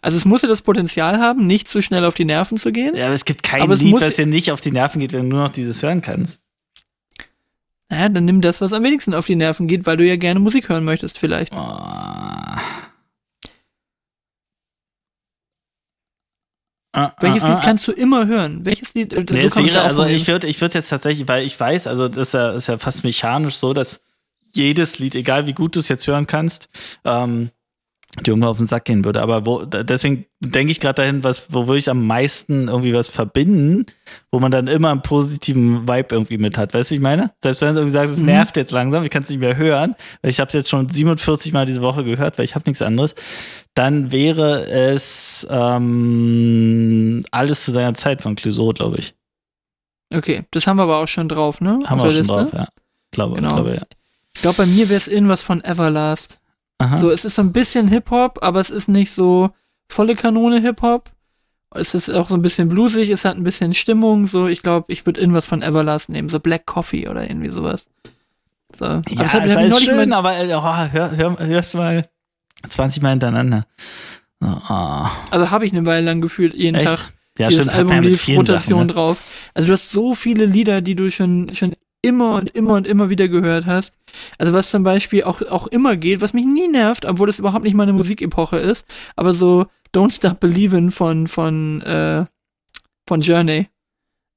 Also 0.05 0.19
es 0.19 0.27
muss 0.27 0.43
ja 0.43 0.49
das 0.49 0.61
Potenzial 0.61 1.19
haben, 1.19 1.47
nicht 1.47 1.67
zu 1.67 1.81
schnell 1.81 2.05
auf 2.05 2.15
die 2.15 2.27
Nerven 2.27 2.59
zu 2.59 2.73
gehen. 2.73 2.95
Ja, 2.95 3.07
aber 3.07 3.15
es 3.15 3.25
gibt 3.25 3.43
kein 3.43 3.71
Lied, 3.71 3.91
muss- 3.91 4.03
was 4.03 4.17
dir 4.17 4.27
nicht 4.27 4.53
auf 4.53 4.61
die 4.61 4.71
Nerven 4.71 5.01
geht, 5.01 5.15
wenn 5.15 5.31
du 5.31 5.37
nur 5.37 5.45
noch 5.45 5.49
dieses 5.51 5.83
hören 5.83 6.03
kannst. 6.03 6.45
Naja, 7.89 8.11
dann 8.11 8.27
nimm 8.27 8.43
das, 8.43 8.61
was 8.61 8.75
am 8.75 8.83
wenigsten 8.83 9.15
auf 9.15 9.25
die 9.25 9.35
Nerven 9.35 9.67
geht, 9.67 9.87
weil 9.87 9.97
du 9.97 10.05
ja 10.05 10.17
gerne 10.17 10.41
Musik 10.41 10.69
hören 10.69 10.85
möchtest, 10.85 11.17
vielleicht. 11.19 11.55
Oh. 11.55 11.57
Ah, 16.93 17.13
Welches 17.21 17.43
ah, 17.43 17.49
Lied 17.49 17.59
ah, 17.59 17.63
kannst 17.65 17.89
du 17.89 17.93
immer 17.93 18.27
hören? 18.27 18.67
Welches 18.67 18.93
Lied? 18.93 19.15
äh, 19.15 19.25
Nee, 19.31 19.49
so 19.49 19.61
es 19.61 19.67
wäre, 19.67 19.81
also 19.85 20.05
ich 20.05 20.29
würde 20.29 20.47
ich 20.49 20.61
würde 20.61 20.75
jetzt 20.75 20.91
tatsächlich, 20.91 21.27
weil 21.27 21.47
ich 21.47 21.59
weiß, 21.59 21.87
also 21.87 22.09
das 22.09 22.29
ist 22.29 22.35
ja, 22.35 22.53
ist 22.53 22.67
ja 22.67 22.77
fast 22.77 23.05
mechanisch 23.05 23.55
so, 23.55 23.73
dass 23.73 24.03
jedes 24.53 24.99
Lied, 24.99 25.15
egal 25.15 25.47
wie 25.47 25.55
gut 25.55 25.77
du 25.77 25.81
es 25.81 25.89
jetzt 25.89 26.07
hören 26.07 26.27
kannst, 26.27 26.69
ähm, 27.07 27.51
dir 28.17 28.29
irgendwo 28.31 28.49
auf 28.49 28.59
den 28.59 28.67
Sack 28.67 28.85
gehen 28.85 29.05
würde. 29.05 29.21
Aber 29.23 29.45
wo, 29.45 29.65
deswegen 29.65 30.25
denke 30.41 30.71
ich 30.71 30.79
gerade 30.81 30.95
dahin, 31.03 31.25
was, 31.25 31.53
wo 31.53 31.67
würde 31.67 31.79
ich 31.79 31.91
am 31.91 32.07
meisten 32.07 32.69
irgendwie 32.69 32.95
was 32.95 33.09
verbinden, 33.09 33.87
wo 34.31 34.39
man 34.41 34.51
dann 34.53 34.67
immer 34.69 34.91
einen 34.91 35.03
positiven 35.03 35.89
Vibe 35.89 36.09
irgendwie 36.15 36.39
mit 36.39 36.57
hat. 36.57 36.75
Weißt 36.75 36.91
du, 36.91 36.93
wie 36.93 36.97
ich 36.97 37.03
meine? 37.03 37.33
Selbst 37.41 37.63
wenn 37.63 37.75
du 37.75 37.81
irgendwie 37.81 37.93
sagst, 37.93 38.15
es 38.15 38.21
Mhm. 38.21 38.27
nervt 38.27 38.57
jetzt 38.57 38.71
langsam, 38.71 39.03
ich 39.05 39.11
kann 39.11 39.23
es 39.25 39.31
nicht 39.31 39.41
mehr 39.41 39.57
hören, 39.57 39.97
weil 40.23 40.31
ich 40.31 40.39
habe 40.39 40.49
es 40.49 40.55
jetzt 40.55 40.71
schon 40.71 40.89
47 40.89 41.53
Mal 41.53 41.67
diese 41.67 41.81
Woche 41.83 42.05
gehört, 42.05 42.39
weil 42.39 42.45
ich 42.45 42.55
habe 42.55 42.65
nichts 42.69 42.83
anderes, 42.83 43.15
dann 43.75 44.13
wäre 44.13 44.65
es 44.69 45.47
ähm, 45.51 47.23
alles 47.31 47.65
zu 47.65 47.73
seiner 47.73 47.95
Zeit 47.95 48.23
von 48.23 48.35
Clouseau, 48.37 48.71
glaube 48.73 48.99
ich. 48.99 49.15
Okay, 50.15 50.45
das 50.53 50.67
haben 50.67 50.77
wir 50.77 50.85
aber 50.85 50.99
auch 50.99 51.09
schon 51.09 51.29
drauf, 51.29 51.61
ne? 51.61 51.79
Haben 51.87 51.99
wir 51.99 52.05
Auf 52.05 52.11
auch 52.11 52.13
der 52.13 52.13
schon 52.13 52.19
Liste. 52.19 52.35
drauf, 52.35 52.53
ja. 52.53 52.69
Glaube, 53.11 53.37
Genau. 53.37 53.55
glaube, 53.55 53.75
ja. 53.77 53.83
Ich 54.35 54.43
glaube, 54.43 54.57
bei 54.59 54.67
mir 54.67 54.89
wäre 54.89 54.99
es 54.99 55.09
irgendwas 55.09 55.43
von 55.43 55.63
Everlast. 55.65 56.41
Aha. 56.79 56.99
So, 56.99 57.11
es 57.11 57.25
ist 57.25 57.37
so 57.37 57.43
ein 57.43 57.53
bisschen 57.53 57.89
Hip-Hop, 57.89 58.39
aber 58.43 58.61
es 58.61 58.71
ist 58.71 58.89
nicht 58.89 59.13
so 59.13 59.51
volle 59.89 60.17
Kanone 60.17 60.61
Hip-Hop. 60.61 61.11
Es 61.75 61.95
ist 61.95 62.09
auch 62.11 62.29
so 62.29 62.35
ein 62.35 62.43
bisschen 62.43 62.69
bluesig, 62.69 63.11
es 63.11 63.25
hat 63.25 63.37
ein 63.37 63.45
bisschen 63.45 63.75
Stimmung. 63.75 64.27
So, 64.27 64.47
ich 64.47 64.63
glaube, 64.63 64.93
ich 64.93 65.07
würde 65.07 65.21
irgendwas 65.21 65.47
von 65.47 65.63
Everlast 65.63 66.09
nehmen, 66.09 66.29
so 66.29 66.39
Black 66.39 66.67
Coffee 66.67 67.09
oder 67.09 67.29
irgendwie 67.29 67.51
sowas. 67.51 67.89
So. 68.77 68.85
Aber 68.85 69.03
ja, 69.09 69.25
ist 69.25 69.35
das 69.35 69.35
hat 69.35 69.43
alles 69.43 69.71
neulich 69.71 69.89
schön, 69.89 70.13
aber 70.13 70.37
äh, 70.37 70.55
oh, 70.55 70.63
hör, 70.63 71.11
hör, 71.17 71.39
hörst 71.39 71.75
du 71.75 71.79
mal 71.79 72.09
20 72.69 73.03
Mal 73.03 73.11
hintereinander. 73.11 73.65
Oh, 74.41 74.47
oh. 74.69 75.07
Also 75.31 75.51
habe 75.51 75.67
ich 75.67 75.73
eine 75.73 75.87
Weile 75.87 76.07
lang 76.07 76.21
gefühlt 76.21 76.55
jeden 76.55 76.77
Echt? 76.77 76.87
Tag. 76.87 77.13
Ja, 77.39 77.49
dieses 77.49 77.65
stimmt, 77.65 77.79
Album 77.79 77.95
ja 77.97 78.01
mit 78.03 78.29
Rotation. 78.29 78.87
Ne? 78.87 78.93
drauf. 78.93 79.19
Also 79.55 79.67
du 79.67 79.73
hast 79.73 79.91
so 79.91 80.15
viele 80.15 80.47
Lieder, 80.47 80.81
die 80.81 80.95
du 80.95 81.11
schon, 81.11 81.53
schon 81.55 81.75
immer 82.05 82.37
und 82.37 82.51
immer 82.55 82.75
und 82.75 82.87
immer 82.87 83.11
wieder 83.11 83.29
gehört 83.29 83.67
hast. 83.67 83.99
Also 84.39 84.53
was 84.53 84.71
zum 84.71 84.83
Beispiel 84.85 85.25
auch, 85.25 85.43
auch 85.43 85.67
immer 85.69 85.97
geht, 85.97 86.21
was 86.21 86.33
mich 86.33 86.45
nie 86.45 86.69
nervt, 86.69 87.05
obwohl 87.05 87.27
das 87.27 87.39
überhaupt 87.39 87.65
nicht 87.65 87.75
meine 87.75 87.93
Musikepoche 87.93 88.59
ist, 88.59 88.87
aber 89.17 89.33
so 89.33 89.67
Don't 89.95 90.13
Stop 90.13 90.41
Believin' 90.41 90.91
von, 90.91 91.27
von, 91.27 91.81
äh, 91.83 92.25
von 93.09 93.21
Journey. 93.21 93.69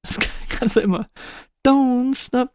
Das 0.02 0.18
kann- 0.18 0.30
kannst 0.58 0.76
du 0.76 0.80
immer. 0.80 1.06
Don't 1.66 2.16
stop 2.16 2.50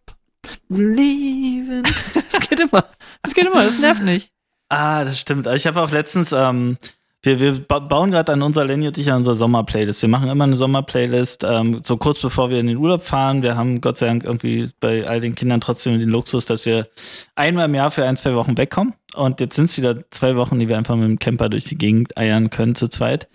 believing. 0.69 1.83
Das 1.83 2.49
geht 2.49 2.59
immer. 2.59 2.85
Das 3.21 3.33
geht 3.33 3.45
immer, 3.45 3.63
das 3.63 3.79
nervt 3.79 4.03
nicht. 4.03 4.31
Ah, 4.69 5.03
das 5.03 5.19
stimmt. 5.19 5.45
Ich 5.47 5.67
habe 5.67 5.81
auch 5.81 5.91
letztens, 5.91 6.31
ähm, 6.31 6.77
wir, 7.23 7.39
wir 7.39 7.59
ba- 7.67 7.79
bauen 7.79 8.11
gerade 8.11 8.31
an 8.33 8.41
unserer 8.41 8.65
Lenny 8.65 8.87
und 8.87 8.97
ich 8.97 9.09
an 9.09 9.17
unserer 9.17 9.35
Sommerplaylist. 9.35 10.01
Wir 10.01 10.09
machen 10.09 10.29
immer 10.29 10.43
eine 10.43 10.55
Sommerplaylist, 10.55 11.43
ähm, 11.43 11.79
so 11.83 11.97
kurz 11.97 12.21
bevor 12.21 12.49
wir 12.49 12.59
in 12.59 12.67
den 12.67 12.77
Urlaub 12.77 13.03
fahren. 13.03 13.41
Wir 13.41 13.55
haben 13.55 13.81
Gott 13.81 13.97
sei 13.97 14.07
Dank 14.07 14.23
irgendwie 14.23 14.69
bei 14.79 15.07
all 15.07 15.21
den 15.21 15.33
Kindern 15.33 15.61
trotzdem 15.61 15.97
den 15.99 16.09
Luxus, 16.09 16.45
dass 16.45 16.65
wir 16.65 16.87
einmal 17.35 17.65
im 17.65 17.75
Jahr 17.75 17.91
für 17.91 18.05
ein, 18.05 18.17
zwei 18.17 18.35
Wochen 18.35 18.57
wegkommen. 18.57 18.93
Und 19.15 19.39
jetzt 19.39 19.55
sind 19.55 19.65
es 19.65 19.77
wieder 19.77 20.09
zwei 20.11 20.35
Wochen, 20.35 20.59
die 20.59 20.67
wir 20.67 20.77
einfach 20.77 20.95
mit 20.95 21.07
dem 21.07 21.19
Camper 21.19 21.49
durch 21.49 21.63
die 21.63 21.77
Gegend 21.77 22.17
eiern 22.17 22.49
können 22.49 22.75
zu 22.75 22.87
zweit. 22.89 23.27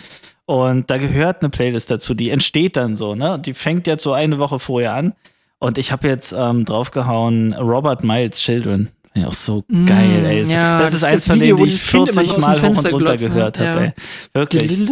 Und 0.45 0.91
da 0.91 0.99
gehört 0.99 1.43
eine 1.43 1.51
Playlist 1.51 1.91
dazu, 1.91 2.15
die 2.15 2.31
entsteht 2.31 2.77
dann 2.77 2.97
so, 2.97 3.15
ne? 3.15 3.39
Die 3.39 3.55
fängt 3.55 3.87
jetzt 3.87 4.03
so 4.03 4.13
eine 4.13 4.39
Woche 4.39 4.59
vorher 4.59 4.95
an. 4.95 5.15
Und 5.61 5.77
ich 5.77 5.93
habe 5.93 6.09
jetzt 6.09 6.33
ähm, 6.33 6.65
draufgehauen 6.65 7.53
Robert 7.55 8.05
Miles 8.05 8.39
Children. 8.41 8.91
Ich 9.15 9.25
auch 9.27 9.33
so 9.33 9.65
Mm, 9.69 9.87
geil, 9.87 10.25
ey. 10.27 10.43
ja, 10.45 10.79
das 10.79 10.95
ist 10.95 11.05
eins 11.05 11.25
das 11.25 11.33
von 11.33 11.39
denen, 11.41 11.57
die 11.57 11.65
ich 11.65 11.81
das 11.81 11.91
Kind 11.91 12.09
immer 12.09 12.23
40 12.23 12.29
so 12.31 12.37
aus 12.37 12.41
Mal 12.41 12.63
hoch 12.63 12.69
und 12.69 12.77
runter 12.77 12.91
glotzt, 12.99 13.23
ne? 13.23 13.29
gehört 13.29 13.59
habe, 13.59 13.67
Ja. 13.69 13.81
ey. 13.87 13.93
Wirklich. 14.35 14.89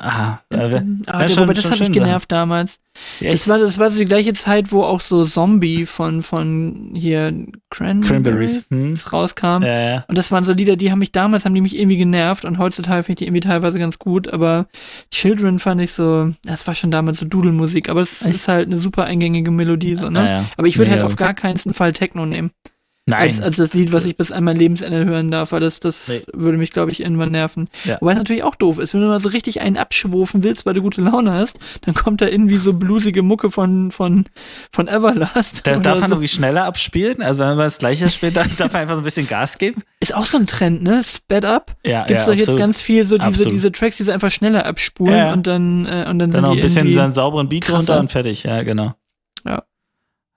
Ah, 0.00 0.38
da 0.48 0.70
wär, 0.70 0.82
Ah, 1.06 1.18
wär 1.18 1.26
der, 1.26 1.28
schon- 1.34 1.42
wobei, 1.44 1.52
das 1.52 1.70
hat 1.70 1.78
mich 1.78 1.92
genervt 1.92 2.32
damals. 2.32 2.80
echt 3.20 3.34
Das 3.34 3.46
war, 3.48 3.58
das 3.58 3.78
war 3.78 3.90
so 3.90 3.98
die 3.98 4.06
gleiche 4.06 4.32
Zeit, 4.32 4.72
wo 4.72 4.82
auch 4.84 5.02
so 5.02 5.24
Zombie 5.24 5.84
von, 5.84 6.22
von 6.22 6.92
hier 6.94 7.30
Cranberries, 7.70 8.08
Cranberries. 8.08 8.64
Hm? 8.70 8.98
rauskam. 9.12 9.62
Ja, 9.62 9.80
ja. 9.90 10.04
Und 10.08 10.16
das 10.16 10.32
waren 10.32 10.44
so 10.44 10.54
Lieder, 10.54 10.76
die 10.76 10.90
haben 10.90 10.98
mich 10.98 11.12
damals, 11.12 11.44
haben 11.44 11.54
die 11.54 11.60
mich 11.60 11.76
irgendwie 11.76 11.98
genervt 11.98 12.46
und 12.46 12.56
heutzutage 12.58 13.02
finde 13.02 13.12
ich 13.12 13.18
die 13.18 13.24
irgendwie 13.26 13.40
teilweise 13.46 13.78
ganz 13.78 13.98
gut, 13.98 14.32
aber 14.32 14.66
Children 15.10 15.58
fand 15.58 15.80
ich 15.82 15.92
so, 15.92 16.30
das 16.44 16.66
war 16.66 16.74
schon 16.74 16.90
damals 16.90 17.18
so 17.18 17.26
Dudelmusik, 17.26 17.90
aber 17.90 18.00
es 18.00 18.22
ist 18.22 18.48
halt 18.48 18.68
eine 18.68 18.78
super 18.78 19.04
eingängige 19.04 19.50
Melodie, 19.50 19.94
so, 19.94 20.08
ne? 20.08 20.20
Ja, 20.20 20.30
ja. 20.38 20.44
Aber 20.56 20.66
ich 20.66 20.78
würde 20.78 20.90
halt 20.90 21.02
auf 21.02 21.16
gar 21.16 21.34
keinen 21.34 21.58
Fall 21.58 21.92
Techno 21.92 22.24
nehmen. 22.24 22.50
Nein. 23.04 23.30
Als, 23.30 23.40
als 23.40 23.56
das 23.56 23.74
Lied, 23.74 23.92
was 23.92 24.04
ich 24.04 24.16
bis 24.16 24.30
an 24.30 24.44
mein 24.44 24.56
Lebensende 24.56 25.04
hören 25.04 25.32
darf, 25.32 25.50
weil 25.50 25.58
das, 25.58 25.80
das 25.80 26.06
Nee. 26.06 26.22
würde 26.32 26.56
mich, 26.56 26.70
glaube 26.70 26.92
ich, 26.92 27.00
irgendwann 27.00 27.32
nerven. 27.32 27.68
Ja. 27.82 27.96
Wobei 28.00 28.12
es 28.12 28.18
natürlich 28.18 28.44
auch 28.44 28.54
doof 28.54 28.78
ist, 28.78 28.94
wenn 28.94 29.00
du 29.00 29.08
mal 29.08 29.18
so 29.18 29.28
richtig 29.30 29.60
einen 29.60 29.76
abschwufen 29.76 30.44
willst, 30.44 30.66
weil 30.66 30.74
du 30.74 30.82
gute 30.82 31.00
Laune 31.00 31.32
hast, 31.32 31.58
dann 31.84 31.94
kommt 31.94 32.20
da 32.20 32.28
irgendwie 32.28 32.58
so 32.58 32.72
blusige 32.74 33.22
Mucke 33.22 33.50
von, 33.50 33.90
von, 33.90 34.26
von 34.72 34.86
Everlast. 34.86 35.66
da, 35.66 35.78
darf 35.78 35.98
man 35.98 36.10
so. 36.10 36.14
irgendwie 36.14 36.28
schneller 36.28 36.64
abspielen? 36.64 37.22
Also 37.22 37.40
wenn 37.40 37.48
man 37.48 37.58
das 37.58 37.78
gleiche 37.78 38.08
spielt, 38.08 38.36
darf, 38.36 38.54
darf 38.54 38.72
man 38.72 38.82
einfach 38.82 38.94
so 38.94 39.00
ein 39.00 39.04
bisschen 39.04 39.26
Gas 39.26 39.58
geben? 39.58 39.82
Ist 39.98 40.14
auch 40.14 40.26
so 40.26 40.38
ein 40.38 40.46
Trend, 40.46 40.84
ne? 40.84 41.02
Sped 41.02 41.44
Up. 41.44 41.74
Ja, 41.84 42.04
Gibt's 42.06 42.26
doch 42.26 42.34
jetzt 42.34 42.56
ganz 42.56 42.80
viel 42.80 43.04
so 43.04 43.16
diese, 43.16 43.26
Absolut. 43.26 43.52
diese 43.52 43.72
Tracks, 43.72 43.96
die 43.96 44.04
sie 44.04 44.12
einfach 44.12 44.30
schneller 44.30 44.64
abspulen 44.64 45.12
Ja, 45.16 45.26
ja. 45.26 45.32
und 45.32 45.44
dann, 45.48 45.86
äh, 45.86 46.06
und 46.08 46.20
dann 46.20 46.30
Dann 46.30 46.32
sind 46.32 46.42
noch 46.42 46.52
die 46.52 46.58
ein 46.60 46.62
bisschen 46.62 46.94
seinen 46.94 47.12
sauberen 47.12 47.48
Beat 47.48 47.64
krasser. 47.64 47.78
runter 47.78 47.98
und 48.00 48.12
fertig. 48.12 48.44
Ja, 48.44 48.62
genau. 48.62 48.92
Ja. 49.44 49.64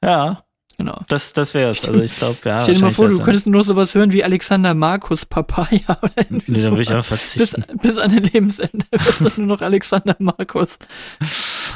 Ja, 0.03 0.39
genau. 0.77 0.99
das, 1.07 1.33
das 1.33 1.53
wär's. 1.53 1.85
Also 1.87 2.01
ich 2.01 2.15
glaube, 2.15 2.37
ja. 2.45 2.61
Stell 2.61 2.75
dir 2.75 2.81
mal 2.81 2.93
vor, 2.93 3.05
das 3.05 3.17
du 3.17 3.23
könntest 3.23 3.47
nur 3.47 3.63
sowas 3.63 3.93
hören 3.95 4.11
wie 4.11 4.23
Alexander 4.23 4.73
Markus 4.73 5.25
Papaya 5.25 5.79
oder 6.01 6.11
irgendwie 6.17 6.51
Nee, 6.51 6.61
dann 6.61 6.71
würde 6.71 6.81
ich 6.83 6.91
einfach 6.93 7.17
bis, 7.19 7.33
verzichten. 7.35 7.77
bis 7.79 7.97
an 7.97 8.11
den 8.11 8.23
Lebensende 8.23 8.85
wird 8.91 9.21
dann 9.21 9.45
nur 9.45 9.57
noch 9.57 9.61
Alexander 9.61 10.15
Markus. 10.19 10.77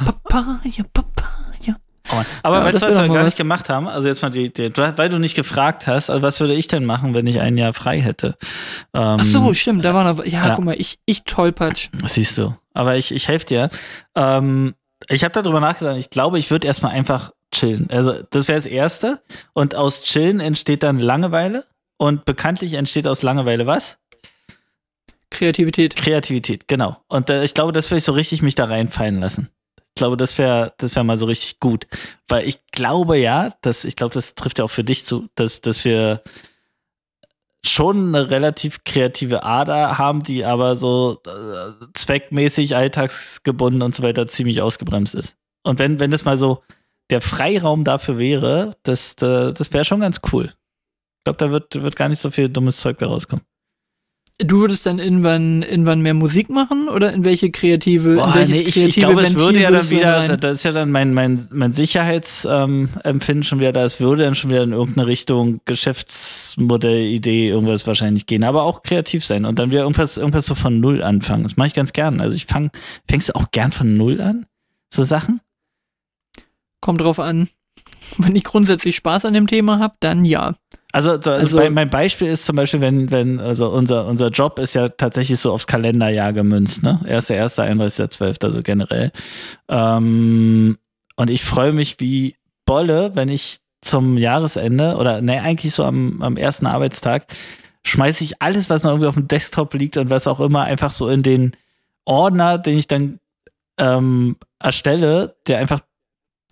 Papaya, 0.06 0.84
Papaya. 0.94 1.76
Oh. 2.12 2.16
Aber 2.44 2.60
Ja, 2.60 2.66
weißt 2.66 2.76
das 2.76 2.82
du, 2.82 2.88
was 2.88 3.02
wir 3.04 3.08
gar 3.08 3.18
was. 3.18 3.26
nicht 3.26 3.38
gemacht 3.38 3.70
haben? 3.70 3.88
Also 3.88 4.08
jetzt 4.08 4.22
mal 4.22 4.30
die, 4.32 4.52
die 4.52 4.70
du, 4.72 4.98
weil 4.98 5.10
du 5.10 5.20
nicht 5.20 5.36
gefragt 5.36 5.86
hast, 5.88 6.10
also 6.10 6.22
was 6.24 6.40
würde 6.40 6.56
ich 6.56 6.68
denn 6.68 6.86
machen, 6.86 7.14
wenn 7.14 7.28
ich 7.28 7.40
ein 7.40 7.58
Jahr 7.58 7.74
frei 7.74 8.02
hätte? 8.02 8.36
Ähm, 8.94 9.18
Ach 9.20 9.24
so, 9.24 9.54
stimmt, 9.54 9.86
da 9.86 9.94
war 9.94 10.04
noch, 10.12 10.26
ja, 10.26 10.48
ja. 10.48 10.56
guck 10.56 10.66
mal, 10.66 10.76
ich, 10.80 10.98
ich 11.06 11.24
tollpatsch. 11.24 11.90
Siehst 12.08 12.38
du. 12.40 12.56
Aber 12.74 12.96
ich, 12.96 13.14
ich 13.14 13.28
helfe 13.28 13.46
dir. 13.46 13.70
Ähm, 14.16 14.74
ich 15.08 15.24
habe 15.24 15.34
darüber 15.40 15.60
nachgedacht. 15.60 15.98
Ich 15.98 16.10
glaube, 16.10 16.40
ich 16.40 16.50
würde 16.52 16.66
erstmal 16.68 16.94
einfach 16.94 17.32
chillen. 17.52 17.88
Also, 17.92 18.14
das 18.30 18.48
wäre 18.48 18.58
das 18.58 18.66
Erste. 18.66 19.22
Und 19.54 19.76
aus 19.76 20.04
Chillen 20.04 20.40
entsteht 20.40 20.84
dann 20.84 21.00
Langeweile. 21.00 21.66
Und 21.98 22.26
bekanntlich 22.26 22.74
entsteht 22.74 23.08
aus 23.08 23.24
Langeweile 23.24 23.66
was? 23.66 23.98
Kreativität. 25.32 25.96
Kreativität, 25.96 26.68
genau. 26.68 26.98
Und 27.08 27.30
äh, 27.30 27.44
ich 27.44 27.54
glaube, 27.54 27.72
das 27.72 27.90
würde 27.92 28.00
ich 28.00 28.04
so 28.04 28.14
richtig 28.14 28.42
mich 28.42 28.56
da 28.56 28.66
reinfallen 28.66 29.20
lassen. 29.20 29.50
Ich 29.90 29.96
glaube, 29.96 30.18
das 30.18 30.38
wäre 30.38 30.74
das 30.78 30.96
wär 30.96 31.04
mal 31.04 31.18
so 31.18 31.26
richtig 31.26 31.60
gut. 31.60 31.88
Weil 32.28 32.48
ich 32.48 32.66
glaube 32.72 33.18
ja, 33.18 33.54
dass, 33.62 33.86
ich 33.86 33.96
glaube, 33.96 34.14
das 34.14 34.36
trifft 34.36 34.60
ja 34.60 34.66
auch 34.66 34.70
für 34.70 34.84
dich 34.84 35.04
zu, 35.04 35.28
dass, 35.36 35.62
dass 35.62 35.84
wir 35.84 36.24
schon 37.66 38.16
eine 38.16 38.30
relativ 38.30 38.84
kreative 38.86 39.44
Ader 39.44 39.98
haben, 39.98 40.24
die 40.24 40.46
aber 40.46 40.76
so 40.76 41.22
äh, 41.28 41.86
zweckmäßig, 41.94 42.76
alltagsgebunden 42.76 43.82
und 43.82 43.94
so 43.94 44.04
weiter 44.04 44.28
ziemlich 44.28 44.62
ausgebremst 44.62 45.16
ist. 45.16 45.36
Und 45.64 45.80
wenn, 45.80 46.00
wenn 46.00 46.12
das 46.12 46.24
mal 46.24 46.38
so 46.38 46.64
der 47.10 47.22
Freiraum 47.22 47.84
dafür 47.84 48.18
wäre, 48.18 48.76
das, 48.84 49.14
äh, 49.22 49.54
das 49.54 49.74
wäre 49.74 49.86
schon 49.86 50.00
ganz 50.00 50.22
cool. 50.32 50.46
Ich 50.46 51.24
glaube, 51.26 51.38
da 51.38 51.52
wird, 51.52 51.82
wird 51.82 51.96
gar 51.96 52.10
nicht 52.10 52.20
so 52.20 52.32
viel 52.32 52.50
dummes 52.50 52.78
Zeug 52.78 53.00
mehr 53.00 53.10
rauskommen. 53.10 53.44
Du 54.42 54.62
würdest 54.62 54.86
dann 54.86 55.00
irgendwann, 55.00 55.64
irgendwann 55.64 56.00
mehr 56.00 56.14
Musik 56.14 56.50
machen 56.50 56.88
oder 56.88 57.12
in 57.12 57.26
welche 57.26 57.52
kreative, 57.52 58.16
Boah, 58.16 58.28
in 58.28 58.36
welches 58.36 58.50
nee, 58.50 58.62
ich, 58.62 58.74
kreative 58.74 58.88
ich 58.88 58.96
glaube, 58.96 59.22
es 59.22 59.36
würde 59.36 59.60
ja 59.60 59.70
dann 59.70 59.90
wieder, 59.90 60.14
rein? 60.14 60.40
das 60.40 60.56
ist 60.56 60.64
ja 60.64 60.72
dann 60.72 60.92
mein, 60.92 61.14
mein, 61.14 61.46
mein 61.52 61.74
Sicherheitsempfinden 61.74 63.44
schon 63.44 63.60
wieder 63.60 63.74
da, 63.74 63.84
es 63.84 64.00
würde 64.00 64.24
dann 64.24 64.36
schon 64.36 64.50
wieder 64.50 64.64
in 64.64 64.72
irgendeine 64.72 65.08
Richtung 65.08 65.60
Geschäftsmodellidee 65.66 67.50
irgendwas 67.50 67.86
wahrscheinlich 67.86 68.28
gehen, 68.28 68.46
aber 68.46 68.64
auch 68.64 68.82
kreativ 68.82 69.26
sein 69.26 69.44
und 69.44 69.60
dann 69.60 69.72
wieder 69.72 69.82
irgendwas, 69.82 70.18
irgendwas 70.18 70.46
so 70.46 70.56
von 70.56 70.80
Null 70.80 71.04
anfangen. 71.04 71.44
Das 71.44 71.58
mache 71.58 71.68
ich 71.68 71.74
ganz 71.74 71.92
gern. 71.92 72.22
Also 72.22 72.38
ich 72.38 72.46
fange, 72.46 72.70
fängst 73.10 73.28
du 73.28 73.36
auch 73.36 73.52
gern 73.52 73.74
von 73.74 73.98
Null 73.98 74.22
an? 74.22 74.46
So 74.90 75.04
Sachen? 75.04 75.42
Kommt 76.82 77.02
drauf 77.02 77.20
an. 77.20 77.50
Wenn 78.18 78.36
ich 78.36 78.44
grundsätzlich 78.44 78.96
Spaß 78.98 79.26
an 79.26 79.34
dem 79.34 79.48
Thema 79.48 79.80
habe, 79.80 79.96
dann 80.00 80.26
ja. 80.26 80.56
Also, 80.92 81.12
so, 81.12 81.16
also, 81.16 81.32
Also- 81.32 81.58
bei, 81.58 81.70
mein 81.70 81.90
Beispiel 81.90 82.28
ist 82.28 82.46
zum 82.46 82.56
Beispiel, 82.56 82.82
wenn, 82.82 83.12
wenn, 83.12 83.40
also 83.40 83.70
unser, 83.70 84.08
unser 84.08 84.30
Job 84.30 84.58
ist 84.58 84.74
ja 84.74 84.90
tatsächlich 84.90 85.40
so 85.40 85.54
aufs 85.54 85.68
Kalenderjahr 85.68 86.34
gemünzt, 86.34 86.82
ne? 86.82 87.00
1.1., 87.06 87.62
31.12., 87.62 88.44
also 88.44 88.64
generell. 88.64 89.12
Ähm, 89.68 90.78
und 91.16 91.30
ich 91.30 91.44
freue 91.44 91.74
mich 91.74 92.00
wie 92.00 92.36
Bolle, 92.66 93.12
wenn 93.14 93.30
ich 93.30 93.60
zum 93.82 94.18
Jahresende 94.18 94.96
oder 94.98 95.22
ne, 95.22 95.42
eigentlich 95.42 95.74
so 95.74 95.84
am, 95.84 96.22
am 96.22 96.38
ersten 96.38 96.66
Arbeitstag 96.66 97.28
schmeiße 97.86 98.24
ich 98.24 98.42
alles, 98.42 98.70
was 98.70 98.84
noch 98.84 98.92
irgendwie 98.92 99.08
auf 99.08 99.16
dem 99.16 99.28
Desktop 99.28 99.74
liegt 99.74 99.98
und 99.98 100.10
was 100.10 100.28
auch 100.28 100.40
immer, 100.40 100.64
einfach 100.64 100.92
so 100.92 101.10
in 101.10 101.24
den 101.24 101.56
Ordner, 102.06 102.58
den 102.58 102.78
ich 102.78 102.88
dann 102.88 103.20
ähm, 103.78 104.36
erstelle, 104.60 105.36
der 105.48 105.60
einfach 105.60 105.80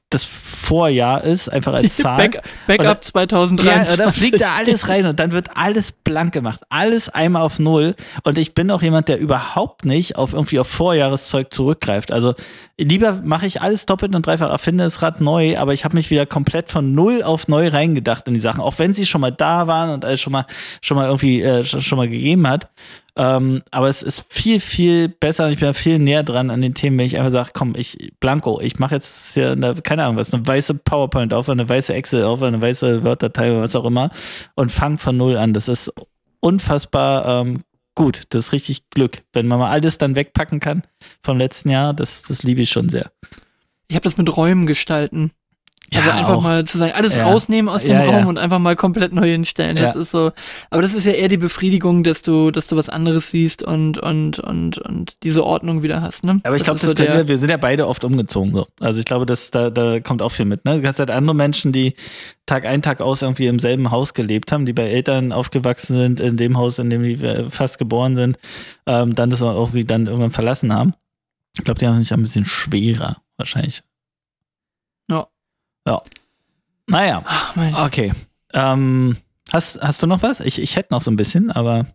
das 0.09 0.23
Vorjahr 0.23 1.23
ist, 1.23 1.49
einfach 1.49 1.73
als 1.73 1.97
Zahl. 1.97 2.17
Back, 2.17 2.41
Backup 2.65 2.85
Oder- 2.85 3.01
2023. 3.01 3.89
Ja, 3.99 4.05
da 4.05 4.11
fliegt 4.11 4.41
da 4.41 4.55
alles 4.55 4.87
rein 4.89 5.05
und 5.05 5.19
dann 5.19 5.31
wird 5.31 5.55
alles 5.55 5.91
blank 5.91 6.33
gemacht. 6.33 6.61
Alles 6.69 7.09
einmal 7.09 7.41
auf 7.41 7.59
Null. 7.59 7.93
Und 8.23 8.37
ich 8.37 8.53
bin 8.53 8.71
auch 8.71 8.81
jemand, 8.81 9.09
der 9.09 9.19
überhaupt 9.19 9.85
nicht 9.85 10.15
auf 10.15 10.33
irgendwie 10.33 10.59
auf 10.59 10.67
Vorjahreszeug 10.67 11.51
zurückgreift. 11.51 12.11
Also 12.11 12.35
lieber 12.77 13.21
mache 13.23 13.47
ich 13.47 13.61
alles 13.61 13.85
doppelt 13.85 14.15
und 14.15 14.25
dreifach, 14.25 14.49
erfinde 14.49 14.83
das 14.85 15.01
Rad 15.01 15.19
neu, 15.19 15.57
aber 15.57 15.73
ich 15.73 15.83
habe 15.83 15.95
mich 15.95 16.09
wieder 16.09 16.25
komplett 16.25 16.69
von 16.69 16.93
Null 16.93 17.23
auf 17.23 17.47
neu 17.47 17.67
reingedacht 17.67 18.27
in 18.27 18.33
die 18.33 18.39
Sachen. 18.39 18.61
Auch 18.61 18.79
wenn 18.79 18.93
sie 18.93 19.05
schon 19.05 19.21
mal 19.21 19.31
da 19.31 19.67
waren 19.67 19.89
und 19.89 20.05
alles 20.05 20.21
schon 20.21 20.33
mal, 20.33 20.45
schon 20.81 20.95
mal 20.95 21.05
irgendwie 21.07 21.41
äh, 21.41 21.63
schon 21.63 21.97
mal 21.97 22.07
gegeben 22.07 22.47
hat. 22.47 22.69
Ähm, 23.17 23.63
aber 23.71 23.89
es 23.89 24.03
ist 24.03 24.31
viel, 24.31 24.59
viel 24.59 25.07
besser 25.09 25.47
und 25.47 25.53
ich 25.53 25.59
bin 25.59 25.73
viel 25.73 25.97
näher 25.97 26.23
dran 26.23 26.51
an 26.51 26.61
den 26.61 26.75
Themen, 26.75 26.99
wenn 26.99 27.07
ich 27.07 27.17
einfach 27.17 27.31
sage, 27.31 27.49
komm, 27.53 27.73
ich, 27.75 28.13
Blanco, 28.19 28.61
ich 28.61 28.77
mache 28.77 28.95
jetzt 28.95 29.33
hier, 29.33 29.53
eine, 29.53 29.73
keine 29.75 30.03
Ahnung 30.03 30.17
was, 30.17 30.33
eine 30.33 30.45
weiße 30.45 30.75
PowerPoint 30.75 31.33
auf, 31.33 31.49
eine 31.49 31.67
weiße 31.67 31.93
Excel 31.95 32.23
auf, 32.23 32.43
eine 32.43 32.61
weiße 32.61 33.03
Word-Datei 33.03 33.51
oder 33.51 33.61
was 33.61 33.75
auch 33.75 33.85
immer 33.85 34.11
und 34.53 34.71
fang 34.71 34.99
von 34.99 35.17
Null 35.17 35.35
an. 35.35 35.53
Das 35.53 35.67
ist 35.67 35.91
unfassbar 36.41 37.41
ähm, 37.41 37.61
gut. 37.95 38.25
Das 38.29 38.45
ist 38.45 38.53
richtig 38.53 38.89
Glück. 38.91 39.23
Wenn 39.33 39.47
man 39.47 39.59
mal 39.59 39.71
alles 39.71 39.97
dann 39.97 40.15
wegpacken 40.15 40.59
kann 40.59 40.83
vom 41.23 41.37
letzten 41.37 41.71
Jahr, 41.71 41.93
das, 41.93 42.21
das 42.21 42.43
liebe 42.43 42.61
ich 42.61 42.69
schon 42.69 42.87
sehr. 42.87 43.11
Ich 43.87 43.95
habe 43.95 44.03
das 44.03 44.17
mit 44.17 44.35
Räumen 44.37 44.67
gestalten. 44.67 45.31
Also 45.95 46.09
einfach 46.11 46.33
auch. 46.35 46.41
mal 46.41 46.65
zu 46.65 46.77
sagen, 46.77 46.91
alles 46.93 47.15
Ja. 47.15 47.23
rausnehmen 47.23 47.69
aus 47.73 47.83
dem 47.83 47.91
Ja, 47.91 48.03
Raum 48.03 48.27
und 48.27 48.37
einfach 48.37 48.59
mal 48.59 48.75
komplett 48.75 49.13
neu 49.13 49.29
hinstellen. 49.31 49.77
Das 49.77 49.95
ist 49.95 50.11
so, 50.11 50.31
aber 50.69 50.81
das 50.81 50.93
ist 50.93 51.05
ja 51.05 51.13
eher 51.13 51.29
die 51.29 51.37
Befriedigung, 51.37 52.03
dass 52.03 52.23
du, 52.23 52.51
dass 52.51 52.67
du 52.67 52.75
was 52.75 52.89
anderes 52.89 53.31
siehst 53.31 53.63
und, 53.63 53.97
und, 53.97 54.39
und, 54.39 54.77
und 54.79 55.17
diese 55.23 55.45
Ordnung 55.45 55.83
wieder 55.83 56.01
hast, 56.01 56.23
ne? 56.25 56.41
Aber 56.43 56.57
ich 56.57 56.63
glaube, 56.63 56.75
ist 56.75 56.83
das 56.83 56.89
so 56.89 56.95
können 56.95 57.15
wir, 57.15 57.27
wir 57.27 57.37
sind 57.37 57.49
ja 57.49 57.57
beide 57.57 57.87
oft 57.87 58.03
umgezogen 58.03 58.51
so. 58.53 58.67
Also 58.79 58.99
ich 58.99 59.05
glaube, 59.05 59.25
das, 59.25 59.51
da, 59.51 59.69
da 59.69 59.99
kommt 60.01 60.21
auch 60.21 60.31
viel 60.31 60.45
mit. 60.45 60.65
Ne? 60.65 60.81
Du 60.81 60.87
hast 60.87 60.99
halt 60.99 61.11
andere 61.11 61.35
Menschen, 61.35 61.71
die 61.71 61.95
Tag 62.45 62.65
ein, 62.65 62.81
Tag 62.81 63.01
aus 63.01 63.21
irgendwie 63.21 63.47
im 63.47 63.59
selben 63.59 63.91
Haus 63.91 64.13
gelebt 64.13 64.51
haben, 64.51 64.65
die 64.65 64.73
bei 64.73 64.83
Eltern 64.87 65.31
aufgewachsen 65.31 65.97
sind, 65.97 66.19
in 66.19 66.37
dem 66.37 66.57
Haus, 66.57 66.79
in 66.79 66.89
dem 66.89 67.03
die 67.03 67.13
äh, 67.13 67.49
fast 67.49 67.77
geboren 67.77 68.15
sind, 68.15 68.37
ähm, 68.85 69.15
dann 69.15 69.29
das 69.29 69.41
auch 69.41 69.73
wie 69.73 69.85
dann 69.85 70.07
irgendwann 70.07 70.31
verlassen 70.31 70.73
haben. 70.73 70.93
Ich 71.57 71.63
glaube, 71.63 71.79
die 71.79 71.87
haben 71.87 71.99
sich 72.01 72.13
ein 72.13 72.21
bisschen 72.21 72.45
schwerer, 72.45 73.17
wahrscheinlich. 73.37 73.83
Ja. 75.87 75.93
Ja. 75.93 76.01
Naja, 76.89 77.23
Ach, 77.25 77.85
okay. 77.85 78.13
Ähm, 78.53 79.17
hast, 79.51 79.81
hast 79.81 80.01
du 80.03 80.07
noch 80.07 80.21
was? 80.23 80.39
Ich, 80.39 80.61
ich 80.61 80.75
hätte 80.75 80.93
noch 80.93 81.01
so 81.01 81.11
ein 81.11 81.15
bisschen, 81.17 81.51
aber 81.51 81.85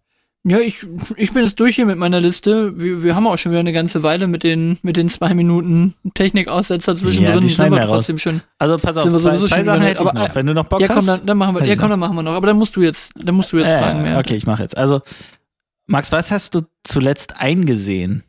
Ja, 0.45 0.59
ich, 0.59 0.87
ich 1.17 1.33
bin 1.33 1.45
jetzt 1.45 1.59
durch 1.61 1.77
hier 1.77 1.87
mit 1.87 1.97
meiner 1.97 2.21
Liste. 2.21 2.79
Wir, 2.79 3.03
wir 3.03 3.15
haben 3.15 3.27
auch 3.27 3.39
schon 3.39 3.53
wieder 3.53 3.61
eine 3.61 3.73
ganze 3.73 4.03
Weile 4.03 4.27
mit 4.27 4.43
den, 4.43 4.79
mit 4.83 4.97
den 4.97 5.09
zwei 5.09 5.33
Minuten 5.35 5.95
Technikaussetzer 6.15 6.95
zwischendrin. 6.97 7.35
Ja, 7.35 7.41
die 7.41 7.49
sind 7.49 7.71
wir 7.71 7.79
raus. 7.81 7.89
trotzdem 7.99 8.19
schon. 8.19 8.43
also 8.59 8.77
pass 8.77 8.97
auf, 8.99 9.09
zwei, 9.09 9.39
zwei 9.39 9.65
Sachen 9.65 9.83
hätte 9.83 10.03
ich 10.03 10.13
noch. 10.13 10.29
äh, 10.29 10.35
Wenn 10.35 10.47
du 10.47 10.53
noch 10.55 10.65
Bock 10.67 10.81
Ja, 10.81 10.89
komm, 10.89 10.97
hast. 10.97 11.09
dann, 11.09 11.27
dann 11.27 11.39
machen 11.39 11.55
wir, 11.55 11.65
ja, 11.65 11.77
komm, 11.77 11.89
dann 11.91 12.01
machen 12.01 12.17
wir 12.17 12.23
noch. 12.23 12.35
Aber 12.35 12.47
dann 12.49 12.59
musst 12.59 12.77
du 12.77 12.83
jetzt, 12.83 13.13
dann 13.17 13.35
musst 13.35 13.53
du 13.53 13.59
jetzt 13.59 13.69
Äh, 13.69 13.79
fragen. 13.79 14.03
Bernd. 14.03 14.19
okay, 14.19 14.35
ich 14.37 14.47
mache 14.47 14.63
jetzt. 14.63 14.77
Also, 14.77 15.01
Max, 15.87 16.13
was 16.13 16.31
hast 16.31 16.55
du 16.55 16.63
zuletzt 16.85 17.39
eingesehen? 17.39 18.25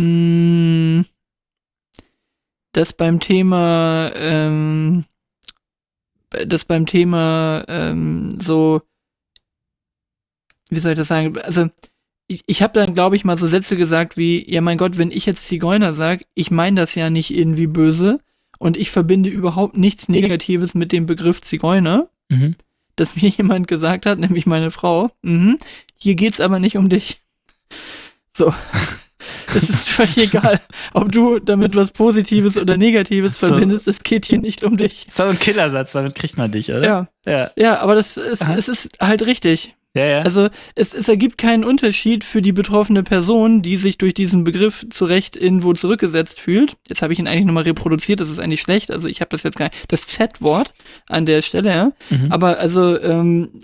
Mm, 0.00 0.59
Das 2.72 2.92
beim 2.92 3.18
Thema, 3.20 4.12
ähm, 4.14 5.04
das 6.30 6.64
beim 6.64 6.86
Thema 6.86 7.64
ähm, 7.68 8.38
so, 8.40 8.82
wie 10.70 10.78
soll 10.78 10.92
ich 10.92 10.98
das 10.98 11.08
sagen? 11.08 11.36
Also 11.38 11.68
ich, 12.28 12.44
ich 12.46 12.62
habe 12.62 12.74
dann, 12.78 12.94
glaube 12.94 13.16
ich, 13.16 13.24
mal 13.24 13.36
so 13.38 13.48
Sätze 13.48 13.76
gesagt 13.76 14.16
wie, 14.16 14.48
ja 14.48 14.60
mein 14.60 14.78
Gott, 14.78 14.98
wenn 14.98 15.10
ich 15.10 15.26
jetzt 15.26 15.46
Zigeuner 15.48 15.94
sag, 15.94 16.24
ich 16.34 16.52
meine 16.52 16.80
das 16.80 16.94
ja 16.94 17.10
nicht 17.10 17.34
irgendwie 17.34 17.66
böse 17.66 18.20
und 18.60 18.76
ich 18.76 18.92
verbinde 18.92 19.30
überhaupt 19.30 19.76
nichts 19.76 20.08
Negatives 20.08 20.74
mit 20.74 20.92
dem 20.92 21.06
Begriff 21.06 21.40
Zigeuner, 21.42 22.08
Mhm. 22.30 22.54
dass 22.94 23.16
mir 23.16 23.28
jemand 23.36 23.66
gesagt 23.66 24.06
hat, 24.06 24.20
nämlich 24.20 24.46
meine 24.46 24.70
Frau, 24.70 25.10
mhm, 25.22 25.58
hier 25.96 26.14
geht's 26.14 26.40
aber 26.40 26.60
nicht 26.60 26.76
um 26.76 26.88
dich. 26.88 27.20
So. 28.36 28.54
Es 29.56 29.68
ist 29.70 29.88
völlig 29.90 30.16
egal, 30.18 30.60
ob 30.92 31.10
du 31.12 31.38
damit 31.38 31.74
was 31.76 31.90
Positives 31.92 32.56
oder 32.56 32.76
Negatives 32.76 33.38
So. 33.40 33.48
verbindest, 33.48 33.88
es 33.88 34.02
geht 34.02 34.26
hier 34.26 34.38
nicht 34.38 34.64
um 34.64 34.76
dich. 34.76 35.06
So 35.08 35.24
ein 35.24 35.38
Killersatz, 35.38 35.92
damit 35.92 36.14
kriegt 36.14 36.36
man 36.38 36.50
dich, 36.50 36.70
oder? 36.72 36.84
Ja, 36.84 37.08
Ja, 37.26 37.50
ja, 37.56 37.78
aber 37.80 37.94
das 37.94 38.16
ist, 38.16 38.42
Aha. 38.42 38.54
es 38.56 38.68
ist 38.68 38.88
halt 39.00 39.26
richtig. 39.26 39.74
ja. 39.94 40.04
ja. 40.06 40.22
Also 40.22 40.48
es, 40.76 40.94
es 40.94 41.08
ergibt 41.08 41.36
keinen 41.38 41.64
Unterschied 41.64 42.22
für 42.24 42.42
die 42.42 42.52
betroffene 42.52 43.02
Person, 43.02 43.62
die 43.62 43.76
sich 43.76 43.98
durch 43.98 44.14
diesen 44.14 44.44
Begriff 44.44 44.86
zu 44.90 45.04
Recht 45.04 45.34
irgendwo 45.36 45.72
zurückgesetzt 45.72 46.38
fühlt. 46.40 46.76
Jetzt 46.88 47.02
habe 47.02 47.12
ich 47.12 47.18
ihn 47.18 47.26
eigentlich 47.26 47.46
nochmal 47.46 47.64
reproduziert, 47.64 48.20
das 48.20 48.30
ist 48.30 48.38
eigentlich 48.38 48.60
schlecht. 48.60 48.90
Also 48.90 49.08
ich 49.08 49.20
habe 49.20 49.30
das 49.30 49.42
jetzt 49.42 49.56
gar 49.56 49.66
nicht. 49.66 49.76
Das 49.88 50.06
Z-Wort 50.06 50.72
an 51.08 51.26
der 51.26 51.42
Stelle, 51.42 51.70
ja. 51.70 51.92
Mhm. 52.10 52.30
Aber 52.30 52.58
also, 52.58 53.00
ähm, 53.00 53.60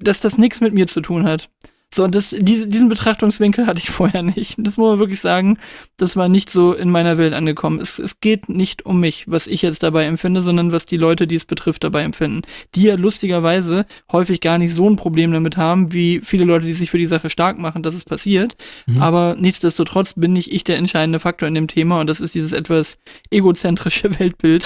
dass 0.00 0.20
das 0.20 0.36
nichts 0.38 0.60
mit 0.60 0.72
mir 0.74 0.86
zu 0.86 1.00
tun 1.00 1.24
hat. 1.26 1.48
So, 1.94 2.04
und 2.04 2.14
das, 2.14 2.34
diese, 2.38 2.68
diesen 2.68 2.88
Betrachtungswinkel 2.88 3.66
hatte 3.66 3.78
ich 3.78 3.90
vorher 3.90 4.22
nicht. 4.22 4.56
Das 4.58 4.76
muss 4.76 4.90
man 4.90 4.98
wirklich 4.98 5.20
sagen, 5.20 5.58
das 5.96 6.16
war 6.16 6.28
nicht 6.28 6.50
so 6.50 6.74
in 6.74 6.90
meiner 6.90 7.16
Welt 7.16 7.32
angekommen. 7.32 7.80
Es, 7.80 7.98
es 7.98 8.20
geht 8.20 8.48
nicht 8.48 8.84
um 8.84 9.00
mich, 9.00 9.24
was 9.28 9.46
ich 9.46 9.62
jetzt 9.62 9.82
dabei 9.82 10.04
empfinde, 10.04 10.42
sondern 10.42 10.72
was 10.72 10.86
die 10.86 10.96
Leute, 10.96 11.26
die 11.26 11.36
es 11.36 11.44
betrifft, 11.44 11.84
dabei 11.84 12.02
empfinden. 12.02 12.42
Die 12.74 12.82
ja 12.82 12.96
lustigerweise 12.96 13.86
häufig 14.10 14.40
gar 14.40 14.58
nicht 14.58 14.74
so 14.74 14.88
ein 14.90 14.96
Problem 14.96 15.32
damit 15.32 15.56
haben, 15.56 15.92
wie 15.92 16.20
viele 16.22 16.44
Leute, 16.44 16.66
die 16.66 16.72
sich 16.72 16.90
für 16.90 16.98
die 16.98 17.06
Sache 17.06 17.30
stark 17.30 17.58
machen, 17.58 17.82
dass 17.82 17.94
es 17.94 18.04
passiert. 18.04 18.56
Mhm. 18.86 19.00
Aber 19.00 19.36
nichtsdestotrotz 19.38 20.14
bin 20.14 20.32
nicht 20.32 20.52
ich 20.52 20.64
der 20.64 20.76
entscheidende 20.78 21.20
Faktor 21.20 21.48
in 21.48 21.54
dem 21.54 21.68
Thema 21.68 22.00
und 22.00 22.08
das 22.08 22.20
ist 22.20 22.34
dieses 22.34 22.52
etwas 22.52 22.98
egozentrische 23.30 24.06
Weltbild, 24.18 24.64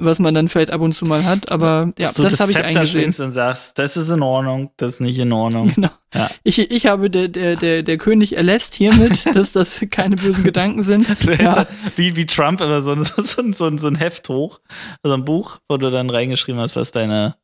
was 0.00 0.18
man 0.18 0.34
dann 0.34 0.48
vielleicht 0.48 0.70
ab 0.70 0.80
und 0.80 0.92
zu 0.92 1.04
mal 1.04 1.24
hat. 1.24 1.50
Aber 1.52 1.92
ja, 1.98 2.10
du 2.12 2.22
das 2.22 2.40
habe 2.40 2.50
ich 2.50 2.58
eingesehen. 2.58 3.06
und 3.06 3.32
sagst, 3.32 3.78
das 3.78 3.96
ist 3.96 4.10
in 4.10 4.22
Ordnung, 4.22 4.70
das 4.76 4.94
ist 4.94 5.00
nicht 5.00 5.18
in 5.18 5.32
Ordnung. 5.32 5.72
Genau. 5.74 5.90
Ja. 6.14 6.30
Ich, 6.42 6.58
ich 6.58 6.86
habe, 6.86 7.10
der, 7.10 7.28
der, 7.28 7.56
der, 7.56 7.82
der 7.82 7.98
König 7.98 8.36
erlässt 8.36 8.74
hiermit, 8.74 9.18
dass 9.34 9.52
das 9.52 9.84
keine 9.90 10.16
bösen 10.16 10.44
Gedanken 10.44 10.82
sind. 10.82 11.08
Du 11.24 11.32
Ja. 11.32 11.66
wie, 11.96 12.16
wie 12.16 12.26
Trump 12.26 12.60
immer 12.60 12.80
so, 12.82 12.92
ein- 12.92 13.04
so, 13.16 13.52
so, 13.52 13.76
so 13.76 13.86
ein 13.88 13.94
Heft 13.96 14.28
hoch, 14.28 14.60
also 15.02 15.14
ein 15.14 15.24
Buch, 15.24 15.58
wo 15.68 15.76
du 15.76 15.90
dann 15.90 16.08
reingeschrieben 16.10 16.60
hast, 16.60 16.76
was 16.76 16.90
deine, 16.92 17.34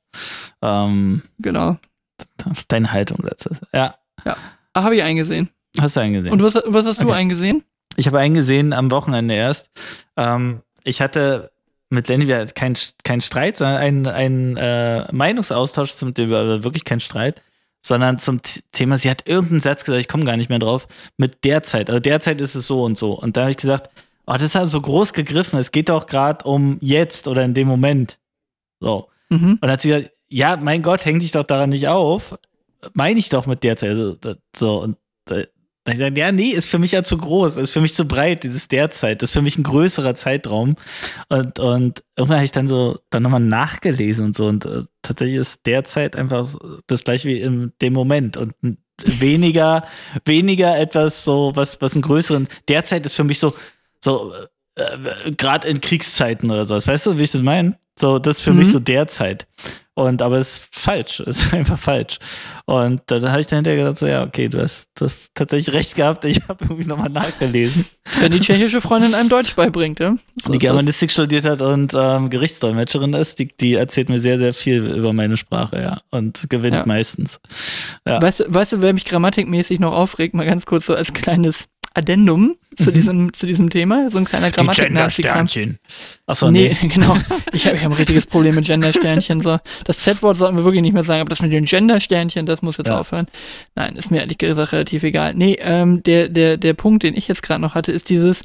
ähm, 0.62 1.22
Genau. 1.38 1.76
was 2.44 2.66
deine 2.68 2.90
Haltung 2.92 3.18
dazu 3.22 3.50
ist. 3.50 3.62
Ja, 3.72 3.96
Ah, 4.24 4.82
habe 4.82 4.96
ich 4.96 5.02
eingesehen. 5.02 5.50
hast 5.80 5.96
du 5.96 6.00
eingesehen. 6.00 6.32
Und 6.32 6.42
was, 6.42 6.54
was 6.66 6.86
hast 6.86 7.00
du 7.00 7.04
Okay. 7.04 7.12
eingesehen? 7.14 7.62
Ich 7.96 8.06
habe 8.08 8.18
eingesehen 8.18 8.72
am 8.72 8.90
Wochenende 8.90 9.34
erst. 9.34 9.70
Ähm, 10.16 10.62
ich 10.82 11.00
hatte 11.00 11.52
mit 11.94 12.08
Lenny 12.08 12.28
wir 12.28 12.38
hatten 12.38 12.54
kein, 12.54 12.74
kein 13.02 13.20
Streit, 13.20 13.56
sondern 13.56 13.76
einen, 13.76 14.06
einen 14.06 14.56
äh, 14.56 15.12
Meinungsaustausch 15.12 15.92
zum 15.92 16.14
Thema, 16.14 16.62
wirklich 16.62 16.84
kein 16.84 17.00
Streit, 17.00 17.42
sondern 17.80 18.18
zum 18.18 18.40
Thema, 18.72 18.96
sie 18.96 19.10
hat 19.10 19.26
irgendeinen 19.28 19.60
Satz 19.60 19.84
gesagt, 19.84 20.00
ich 20.00 20.08
komme 20.08 20.24
gar 20.24 20.36
nicht 20.36 20.50
mehr 20.50 20.58
drauf, 20.58 20.88
mit 21.16 21.44
derzeit. 21.44 21.88
Also 21.88 22.00
derzeit 22.00 22.40
ist 22.40 22.54
es 22.54 22.66
so 22.66 22.82
und 22.82 22.98
so. 22.98 23.12
Und 23.12 23.36
da 23.36 23.42
habe 23.42 23.50
ich 23.50 23.56
gesagt, 23.56 23.90
oh, 24.26 24.32
das 24.32 24.42
ist 24.42 24.54
ja 24.54 24.66
so 24.66 24.80
groß 24.80 25.12
gegriffen, 25.12 25.58
es 25.58 25.72
geht 25.72 25.88
doch 25.88 26.06
gerade 26.06 26.44
um 26.44 26.78
jetzt 26.80 27.28
oder 27.28 27.44
in 27.44 27.54
dem 27.54 27.68
Moment. 27.68 28.18
So. 28.80 29.08
Mhm. 29.28 29.52
Und 29.52 29.62
dann 29.62 29.70
hat 29.70 29.82
sie 29.82 29.90
gesagt, 29.90 30.10
ja, 30.28 30.56
mein 30.56 30.82
Gott, 30.82 31.04
häng 31.04 31.20
dich 31.20 31.32
doch 31.32 31.44
daran 31.44 31.70
nicht 31.70 31.88
auf. 31.88 32.38
Meine 32.92 33.18
ich 33.18 33.28
doch 33.28 33.46
mit 33.46 33.62
derzeit. 33.62 33.90
Also, 33.90 34.16
so, 34.54 34.82
und 34.82 34.96
da, 35.84 35.92
ich 35.92 35.98
gesagt, 35.98 36.16
ja, 36.16 36.32
nee, 36.32 36.48
ist 36.48 36.68
für 36.68 36.78
mich 36.78 36.92
ja 36.92 37.02
zu 37.02 37.18
groß, 37.18 37.56
ist 37.58 37.70
für 37.70 37.82
mich 37.82 37.92
zu 37.92 38.06
breit, 38.08 38.42
dieses 38.42 38.68
derzeit. 38.68 39.20
Das 39.20 39.30
ist 39.30 39.34
für 39.34 39.42
mich 39.42 39.58
ein 39.58 39.64
größerer 39.64 40.14
Zeitraum. 40.14 40.76
Und, 41.28 41.58
und 41.58 42.02
irgendwann 42.16 42.38
habe 42.38 42.44
ich 42.46 42.52
dann 42.52 42.68
so, 42.68 42.98
dann 43.10 43.22
nochmal 43.22 43.40
nachgelesen 43.40 44.26
und 44.26 44.36
so. 44.36 44.46
Und 44.46 44.64
äh, 44.64 44.84
tatsächlich 45.02 45.36
ist 45.36 45.66
derzeit 45.66 46.16
einfach 46.16 46.48
das 46.86 47.04
gleiche 47.04 47.28
wie 47.28 47.40
in 47.40 47.72
dem 47.82 47.92
Moment 47.92 48.38
und 48.38 48.54
weniger, 49.04 49.84
weniger 50.24 50.78
etwas 50.78 51.22
so, 51.22 51.52
was, 51.54 51.82
was 51.82 51.92
einen 51.92 52.02
größeren. 52.02 52.48
Derzeit 52.66 53.04
ist 53.04 53.16
für 53.16 53.24
mich 53.24 53.38
so, 53.38 53.54
so, 54.02 54.32
äh, 54.76 55.32
gerade 55.32 55.68
in 55.68 55.82
Kriegszeiten 55.82 56.50
oder 56.50 56.64
sowas. 56.64 56.88
Weißt 56.88 57.06
du, 57.06 57.18
wie 57.18 57.24
ich 57.24 57.30
das 57.30 57.42
meine? 57.42 57.78
So, 57.98 58.18
das 58.18 58.38
ist 58.38 58.42
für 58.42 58.52
Mhm. 58.52 58.58
mich 58.58 58.72
so 58.72 58.78
derzeit. 58.80 59.46
Und 59.96 60.22
aber 60.22 60.38
es 60.38 60.54
ist 60.58 60.68
falsch, 60.72 61.20
es 61.20 61.44
ist 61.44 61.54
einfach 61.54 61.78
falsch. 61.78 62.18
Und 62.64 63.00
da, 63.06 63.20
da 63.20 63.30
habe 63.30 63.40
ich 63.40 63.46
dann 63.46 63.58
hinterher 63.58 63.78
gesagt, 63.78 63.98
so 63.98 64.06
ja, 64.08 64.24
okay, 64.24 64.48
du 64.48 64.60
hast, 64.60 64.88
du 64.96 65.04
hast 65.04 65.32
tatsächlich 65.36 65.72
recht 65.72 65.94
gehabt. 65.94 66.24
Ich 66.24 66.40
habe 66.48 66.64
irgendwie 66.64 66.84
nochmal 66.84 67.10
nachgelesen, 67.10 67.86
Wenn 68.18 68.32
die 68.32 68.40
tschechische 68.40 68.80
Freundin 68.80 69.14
einem 69.14 69.28
Deutsch 69.28 69.54
beibringt, 69.54 70.00
ja? 70.00 70.16
So 70.44 70.50
die. 70.52 70.58
Germanistik 70.58 71.12
studiert 71.12 71.44
hat 71.44 71.62
und 71.62 71.92
ähm, 71.96 72.28
Gerichtsdolmetscherin 72.28 73.12
ist, 73.12 73.38
die, 73.38 73.46
die 73.46 73.74
erzählt 73.74 74.08
mir 74.08 74.18
sehr, 74.18 74.38
sehr 74.40 74.52
viel 74.52 74.84
über 74.84 75.12
meine 75.12 75.36
Sprache, 75.36 75.80
ja. 75.80 76.00
Und 76.10 76.50
gewinnt 76.50 76.74
Ja. 76.74 76.82
meistens. 76.86 77.38
Ja. 78.04 78.20
Weißt, 78.20 78.40
du- 78.40 78.52
weißt 78.52 78.72
du, 78.72 78.80
wer 78.82 78.92
mich 78.94 79.04
grammatikmäßig 79.04 79.78
noch 79.78 79.92
aufregt? 79.92 80.34
Mal 80.34 80.44
ganz 80.46 80.66
kurz 80.66 80.86
so 80.86 80.96
als 80.96 81.12
kleines 81.14 81.66
Addendum 81.94 82.56
zu, 82.76 82.90
diesem, 82.90 83.32
zu 83.32 83.46
diesem 83.46 83.70
Thema. 83.70 84.10
So 84.10 84.18
ein 84.18 84.24
kleiner 84.24 84.50
Grammatik-Nazi-Kram. 84.50 85.46
Achso, 86.26 86.50
nee, 86.50 86.76
nee. 86.82 86.88
genau. 86.92 87.16
Ich 87.52 87.66
habe 87.66 87.76
ich 87.76 87.84
hab 87.84 87.92
ein 87.92 87.96
richtiges 87.96 88.26
Problem 88.26 88.56
mit 88.56 88.64
Gender-Sternchen. 88.66 89.40
So. 89.42 89.58
Das 89.84 90.00
Z-Wort 90.00 90.36
sollten 90.36 90.56
wir 90.56 90.64
wirklich 90.64 90.82
nicht 90.82 90.92
mehr 90.92 91.04
sagen, 91.04 91.20
aber 91.20 91.28
das 91.30 91.40
mit 91.40 91.52
den 91.52 91.64
Gender-Sternchen, 91.64 92.46
das 92.46 92.62
muss 92.62 92.76
jetzt 92.78 92.88
Ja. 92.88 92.98
aufhören. 92.98 93.26
Nein, 93.76 93.94
ist 93.96 94.10
mir 94.10 94.20
ehrlich 94.20 94.38
gesagt 94.38 94.72
relativ 94.72 95.04
egal. 95.04 95.34
Nee, 95.34 95.56
ähm, 95.60 96.02
der, 96.02 96.28
der, 96.28 96.56
der 96.56 96.74
Punkt, 96.74 97.04
den 97.04 97.16
ich 97.16 97.28
jetzt 97.28 97.42
gerade 97.42 97.60
noch 97.62 97.74
hatte, 97.76 97.92
ist 97.92 98.08
dieses, 98.10 98.42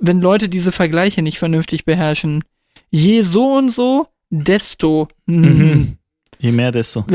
wenn 0.00 0.20
Leute 0.20 0.48
diese 0.48 0.72
Vergleiche 0.72 1.22
nicht 1.22 1.38
vernünftig 1.38 1.84
beherrschen, 1.84 2.44
je 2.90 3.22
so 3.22 3.54
und 3.54 3.70
so, 3.70 4.08
desto. 4.30 5.08
hm, 5.26 5.40
Mhm. 5.40 5.96
Je 6.40 6.50
mehr, 6.52 6.72
desto. 6.72 7.06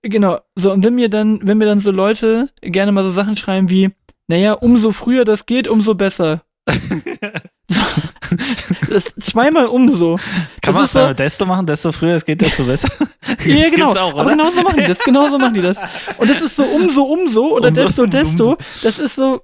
Genau, 0.00 0.38
so, 0.54 0.72
und 0.72 0.82
wenn 0.84 0.94
mir 0.94 1.10
dann, 1.10 1.40
wenn 1.42 1.58
mir 1.58 1.66
dann 1.66 1.80
so 1.80 1.90
Leute 1.90 2.48
gerne 2.62 2.92
mal 2.92 3.02
so 3.04 3.10
Sachen 3.10 3.36
schreiben 3.36 3.68
wie, 3.68 3.90
naja, 4.30 4.52
umso 4.52 4.92
früher 4.92 5.24
das 5.24 5.44
geht, 5.44 5.66
umso 5.66 5.94
besser. 5.96 6.42
das 8.88 9.04
zweimal 9.20 9.66
umso. 9.66 10.16
Kann 10.62 10.72
Das 10.72 10.74
man 10.74 10.84
es 10.84 10.92
so- 10.92 11.12
desto 11.14 11.46
machen, 11.46 11.66
desto 11.66 11.90
früher 11.92 12.14
es 12.14 12.24
geht, 12.24 12.40
desto 12.40 12.64
besser? 12.64 12.88
Ja, 13.44 13.56
Das 13.58 13.70
genau. 13.70 13.90
auch, 13.90 14.12
aber 14.12 14.20
oder? 14.26 14.30
genau 14.30 14.50
so 14.50 14.62
machen 14.62 14.76
die 14.78 14.86
das, 14.86 14.98
genau 15.00 15.28
so 15.28 15.38
machen 15.38 15.54
die 15.54 15.62
das. 15.62 15.78
Und 16.18 16.30
das 16.30 16.40
ist 16.40 16.56
so 16.56 16.64
umso, 16.64 17.02
umso 17.04 17.56
oder 17.56 17.68
Umso, 17.68 17.82
desto, 17.82 18.02
umso, 18.04 18.16
desto. 18.18 18.56
Das 18.82 18.98
ist 18.98 19.14
so, 19.16 19.40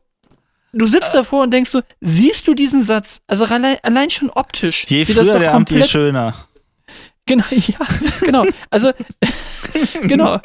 du 0.73 0.87
sitzt 0.87 1.15
davor 1.15 1.43
und 1.43 1.51
denkst 1.53 1.71
so, 1.71 1.81
siehst 2.01 2.47
du 2.47 2.55
diesen 2.55 2.85
Satz? 2.85 3.19
Also 3.27 3.45
allein, 3.45 3.77
allein 3.83 4.11
schon 4.11 4.31
optisch. 4.31 4.85
Je 4.89 5.05
früher 5.05 5.39
der 5.39 5.53
Abend, 5.53 5.71
je 5.71 5.83
schöner. 5.83 6.35
Genau, 7.29 7.45
ja, 7.51 7.79
genau. 8.21 8.45
Also, 8.71 8.93
genau. 10.03 10.39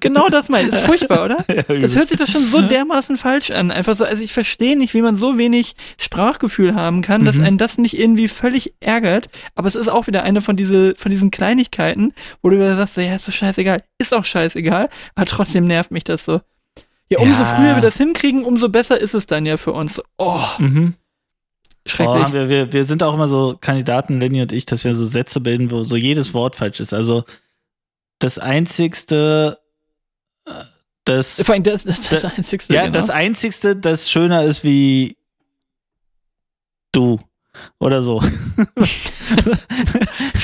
Genau 0.00 0.28
das 0.28 0.48
meine 0.48 0.68
ich. 0.68 0.74
Ist 0.74 0.84
furchtbar, 0.84 1.24
oder? 1.24 1.36
Das 1.80 1.94
hört 1.94 2.08
sich 2.08 2.18
doch 2.18 2.26
schon 2.26 2.42
so 2.42 2.62
dermaßen 2.62 3.16
falsch 3.16 3.50
an. 3.52 3.70
Einfach 3.70 3.94
so, 3.94 4.04
also 4.04 4.22
ich 4.22 4.32
verstehe 4.32 4.76
nicht, 4.76 4.92
wie 4.94 5.02
man 5.02 5.16
so 5.16 5.38
wenig 5.38 5.76
Sprachgefühl 5.98 6.74
haben 6.74 7.00
kann, 7.02 7.24
dass 7.24 7.36
Mhm. 7.36 7.44
einen 7.44 7.58
das 7.58 7.78
nicht 7.78 7.98
irgendwie 7.98 8.28
völlig 8.28 8.74
ärgert. 8.80 9.28
Aber 9.54 9.68
es 9.68 9.74
ist 9.76 9.88
auch 9.88 10.06
wieder 10.08 10.24
eine 10.24 10.40
von, 10.40 10.56
diese, 10.56 10.94
von 10.96 11.10
diesen 11.12 11.30
Kleinigkeiten, 11.30 12.12
wo 12.42 12.50
du 12.50 12.56
wieder 12.56 12.76
sagst, 12.76 12.94
so, 12.94 13.00
ja, 13.00 13.14
ist 13.14 13.28
doch 13.28 13.32
scheißegal. 13.32 13.82
Ist 13.98 14.12
auch 14.12 14.24
scheißegal, 14.24 14.88
aber 15.14 15.26
trotzdem 15.26 15.66
nervt 15.66 15.90
mich 15.92 16.04
das 16.04 16.24
so. 16.24 16.40
Ja, 17.08 17.20
umso 17.20 17.42
Ja. 17.42 17.54
früher 17.54 17.74
wir 17.76 17.82
das 17.82 17.96
hinkriegen, 17.98 18.44
umso 18.44 18.68
besser 18.68 19.00
ist 19.00 19.14
es 19.14 19.26
dann 19.26 19.46
ja 19.46 19.56
für 19.58 19.72
uns. 19.72 20.02
Oh, 20.18 20.40
Mhm. 20.58 20.94
Oh, 21.86 21.88
schrecklich. 21.88 22.22
haben 22.24 22.32
wir, 22.34 22.48
wir, 22.48 22.72
wir 22.72 22.84
sind 22.84 23.02
auch 23.02 23.14
immer 23.14 23.28
so 23.28 23.56
Kandidaten, 23.60 24.18
Lenny 24.20 24.42
und 24.42 24.52
ich, 24.52 24.66
dass 24.66 24.84
wir 24.84 24.92
so 24.94 25.04
Sätze 25.04 25.40
bilden, 25.40 25.70
wo 25.70 25.82
so 25.84 25.96
jedes 25.96 26.34
Wort 26.34 26.56
falsch 26.56 26.80
ist. 26.80 26.92
Also 26.92 27.24
das 28.18 28.38
einzigste, 28.38 29.58
äh, 30.46 30.50
das, 31.04 31.42
Vor 31.44 31.54
allem 31.54 31.62
das, 31.62 31.84
das, 31.84 32.08
das 32.08 32.22
Da- 32.22 32.28
Einzigste. 32.36 32.74
ja, 32.74 32.82
genau. 32.82 32.92
das 32.94 33.10
einzigste, 33.10 33.76
das 33.76 34.10
schöner 34.10 34.42
ist 34.42 34.64
wie 34.64 35.16
du 36.92 37.20
oder 37.78 38.02
so. 38.02 38.20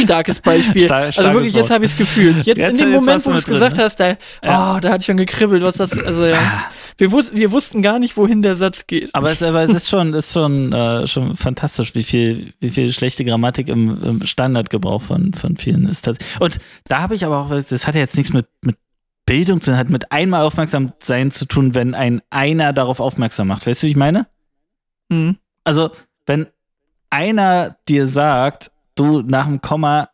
Starkes 0.01 0.41
Beispiel. 0.41 0.83
Star- 0.85 0.97
also 0.99 1.13
starkes 1.23 1.35
wirklich, 1.35 1.53
jetzt 1.55 1.71
habe 1.71 1.85
ich 1.85 1.93
es 1.93 1.99
gefühlt. 1.99 2.47
Jetzt, 2.47 2.59
Jetzt- 2.59 2.81
in 2.81 2.87
dem 2.91 2.95
Moment, 3.01 3.27
wo 3.27 3.31
du 3.33 3.37
es 3.39 3.45
drin, 3.45 3.55
gesagt 3.55 3.77
ne? 3.77 3.85
hast, 3.85 3.97
da, 4.01 4.17
Ja. 4.45 4.77
oh, 4.77 4.81
da 4.81 4.91
hatte 4.91 5.01
ich 5.01 5.07
schon 5.07 5.17
gekribbelt, 5.17 5.63
was 5.63 5.77
das, 5.77 5.93
also 5.93 6.27
ja. 6.27 6.65
Wir, 6.99 7.11
wus 7.13 7.33
wir 7.33 7.51
wussten 7.51 7.83
gar 7.83 7.99
nicht, 7.99 8.17
wohin 8.17 8.43
der 8.43 8.57
Satz 8.57 8.87
geht. 8.87 9.15
Aber 9.15 9.31
es, 9.33 9.43
aber 9.43 9.63
es 9.63 9.71
ist 9.71 9.89
schon, 9.89 10.13
ist 10.15 10.33
schon, 10.33 10.73
äh, 10.73 11.07
schon 11.07 11.37
fantastisch, 11.37 11.95
wie 11.95 12.03
viel, 12.03 12.53
wie 12.61 12.71
viel 12.71 12.93
schlechte 12.93 13.25
Grammatik 13.25 13.69
im, 13.69 14.03
im 14.03 14.27
Standardgebrauch 14.27 15.03
von, 15.03 15.33
von 15.35 15.57
vielen 15.57 15.87
ist. 15.87 16.07
Das- 16.07 16.19
Und 16.41 16.59
da 16.89 17.01
habe 17.03 17.15
ich 17.15 17.25
aber 17.25 17.39
auch, 17.39 17.51
das 17.51 17.87
hat 17.87 17.95
ja 17.95 18.01
jetzt 18.01 18.17
nichts 18.17 18.33
mit, 18.33 18.47
mit 18.63 18.77
Bildung 19.27 19.61
zu 19.61 19.71
tun, 19.71 19.79
hat 19.79 19.89
mit 19.91 20.13
einmal 20.13 20.43
aufmerksam 20.43 20.93
sein 20.99 21.31
zu 21.31 21.47
tun, 21.47 21.75
wenn 21.75 21.95
ein 21.95 22.21
einer 22.31 22.73
darauf 22.73 23.01
aufmerksam 23.01 23.49
macht. 23.49 23.67
Weißt 23.67 23.83
du, 23.83 23.87
wie 23.87 23.91
ich 23.93 23.97
meine? 23.97 24.27
Hm. 25.11 25.37
Also, 25.65 25.91
wenn 26.27 26.49
einer 27.11 27.77
dir 27.89 28.07
sagt, 28.07 28.71
du 28.95 29.23
nach 29.23 29.47
dem 29.47 29.61
Komma 29.63 30.09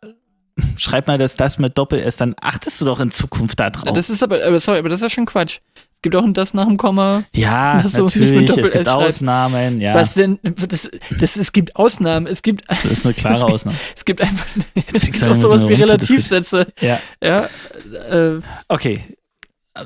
schreib 0.76 1.06
mal 1.06 1.18
das, 1.18 1.36
das 1.36 1.58
mit 1.58 1.78
Doppel-S, 1.78 2.16
dann 2.16 2.34
achtest 2.40 2.80
du 2.80 2.84
doch 2.84 3.00
in 3.00 3.10
Zukunft 3.10 3.60
da 3.60 3.70
drauf. 3.70 3.94
Das 3.94 4.10
ist 4.10 4.22
aber, 4.22 4.44
aber, 4.44 4.60
sorry, 4.60 4.78
aber 4.80 4.88
das 4.88 5.00
ist 5.00 5.02
ja 5.04 5.10
schon 5.10 5.26
Quatsch. 5.26 5.60
Es 5.98 6.02
gibt 6.02 6.14
auch 6.14 6.22
ein 6.22 6.32
das 6.32 6.54
nach 6.54 6.66
dem 6.68 6.76
Komma. 6.76 7.24
ja, 7.34 7.80
mit 7.82 7.92
natürlich, 7.92 8.56
es 8.56 8.70
gibt. 8.70 8.86
Ausnahmen, 8.88 9.80
ja. 9.80 9.94
Was 9.94 10.14
denn? 10.14 10.38
Das, 10.68 10.88
das, 11.18 11.36
es 11.36 11.50
gibt 11.50 11.74
Ausnahmen. 11.74 12.28
Es 12.28 12.42
gibt, 12.42 12.62
das 12.68 12.84
ist 12.84 13.04
eine 13.04 13.14
klare 13.14 13.46
Ausnahme. 13.52 13.76
es 13.96 14.04
gibt 14.04 14.20
einfach, 14.20 14.46
es 14.92 15.00
gibt 15.00 15.24
auch 15.24 15.34
sowas 15.34 15.68
wie. 15.68 15.74
Relativsätze. 15.74 16.68
Ja, 16.80 17.00
Ja, 17.20 17.48
äh, 18.10 18.40
okay. 18.68 19.00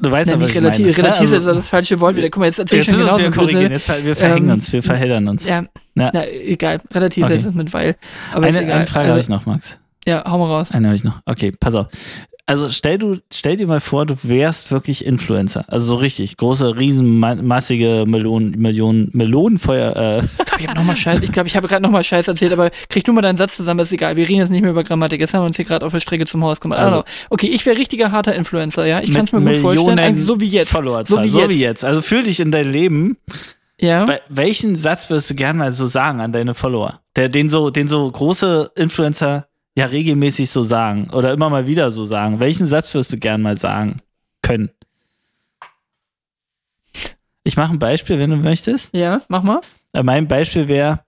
Du 0.03 0.11
weißt 0.11 0.27
nein, 0.31 0.35
aber, 0.37 0.45
nicht 0.45 0.49
was 0.49 0.49
ich 0.51 0.57
relativ, 0.57 0.87
meine. 0.87 0.97
Relativsätze 0.99 1.35
Also, 1.49 1.51
ist 1.51 1.57
das 1.65 1.69
falsche 1.71 2.01
Wort 2.01 2.17
wieder. 2.17 2.29
Guck 2.29 2.41
mal, 2.41 2.47
jetzt 2.47 2.59
erzähl 2.59 2.81
ich 2.81 2.87
Jetzt 2.89 2.95
schon 2.97 3.07
müssen 3.07 3.19
wir 3.19 3.31
korrigieren. 3.31 3.73
Jetzt, 3.73 3.89
wir 4.05 4.15
verhängen 4.17 4.49
Ähm, 4.49 4.55
uns, 4.55 4.73
wir 4.73 4.83
verheddern 4.83 5.29
uns. 5.29 5.47
Ja, 5.47 5.63
Ja. 5.95 6.11
na, 6.13 6.27
egal. 6.29 6.81
Relativsätze 6.93 7.39
Okay. 7.39 7.49
ist 7.49 7.55
mit 7.55 7.73
weil. 7.73 7.97
Eine, 8.35 8.59
eine 8.59 8.87
Frage 8.87 9.07
äh, 9.09 9.11
habe 9.13 9.21
ich 9.21 9.29
noch, 9.31 9.47
Max. 9.47 9.79
Ja, 10.07 10.25
hau 10.31 10.37
mal 10.39 10.47
raus. 10.47 10.69
Eine 10.73 10.89
habe 10.89 10.97
ich 10.97 11.05
noch. 11.05 11.21
Okay, 11.25 11.53
pass 11.59 11.75
auf. 11.75 11.87
Also 12.53 12.69
stell 12.69 12.99
du, 12.99 13.17
stell 13.33 13.57
dir 13.57 13.67
mal 13.67 13.81
vor, 13.81 14.05
du 14.05 14.15
wärst 14.25 14.71
wirklich 14.71 15.07
Influencer. 15.07 15.65
Also 15.69 15.87
so 15.87 15.95
richtig. 15.95 16.37
Große, 16.37 16.77
riesenmassige 16.77 18.05
Melonen, 18.07 18.51
Millionen, 18.59 19.09
Melonenfeuer, 19.15 19.97
äh, 19.97 20.19
Ich 20.23 20.45
glaube, 20.45 20.61
ich 20.61 20.69
habe 20.69 20.79
nochmal 20.79 20.97
Scheiß, 20.97 21.23
ich 21.23 21.33
glaube, 21.33 21.49
ich 21.49 21.57
habe 21.57 21.67
gerade 21.67 21.83
nochmal 21.83 22.05
Scheiß 22.05 22.29
erzählt, 22.29 22.53
aber 22.53 22.71
krieg 22.91 23.05
du 23.05 23.15
mal 23.15 23.23
deinen 23.23 23.39
Satz 23.39 23.57
zusammen, 23.57 23.81
ist 23.81 23.91
egal. 23.93 24.17
Wir 24.17 24.29
reden 24.29 24.41
jetzt 24.41 24.51
nicht 24.51 24.61
mehr 24.61 24.71
über 24.71 24.85
Grammatik. 24.85 25.19
Jetzt 25.19 25.33
haben 25.33 25.43
wir 25.45 25.47
uns 25.47 25.57
hier 25.57 25.65
gerade 25.65 25.87
auf 25.87 25.93
der 25.93 26.01
Strecke 26.01 26.27
zum 26.27 26.45
Haus 26.45 26.61
gemacht. 26.61 26.79
Also- 26.79 26.93
Also, 26.99 27.05
okay, 27.31 27.47
ich 27.47 27.65
wäre 27.65 27.79
richtiger 27.79 28.13
harter 28.13 28.35
Influencer, 28.35 28.85
ja. 28.85 29.01
Ich 29.01 29.15
kann 29.15 29.25
es 29.25 29.33
mir 29.33 29.41
gut 29.41 29.57
vorstellen, 29.63 29.99
eigentlich 29.99 30.27
so 30.27 30.39
wie 30.41 30.45
jetzt. 30.51 30.69
Followerzahl. 30.71 31.17
So 31.17 31.23
wie 31.25 31.29
so 31.31 31.41
jetzt. 31.41 31.49
wie 31.51 31.59
jetzt. 31.61 31.85
Also 31.87 32.03
fühl 32.03 32.23
dich 32.23 32.39
in 32.39 32.51
dein 32.51 32.71
Leben. 32.71 33.17
Ja. 33.81 34.05
Bei, 34.05 34.21
welchen 34.29 34.77
Satz 34.77 35.09
würdest 35.09 35.31
du 35.31 35.35
gerne 35.35 35.59
mal 35.59 35.73
so 35.73 35.87
sagen 35.87 36.21
an 36.21 36.33
deine 36.33 36.53
Follower? 36.55 37.01
Der, 37.17 37.31
den 37.31 37.49
so, 37.49 37.71
den 37.71 37.89
so 37.89 38.11
große 38.11 38.71
Influencer 38.77 39.47
ja 39.75 39.87
regelmäßig 39.87 40.51
so 40.51 40.63
sagen 40.63 41.11
oder 41.11 41.33
immer 41.33 41.51
mal 41.51 41.67
wieder 41.67 41.91
so 41.93 42.05
sagen. 42.05 42.41
Welchen 42.41 42.67
Satz 42.67 42.93
würdest 42.95 43.13
du 43.13 43.19
gerne 43.19 43.43
mal 43.43 43.57
sagen 43.57 43.97
können? 44.43 44.71
Ich 47.45 47.57
mache 47.57 47.73
ein 47.73 47.79
Beispiel, 47.79 48.19
wenn 48.19 48.31
du 48.31 48.37
möchtest. 48.37 48.95
Ja, 48.95 49.23
mach 49.29 49.43
mal. 49.43 49.61
Äh, 49.93 50.03
Mein 50.03 50.29
Beispiel 50.29 50.69
wäre, 50.69 51.01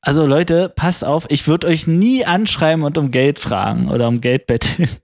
also 0.00 0.26
Leute, 0.26 0.70
passt 0.70 1.04
auf, 1.04 1.26
ich 1.28 1.46
würde 1.46 1.66
euch 1.66 1.86
nie 1.86 2.24
anschreiben 2.24 2.84
und 2.84 2.96
um 2.96 3.10
Geld 3.10 3.38
fragen 3.40 3.88
oder 3.88 4.08
um 4.08 4.20
Geld 4.20 4.46
betteln. 4.46 4.88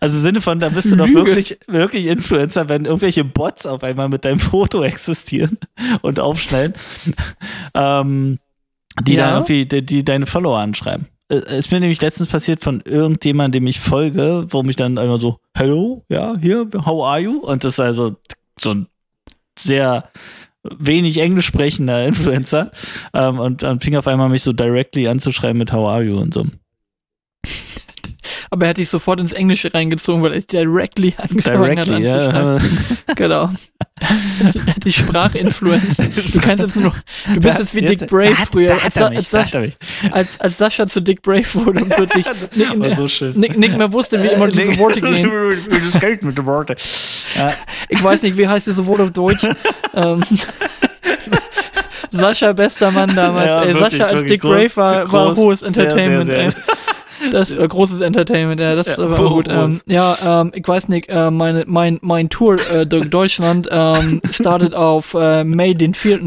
Also 0.00 0.18
im 0.18 0.22
Sinne 0.22 0.40
von, 0.42 0.60
da 0.60 0.68
bist 0.68 0.92
du 0.92 0.96
doch 0.96 1.08
wirklich, 1.08 1.58
wirklich 1.66 2.06
Influencer, 2.06 2.68
wenn 2.68 2.84
irgendwelche 2.84 3.24
Bots 3.24 3.64
auf 3.64 3.82
einmal 3.82 4.10
mit 4.10 4.26
deinem 4.26 4.38
Foto 4.38 4.82
existieren 4.82 5.56
und 6.02 6.20
aufschneiden, 6.20 6.74
ähm, 7.74 8.38
die 9.02 9.14
Ja. 9.14 9.26
dann 9.26 9.34
irgendwie, 9.34 9.66
die, 9.66 9.84
die 9.84 10.04
deine 10.04 10.26
Follower 10.26 10.58
anschreiben. 10.58 11.06
Äh, 11.30 11.56
Ist 11.56 11.70
mir 11.72 11.80
nämlich 11.80 12.00
letztens 12.00 12.28
passiert 12.28 12.62
von 12.62 12.80
irgendjemandem, 12.84 13.62
dem 13.62 13.66
ich 13.66 13.80
folge, 13.80 14.46
wo 14.50 14.62
mich 14.62 14.76
dann 14.76 14.98
einmal 14.98 15.20
so, 15.20 15.38
hello, 15.56 16.04
ja, 16.08 16.34
hier, 16.40 16.68
how 16.84 17.04
are 17.06 17.20
you? 17.20 17.38
Und 17.40 17.64
das 17.64 17.74
ist 17.74 17.80
also 17.80 18.16
so 18.58 18.70
ein 18.74 18.86
sehr 19.58 20.08
wenig 20.78 21.18
Englisch 21.18 21.46
sprechender 21.46 22.06
Influencer 22.06 22.70
ähm, 23.14 23.38
und 23.38 23.62
dann 23.62 23.80
fing 23.80 23.96
auf 23.96 24.06
einmal 24.06 24.28
mich 24.28 24.42
so 24.42 24.52
directly 24.52 25.08
anzuschreiben 25.08 25.58
mit 25.58 25.72
How 25.72 25.88
are 25.88 26.02
you 26.02 26.18
und 26.18 26.34
so. 26.34 26.44
Aber 28.50 28.66
er 28.66 28.70
hat 28.70 28.78
dich 28.78 28.88
sofort 28.88 29.20
ins 29.20 29.32
Englische 29.32 29.72
reingezogen, 29.74 30.22
weil 30.22 30.32
er 30.32 30.36
dich 30.38 30.46
directly 30.46 31.14
angefangen 31.16 31.78
hat 31.78 31.86
Directly, 31.86 32.08
anzuschreiben. 32.08 32.56
ja. 33.08 33.14
Genau. 33.14 33.50
er 34.00 34.74
hat 34.74 34.84
die 34.84 34.92
Sprachinfluenz. 34.92 35.96
Du 35.96 36.40
kannst 36.40 36.62
jetzt 36.62 36.76
nur 36.76 36.84
noch, 36.86 36.96
du 37.34 37.40
bist 37.40 37.58
jetzt 37.58 37.74
wie 37.74 37.82
Dick 37.82 38.06
Brave 38.06 38.30
da 38.30 38.36
hat, 38.38 38.48
früher, 38.52 38.72
als, 38.72 38.82
hat 38.84 38.96
er 38.96 39.08
als, 39.08 39.16
hat 39.18 39.48
Sascha, 39.50 39.62
als, 40.12 40.40
als 40.40 40.56
Sascha 40.58 40.86
zu 40.86 41.00
Dick 41.00 41.22
Brave 41.22 41.44
wurde 41.54 41.82
und 41.82 41.88
plötzlich 41.90 42.24
Nick, 42.54 42.78
War 42.78 42.94
so 42.94 43.08
schön. 43.08 43.32
Nick, 43.38 43.58
Nick 43.58 43.76
mehr 43.76 43.92
wusste, 43.92 44.22
wie 44.22 44.28
immer 44.28 44.48
diese 44.48 44.78
Worte 44.78 45.00
gehen. 45.02 45.28
Das 45.84 46.00
Geld 46.00 46.22
mit 46.22 46.38
den 46.38 46.46
Worten. 46.46 46.76
Ich 47.88 48.02
weiß 48.04 48.22
nicht, 48.22 48.36
wie 48.36 48.46
heißt 48.46 48.66
dieses 48.66 48.84
Wort 48.86 49.00
auf 49.00 49.12
Deutsch. 49.12 49.44
ähm, 49.94 50.22
Sascha, 52.10 52.52
bester 52.52 52.90
Mann 52.90 53.14
damals. 53.14 53.46
Ja, 53.46 53.62
ey, 53.64 53.74
wirklich, 53.74 54.00
Sascha 54.00 54.04
als 54.16 54.24
Dick 54.24 54.40
Brave 54.42 54.70
war, 54.76 55.12
war 55.12 55.26
groß, 55.26 55.38
hohes 55.38 55.60
sehr, 55.60 55.70
sehr, 55.72 55.84
Entertainment. 55.88 56.26
sehr. 56.54 56.64
Das 57.32 57.50
äh, 57.50 57.66
großes 57.66 58.00
Entertainment, 58.00 58.60
ja, 58.60 58.74
das 58.74 58.86
Ja, 58.86 59.10
war 59.10 59.28
gut. 59.28 59.48
Ähm, 59.58 59.80
ja, 59.86 60.16
ähm, 60.42 60.52
ich 60.54 60.66
weiß 60.66 60.88
nicht, 60.88 61.08
äh, 61.08 61.30
meine, 61.30 61.64
mein, 61.66 61.98
mein 62.02 62.28
Tour 62.28 62.56
äh, 62.70 62.86
durch 62.86 63.08
Deutschland 63.10 63.66
ähm, 63.70 64.20
startet 64.30 64.74
auf 64.74 65.14
äh, 65.14 65.42
May 65.42 65.74
den 65.74 65.94
4. 65.94 66.20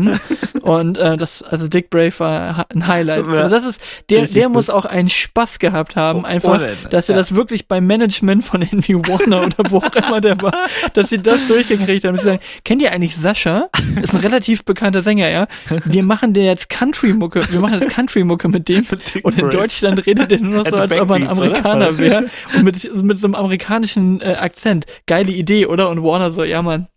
Und 0.61 0.97
äh, 0.97 1.17
das, 1.17 1.43
also 1.43 1.67
Dick 1.67 1.89
Brave 1.89 2.13
war 2.19 2.65
ein 2.73 2.87
Highlight. 2.87 3.27
Also 3.27 3.49
das 3.49 3.65
ist, 3.65 3.81
der, 4.09 4.25
der 4.25 4.49
muss 4.49 4.69
auch 4.69 4.85
einen 4.85 5.09
Spaß 5.09 5.59
gehabt 5.59 5.95
haben, 5.95 6.21
Oh, 6.23 6.25
einfach, 6.25 6.61
dass 6.89 7.09
er 7.09 7.15
das 7.15 7.35
wirklich 7.35 7.67
beim 7.67 7.87
Management 7.87 8.43
von 8.43 8.61
Envy 8.61 8.95
Warner 8.95 9.45
oder 9.45 9.71
wo 9.71 9.77
auch 9.77 9.95
immer 9.95 10.21
der 10.21 10.41
war, 10.41 10.53
dass 10.93 11.09
sie 11.09 11.17
das 11.17 11.47
durchgekriegt 11.47 12.05
haben. 12.05 12.17
Sie 12.17 12.23
sagen, 12.23 12.39
kennt 12.63 12.81
ihr 12.81 12.91
eigentlich 12.91 13.15
Sascha? 13.15 13.69
Ist 14.01 14.13
ein 14.13 14.19
relativ 14.21 14.63
bekannter 14.63 15.01
Sänger, 15.01 15.29
ja. 15.29 15.47
Wir 15.85 16.03
machen 16.03 16.33
der 16.33 16.45
jetzt 16.45 16.69
Country-Mucke, 16.69 17.43
wir 17.51 17.59
machen 17.59 17.79
jetzt 17.79 17.93
Country-Mucke 17.93 18.49
mit 18.49 18.67
dem. 18.67 18.85
Dick 19.13 19.25
Und 19.25 19.39
in. 19.39 19.49
Deutschland 19.49 20.05
redet 20.05 20.31
der 20.31 20.39
nur 20.39 20.63
noch 20.63 20.67
so, 20.67 20.75
als 20.75 20.91
ob 20.91 21.09
er 21.09 21.15
ein? 21.15 21.27
Amerikaner 21.27 21.97
wäre. 21.97 22.29
Und 22.55 22.63
mit, 22.63 23.03
mit 23.03 23.19
so 23.19 23.27
einem 23.27 23.35
amerikanischen 23.35 24.21
äh, 24.21 24.35
Akzent. 24.35 24.85
Geile 25.07 25.31
Idee, 25.31 25.65
oder? 25.65 25.89
Und 25.89 26.03
Warner 26.03 26.31
so, 26.31 26.43
ja 26.43 26.61
Mann, 26.61 26.87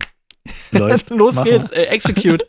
Läuft. 0.73 1.11
los 1.11 1.35
Mach 1.35 1.45
geht's, 1.45 1.71
äh, 1.71 1.85
execute. 1.85 2.47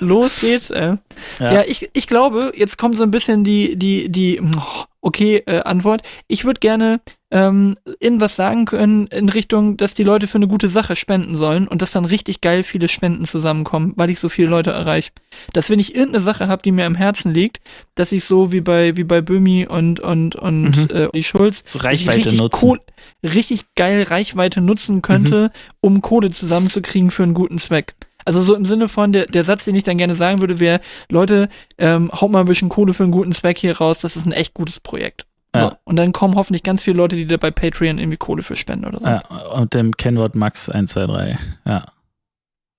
los 0.00 0.40
geht's. 0.40 0.70
Äh. 0.70 0.96
Ja. 1.38 1.52
Ja, 1.52 1.62
ich, 1.66 1.88
ich 1.92 2.06
glaube, 2.06 2.52
jetzt 2.54 2.78
kommt 2.78 2.96
so 2.98 3.02
ein 3.02 3.10
bisschen 3.10 3.44
die, 3.44 3.76
die, 3.76 4.08
die, 4.10 4.40
oh, 4.40 4.84
okay, 5.00 5.42
äh, 5.46 5.60
Antwort. 5.60 6.02
Ich 6.26 6.44
würde 6.44 6.60
gerne 6.60 7.00
ähm, 7.30 7.74
in 8.00 8.20
was 8.20 8.36
sagen 8.36 8.64
können 8.64 9.06
in 9.08 9.28
Richtung, 9.28 9.76
dass 9.76 9.92
die 9.94 10.02
Leute 10.02 10.26
für 10.26 10.38
eine 10.38 10.48
gute 10.48 10.68
Sache 10.68 10.96
spenden 10.96 11.36
sollen 11.36 11.68
und 11.68 11.82
dass 11.82 11.92
dann 11.92 12.06
richtig 12.06 12.40
geil 12.40 12.62
viele 12.62 12.88
Spenden 12.88 13.26
zusammenkommen, 13.26 13.92
weil 13.96 14.08
ich 14.10 14.18
so 14.18 14.28
viele 14.28 14.48
Leute 14.48 14.70
erreiche. 14.70 15.10
Dass 15.52 15.68
wenn 15.68 15.78
ich 15.78 15.94
irgendeine 15.94 16.24
Sache 16.24 16.48
habe, 16.48 16.62
die 16.62 16.72
mir 16.72 16.86
am 16.86 16.94
Herzen 16.94 17.34
liegt, 17.34 17.60
dass 17.94 18.12
ich 18.12 18.24
so 18.24 18.50
wie 18.52 18.60
bei 18.62 18.96
wie 18.96 19.04
bei 19.04 19.20
Böhmi 19.20 19.66
und 19.68 20.00
und 20.00 20.36
und 20.36 20.62
Mhm. 20.76 20.88
äh, 20.90 21.08
die 21.14 21.24
Schulz 21.24 21.62
So 21.66 21.78
Reichweite 21.80 22.18
richtig 22.26 22.38
nutzen. 22.40 22.60
Kohl- 22.60 22.80
richtig 23.22 23.64
geil 23.74 24.04
Reichweite 24.04 24.60
nutzen 24.60 25.02
könnte, 25.02 25.50
um 25.80 26.00
Kohle 26.00 26.30
zusammenzukriegen 26.30 27.10
für 27.10 27.24
einen 27.24 27.34
guten 27.34 27.58
Zweck. 27.58 27.94
Also 28.24 28.40
so 28.42 28.54
im 28.54 28.66
Sinne 28.66 28.88
von, 28.88 29.12
der, 29.12 29.26
der 29.26 29.44
Satz, 29.44 29.64
den 29.64 29.74
ich 29.74 29.84
dann 29.84 29.96
gerne 29.96 30.14
sagen 30.14 30.40
würde, 30.40 30.60
wäre, 30.60 30.80
Leute, 31.08 31.48
ähm, 31.78 32.10
haut 32.12 32.30
mal 32.30 32.40
ein 32.40 32.46
bisschen 32.46 32.68
Kohle 32.68 32.92
für 32.92 33.02
einen 33.04 33.12
guten 33.12 33.32
Zweck 33.32 33.58
hier 33.58 33.78
raus, 33.78 34.00
das 34.00 34.16
ist 34.16 34.26
ein 34.26 34.32
echt 34.32 34.52
gutes 34.54 34.80
Projekt. 34.80 35.24
So. 35.54 35.60
Ja. 35.62 35.78
Und 35.84 35.96
dann 35.96 36.12
kommen 36.12 36.34
hoffentlich 36.34 36.62
ganz 36.62 36.82
viele 36.82 36.96
Leute, 36.98 37.16
die 37.16 37.26
da 37.26 37.36
bei 37.38 37.50
Patreon 37.50 37.98
irgendwie 37.98 38.18
Kohle 38.18 38.42
für 38.42 38.54
spenden 38.56 38.84
oder 38.84 38.98
so. 38.98 39.06
Ja, 39.06 39.20
und 39.52 39.72
dem 39.74 39.96
Kennwort 39.96 40.34
Max 40.34 40.68
123. 40.68 41.38
Ja. 41.66 41.84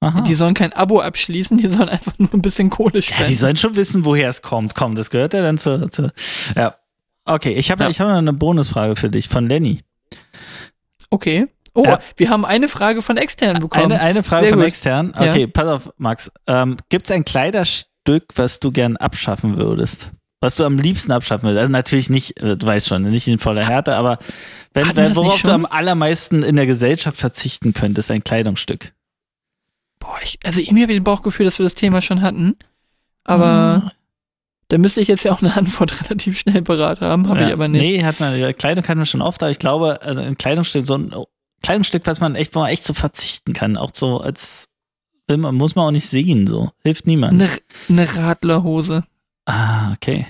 Aha. 0.02 0.22
Die 0.22 0.36
sollen 0.36 0.54
kein 0.54 0.72
Abo 0.74 1.02
abschließen, 1.02 1.58
die 1.58 1.68
sollen 1.68 1.90
einfach 1.90 2.14
nur 2.20 2.34
ein 2.34 2.42
bisschen 2.42 2.70
Kohle 2.70 2.96
Ja, 2.96 3.02
spenden. 3.02 3.28
die 3.28 3.34
sollen 3.36 3.58
schon 3.58 3.76
wissen, 3.76 4.06
woher 4.06 4.30
es 4.30 4.42
kommt. 4.42 4.76
Komm, 4.76 4.96
das 4.96 5.10
gehört 5.10 5.34
ja 5.34 5.42
dann 5.42 5.58
zu. 5.58 5.90
zu 5.90 6.12
ja. 6.56 6.76
Okay, 7.26 7.54
ich 7.54 7.70
habe 7.70 7.84
Ja. 7.84 7.90
ich 7.90 8.00
hab 8.00 8.08
noch 8.08 8.16
eine 8.16 8.34
Bonusfrage 8.34 8.96
für 8.96 9.10
dich 9.10 9.28
von 9.30 9.48
Lenny. 9.48 9.84
okay. 11.10 11.48
Oh, 11.76 11.84
Ja. 11.86 12.00
wir 12.18 12.30
haben 12.30 12.46
eine 12.46 12.68
Frage 12.68 13.02
von 13.02 13.18
extern 13.18 13.60
bekommen. 13.60 13.86
Eine, 13.92 14.02
eine 14.02 14.24
Frage 14.24 14.46
Sehr 14.46 14.50
von 14.54 14.60
gut. 14.60 14.68
extern. 14.68 15.14
Ja. 15.20 15.30
Okay, 15.30 15.48
pass 15.48 15.68
auf, 15.68 15.90
Max. 15.98 16.32
Ähm, 16.48 16.78
Gibt 16.90 17.06
es 17.10 17.12
ein 17.16 17.24
Kleiderstück, 17.26 18.26
was 18.36 18.60
du 18.60 18.72
gern 18.72 18.98
abschaffen 18.98 19.58
würdest? 19.58 20.12
Was 20.42 20.56
du 20.56 20.64
am 20.64 20.78
liebsten 20.78 21.12
abschaffen 21.12 21.44
würdest? 21.48 21.60
Also 21.62 21.72
natürlich 21.72 22.10
nicht, 22.10 22.40
äh, 22.42 22.56
du 22.56 22.66
weißt 22.66 22.88
schon, 22.88 23.04
nicht 23.10 23.28
in 23.28 23.40
voller 23.40 23.66
Härte, 23.68 23.96
aber 23.96 24.20
wenn, 24.74 24.96
wenn, 24.96 25.16
worauf 25.16 25.42
du 25.42 25.52
am 25.52 25.66
allermeisten 25.66 26.44
in 26.44 26.56
der 26.56 26.66
Gesellschaft 26.66 27.18
verzichten 27.20 27.74
könntest, 27.74 28.10
ein 28.12 28.24
Kleidungsstück. 28.24 28.94
Boah, 30.00 30.16
ich, 30.24 30.40
also 30.46 30.62
irgendwie 30.62 30.84
habe 30.84 30.94
ich 30.94 31.00
das 31.00 31.04
Bauchgefühl, 31.04 31.46
dass 31.46 31.60
wir 31.60 31.66
das 31.66 31.76
Thema 31.76 32.02
schon 32.02 32.22
hatten. 32.22 32.56
Aber 33.26 33.82
Hm. 33.84 33.92
da 34.70 34.78
müsste 34.78 35.02
ich 35.02 35.10
jetzt 35.10 35.26
ja 35.26 35.34
auch 35.34 35.42
eine 35.42 35.54
Antwort 35.58 36.02
relativ 36.06 36.40
schnell 36.40 36.62
parat 36.62 37.02
haben, 37.02 37.28
habe 37.28 37.42
Ja. 37.42 37.48
ich 37.48 37.54
aber 37.54 37.68
nicht. 37.68 37.82
Nee, 37.82 38.04
hat 38.06 38.22
man, 38.22 38.56
Kleidung 38.56 38.88
hatten 38.88 39.00
wir 39.00 39.06
schon 39.06 39.22
oft, 39.22 39.44
aber 39.44 39.52
ich 39.52 39.60
glaube, 39.60 40.02
also 40.02 40.22
ein 40.22 40.38
Kleidungsstück, 40.38 40.86
so 40.86 40.96
ein 40.98 41.14
Kleidungsstück, 41.64 42.04
was 42.06 42.22
man 42.22 42.36
echt, 42.36 42.56
wo 42.56 42.60
man 42.60 42.70
echt 42.70 42.84
so 42.86 42.94
verzichten 42.94 43.52
kann, 43.52 43.76
auch 43.76 43.92
so 43.94 44.22
als, 44.22 44.70
muss 45.30 45.76
man 45.76 45.86
auch 45.86 45.92
nicht 45.92 46.08
sehen, 46.08 46.48
so. 46.48 46.72
Hilft 46.84 47.06
niemand. 47.08 47.34
Eine, 47.34 47.50
eine 47.90 48.16
Radlerhose. 48.16 49.04
Ah, 49.46 49.94
okay. 49.94 50.28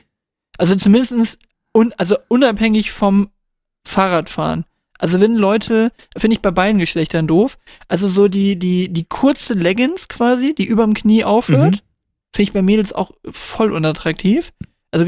Also 0.57 0.75
zumindestens 0.75 1.37
un, 1.73 1.93
also 1.97 2.17
unabhängig 2.27 2.91
vom 2.91 3.29
Fahrradfahren. 3.85 4.65
Also 4.97 5.21
wenn 5.21 5.35
Leute, 5.35 5.91
finde 6.17 6.35
ich 6.35 6.41
bei 6.41 6.51
beiden 6.51 6.79
Geschlechtern 6.79 7.25
doof, 7.27 7.57
also 7.87 8.09
so 8.09 8.27
die, 8.27 8.57
die, 8.59 8.89
die 8.91 9.05
kurze 9.05 9.53
Leggings 9.53 10.09
quasi, 10.09 10.53
die 10.53 10.65
überm 10.65 10.93
Knie 10.93 11.23
aufhört, 11.23 11.75
Mhm. 11.75 11.79
finde 12.35 12.43
ich 12.43 12.51
bei 12.53 12.61
Mädels 12.61 12.91
auch 12.93 13.11
voll 13.31 13.71
unattraktiv. 13.71 14.51
Also, 14.91 15.05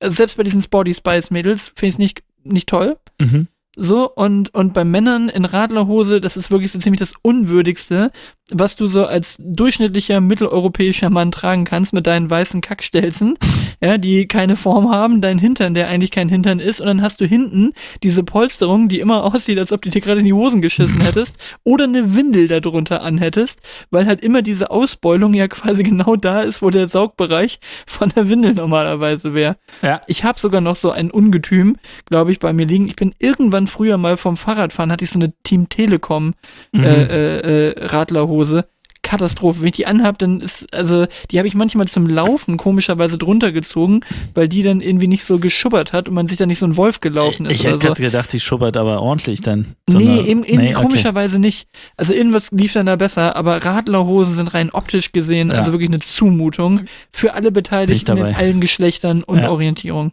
also 0.00 0.14
selbst 0.14 0.36
bei 0.36 0.44
diesen 0.44 0.62
Sporty 0.62 0.94
Spice 0.94 1.30
Mädels 1.30 1.72
finde 1.74 1.86
ich 1.88 1.94
es 1.94 1.98
nicht, 1.98 2.22
nicht 2.44 2.68
toll. 2.68 2.98
Mhm. 3.20 3.48
So, 3.82 4.10
und, 4.10 4.52
und 4.54 4.74
bei 4.74 4.84
Männern 4.84 5.30
in 5.30 5.46
Radlerhose, 5.46 6.20
das 6.20 6.36
ist 6.36 6.50
wirklich 6.50 6.70
so 6.70 6.78
ziemlich 6.78 7.00
das 7.00 7.14
Unwürdigste, 7.22 8.12
was 8.52 8.76
du 8.76 8.88
so 8.88 9.06
als 9.06 9.36
durchschnittlicher 9.38 10.20
mitteleuropäischer 10.20 11.08
Mann 11.08 11.32
tragen 11.32 11.64
kannst 11.64 11.94
mit 11.94 12.06
deinen 12.06 12.28
weißen 12.28 12.60
Kackstelzen, 12.60 13.38
ja, 13.80 13.96
die 13.96 14.28
keine 14.28 14.56
Form 14.56 14.90
haben, 14.90 15.22
dein 15.22 15.38
Hintern, 15.38 15.72
der 15.72 15.88
eigentlich 15.88 16.10
kein 16.10 16.28
Hintern 16.28 16.60
ist, 16.60 16.82
und 16.82 16.88
dann 16.88 17.00
hast 17.00 17.22
du 17.22 17.24
hinten 17.24 17.72
diese 18.02 18.22
Polsterung, 18.22 18.90
die 18.90 19.00
immer 19.00 19.24
aussieht, 19.34 19.58
als 19.58 19.72
ob 19.72 19.80
du 19.80 19.88
dir 19.88 20.02
gerade 20.02 20.20
in 20.20 20.26
die 20.26 20.34
Hosen 20.34 20.60
geschissen 20.60 21.00
hättest, 21.00 21.38
oder 21.64 21.84
eine 21.84 22.14
Windel 22.14 22.48
darunter 22.48 23.00
anhättest, 23.00 23.62
weil 23.90 24.04
halt 24.04 24.20
immer 24.20 24.42
diese 24.42 24.70
Ausbeulung 24.70 25.32
ja 25.32 25.48
quasi 25.48 25.84
genau 25.84 26.16
da 26.16 26.42
ist, 26.42 26.60
wo 26.60 26.68
der 26.68 26.88
Saugbereich 26.88 27.60
von 27.86 28.10
der 28.10 28.28
Windel 28.28 28.52
normalerweise 28.52 29.32
wäre. 29.32 29.56
Ja. 29.80 30.02
Ich 30.06 30.22
habe 30.22 30.38
sogar 30.38 30.60
noch 30.60 30.76
so 30.76 30.90
ein 30.90 31.10
Ungetüm, 31.10 31.76
glaube 32.04 32.32
ich, 32.32 32.40
bei 32.40 32.52
mir 32.52 32.66
liegen. 32.66 32.86
Ich 32.86 32.96
bin 32.96 33.14
irgendwann 33.18 33.69
früher 33.70 33.96
mal 33.96 34.16
vom 34.18 34.36
Fahrradfahren, 34.36 34.92
hatte 34.92 35.04
ich 35.04 35.10
so 35.10 35.18
eine 35.18 35.32
Team 35.44 35.68
Telekom 35.70 36.34
Mhm. 36.72 36.84
äh, 36.84 37.02
äh, 37.04 37.68
äh, 37.70 37.86
Radlerhose. 37.86 38.66
Katastrophe. 39.02 39.60
Wenn 39.62 39.68
ich 39.68 39.72
die 39.72 39.86
anhab, 39.86 40.18
dann 40.18 40.42
ist, 40.42 40.72
also, 40.74 41.06
die 41.30 41.38
habe 41.38 41.48
ich 41.48 41.54
manchmal 41.54 41.88
zum 41.88 42.06
Laufen 42.06 42.58
komischerweise 42.58 43.16
drunter 43.16 43.50
gezogen, 43.50 44.00
weil 44.34 44.46
die 44.46 44.62
dann 44.62 44.82
irgendwie 44.82 45.08
nicht 45.08 45.24
so 45.24 45.38
geschubbert 45.38 45.94
hat 45.94 46.06
und 46.06 46.14
man 46.14 46.28
sich 46.28 46.36
da 46.36 46.44
nicht 46.44 46.58
so 46.58 46.66
ein 46.66 46.76
Wolf 46.76 47.00
gelaufen 47.00 47.46
ist 47.46 47.56
ich 47.56 47.64
hätte 47.64 47.74
so. 47.74 47.80
gerade 47.80 48.02
gedacht, 48.02 48.30
die 48.34 48.40
schubbert 48.40 48.76
aber 48.76 49.00
ordentlich 49.00 49.40
dann. 49.40 49.74
So 49.88 49.98
nee, 49.98 50.20
eben, 50.20 50.44
irgendwie 50.44 50.56
nee, 50.58 50.76
okay. 50.76 50.84
komischerweise 50.84 51.38
nicht. 51.38 51.66
Also 51.96 52.12
irgendwas 52.12 52.50
lief 52.50 52.74
dann 52.74 52.84
da 52.86 52.96
besser, 52.96 53.36
aber 53.36 53.64
Radlerhosen 53.64 54.34
sind 54.34 54.48
rein 54.52 54.68
optisch 54.70 55.12
gesehen, 55.12 55.48
Ja. 55.48 55.56
also 55.56 55.72
wirklich 55.72 55.88
eine 55.88 56.00
Zumutung 56.00 56.82
für 57.10 57.32
alle 57.32 57.50
Beteiligten 57.50 58.18
in 58.18 58.34
allen 58.34 58.60
Geschlechtern 58.60 59.22
und 59.24 59.38
Ja. 59.38 59.50
Orientierung. 59.50 60.12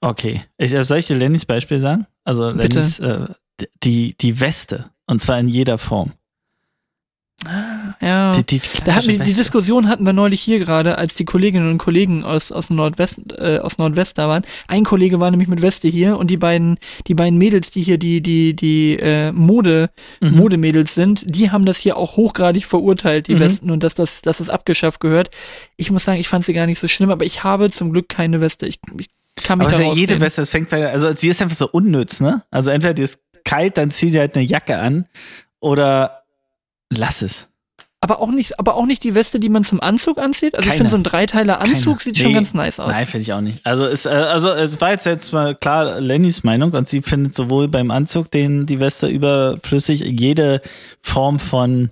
Okay. 0.00 0.42
Ich, 0.58 0.72
äh, 0.72 0.84
soll 0.84 0.98
ich 0.98 1.06
dir 1.08 1.16
Lennys 1.16 1.44
Beispiel 1.44 1.80
sagen? 1.80 2.06
Also. 2.24 2.48
Lennys, 2.50 2.98
äh, 2.98 3.26
die, 3.82 4.16
die 4.16 4.40
Weste. 4.40 4.90
Und 5.06 5.20
zwar 5.20 5.38
in 5.38 5.48
jeder 5.48 5.78
Form. 5.78 6.12
Ja. 8.00 8.32
Die, 8.32 8.44
die 8.44 8.60
Da 8.84 8.94
hatten 8.94 9.08
wir, 9.08 9.18
die. 9.18 9.34
Diskussion 9.34 9.88
hatten 9.88 10.06
wir 10.06 10.12
neulich 10.12 10.40
hier 10.40 10.60
gerade, 10.60 10.96
als 10.96 11.14
die 11.14 11.24
Kolleginnen 11.24 11.70
und 11.70 11.78
Kollegen 11.78 12.22
aus, 12.22 12.52
aus, 12.52 12.70
Nordwest, 12.70 13.18
äh, 13.36 13.58
aus 13.58 13.78
Nordwest 13.78 14.16
da 14.18 14.28
waren. 14.28 14.44
Ein 14.68 14.84
Kollege 14.84 15.18
war 15.18 15.30
nämlich 15.30 15.48
mit 15.48 15.60
Weste 15.60 15.88
hier 15.88 16.18
und 16.18 16.30
die 16.30 16.36
beiden, 16.36 16.78
die 17.08 17.14
beiden 17.14 17.38
Mädels, 17.38 17.72
die 17.72 17.82
hier 17.82 17.98
die, 17.98 18.20
die, 18.20 18.54
die 18.54 18.96
äh, 19.00 19.32
Mode, 19.32 19.90
Mhm. 20.20 20.36
Modemädels 20.36 20.94
sind, 20.94 21.24
die 21.26 21.50
haben 21.50 21.64
das 21.64 21.78
hier 21.78 21.96
auch 21.96 22.16
hochgradig 22.16 22.64
verurteilt, 22.64 23.26
die 23.26 23.34
Mhm. 23.34 23.40
Westen, 23.40 23.70
und 23.72 23.82
dass 23.82 23.94
das, 23.94 24.22
dass 24.22 24.38
das 24.38 24.48
abgeschafft 24.48 25.00
gehört. 25.00 25.30
Ich 25.76 25.90
muss 25.90 26.04
sagen, 26.04 26.20
ich 26.20 26.28
fand 26.28 26.44
sie 26.44 26.52
gar 26.52 26.66
nicht 26.66 26.78
so 26.78 26.86
schlimm, 26.86 27.10
aber 27.10 27.24
ich 27.24 27.42
habe 27.42 27.70
zum 27.70 27.92
Glück 27.92 28.08
keine 28.08 28.40
Weste. 28.40 28.68
Ich, 28.68 28.78
ich 29.00 29.08
kann 29.44 29.58
mich 29.58 29.68
Aber 29.68 29.76
ist 29.76 29.82
ja 29.82 29.92
jede. 29.92 30.20
Weste, 30.20 30.42
das 30.42 30.50
fängt 30.50 30.70
bei, 30.70 30.90
also 30.90 31.14
sie 31.14 31.28
ist 31.28 31.40
einfach 31.42 31.56
so 31.56 31.68
unnütz, 31.70 32.20
ne? 32.20 32.42
Also 32.50 32.70
entweder 32.70 32.94
die 32.94 33.02
ist 33.02 33.20
kalt, 33.44 33.76
dann 33.78 33.90
zieh 33.90 34.10
dir 34.10 34.20
halt 34.20 34.36
eine 34.36 34.44
Jacke 34.44 34.78
an 34.78 35.06
oder 35.60 36.22
lass 36.92 37.22
es. 37.22 37.48
Aber 38.04 38.18
auch 38.20 38.30
nicht, 38.32 38.58
aber 38.58 38.74
auch 38.74 38.84
nicht 38.86 39.04
die 39.04 39.14
Weste, 39.14 39.38
die 39.38 39.48
man 39.48 39.62
zum 39.62 39.80
Anzug 39.80 40.18
anzieht. 40.18 40.56
Also 40.56 40.64
ich 40.64 40.70
Keine. 40.70 40.78
finde 40.78 40.90
so 40.90 40.96
ein 40.96 41.04
Dreiteiler 41.04 41.60
Anzug 41.60 41.98
Keine. 41.98 42.04
sieht 42.04 42.18
schon 42.18 42.26
Nee. 42.28 42.34
ganz 42.34 42.52
nice 42.52 42.80
aus. 42.80 42.90
Nein, 42.90 43.06
finde 43.06 43.22
ich 43.22 43.32
auch 43.32 43.40
nicht. 43.40 43.64
Also 43.64 43.86
es, 43.86 44.06
äh, 44.06 44.08
also 44.08 44.48
es 44.48 44.80
war 44.80 44.90
jetzt, 44.90 45.06
jetzt 45.06 45.32
mal 45.32 45.54
klar 45.54 46.00
Lennys 46.00 46.42
Meinung 46.42 46.72
und 46.72 46.88
sie 46.88 47.00
findet 47.00 47.32
sowohl 47.32 47.68
beim 47.68 47.92
Anzug 47.92 48.28
den, 48.32 48.66
die 48.66 48.80
Weste 48.80 49.06
überflüssig, 49.06 50.00
jede 50.18 50.62
Form 51.00 51.38
von 51.38 51.90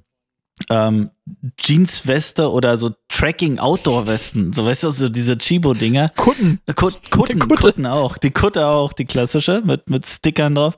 ähm, 0.68 1.10
Jeansweste 1.58 2.50
oder 2.50 2.76
so 2.78 2.90
Tracking-Outdoor-Westen, 3.08 4.52
so 4.52 4.64
weißt 4.66 4.84
du, 4.84 4.90
so 4.90 5.08
diese 5.08 5.38
Chibo-Dinger. 5.38 6.10
Kutten. 6.16 6.60
Kut 6.76 7.10
Kutten, 7.10 7.38
Kutte. 7.38 7.54
Kutten 7.62 7.86
auch. 7.86 8.18
Die 8.18 8.30
Kutte 8.30 8.66
auch, 8.66 8.92
die 8.92 9.04
klassische, 9.04 9.62
mit, 9.64 9.88
mit 9.88 10.06
Stickern 10.06 10.54
drauf. 10.54 10.76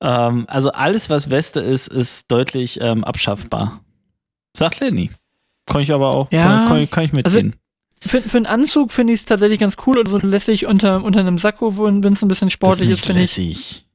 Ähm, 0.00 0.44
also 0.48 0.72
alles, 0.72 1.08
was 1.08 1.30
Weste 1.30 1.60
ist, 1.60 1.88
ist 1.88 2.30
deutlich 2.30 2.80
ähm, 2.80 3.04
abschaffbar. 3.04 3.80
Sagt 4.56 4.80
Lenny. 4.80 5.10
Kann 5.66 5.80
ich 5.80 5.92
aber 5.92 6.10
auch, 6.10 6.30
Ja, 6.32 6.66
kann, 6.66 6.68
kann, 6.68 6.90
kann 6.90 7.04
ich 7.04 7.24
also 7.24 7.38
mitgehen. 7.38 7.56
Für, 8.00 8.20
für 8.20 8.36
einen 8.36 8.46
Anzug 8.46 8.92
finde 8.92 9.14
ich 9.14 9.20
es 9.20 9.26
tatsächlich 9.26 9.58
ganz 9.58 9.76
cool 9.86 9.98
oder 9.98 10.10
so 10.10 10.18
lässig 10.18 10.66
unter, 10.66 11.02
unter 11.02 11.20
einem 11.20 11.38
Sakko, 11.38 11.76
wenn 11.76 12.12
es 12.12 12.22
ein 12.22 12.28
bisschen 12.28 12.48
ist 12.48 12.54
sportlich 12.54 12.90
ist, 12.90 13.08
nicht 13.08 13.32
finde 13.32 13.50
ich. 13.50 13.85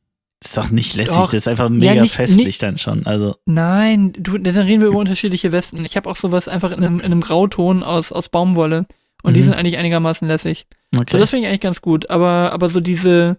Ist 0.43 0.57
doch 0.57 0.69
nicht 0.71 0.95
lässig, 0.95 1.15
Doch. 1.15 1.25
das 1.25 1.33
ist 1.35 1.47
einfach 1.47 1.69
mega 1.69 2.01
nicht- 2.01 2.15
festlich 2.15 2.45
nicht- 2.47 2.63
dann 2.63 2.77
schon. 2.77 3.05
Also, 3.05 3.35
Nein, 3.45 4.13
du, 4.17 4.37
dann 4.37 4.55
reden 4.57 4.81
wir 4.81 4.87
über 4.89 4.97
unterschiedliche 4.97 5.51
Westen. 5.51 5.85
Ich 5.85 5.95
habe 5.95 6.09
auch 6.09 6.15
sowas 6.15 6.47
einfach 6.47 6.71
in 6.71 6.83
einem, 6.83 6.99
in 6.99 7.05
einem 7.05 7.21
Grauton 7.21 7.83
aus, 7.83 8.11
aus 8.11 8.29
Baumwolle 8.29 8.85
und 9.23 9.35
die 9.35 9.41
Mhm. 9.41 9.45
sind 9.45 9.53
eigentlich 9.53 9.77
einigermaßen 9.77 10.27
lässig. 10.27 10.65
So, 10.91 11.01
okay. 11.01 11.19
das 11.19 11.29
finde 11.29 11.43
ich 11.43 11.49
eigentlich 11.49 11.61
ganz 11.61 11.81
gut. 11.81 12.09
Aber, 12.09 12.51
aber 12.53 12.69
so 12.69 12.79
diese, 12.79 13.37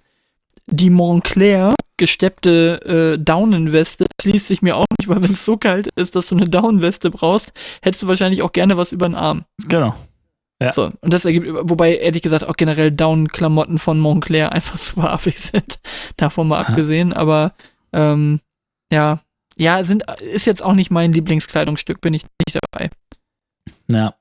die 0.69 0.91
Montclair 0.91 1.75
gesteppte 1.97 3.17
äh, 3.19 3.23
Daunenweste 3.23 4.07
schließt 4.21 4.47
sich 4.47 4.63
mir 4.63 4.77
auch 4.77 4.87
nicht, 4.99 5.09
weil 5.09 5.23
wenn 5.23 5.33
es 5.33 5.45
so 5.45 5.57
kalt 5.57 5.89
ist, 5.97 6.15
dass 6.17 6.29
du 6.29 6.37
eine 6.37 6.49
Daunenweste 6.49 7.11
brauchst, 7.11 7.53
hättest 7.83 8.05
du 8.05 8.09
wahrscheinlich 8.09 8.43
auch 8.43 8.53
gerne 8.53 8.77
was 8.77 8.93
über 8.93 9.09
den 9.09 9.15
Arm. 9.17 9.45
Genau. 9.69 9.95
Ja. 10.63 10.73
So, 10.73 10.91
und 11.01 11.13
das 11.13 11.25
ergibt, 11.25 11.47
wobei 11.51 11.97
ehrlich 11.97 12.23
gesagt 12.23 12.45
auch 12.45 12.57
generell 12.57 12.91
Down-Klamotten 12.91 13.79
von 13.79 13.99
Montclair 13.99 14.53
einfach 14.53 14.79
super 14.79 15.13
affig 15.13 15.39
sind. 15.41 15.81
Davon 16.17 16.49
mal 16.49 16.61
Aha. 16.61 16.69
abgesehen, 16.69 17.13
aber 17.13 17.53
ähm, 17.93 18.41
ja, 18.93 19.21
ja, 19.57 19.85
sind, 19.85 20.05
ist 20.21 20.47
jetzt 20.47 20.63
auch 20.63 20.75
nicht 20.75 20.91
mein 20.91 21.13
Lieblingskleidungsstück, 21.13 22.01
bin 22.01 22.15
ich 22.15 22.25
nicht 22.47 22.59
dabei. 22.73 22.91
Ja. 23.91 24.15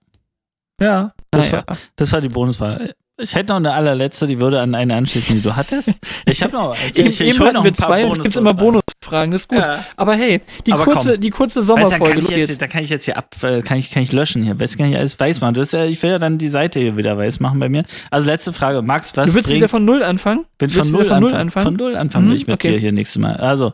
Ja, 0.81 1.13
das, 1.29 1.51
Naja. 1.51 1.63
war, 1.67 1.77
das 1.95 2.11
war 2.11 2.21
die 2.21 2.29
Bonuswahl. 2.29 2.95
Ich 3.21 3.35
hätte 3.35 3.49
noch 3.49 3.57
eine 3.57 3.71
allerletzte, 3.73 4.25
die 4.27 4.39
würde 4.39 4.59
an 4.61 4.73
eine 4.73 4.95
anschließen, 4.95 5.35
die 5.35 5.41
du 5.41 5.55
hattest. 5.55 5.93
Ich 6.25 6.41
habe 6.41 6.53
noch. 6.53 6.75
Ich, 6.93 7.21
ich, 7.21 7.39
hol 7.39 7.47
hatten 7.47 7.63
wir 7.63 7.73
zwei 7.73 8.05
und 8.05 8.17
es 8.17 8.23
gibt 8.23 8.35
immer 8.35 8.53
Bonusfragen. 8.53 9.31
Das 9.31 9.43
ist 9.43 9.47
gut. 9.47 9.59
Ja. 9.59 9.83
Aber 9.95 10.13
hey, 10.15 10.41
die 10.65 10.73
Aber 10.73 10.83
kurze, 10.83 11.11
komm. 11.13 11.21
die 11.21 11.29
kurze 11.29 11.59
Weißt 11.59 11.69
du, 11.69 11.75
da, 11.75 11.81
kann 11.81 11.89
Sommerfolge, 11.99 12.21
ich 12.21 12.29
jetzt, 12.47 12.61
da 12.61 12.67
kann 12.67 12.83
ich 12.83 12.89
jetzt 12.89 13.05
hier 13.05 13.17
ab, 13.17 13.35
äh, 13.43 13.61
kann 13.61 13.77
ich, 13.77 13.91
kann 13.91 14.01
ich 14.03 14.11
löschen 14.11 14.43
hier. 14.43 14.59
Weiß 14.59 14.77
gar 14.77 14.85
nicht 14.85 14.97
alles 14.97 15.19
weiß 15.19 15.41
machen. 15.41 15.53
Das 15.53 15.71
ja, 15.71 15.85
ich 15.85 16.01
will 16.03 16.09
ja 16.11 16.19
dann 16.19 16.37
die 16.37 16.49
Seite 16.49 16.79
hier 16.79 16.97
wieder 16.97 17.17
weiß 17.17 17.39
machen 17.39 17.59
bei 17.59 17.69
mir. 17.69 17.83
Also 18.09 18.27
letzte 18.27 18.53
Frage. 18.53 18.81
Max, 18.81 19.15
was 19.15 19.29
Du 19.29 19.35
willst 19.35 19.47
bringt, 19.47 19.57
wieder 19.57 19.69
von 19.69 19.85
Null 19.85 20.03
anfangen? 20.03 20.45
bin 20.57 20.69
von 20.69 20.91
null, 20.91 21.05
von 21.05 21.19
Null 21.19 21.29
anfangen. 21.29 21.41
anfangen? 21.41 21.65
Von 21.65 21.75
null 21.75 21.95
anfangen 21.95 22.25
will 22.27 22.35
Mhm, 22.35 22.41
ich 22.41 22.47
mit 22.47 22.53
okay. 22.55 22.71
dir 22.73 22.79
hier 22.79 22.91
nächstes 22.91 23.21
Mal. 23.21 23.35
Also, 23.37 23.73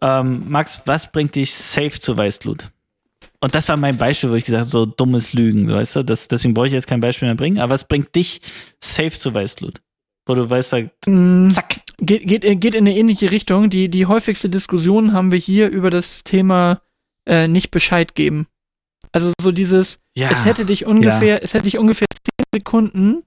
ähm, 0.00 0.42
Max, 0.48 0.82
was 0.86 1.10
bringt 1.10 1.34
dich 1.34 1.54
safe 1.54 1.98
zu 1.98 2.16
Weißglut? 2.16 2.68
Und 3.40 3.54
das 3.54 3.68
war 3.68 3.76
mein 3.76 3.96
Beispiel, 3.98 4.30
wo 4.30 4.34
ich 4.34 4.44
gesagt 4.44 4.62
habe, 4.62 4.70
so 4.70 4.84
dummes 4.86 5.32
Lügen, 5.32 5.68
weißt 5.70 5.96
du? 5.96 6.02
Das, 6.02 6.26
deswegen 6.28 6.54
brauche 6.54 6.66
ich 6.66 6.72
jetzt 6.72 6.86
kein 6.88 7.00
Beispiel 7.00 7.28
mehr 7.28 7.36
bringen. 7.36 7.58
Aber 7.60 7.72
was 7.74 7.86
bringt 7.86 8.14
dich 8.14 8.40
safe 8.82 9.12
zu 9.12 9.32
Weißglut? 9.32 9.80
Wo 10.26 10.34
du 10.34 10.48
weißt, 10.50 10.72
da, 10.72 10.80
Mm, 11.10 11.48
zack. 11.48 11.80
Geht, 12.00 12.26
geht, 12.26 12.44
äh, 12.44 12.56
geht 12.56 12.74
in 12.74 12.86
eine 12.86 12.96
ähnliche 12.96 13.30
Richtung. 13.30 13.70
Die, 13.70 13.88
die 13.88 14.06
häufigste 14.06 14.50
Diskussion 14.50 15.12
haben 15.12 15.30
wir 15.32 15.38
hier 15.38 15.68
über 15.68 15.90
das 15.90 16.24
Thema 16.24 16.82
äh, 17.26 17.46
nicht 17.48 17.70
Bescheid 17.70 18.14
geben. 18.14 18.46
Also 19.12 19.32
so 19.40 19.52
dieses, 19.52 20.00
Ja. 20.16 20.30
es 20.30 20.44
hätte 20.44 20.64
dich 20.64 20.84
ungefähr, 20.86 21.42
es 21.42 21.54
hätte 21.54 21.64
dich 21.64 21.78
ungefähr 21.78 22.06
10 22.52 22.60
Sekunden, 22.60 23.22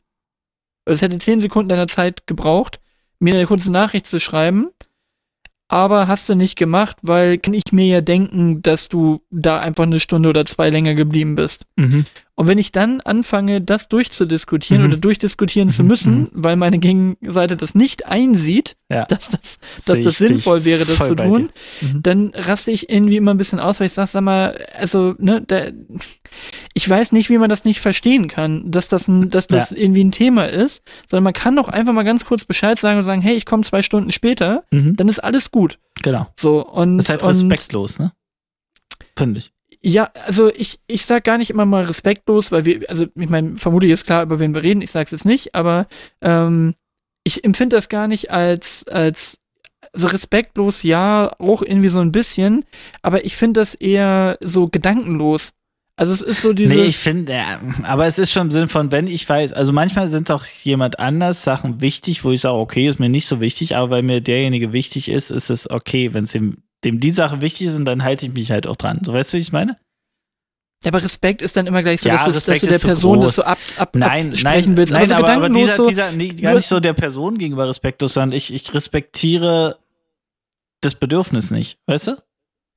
es 0.86 1.02
hätte 1.02 1.18
10 1.18 1.42
Sekunden 1.42 1.70
deiner 1.70 1.88
Zeit 1.88 2.28
gebraucht, 2.28 2.80
mir 3.20 3.34
eine 3.34 3.46
kurze 3.46 3.72
Nachricht 3.72 4.08
zu 4.08 4.20
schreiben, 4.20 4.70
aber 5.72 6.10
hast 6.10 6.28
du 6.28 6.36
nicht 6.36 6.58
gemacht, 6.58 6.98
weil 7.02 7.38
kann 7.38 7.54
ich 7.54 7.72
mir 7.72 7.86
ja 7.86 8.02
denken, 8.02 8.62
dass 8.62 8.90
du 8.90 9.22
da 9.32 9.60
einfach 9.60 9.84
eine 9.84 10.02
Stunde 10.02 10.28
oder 10.28 10.46
zwei 10.46 10.70
länger 10.70 10.96
geblieben 10.96 11.36
bist. 11.36 11.66
Mhm. 11.78 12.06
Und 12.36 12.48
wenn 12.48 12.58
ich 12.58 12.72
dann 12.72 13.02
anfange, 13.02 13.62
das 13.62 13.88
durchzudiskutieren 13.90 14.84
Mhm. 14.84 14.90
oder 14.92 14.98
durchdiskutieren 15.00 15.70
zu 15.70 15.84
Mhm, 15.84 15.88
müssen, 15.88 16.20
mhm. 16.20 16.30
weil 16.32 16.56
meine 16.56 16.80
Gegenseite 16.80 17.58
das 17.58 17.76
nicht 17.76 18.06
einsieht, 18.08 18.78
Ja. 18.90 19.06
dass 19.06 19.30
das, 19.30 19.60
dass 19.86 20.02
das 20.02 20.18
sinnvoll 20.18 20.64
wäre, 20.66 20.86
das 20.86 20.98
zu 20.98 21.14
tun. 21.16 21.52
Mhm. 21.82 22.02
dann 22.02 22.32
raste 22.34 22.72
ich 22.72 22.90
irgendwie 22.90 23.18
immer 23.18 23.32
ein 23.34 23.38
bisschen 23.38 23.60
aus, 23.60 23.80
weil 23.80 23.88
ich 23.88 23.94
sage, 23.94 24.10
sag 24.10 24.22
mal, 24.22 24.58
also, 24.78 25.14
ne, 25.20 25.44
da, 25.46 25.68
ich 26.74 26.90
weiß 26.90 27.12
nicht, 27.12 27.30
wie 27.30 27.38
man 27.38 27.50
das 27.50 27.66
nicht 27.66 27.82
verstehen 27.82 28.28
kann, 28.30 28.72
dass 28.72 28.88
das, 28.88 29.08
ein, 29.08 29.28
dass 29.30 29.48
das 29.48 29.72
irgendwie 29.74 30.04
ein 30.04 30.12
Thema 30.12 30.46
ist, 30.46 30.82
sondern 31.10 31.26
man 31.26 31.34
kann 31.34 31.56
doch 31.58 31.68
einfach 31.68 31.94
mal 31.94 32.04
ganz 32.04 32.26
kurz 32.26 32.46
Bescheid 32.46 32.80
sagen 32.80 32.98
und 33.00 33.06
sagen, 33.06 33.22
hey, 33.22 33.36
ich 33.36 33.46
komme 33.46 33.64
zwei 33.64 33.84
Stunden 33.84 34.12
später, 34.12 34.64
Mhm. 34.72 34.96
dann 34.96 35.10
ist 35.10 35.20
alles 35.20 35.52
gut. 35.52 35.80
Genau. 36.02 36.28
So, 36.40 36.66
und, 36.66 36.98
Das 36.98 37.06
ist 37.06 37.10
halt 37.10 37.24
respektlos, 37.24 38.00
ne? 38.00 38.14
Finde 39.18 39.40
ich. 39.40 39.52
Ja, 39.84 40.10
also 40.26 40.52
ich, 40.54 40.80
ich 40.88 41.06
sag 41.06 41.24
gar 41.24 41.38
nicht 41.38 41.50
immer 41.50 41.66
mal 41.66 41.86
respektlos, 41.86 42.52
weil 42.52 42.66
wir, 42.66 42.90
also 42.90 43.08
ich 43.16 43.30
meine, 43.30 43.58
vermutlich 43.58 43.92
ist 43.92 44.06
klar, 44.06 44.24
über 44.24 44.40
wen 44.40 44.54
wir 44.54 44.64
reden, 44.64 44.82
ich 44.82 44.92
sag's 44.92 45.12
jetzt 45.12 45.26
nicht, 45.26 45.56
aber 45.56 45.88
ähm, 46.22 46.76
ich 47.24 47.44
empfinde 47.44 47.76
das 47.76 47.90
gar 47.90 48.08
nicht 48.08 48.32
als, 48.32 48.88
als 48.88 49.40
also 49.94 50.08
respektlos, 50.08 50.84
ja, 50.84 51.32
auch 51.40 51.64
irgendwie 51.64 51.90
so 51.90 52.00
ein 52.00 52.12
bisschen, 52.12 52.64
aber 53.02 53.26
ich 53.26 53.36
finde 53.36 53.60
das 53.60 53.76
eher 53.76 54.38
so 54.40 54.68
gedankenlos. 54.68 55.52
Also 55.98 56.14
es 56.14 56.22
ist 56.22 56.42
so 56.42 56.54
dieses. 56.54 56.76
Nee, 56.76 56.86
ich 56.86 56.98
finde, 56.98 57.34
ja, 57.34 57.60
aber 57.84 58.08
es 58.08 58.18
ist 58.18 58.32
schon 58.32 58.48
im 58.48 58.52
Sinn 58.52 58.70
von, 58.70 58.92
wenn 58.92 59.08
ich 59.08 59.28
weiß, 59.28 59.54
also 59.54 59.74
manchmal 59.74 60.08
sind 60.08 60.32
auch 60.32 60.46
jemand 60.46 61.00
anders 61.00 61.44
Sachen 61.44 61.82
wichtig, 61.82 62.24
wo 62.24 62.32
ich 62.32 62.42
sage, 62.42 62.58
okay, 62.58 62.88
ist 62.88 63.00
mir 63.00 63.10
nicht 63.10 63.28
so 63.28 63.40
wichtig, 63.40 63.76
aber 63.76 63.92
weil 63.92 64.04
mir 64.04 64.22
derjenige 64.22 64.74
wichtig 64.74 65.10
ist, 65.10 65.32
ist 65.32 65.50
es 65.50 65.70
okay, 65.70 66.14
wenn 66.14 66.24
es 66.24 66.32
dem, 66.32 66.58
dem 66.84 67.00
die 67.00 67.12
Sache 67.12 67.42
wichtig 67.42 67.68
ist 67.68 67.76
und 67.76 67.86
dann 67.86 68.04
halte 68.04 68.26
ich 68.26 68.34
mich 68.34 68.52
halt 68.52 68.68
auch 68.68 68.76
dran. 68.76 69.00
So 69.06 69.14
weißt 69.14 69.34
du, 69.34 69.38
wie 69.38 69.42
ich 69.42 69.52
meine? 69.52 69.78
ja, 70.84 70.90
aber 70.92 71.04
Respekt 71.04 71.44
ist 71.44 71.56
dann 71.56 71.68
immer 71.68 71.84
gleich 71.84 72.02
so, 72.02 72.10
Ja, 72.10 72.16
dass, 72.16 72.26
du, 72.44 72.52
dass 72.52 72.60
du 72.60 72.68
der 72.68 72.80
Person 72.80 73.18
groß. 73.20 73.26
das 73.28 73.36
so 73.36 73.44
ab, 73.44 73.60
ab, 73.78 73.96
Nein, 73.96 74.32
absprechen 74.32 74.70
nein, 74.72 74.78
willst. 74.78 74.94
nein, 74.94 75.12
aber 75.12 75.28
so 75.28 75.34
aber, 75.34 75.46
aber 75.46 75.50
dieser, 75.54 75.76
so, 75.76 75.88
dieser 75.90 76.12
nee, 76.12 76.30
gar 76.30 76.56
nicht 76.56 76.68
so 76.68 76.80
der 76.80 76.94
Person 76.94 77.38
gegenüber 77.38 77.70
respektlos, 77.70 78.14
sondern 78.14 78.36
ich, 78.36 78.52
ich 78.52 78.74
respektiere 78.74 79.78
das 80.82 80.96
Bedürfnis 80.96 81.52
nicht, 81.52 81.78
weißt 81.86 82.08
du? 82.08 82.18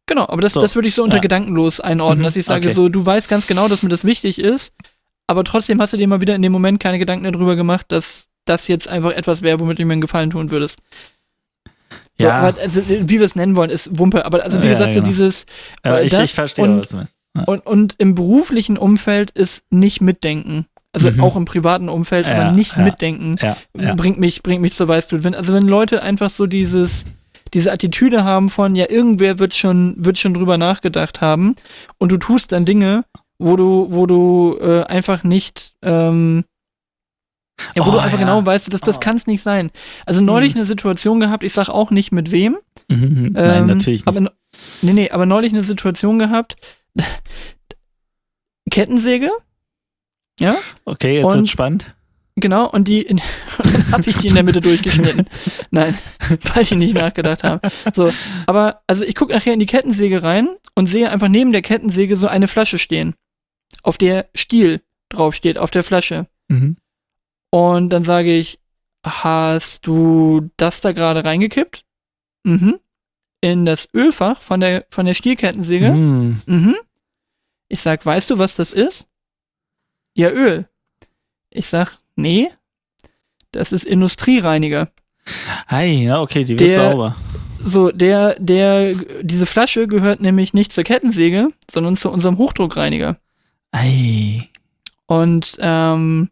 Genau, 0.06 0.28
aber 0.28 0.42
das, 0.42 0.52
So. 0.52 0.60
das 0.60 0.74
würde 0.74 0.88
ich 0.88 0.94
so 0.94 1.02
unter 1.02 1.16
Ja. 1.16 1.22
gedankenlos 1.22 1.80
einordnen, 1.80 2.18
Mhm, 2.20 2.24
dass 2.24 2.36
ich 2.36 2.44
sage, 2.44 2.66
okay. 2.66 2.74
so, 2.74 2.90
du 2.90 3.06
weißt 3.06 3.28
ganz 3.30 3.46
genau, 3.46 3.68
dass 3.68 3.82
mir 3.82 3.88
das 3.88 4.04
wichtig 4.04 4.38
ist, 4.38 4.74
aber 5.26 5.42
trotzdem 5.44 5.80
hast 5.80 5.94
du 5.94 5.96
dir 5.96 6.06
mal 6.06 6.20
wieder 6.20 6.34
in 6.34 6.42
dem 6.42 6.52
Moment 6.52 6.80
keine 6.80 6.98
Gedanken 6.98 7.24
darüber 7.32 7.56
gemacht, 7.56 7.86
dass 7.88 8.28
das 8.44 8.68
jetzt 8.68 8.86
einfach 8.86 9.12
etwas 9.12 9.40
wäre, 9.40 9.58
womit 9.60 9.78
du 9.78 9.86
mir 9.86 9.92
einen 9.92 10.02
Gefallen 10.02 10.28
tun 10.28 10.50
würdest. 10.50 10.80
So, 12.18 12.26
Ja. 12.26 12.40
aber, 12.40 12.60
also, 12.60 12.82
wie 12.88 13.08
wir 13.18 13.22
es 13.26 13.34
nennen 13.36 13.56
wollen, 13.56 13.70
ist 13.70 13.98
Wumpe. 13.98 14.24
Aber 14.24 14.42
also, 14.44 14.60
wie 14.62 14.66
Ja, 14.66 14.72
gesagt, 14.72 14.92
genau. 14.92 15.04
so 15.04 15.10
dieses. 15.10 15.46
Aber 15.82 16.00
äh, 16.02 16.06
ich, 16.06 16.12
ich 16.12 16.32
verstehe, 16.34 16.64
und, 16.64 16.80
was 16.80 16.88
du 16.90 16.96
meinst. 16.96 17.16
Ja. 17.36 17.42
und, 17.44 17.66
und 17.66 17.94
im 17.98 18.14
beruflichen 18.14 18.78
Umfeld 18.78 19.30
ist 19.32 19.64
nicht 19.70 20.00
mitdenken. 20.00 20.66
Also 20.92 21.10
Mhm. 21.10 21.24
auch 21.24 21.34
im 21.34 21.44
privaten 21.44 21.88
Umfeld, 21.88 22.24
aber 22.24 22.52
nicht 22.52 22.76
mitdenken 22.76 23.36
bringt 23.96 24.20
mich, 24.20 24.44
bringt 24.44 24.62
mich 24.62 24.74
zur 24.74 24.86
Weißglut. 24.86 25.24
Wenn, 25.24 25.34
also 25.34 25.52
wenn 25.52 25.66
Leute 25.66 26.02
einfach 26.04 26.30
so 26.30 26.46
dieses, 26.46 27.04
diese 27.52 27.72
Attitüde 27.72 28.22
haben 28.22 28.48
von, 28.48 28.76
ja, 28.76 28.88
irgendwer 28.88 29.40
wird 29.40 29.54
schon, 29.54 29.96
wird 29.98 30.20
schon 30.20 30.34
drüber 30.34 30.56
nachgedacht 30.56 31.20
haben 31.20 31.56
und 31.98 32.12
du 32.12 32.16
tust 32.16 32.52
dann 32.52 32.64
Dinge, 32.64 33.04
wo 33.40 33.56
du, 33.56 33.88
wo 33.90 34.06
du 34.06 34.56
äh, 34.60 34.84
einfach 34.84 35.24
nicht, 35.24 35.74
ähm, 35.82 36.44
ja, 37.74 37.84
wo 37.84 37.90
Oh, 37.90 37.92
du 37.92 37.98
einfach 37.98 38.18
ja. 38.18 38.24
genau 38.24 38.44
weißt, 38.44 38.72
das, 38.72 38.80
das 38.80 38.96
Oh. 38.96 39.00
kann 39.00 39.16
es 39.16 39.26
nicht 39.26 39.42
sein. 39.42 39.70
Also 40.06 40.20
neulich 40.20 40.54
Mhm. 40.54 40.60
eine 40.60 40.66
Situation 40.66 41.20
gehabt, 41.20 41.44
ich 41.44 41.52
sag 41.52 41.68
auch 41.68 41.90
nicht 41.90 42.12
mit 42.12 42.30
wem. 42.30 42.56
Mhm, 42.88 43.30
Nein, 43.32 43.62
ähm, 43.62 43.66
natürlich 43.66 44.04
nicht. 44.04 44.08
Aber, 44.08 44.20
nee, 44.82 44.92
nee, 44.92 45.10
aber 45.10 45.26
neulich 45.26 45.52
eine 45.52 45.62
Situation 45.64 46.18
gehabt, 46.18 46.56
Kettensäge, 48.70 49.30
ja, 50.40 50.56
Okay, 50.84 51.16
jetzt 51.16 51.26
und- 51.26 51.34
wird's 51.36 51.50
spannend. 51.50 51.94
Genau, 52.36 52.68
und 52.68 52.88
die, 52.88 53.00
in, 53.02 53.20
dann 53.62 53.92
habe 53.92 54.10
ich 54.10 54.16
die 54.16 54.26
in 54.26 54.34
der 54.34 54.42
Mitte 54.42 54.60
durchgeschnitten. 54.60 55.26
Nein, 55.70 55.96
weil 56.52 56.64
ich 56.64 56.72
nicht 56.72 56.94
nachgedacht 56.94 57.44
habe. 57.44 57.70
So, 57.94 58.10
aber 58.46 58.82
also 58.88 59.04
ich 59.04 59.14
gucke 59.14 59.32
nachher 59.32 59.52
in 59.54 59.60
die 59.60 59.66
Kettensäge 59.66 60.24
rein 60.24 60.48
und 60.74 60.88
sehe 60.88 61.08
einfach 61.10 61.28
neben 61.28 61.52
der 61.52 61.62
Kettensäge 61.62 62.16
so 62.16 62.26
eine 62.26 62.48
Flasche 62.48 62.80
stehen, 62.80 63.14
auf 63.84 63.98
der 63.98 64.28
Stiel 64.34 64.80
draufsteht, 65.10 65.58
auf 65.58 65.70
der 65.70 65.84
Flasche. 65.84 66.26
Mhm. 66.48 66.76
Und 67.54 67.90
dann 67.90 68.02
sage 68.02 68.34
ich, 68.34 68.58
hast 69.06 69.86
du 69.86 70.50
das 70.56 70.80
da 70.80 70.90
gerade 70.90 71.24
reingekippt? 71.24 71.84
Mhm. 72.42 72.80
In 73.40 73.64
das 73.64 73.88
Ölfach 73.94 74.42
von 74.42 74.58
der, 74.58 74.86
von 74.90 75.06
der 75.06 75.14
Stielkettensäge? 75.14 75.92
Mhm. 75.92 76.42
Mhm. 76.46 76.74
Ich 77.68 77.80
sag, 77.80 78.04
weißt 78.04 78.30
du, 78.30 78.38
was 78.38 78.56
das 78.56 78.72
ist? 78.72 79.06
Ja, 80.16 80.30
Öl. 80.30 80.68
Ich 81.50 81.68
sag, 81.68 81.98
nee, 82.16 82.50
das 83.52 83.70
ist 83.70 83.84
Industriereiniger. 83.84 84.90
Hi, 85.68 86.06
ja, 86.06 86.20
okay, 86.20 86.42
die 86.42 86.58
wird 86.58 86.74
Der- 86.74 86.90
sauber. 86.90 87.14
So, 87.64 87.92
der, 87.92 88.34
der, 88.40 88.94
diese 89.22 89.46
Flasche 89.46 89.86
gehört 89.86 90.20
nämlich 90.20 90.54
nicht 90.54 90.72
zur 90.72 90.82
Kettensäge, 90.82 91.50
sondern 91.70 91.96
zu 91.96 92.10
unserem 92.10 92.36
Hochdruckreiniger. 92.36 93.16
Ei. 93.70 94.48
Und 95.06 95.56
ähm, 95.60 96.30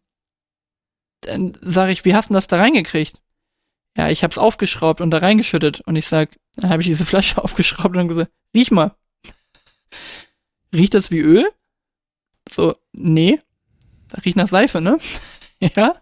dann 1.22 1.52
sage 1.60 1.92
ich, 1.92 2.04
wie 2.04 2.14
hast 2.14 2.30
du 2.30 2.34
das 2.34 2.46
da 2.46 2.58
reingekriegt? 2.58 3.20
Ja, 3.96 4.08
ich 4.08 4.24
hab's 4.24 4.38
aufgeschraubt 4.38 5.00
und 5.00 5.10
da 5.10 5.18
reingeschüttet. 5.18 5.80
Und 5.82 5.96
ich 5.96 6.06
sag, 6.06 6.30
dann 6.56 6.70
habe 6.70 6.82
ich 6.82 6.88
diese 6.88 7.06
Flasche 7.06 7.42
aufgeschraubt 7.42 7.96
und 7.96 8.08
gesagt, 8.08 8.30
riech 8.54 8.70
mal. 8.70 8.94
Riecht 10.74 10.94
das 10.94 11.10
wie 11.10 11.20
Öl? 11.20 11.46
So, 12.50 12.76
nee. 12.92 13.40
Das 14.08 14.24
riecht 14.24 14.36
nach 14.36 14.48
Seife, 14.48 14.80
ne? 14.80 14.98
ja. 15.60 15.96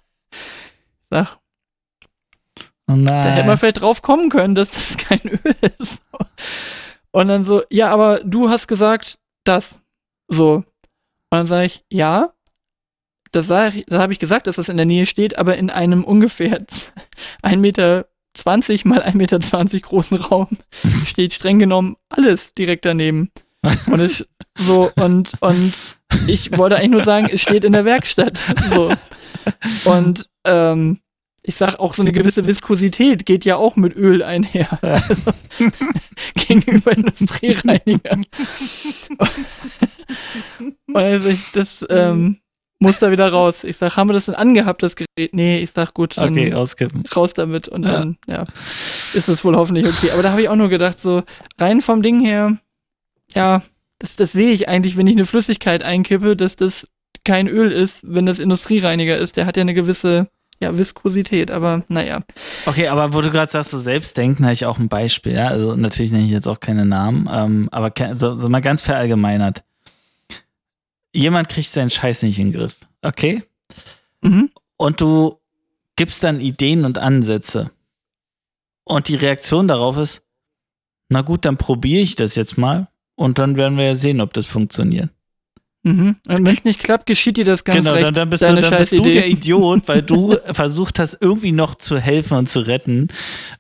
Sag, 1.10 1.40
Oh 2.90 2.96
da 3.04 3.22
hätte 3.22 3.46
man 3.46 3.56
vielleicht 3.56 3.80
drauf 3.80 4.02
kommen 4.02 4.30
können, 4.30 4.56
dass 4.56 4.72
das 4.72 4.96
kein 4.96 5.20
Öl 5.20 5.54
ist. 5.78 6.02
Und 7.12 7.28
dann 7.28 7.44
so, 7.44 7.62
ja, 7.70 7.90
aber 7.92 8.20
du 8.24 8.48
hast 8.48 8.66
gesagt, 8.66 9.18
das. 9.44 9.80
So. 10.26 10.54
Und 10.56 10.64
dann 11.30 11.46
sage 11.46 11.66
ich, 11.66 11.84
ja, 11.88 12.32
das, 13.32 13.48
ich- 13.74 13.86
das 13.86 14.00
habe 14.00 14.12
ich 14.12 14.18
gesagt, 14.18 14.46
dass 14.46 14.56
das 14.56 14.68
in 14.68 14.76
der 14.76 14.86
Nähe 14.86 15.06
steht, 15.06 15.38
aber 15.38 15.56
in 15.56 15.70
einem 15.70 16.04
ungefähr 16.04 16.64
1,20 17.42 17.56
Meter 17.58 18.06
mal 18.84 19.02
1,20 19.02 19.14
Meter 19.16 19.38
großen 19.80 20.16
Raum 20.18 20.48
steht 21.06 21.32
streng 21.32 21.58
genommen 21.58 21.96
alles 22.08 22.54
direkt 22.54 22.84
daneben. 22.84 23.30
Und 23.86 24.00
es 24.00 24.26
so, 24.56 24.90
und, 24.96 25.32
und 25.40 25.74
ich 26.26 26.56
wollte 26.56 26.76
eigentlich 26.76 26.90
nur 26.90 27.02
sagen, 27.02 27.28
es 27.30 27.42
steht 27.42 27.62
in 27.64 27.72
der 27.72 27.84
Werkstatt. 27.84 28.38
So. 28.70 28.90
Und 29.84 30.30
ähm, 30.44 31.00
ich 31.42 31.56
sag 31.56 31.76
auch 31.78 31.92
so 31.94 32.02
eine 32.02 32.12
gewisse 32.12 32.46
Viskosität 32.46 33.26
geht 33.26 33.44
ja 33.44 33.56
auch 33.56 33.76
mit 33.76 33.94
Öl 33.96 34.22
einher. 34.22 34.78
Also, 34.82 35.32
gegenüber 36.34 36.92
Industriereinigern. 36.92 38.24
Und 40.86 40.96
also 40.96 41.28
ich, 41.28 41.52
das 41.52 41.84
ähm, 41.88 42.38
muss 42.80 42.98
da 42.98 43.10
wieder 43.10 43.30
raus. 43.30 43.62
Ich 43.62 43.76
sag, 43.76 43.96
haben 43.96 44.08
wir 44.08 44.14
das 44.14 44.26
denn 44.26 44.34
angehabt, 44.34 44.82
das 44.82 44.96
Gerät? 44.96 45.32
Nee, 45.32 45.58
ich 45.60 45.70
sag, 45.70 45.94
gut, 45.94 46.16
dann 46.16 46.32
Okay, 46.32 46.52
auskippen. 46.54 47.04
raus 47.14 47.34
damit 47.34 47.68
und 47.68 47.82
dann, 47.82 48.16
ja, 48.26 48.46
ist 49.14 49.28
es 49.28 49.44
wohl 49.44 49.56
hoffentlich 49.56 49.86
okay. 49.86 50.10
Aber 50.12 50.22
da 50.22 50.30
habe 50.30 50.42
ich 50.42 50.48
auch 50.48 50.56
nur 50.56 50.68
gedacht, 50.70 50.98
so 50.98 51.22
rein 51.58 51.80
vom 51.80 52.02
Ding 52.02 52.20
her, 52.24 52.56
ja, 53.34 53.62
das, 53.98 54.16
das 54.16 54.32
sehe 54.32 54.50
ich 54.52 54.68
eigentlich, 54.68 54.96
wenn 54.96 55.06
ich 55.06 55.14
eine 55.14 55.26
Flüssigkeit 55.26 55.82
einkippe, 55.82 56.34
dass 56.36 56.56
das 56.56 56.88
kein 57.24 57.48
Öl 57.48 57.70
ist, 57.70 58.00
wenn 58.02 58.24
das 58.26 58.38
Industriereiniger 58.38 59.18
ist. 59.18 59.36
Der 59.36 59.44
hat 59.44 59.56
ja 59.58 59.60
eine 59.60 59.74
gewisse, 59.74 60.28
ja, 60.62 60.76
Viskosität, 60.76 61.50
aber 61.50 61.84
naja. 61.88 62.22
Okay, 62.64 62.88
aber 62.88 63.12
wo 63.12 63.20
du 63.20 63.30
gerade 63.30 63.50
sagst, 63.52 63.72
so 63.72 63.78
Selbstdenken, 63.78 64.44
habe 64.44 64.54
ich 64.54 64.64
auch 64.64 64.78
ein 64.78 64.88
Beispiel. 64.88 65.34
Ja? 65.34 65.48
Also 65.48 65.76
natürlich 65.76 66.12
nenne 66.12 66.24
ich 66.24 66.30
jetzt 66.30 66.48
auch 66.48 66.60
keine 66.60 66.86
Namen, 66.86 67.28
ähm, 67.30 67.68
aber 67.72 67.92
so, 68.14 68.36
so 68.38 68.48
mal 68.48 68.60
ganz 68.60 68.80
verallgemeinert. 68.80 69.64
Jemand 71.12 71.48
kriegt 71.48 71.68
seinen 71.68 71.90
Scheiß 71.90 72.22
nicht 72.22 72.38
in 72.38 72.52
den 72.52 72.60
Griff, 72.60 72.76
okay? 73.02 73.42
Mhm. 74.22 74.50
Und 74.76 75.00
du 75.00 75.40
gibst 75.96 76.22
dann 76.22 76.40
Ideen 76.40 76.84
und 76.84 76.98
Ansätze. 76.98 77.70
Und 78.84 79.08
die 79.08 79.16
Reaktion 79.16 79.68
darauf 79.68 79.96
ist, 79.96 80.22
na 81.08 81.22
gut, 81.22 81.44
dann 81.44 81.56
probiere 81.56 82.02
ich 82.02 82.14
das 82.14 82.34
jetzt 82.36 82.56
mal 82.56 82.88
und 83.16 83.38
dann 83.38 83.56
werden 83.56 83.76
wir 83.76 83.84
ja 83.84 83.96
sehen, 83.96 84.20
ob 84.20 84.32
das 84.32 84.46
funktioniert. 84.46 85.10
Mhm. 85.82 86.16
Und 86.28 86.46
wenn 86.46 86.46
es 86.46 86.64
nicht 86.64 86.78
klappt, 86.80 87.06
geschieht 87.06 87.38
dir 87.38 87.46
das 87.46 87.64
ganz 87.64 87.78
genau, 87.78 87.92
recht. 87.92 88.04
dann, 88.04 88.12
dann 88.14 88.28
bist, 88.28 88.42
du, 88.42 88.46
deine 88.48 88.60
dann 88.60 88.76
bist 88.78 88.92
du 88.92 89.02
der 89.10 89.26
Idiot, 89.28 89.88
weil 89.88 90.02
du 90.02 90.36
versucht 90.52 90.98
hast, 90.98 91.16
irgendwie 91.22 91.52
noch 91.52 91.74
zu 91.74 91.98
helfen 91.98 92.36
und 92.36 92.48
zu 92.50 92.60
retten, 92.60 93.08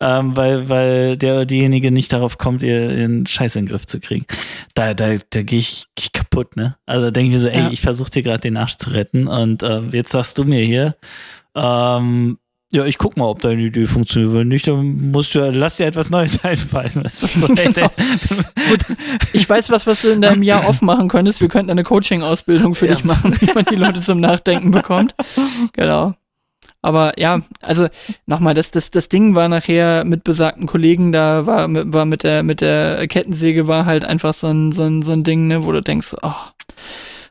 ähm, 0.00 0.36
weil, 0.36 0.68
weil 0.68 1.16
der 1.16 1.46
diejenige 1.46 1.90
nicht 1.90 2.12
darauf 2.12 2.36
kommt, 2.36 2.62
ihr 2.62 2.90
ihren 2.90 3.26
Scheiß 3.26 3.56
in 3.56 3.64
den 3.64 3.70
Griff 3.70 3.86
zu 3.86 4.00
kriegen. 4.00 4.26
Da, 4.74 4.92
da, 4.92 5.14
da 5.30 5.42
gehe 5.42 5.60
ich, 5.60 5.86
geh 5.94 6.02
ich 6.04 6.12
kaputt, 6.12 6.56
ne? 6.56 6.76
Also 6.84 7.06
da 7.06 7.10
denke 7.10 7.28
ich 7.28 7.32
mir 7.32 7.40
so, 7.40 7.48
ey, 7.48 7.58
Ja. 7.60 7.70
ich 7.70 7.80
versuche 7.80 8.10
dir 8.10 8.22
gerade 8.22 8.40
den 8.40 8.58
Arsch 8.58 8.76
zu 8.76 8.90
retten 8.90 9.26
und 9.26 9.62
ähm, 9.62 9.88
jetzt 9.92 10.12
sagst 10.12 10.36
du 10.36 10.44
mir 10.44 10.60
hier, 10.64 10.96
ähm, 11.54 12.38
ja, 12.72 12.84
ich 12.84 12.98
guck 12.98 13.16
mal, 13.16 13.24
ob 13.26 13.40
deine 13.40 13.62
Idee 13.62 13.86
funktioniert. 13.86 14.32
Wenn 14.32 14.48
nicht, 14.48 14.68
dann 14.68 15.10
musst 15.10 15.34
du, 15.34 15.40
lass 15.50 15.76
dir 15.78 15.86
etwas 15.86 16.10
Neues 16.10 16.44
einfallen. 16.44 17.02
So, 17.10 17.48
Genau. 17.48 17.90
Ich 19.32 19.48
weiß 19.48 19.70
was, 19.70 19.86
was 19.86 20.02
du 20.02 20.08
in 20.08 20.20
deinem 20.20 20.42
Jahr 20.42 20.68
off 20.68 20.80
machen 20.82 21.08
könntest. 21.08 21.40
Wir 21.40 21.48
könnten 21.48 21.70
eine 21.70 21.82
Coaching-Ausbildung 21.84 22.74
für 22.74 22.86
Ja. 22.86 22.94
dich 22.94 23.04
machen, 23.04 23.36
wie 23.40 23.52
man 23.52 23.64
die 23.64 23.76
Leute 23.76 24.00
zum 24.00 24.20
Nachdenken 24.20 24.70
bekommt. 24.70 25.14
Genau. 25.72 26.14
Aber 26.82 27.18
ja, 27.18 27.42
also 27.60 27.88
nochmal, 28.26 28.54
das, 28.54 28.70
das, 28.70 28.90
das 28.90 29.08
Ding 29.10 29.34
war 29.34 29.48
nachher 29.48 30.04
mit 30.04 30.24
besagten 30.24 30.66
Kollegen, 30.66 31.12
da 31.12 31.46
war, 31.46 31.68
mit- 31.68 31.92
war 31.92 32.06
mit 32.06 32.22
der, 32.22 32.42
mit 32.42 32.62
der 32.62 33.06
Kettensäge 33.06 33.68
war 33.68 33.84
halt 33.84 34.04
einfach 34.04 34.32
so 34.32 34.46
ein, 34.46 34.72
so 34.72 34.84
ein, 34.84 35.02
so 35.02 35.12
ein 35.12 35.22
Ding, 35.22 35.46
ne, 35.46 35.64
wo 35.64 35.72
du 35.72 35.82
denkst, 35.82 36.14
oh, 36.22 36.32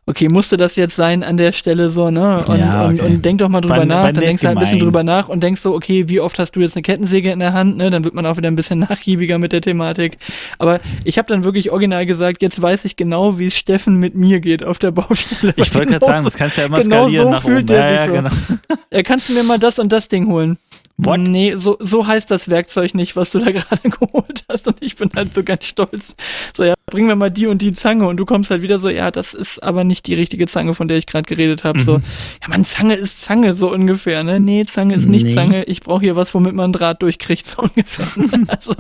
okay, 0.09 0.27
musste 0.27 0.57
das 0.57 0.75
jetzt 0.75 0.95
sein 0.95 1.23
an 1.23 1.37
der 1.37 1.51
Stelle 1.51 1.91
so, 1.91 2.09
ne? 2.09 2.43
Und, 2.47 2.59
Ja, 2.59 2.85
und, 2.85 2.99
okay. 2.99 3.13
und 3.13 3.23
denk 3.23 3.37
doch 3.39 3.47
mal 3.49 3.61
drüber 3.61 3.77
War- 3.77 3.85
nach, 3.85 4.03
war 4.03 4.13
dann 4.13 4.23
denkst 4.23 4.41
du 4.41 4.47
halt 4.47 4.57
ein 4.57 4.59
bisschen 4.61 4.79
drüber 4.79 5.03
nach 5.03 5.29
und 5.29 5.41
denkst 5.41 5.61
so, 5.61 5.75
okay, 5.75 6.09
wie 6.09 6.19
oft 6.19 6.39
hast 6.39 6.55
du 6.55 6.61
jetzt 6.61 6.75
eine 6.75 6.81
Kettensäge 6.81 7.31
in 7.31 7.39
der 7.39 7.53
Hand, 7.53 7.77
ne? 7.77 7.89
Dann 7.91 8.03
wird 8.03 8.15
man 8.15 8.25
auch 8.25 8.35
wieder 8.37 8.47
ein 8.49 8.55
bisschen 8.55 8.79
nachgiebiger 8.89 9.37
mit 9.37 9.51
der 9.51 9.61
Thematik. 9.61 10.17
Aber 10.57 10.79
ich 11.03 11.17
habe 11.19 11.27
dann 11.27 11.43
wirklich 11.43 11.69
original 11.71 12.05
gesagt, 12.07 12.41
jetzt 12.41 12.59
weiß 12.61 12.85
ich 12.85 12.95
genau, 12.95 13.37
wie 13.39 13.47
es 13.47 13.55
Steffen 13.57 13.95
mit 13.97 14.15
mir 14.15 14.39
geht 14.39 14.63
auf 14.63 14.79
der 14.79 14.91
Baustelle. 14.91 15.53
Ich 15.55 15.73
wollte 15.75 15.87
gerade 15.91 15.99
Genau 15.99 16.05
sagen, 16.07 16.19
so- 16.23 16.25
das 16.29 16.35
kannst 16.37 16.57
du 16.57 16.61
ja 16.61 16.67
immer 16.67 16.79
genau 16.79 17.03
skalieren 17.03 17.25
so 17.25 17.31
nach 17.31 17.41
fühlt 17.43 17.57
oben. 17.57 17.67
der 17.67 17.77
Ja, 17.77 17.91
ja, 17.91 18.07
so. 18.07 18.13
genau. 18.13 18.29
äh, 18.89 19.03
kannst 19.03 19.29
du 19.29 19.33
mir 19.33 19.43
mal 19.43 19.59
das 19.59 19.77
und 19.79 19.91
das 19.91 20.07
Ding 20.07 20.27
holen? 20.27 20.57
What? 21.01 21.19
Nee, 21.21 21.55
so, 21.55 21.77
so 21.79 22.05
heißt 22.07 22.29
das 22.29 22.49
Werkzeug 22.49 22.93
nicht, 22.93 23.15
was 23.15 23.31
du 23.31 23.39
da 23.39 23.51
gerade 23.51 23.89
geholt 23.89 24.43
hast. 24.49 24.67
Und 24.67 24.77
ich 24.81 24.95
bin 24.95 25.09
halt 25.15 25.33
so 25.33 25.43
ganz 25.43 25.65
stolz. 25.65 26.13
So, 26.55 26.63
ja, 26.63 26.73
bring 26.87 27.07
mir 27.07 27.15
mal 27.15 27.29
die 27.31 27.47
und 27.47 27.61
die 27.61 27.71
Zange. 27.71 28.07
Und 28.07 28.17
du 28.17 28.25
kommst 28.25 28.51
halt 28.51 28.61
wieder 28.61 28.79
so, 28.79 28.89
ja, 28.89 29.09
das 29.11 29.33
ist 29.33 29.63
aber 29.63 29.83
nicht 29.83 30.07
die 30.07 30.13
richtige 30.13 30.47
Zange, 30.47 30.73
von 30.73 30.87
der 30.87 30.97
ich 30.97 31.05
gerade 31.05 31.23
geredet 31.25 31.63
habe. 31.63 31.83
So, 31.83 31.97
Mhm. 31.99 32.03
ja, 32.41 32.47
man, 32.49 32.65
Zange 32.65 32.95
ist 32.95 33.21
Zange, 33.21 33.53
so 33.53 33.71
ungefähr, 33.71 34.23
ne? 34.23 34.39
Nee, 34.39 34.65
Zange 34.65 34.95
ist 34.95 35.07
nicht 35.07 35.25
Nee. 35.27 35.33
Zange. 35.35 35.63
Ich 35.65 35.81
brauche 35.81 36.01
hier 36.01 36.15
was, 36.15 36.33
womit 36.33 36.53
man 36.55 36.73
Draht 36.73 37.01
durchkriegt, 37.01 37.47
so 37.47 37.61
ungefähr. 37.63 38.05
also, 38.47 38.73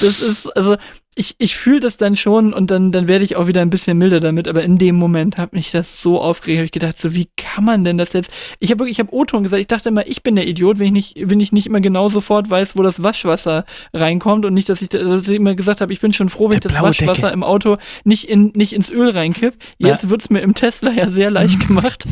das 0.00 0.20
ist, 0.20 0.46
also, 0.56 0.76
ich, 1.16 1.36
ich 1.38 1.56
fühle 1.56 1.80
das 1.80 1.96
dann 1.96 2.16
schon 2.16 2.52
und 2.52 2.70
dann, 2.70 2.90
dann 2.92 3.06
werde 3.08 3.24
ich 3.24 3.36
auch 3.36 3.46
wieder 3.46 3.60
ein 3.62 3.70
bisschen 3.70 3.96
milder 3.98 4.20
damit, 4.20 4.48
aber 4.48 4.62
in 4.62 4.78
dem 4.78 4.96
Moment 4.96 5.38
hat 5.38 5.52
mich 5.52 5.70
das 5.70 6.00
so 6.00 6.20
aufgeregt, 6.20 6.58
hab 6.58 6.64
ich 6.64 6.72
gedacht, 6.72 7.00
so 7.00 7.14
wie 7.14 7.28
kann 7.36 7.64
man 7.64 7.84
denn 7.84 7.98
das 7.98 8.12
jetzt? 8.14 8.30
Ich 8.58 8.70
habe 8.70 8.80
wirklich, 8.80 8.96
ich 8.98 9.00
habe 9.00 9.14
O-Ton 9.14 9.42
gesagt, 9.44 9.60
ich 9.60 9.66
dachte 9.68 9.88
immer, 9.90 10.06
ich 10.06 10.22
bin 10.22 10.34
der 10.36 10.46
Idiot, 10.48 10.78
wenn 10.78 10.86
ich 10.96 11.14
nicht, 11.14 11.30
wenn 11.30 11.40
ich 11.40 11.52
nicht 11.52 11.66
immer 11.66 11.80
genau 11.80 12.08
sofort 12.08 12.50
weiß, 12.50 12.76
wo 12.76 12.82
das 12.82 13.02
Waschwasser 13.02 13.64
reinkommt 13.92 14.44
und 14.44 14.54
nicht, 14.54 14.68
dass 14.68 14.82
ich, 14.82 14.88
dass 14.88 15.28
ich 15.28 15.36
immer 15.36 15.54
gesagt 15.54 15.80
habe, 15.80 15.92
ich 15.92 16.00
bin 16.00 16.12
schon 16.12 16.28
froh, 16.28 16.50
wenn 16.50 16.58
Der 16.60 16.70
ich 16.70 16.74
das 16.76 16.82
Waschwasser 16.82 17.22
Deckel. 17.22 17.32
im 17.34 17.42
Auto 17.44 17.76
nicht 18.04 18.28
in, 18.28 18.52
nicht 18.56 18.72
ins 18.72 18.90
Öl 18.90 19.10
reinkipp. 19.10 19.54
Jetzt 19.78 20.08
wird's 20.08 20.30
mir 20.30 20.40
im 20.40 20.54
Tesla 20.54 20.90
ja 20.90 21.08
sehr 21.08 21.30
leicht 21.30 21.60
gemacht. 21.66 22.04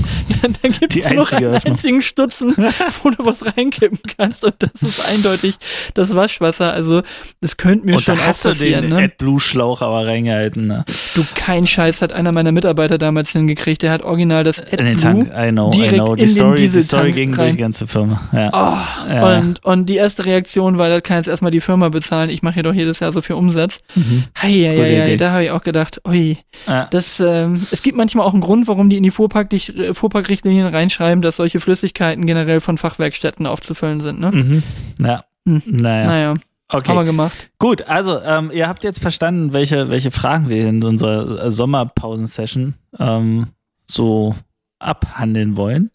dann 0.43 0.55
dann 0.63 0.73
gibt's 0.73 0.97
nur 0.97 1.15
noch 1.15 1.33
einen 1.33 1.47
Öffnung. 1.47 1.73
einzigen 1.73 2.03
Stutzen, 2.03 2.55
wo 3.03 3.11
du 3.11 3.25
was 3.25 3.45
reinkippen 3.45 3.99
kannst 4.17 4.45
und 4.45 4.55
das 4.59 4.83
ist 4.83 5.05
eindeutig 5.13 5.57
das 5.95 6.15
Waschwasser. 6.15 6.73
Also, 6.73 7.03
das 7.41 7.57
könnte 7.57 7.87
mir 7.87 7.97
Und 7.97 8.03
schon 8.03 8.19
auch 8.21 8.27
passieren, 8.27 8.92
ne? 8.93 9.05
AdBlue-Schlauch 9.05 9.83
aber 9.83 10.07
reingehalten. 10.07 10.67
Ne? 10.67 10.85
Du, 11.15 11.25
kein 11.35 11.67
Scheiß 11.67 12.03
hat 12.03 12.13
einer 12.13 12.33
meiner 12.33 12.53
Mitarbeiter 12.53 12.99
damals 12.99 13.31
hingekriegt. 13.33 13.83
Der 13.83 13.91
hat 13.91 14.03
original 14.03 14.45
das 14.45 14.59
In 14.59 14.79
den 14.79 14.87
AdBlue. 14.97 15.29
Tank, 15.29 15.33
I 15.37 15.51
know, 15.51 15.69
I 15.73 15.77
direkt 15.77 15.95
know. 15.95 16.15
Die 16.15 16.27
Story, 16.27 16.69
die 16.69 16.83
Story 16.83 17.13
ging 17.13 17.31
rein. 17.35 17.39
durch 17.47 17.53
die 17.53 17.59
ganze 17.63 17.87
Firma. 17.87 18.21
Ja. 18.33 18.51
Oh, 18.53 19.09
Ja. 19.13 19.39
und, 19.39 19.65
und 19.65 19.87
die 19.87 19.97
erste 19.97 20.25
Reaktion 20.25 20.79
war, 20.79 20.89
das 20.89 21.03
kann 21.03 21.17
jetzt 21.19 21.29
erstmal 21.29 21.51
die 21.51 21.61
Firma 21.61 21.89
bezahlen. 21.89 22.31
Ich 22.31 22.43
mache 22.43 22.55
hier 22.55 22.63
doch 22.63 22.75
jedes 22.75 23.01
Jahr 23.01 23.13
so 23.13 23.21
viel 23.23 23.37
Umsatz. 23.37 23.81
Mhm. 23.95 24.25
Hei, 24.41 24.51
hei, 24.53 25.05
hei, 25.07 25.17
da 25.17 25.33
habe 25.33 25.45
ich 25.45 25.51
auch 25.51 25.63
gedacht, 25.63 26.01
ui, 26.07 26.39
Ja. 26.67 26.87
das, 26.91 27.21
ähm, 27.21 27.61
es 27.71 27.83
gibt 27.83 27.97
manchmal 27.97 28.27
auch 28.27 28.33
einen 28.33 28.43
Grund, 28.43 28.69
warum 28.69 28.89
die 28.91 28.97
in 28.97 29.03
die 29.03 29.11
Fuhrpark 29.11 29.49
Fuhrparkrichtlinien 29.93 30.67
reinschreiben, 30.69 31.23
dass 31.23 31.37
solche 31.37 31.61
Flüssigkeiten 31.61 32.27
generell 32.27 32.61
von 32.61 32.79
Fachwerkstätten 32.79 33.47
aufzufüllen 33.47 34.01
sind. 34.01 34.21
Ne? 34.21 34.31
Mhm. 34.33 34.63
Ja. 35.05 35.21
Hm. 35.47 35.63
Naja. 35.67 36.05
Naja, 36.07 36.35
haben 36.73 36.85
wir 36.87 36.95
Okay. 36.95 37.05
gemacht. 37.07 37.51
Gut, 37.59 37.83
also 37.83 38.21
ähm, 38.21 38.51
ihr 38.53 38.69
habt 38.69 38.85
jetzt 38.85 39.01
verstanden, 39.01 39.53
welche, 39.53 39.91
welche 39.91 40.11
Fragen 40.11 40.49
wir 40.49 40.69
in 40.69 40.83
unserer 40.83 41.45
äh, 41.47 41.51
Sommerpausen-Session 41.51 42.75
ähm, 42.99 43.49
so 43.87 44.35
abhandeln 44.79 45.57
wollen. 45.57 45.91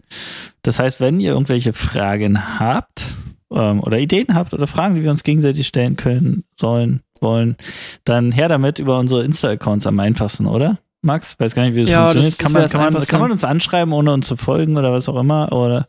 Das 0.62 0.80
heißt, 0.80 1.02
wenn 1.02 1.20
ihr 1.20 1.32
irgendwelche 1.32 1.74
Fragen 1.74 2.60
habt 2.60 3.16
ähm, 3.52 3.82
oder 3.82 4.00
Ideen 4.00 4.34
habt 4.34 4.54
oder 4.54 4.68
Fragen, 4.68 4.96
die 4.96 5.04
wir 5.04 5.12
uns 5.12 5.24
gegenseitig 5.24 5.68
stellen 5.68 5.96
können, 5.96 6.44
sollen, 6.60 7.02
wollen, 7.20 7.58
dann 8.04 8.32
her 8.32 8.48
damit 8.48 8.80
über 8.80 9.00
unsere 9.00 9.24
Insta-Accounts 9.24 9.88
am 9.88 10.00
einfachsten, 10.00 10.46
oder? 10.46 10.80
Max, 11.04 11.40
weiß 11.40 11.54
gar 11.56 11.64
nicht, 11.64 11.76
wie 11.76 11.82
das 11.82 11.90
Ja, 11.92 12.00
funktioniert. 12.10 12.32
das- 12.34 12.38
kann, 12.40 12.54
das 12.54 12.62
man, 12.64 12.70
kann, 12.82 12.94
man, 12.94 13.06
kann 13.06 13.22
man 13.22 13.32
uns 13.32 13.44
anschreiben, 13.44 13.94
ohne 13.94 14.12
uns 14.14 14.28
zu 14.28 14.36
folgen 14.36 14.78
oder 14.78 14.92
was 14.92 15.08
auch 15.08 15.16
immer? 15.20 15.52
Oder 15.52 15.88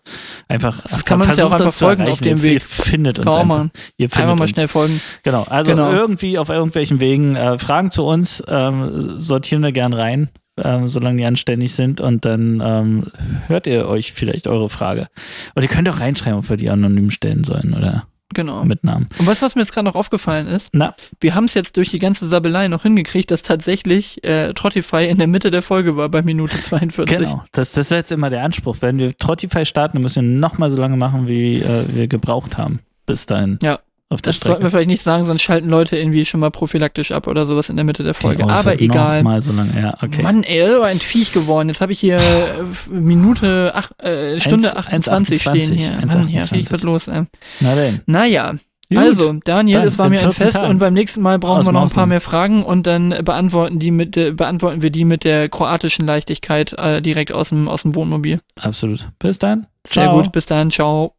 einfach 0.49 0.83
Das 0.83 1.05
kann 1.05 1.19
man 1.19 1.29
uns 1.29 1.37
ja 1.39 1.45
auch 1.47 1.53
einfach 1.53 1.73
folgen 1.73 2.07
auf 2.09 2.21
dem 2.21 2.43
Weg. 2.43 2.53
Ihr 2.55 2.61
findet 2.61 3.19
uns 3.19 3.27
Kaum 3.27 3.51
einfach. 3.51 3.65
mal. 3.65 3.71
Ihr 3.97 4.09
findet 4.11 4.19
Einmal 4.23 4.37
mal 4.37 4.43
uns. 4.43 4.51
schnell 4.51 4.69
folgen. 4.69 5.01
Genau, 5.23 5.45
also 5.45 5.71
Genau. 5.71 5.91
irgendwie 5.93 6.39
auf 6.39 6.51
irgendwelchen 6.51 7.01
Wegen 7.01 7.37
äh, 7.37 7.59
Fragen 7.59 7.91
zu 7.91 8.05
uns 8.05 8.43
ähm, 8.49 9.19
sortieren 9.19 9.63
wir 9.63 9.73
gern 9.73 9.93
rein, 9.95 10.29
ähm, 10.63 10.89
solange 10.89 11.17
die 11.19 11.25
anständig 11.25 11.75
sind 11.75 12.01
und 12.03 12.25
dann 12.27 12.63
ähm, 12.65 13.07
hört 13.47 13.67
ihr 13.67 13.89
euch 13.89 14.13
vielleicht 14.13 14.47
eure 14.47 14.69
Frage. 14.69 15.07
Und 15.55 15.63
ihr 15.63 15.69
könnt 15.69 15.89
auch 15.89 16.01
reinschreiben, 16.01 16.39
ob 16.39 16.51
wir 16.51 16.57
die 16.59 16.69
anonym 16.71 17.11
stellen 17.11 17.45
sollen 17.45 17.75
oder 17.77 18.05
Genau. 18.35 18.65
mit 18.65 18.85
Namen. 18.85 19.07
Und 19.19 19.27
du, 19.27 19.43
was 19.43 19.55
mir 19.55 19.63
jetzt 19.63 19.73
gerade 19.73 19.87
noch 19.87 19.95
aufgefallen 19.95 20.47
ist? 20.47 20.71
Na, 20.73 20.95
Wir 21.21 21.35
haben 21.35 21.45
es 21.45 21.55
jetzt 21.55 21.77
durch 21.77 21.91
die 21.91 21.99
ganze 21.99 22.29
Sabelei 22.29 22.69
noch 22.69 22.83
hingekriegt, 22.83 23.31
dass 23.31 23.43
tatsächlich 23.43 24.23
äh, 24.23 24.53
Trottify 24.53 25.09
in 25.09 25.19
der 25.19 25.27
Mitte 25.27 25.51
der 25.51 25.63
Folge 25.63 25.97
war 25.97 26.09
bei 26.09 26.23
Minute 26.23 26.59
42. 26.63 27.17
genau. 27.19 27.43
Das, 27.53 27.73
das 27.73 27.87
ist 27.87 27.91
jetzt 27.97 28.13
immer 28.13 28.31
der 28.31 28.43
Anspruch. 28.45 28.77
Wenn 28.81 28.99
wir 28.99 29.17
Trottify 29.17 29.65
starten, 29.65 29.97
dann 29.97 30.03
müssen 30.03 30.23
wir 30.25 30.39
nochmal 30.41 30.71
so 30.71 30.77
lange 30.77 30.97
machen, 30.97 31.27
wie 31.27 31.61
äh, 31.61 31.87
wir 31.89 32.07
gebraucht 32.09 32.59
haben. 32.59 32.81
Bis 33.07 33.25
dahin. 33.27 33.59
Ja. 33.63 33.79
Auf 34.11 34.23
der 34.23 34.33
Das 34.33 34.41
sollten 34.41 34.63
wir 34.63 34.71
vielleicht 34.71 34.89
nicht 34.89 35.03
sagen, 35.03 35.27
sonst 35.27 35.43
schalten 35.43 35.69
Leute 35.69 35.99
irgendwie 35.99 36.25
schon 36.25 36.41
mal 36.41 36.51
prophylaktisch 36.51 37.13
ab 37.13 37.27
oder 37.27 37.47
sowas 37.47 37.69
in 37.69 37.77
der 37.77 37.85
Mitte 37.85 38.03
der 38.05 38.15
Folge. 38.15 38.43
Oh, 38.45 38.51
es 38.51 38.59
Aber 38.59 38.81
egal. 38.81 39.23
Mal 39.23 39.43
so 39.43 39.53
lange. 39.53 39.79
Ja, 39.79 39.95
okay. 40.03 40.23
Mann, 40.23 40.45
ey, 40.45 40.61
das 40.61 40.71
ist 40.71 40.77
aber 40.77 40.87
ein 40.87 40.99
Viech 40.99 41.33
geworden. 41.33 41.69
Jetzt 41.69 41.83
habe 41.83 41.93
ich 41.93 42.01
hier 42.01 42.17
äh, 42.17 42.91
Minute, 42.91 43.73
ach, 43.75 43.91
äh, 43.99 44.41
Stunde 44.41 44.75
1, 44.75 45.09
28 45.11 45.41
stehen 45.43 45.75
hier. 45.75 45.99
1, 45.99 46.15
Mann, 46.15 46.27
hier 46.27 46.41
28. 46.41 46.53
richtig 46.53 46.73
was 46.73 46.83
los. 46.85 47.09
Ey. 47.09 47.25
Na 47.61 47.75
denn. 47.75 48.01
Naja, 48.07 48.55
Gut. 48.91 48.99
also 48.99 49.35
Daniel, 49.45 49.81
es 49.81 49.99
war 49.99 50.09
mir 50.09 50.21
ein 50.21 50.33
14 50.33 50.47
Fest 50.47 50.57
Tagen. 50.57 50.71
und 50.71 50.79
beim 50.79 50.95
nächsten 50.95 51.21
Mal 51.21 51.39
brauchen 51.39 51.59
Aus 51.61 51.67
wir 51.67 51.73
noch 51.73 51.83
ein 51.83 51.91
paar 51.91 52.07
mehr 52.07 52.23
Fragen 52.23 52.63
und 52.63 52.87
dann 52.87 53.11
beantworten, 53.23 53.79
die 53.79 53.91
mit, 53.91 54.17
äh, 54.17 54.33
beantworten 54.33 54.81
wir 54.81 54.89
die 54.89 55.05
mit 55.05 55.25
der 55.25 55.51
kroatischen 55.51 56.07
Leichtigkeit 56.07 56.73
äh, 56.73 57.03
direkt 57.03 57.31
aus 57.31 57.51
dem, 57.51 57.69
aus 57.69 57.83
dem 57.83 57.95
Wohnmobil. 57.95 58.41
Absolut. 58.59 59.11
Bis 59.19 59.39
dann. 59.39 59.67
Sehr 59.87 60.05
Ciao. 60.05 60.17
gut, 60.17 60.33
bis 60.33 60.47
dann, 60.47 60.71
ciao. 60.71 61.15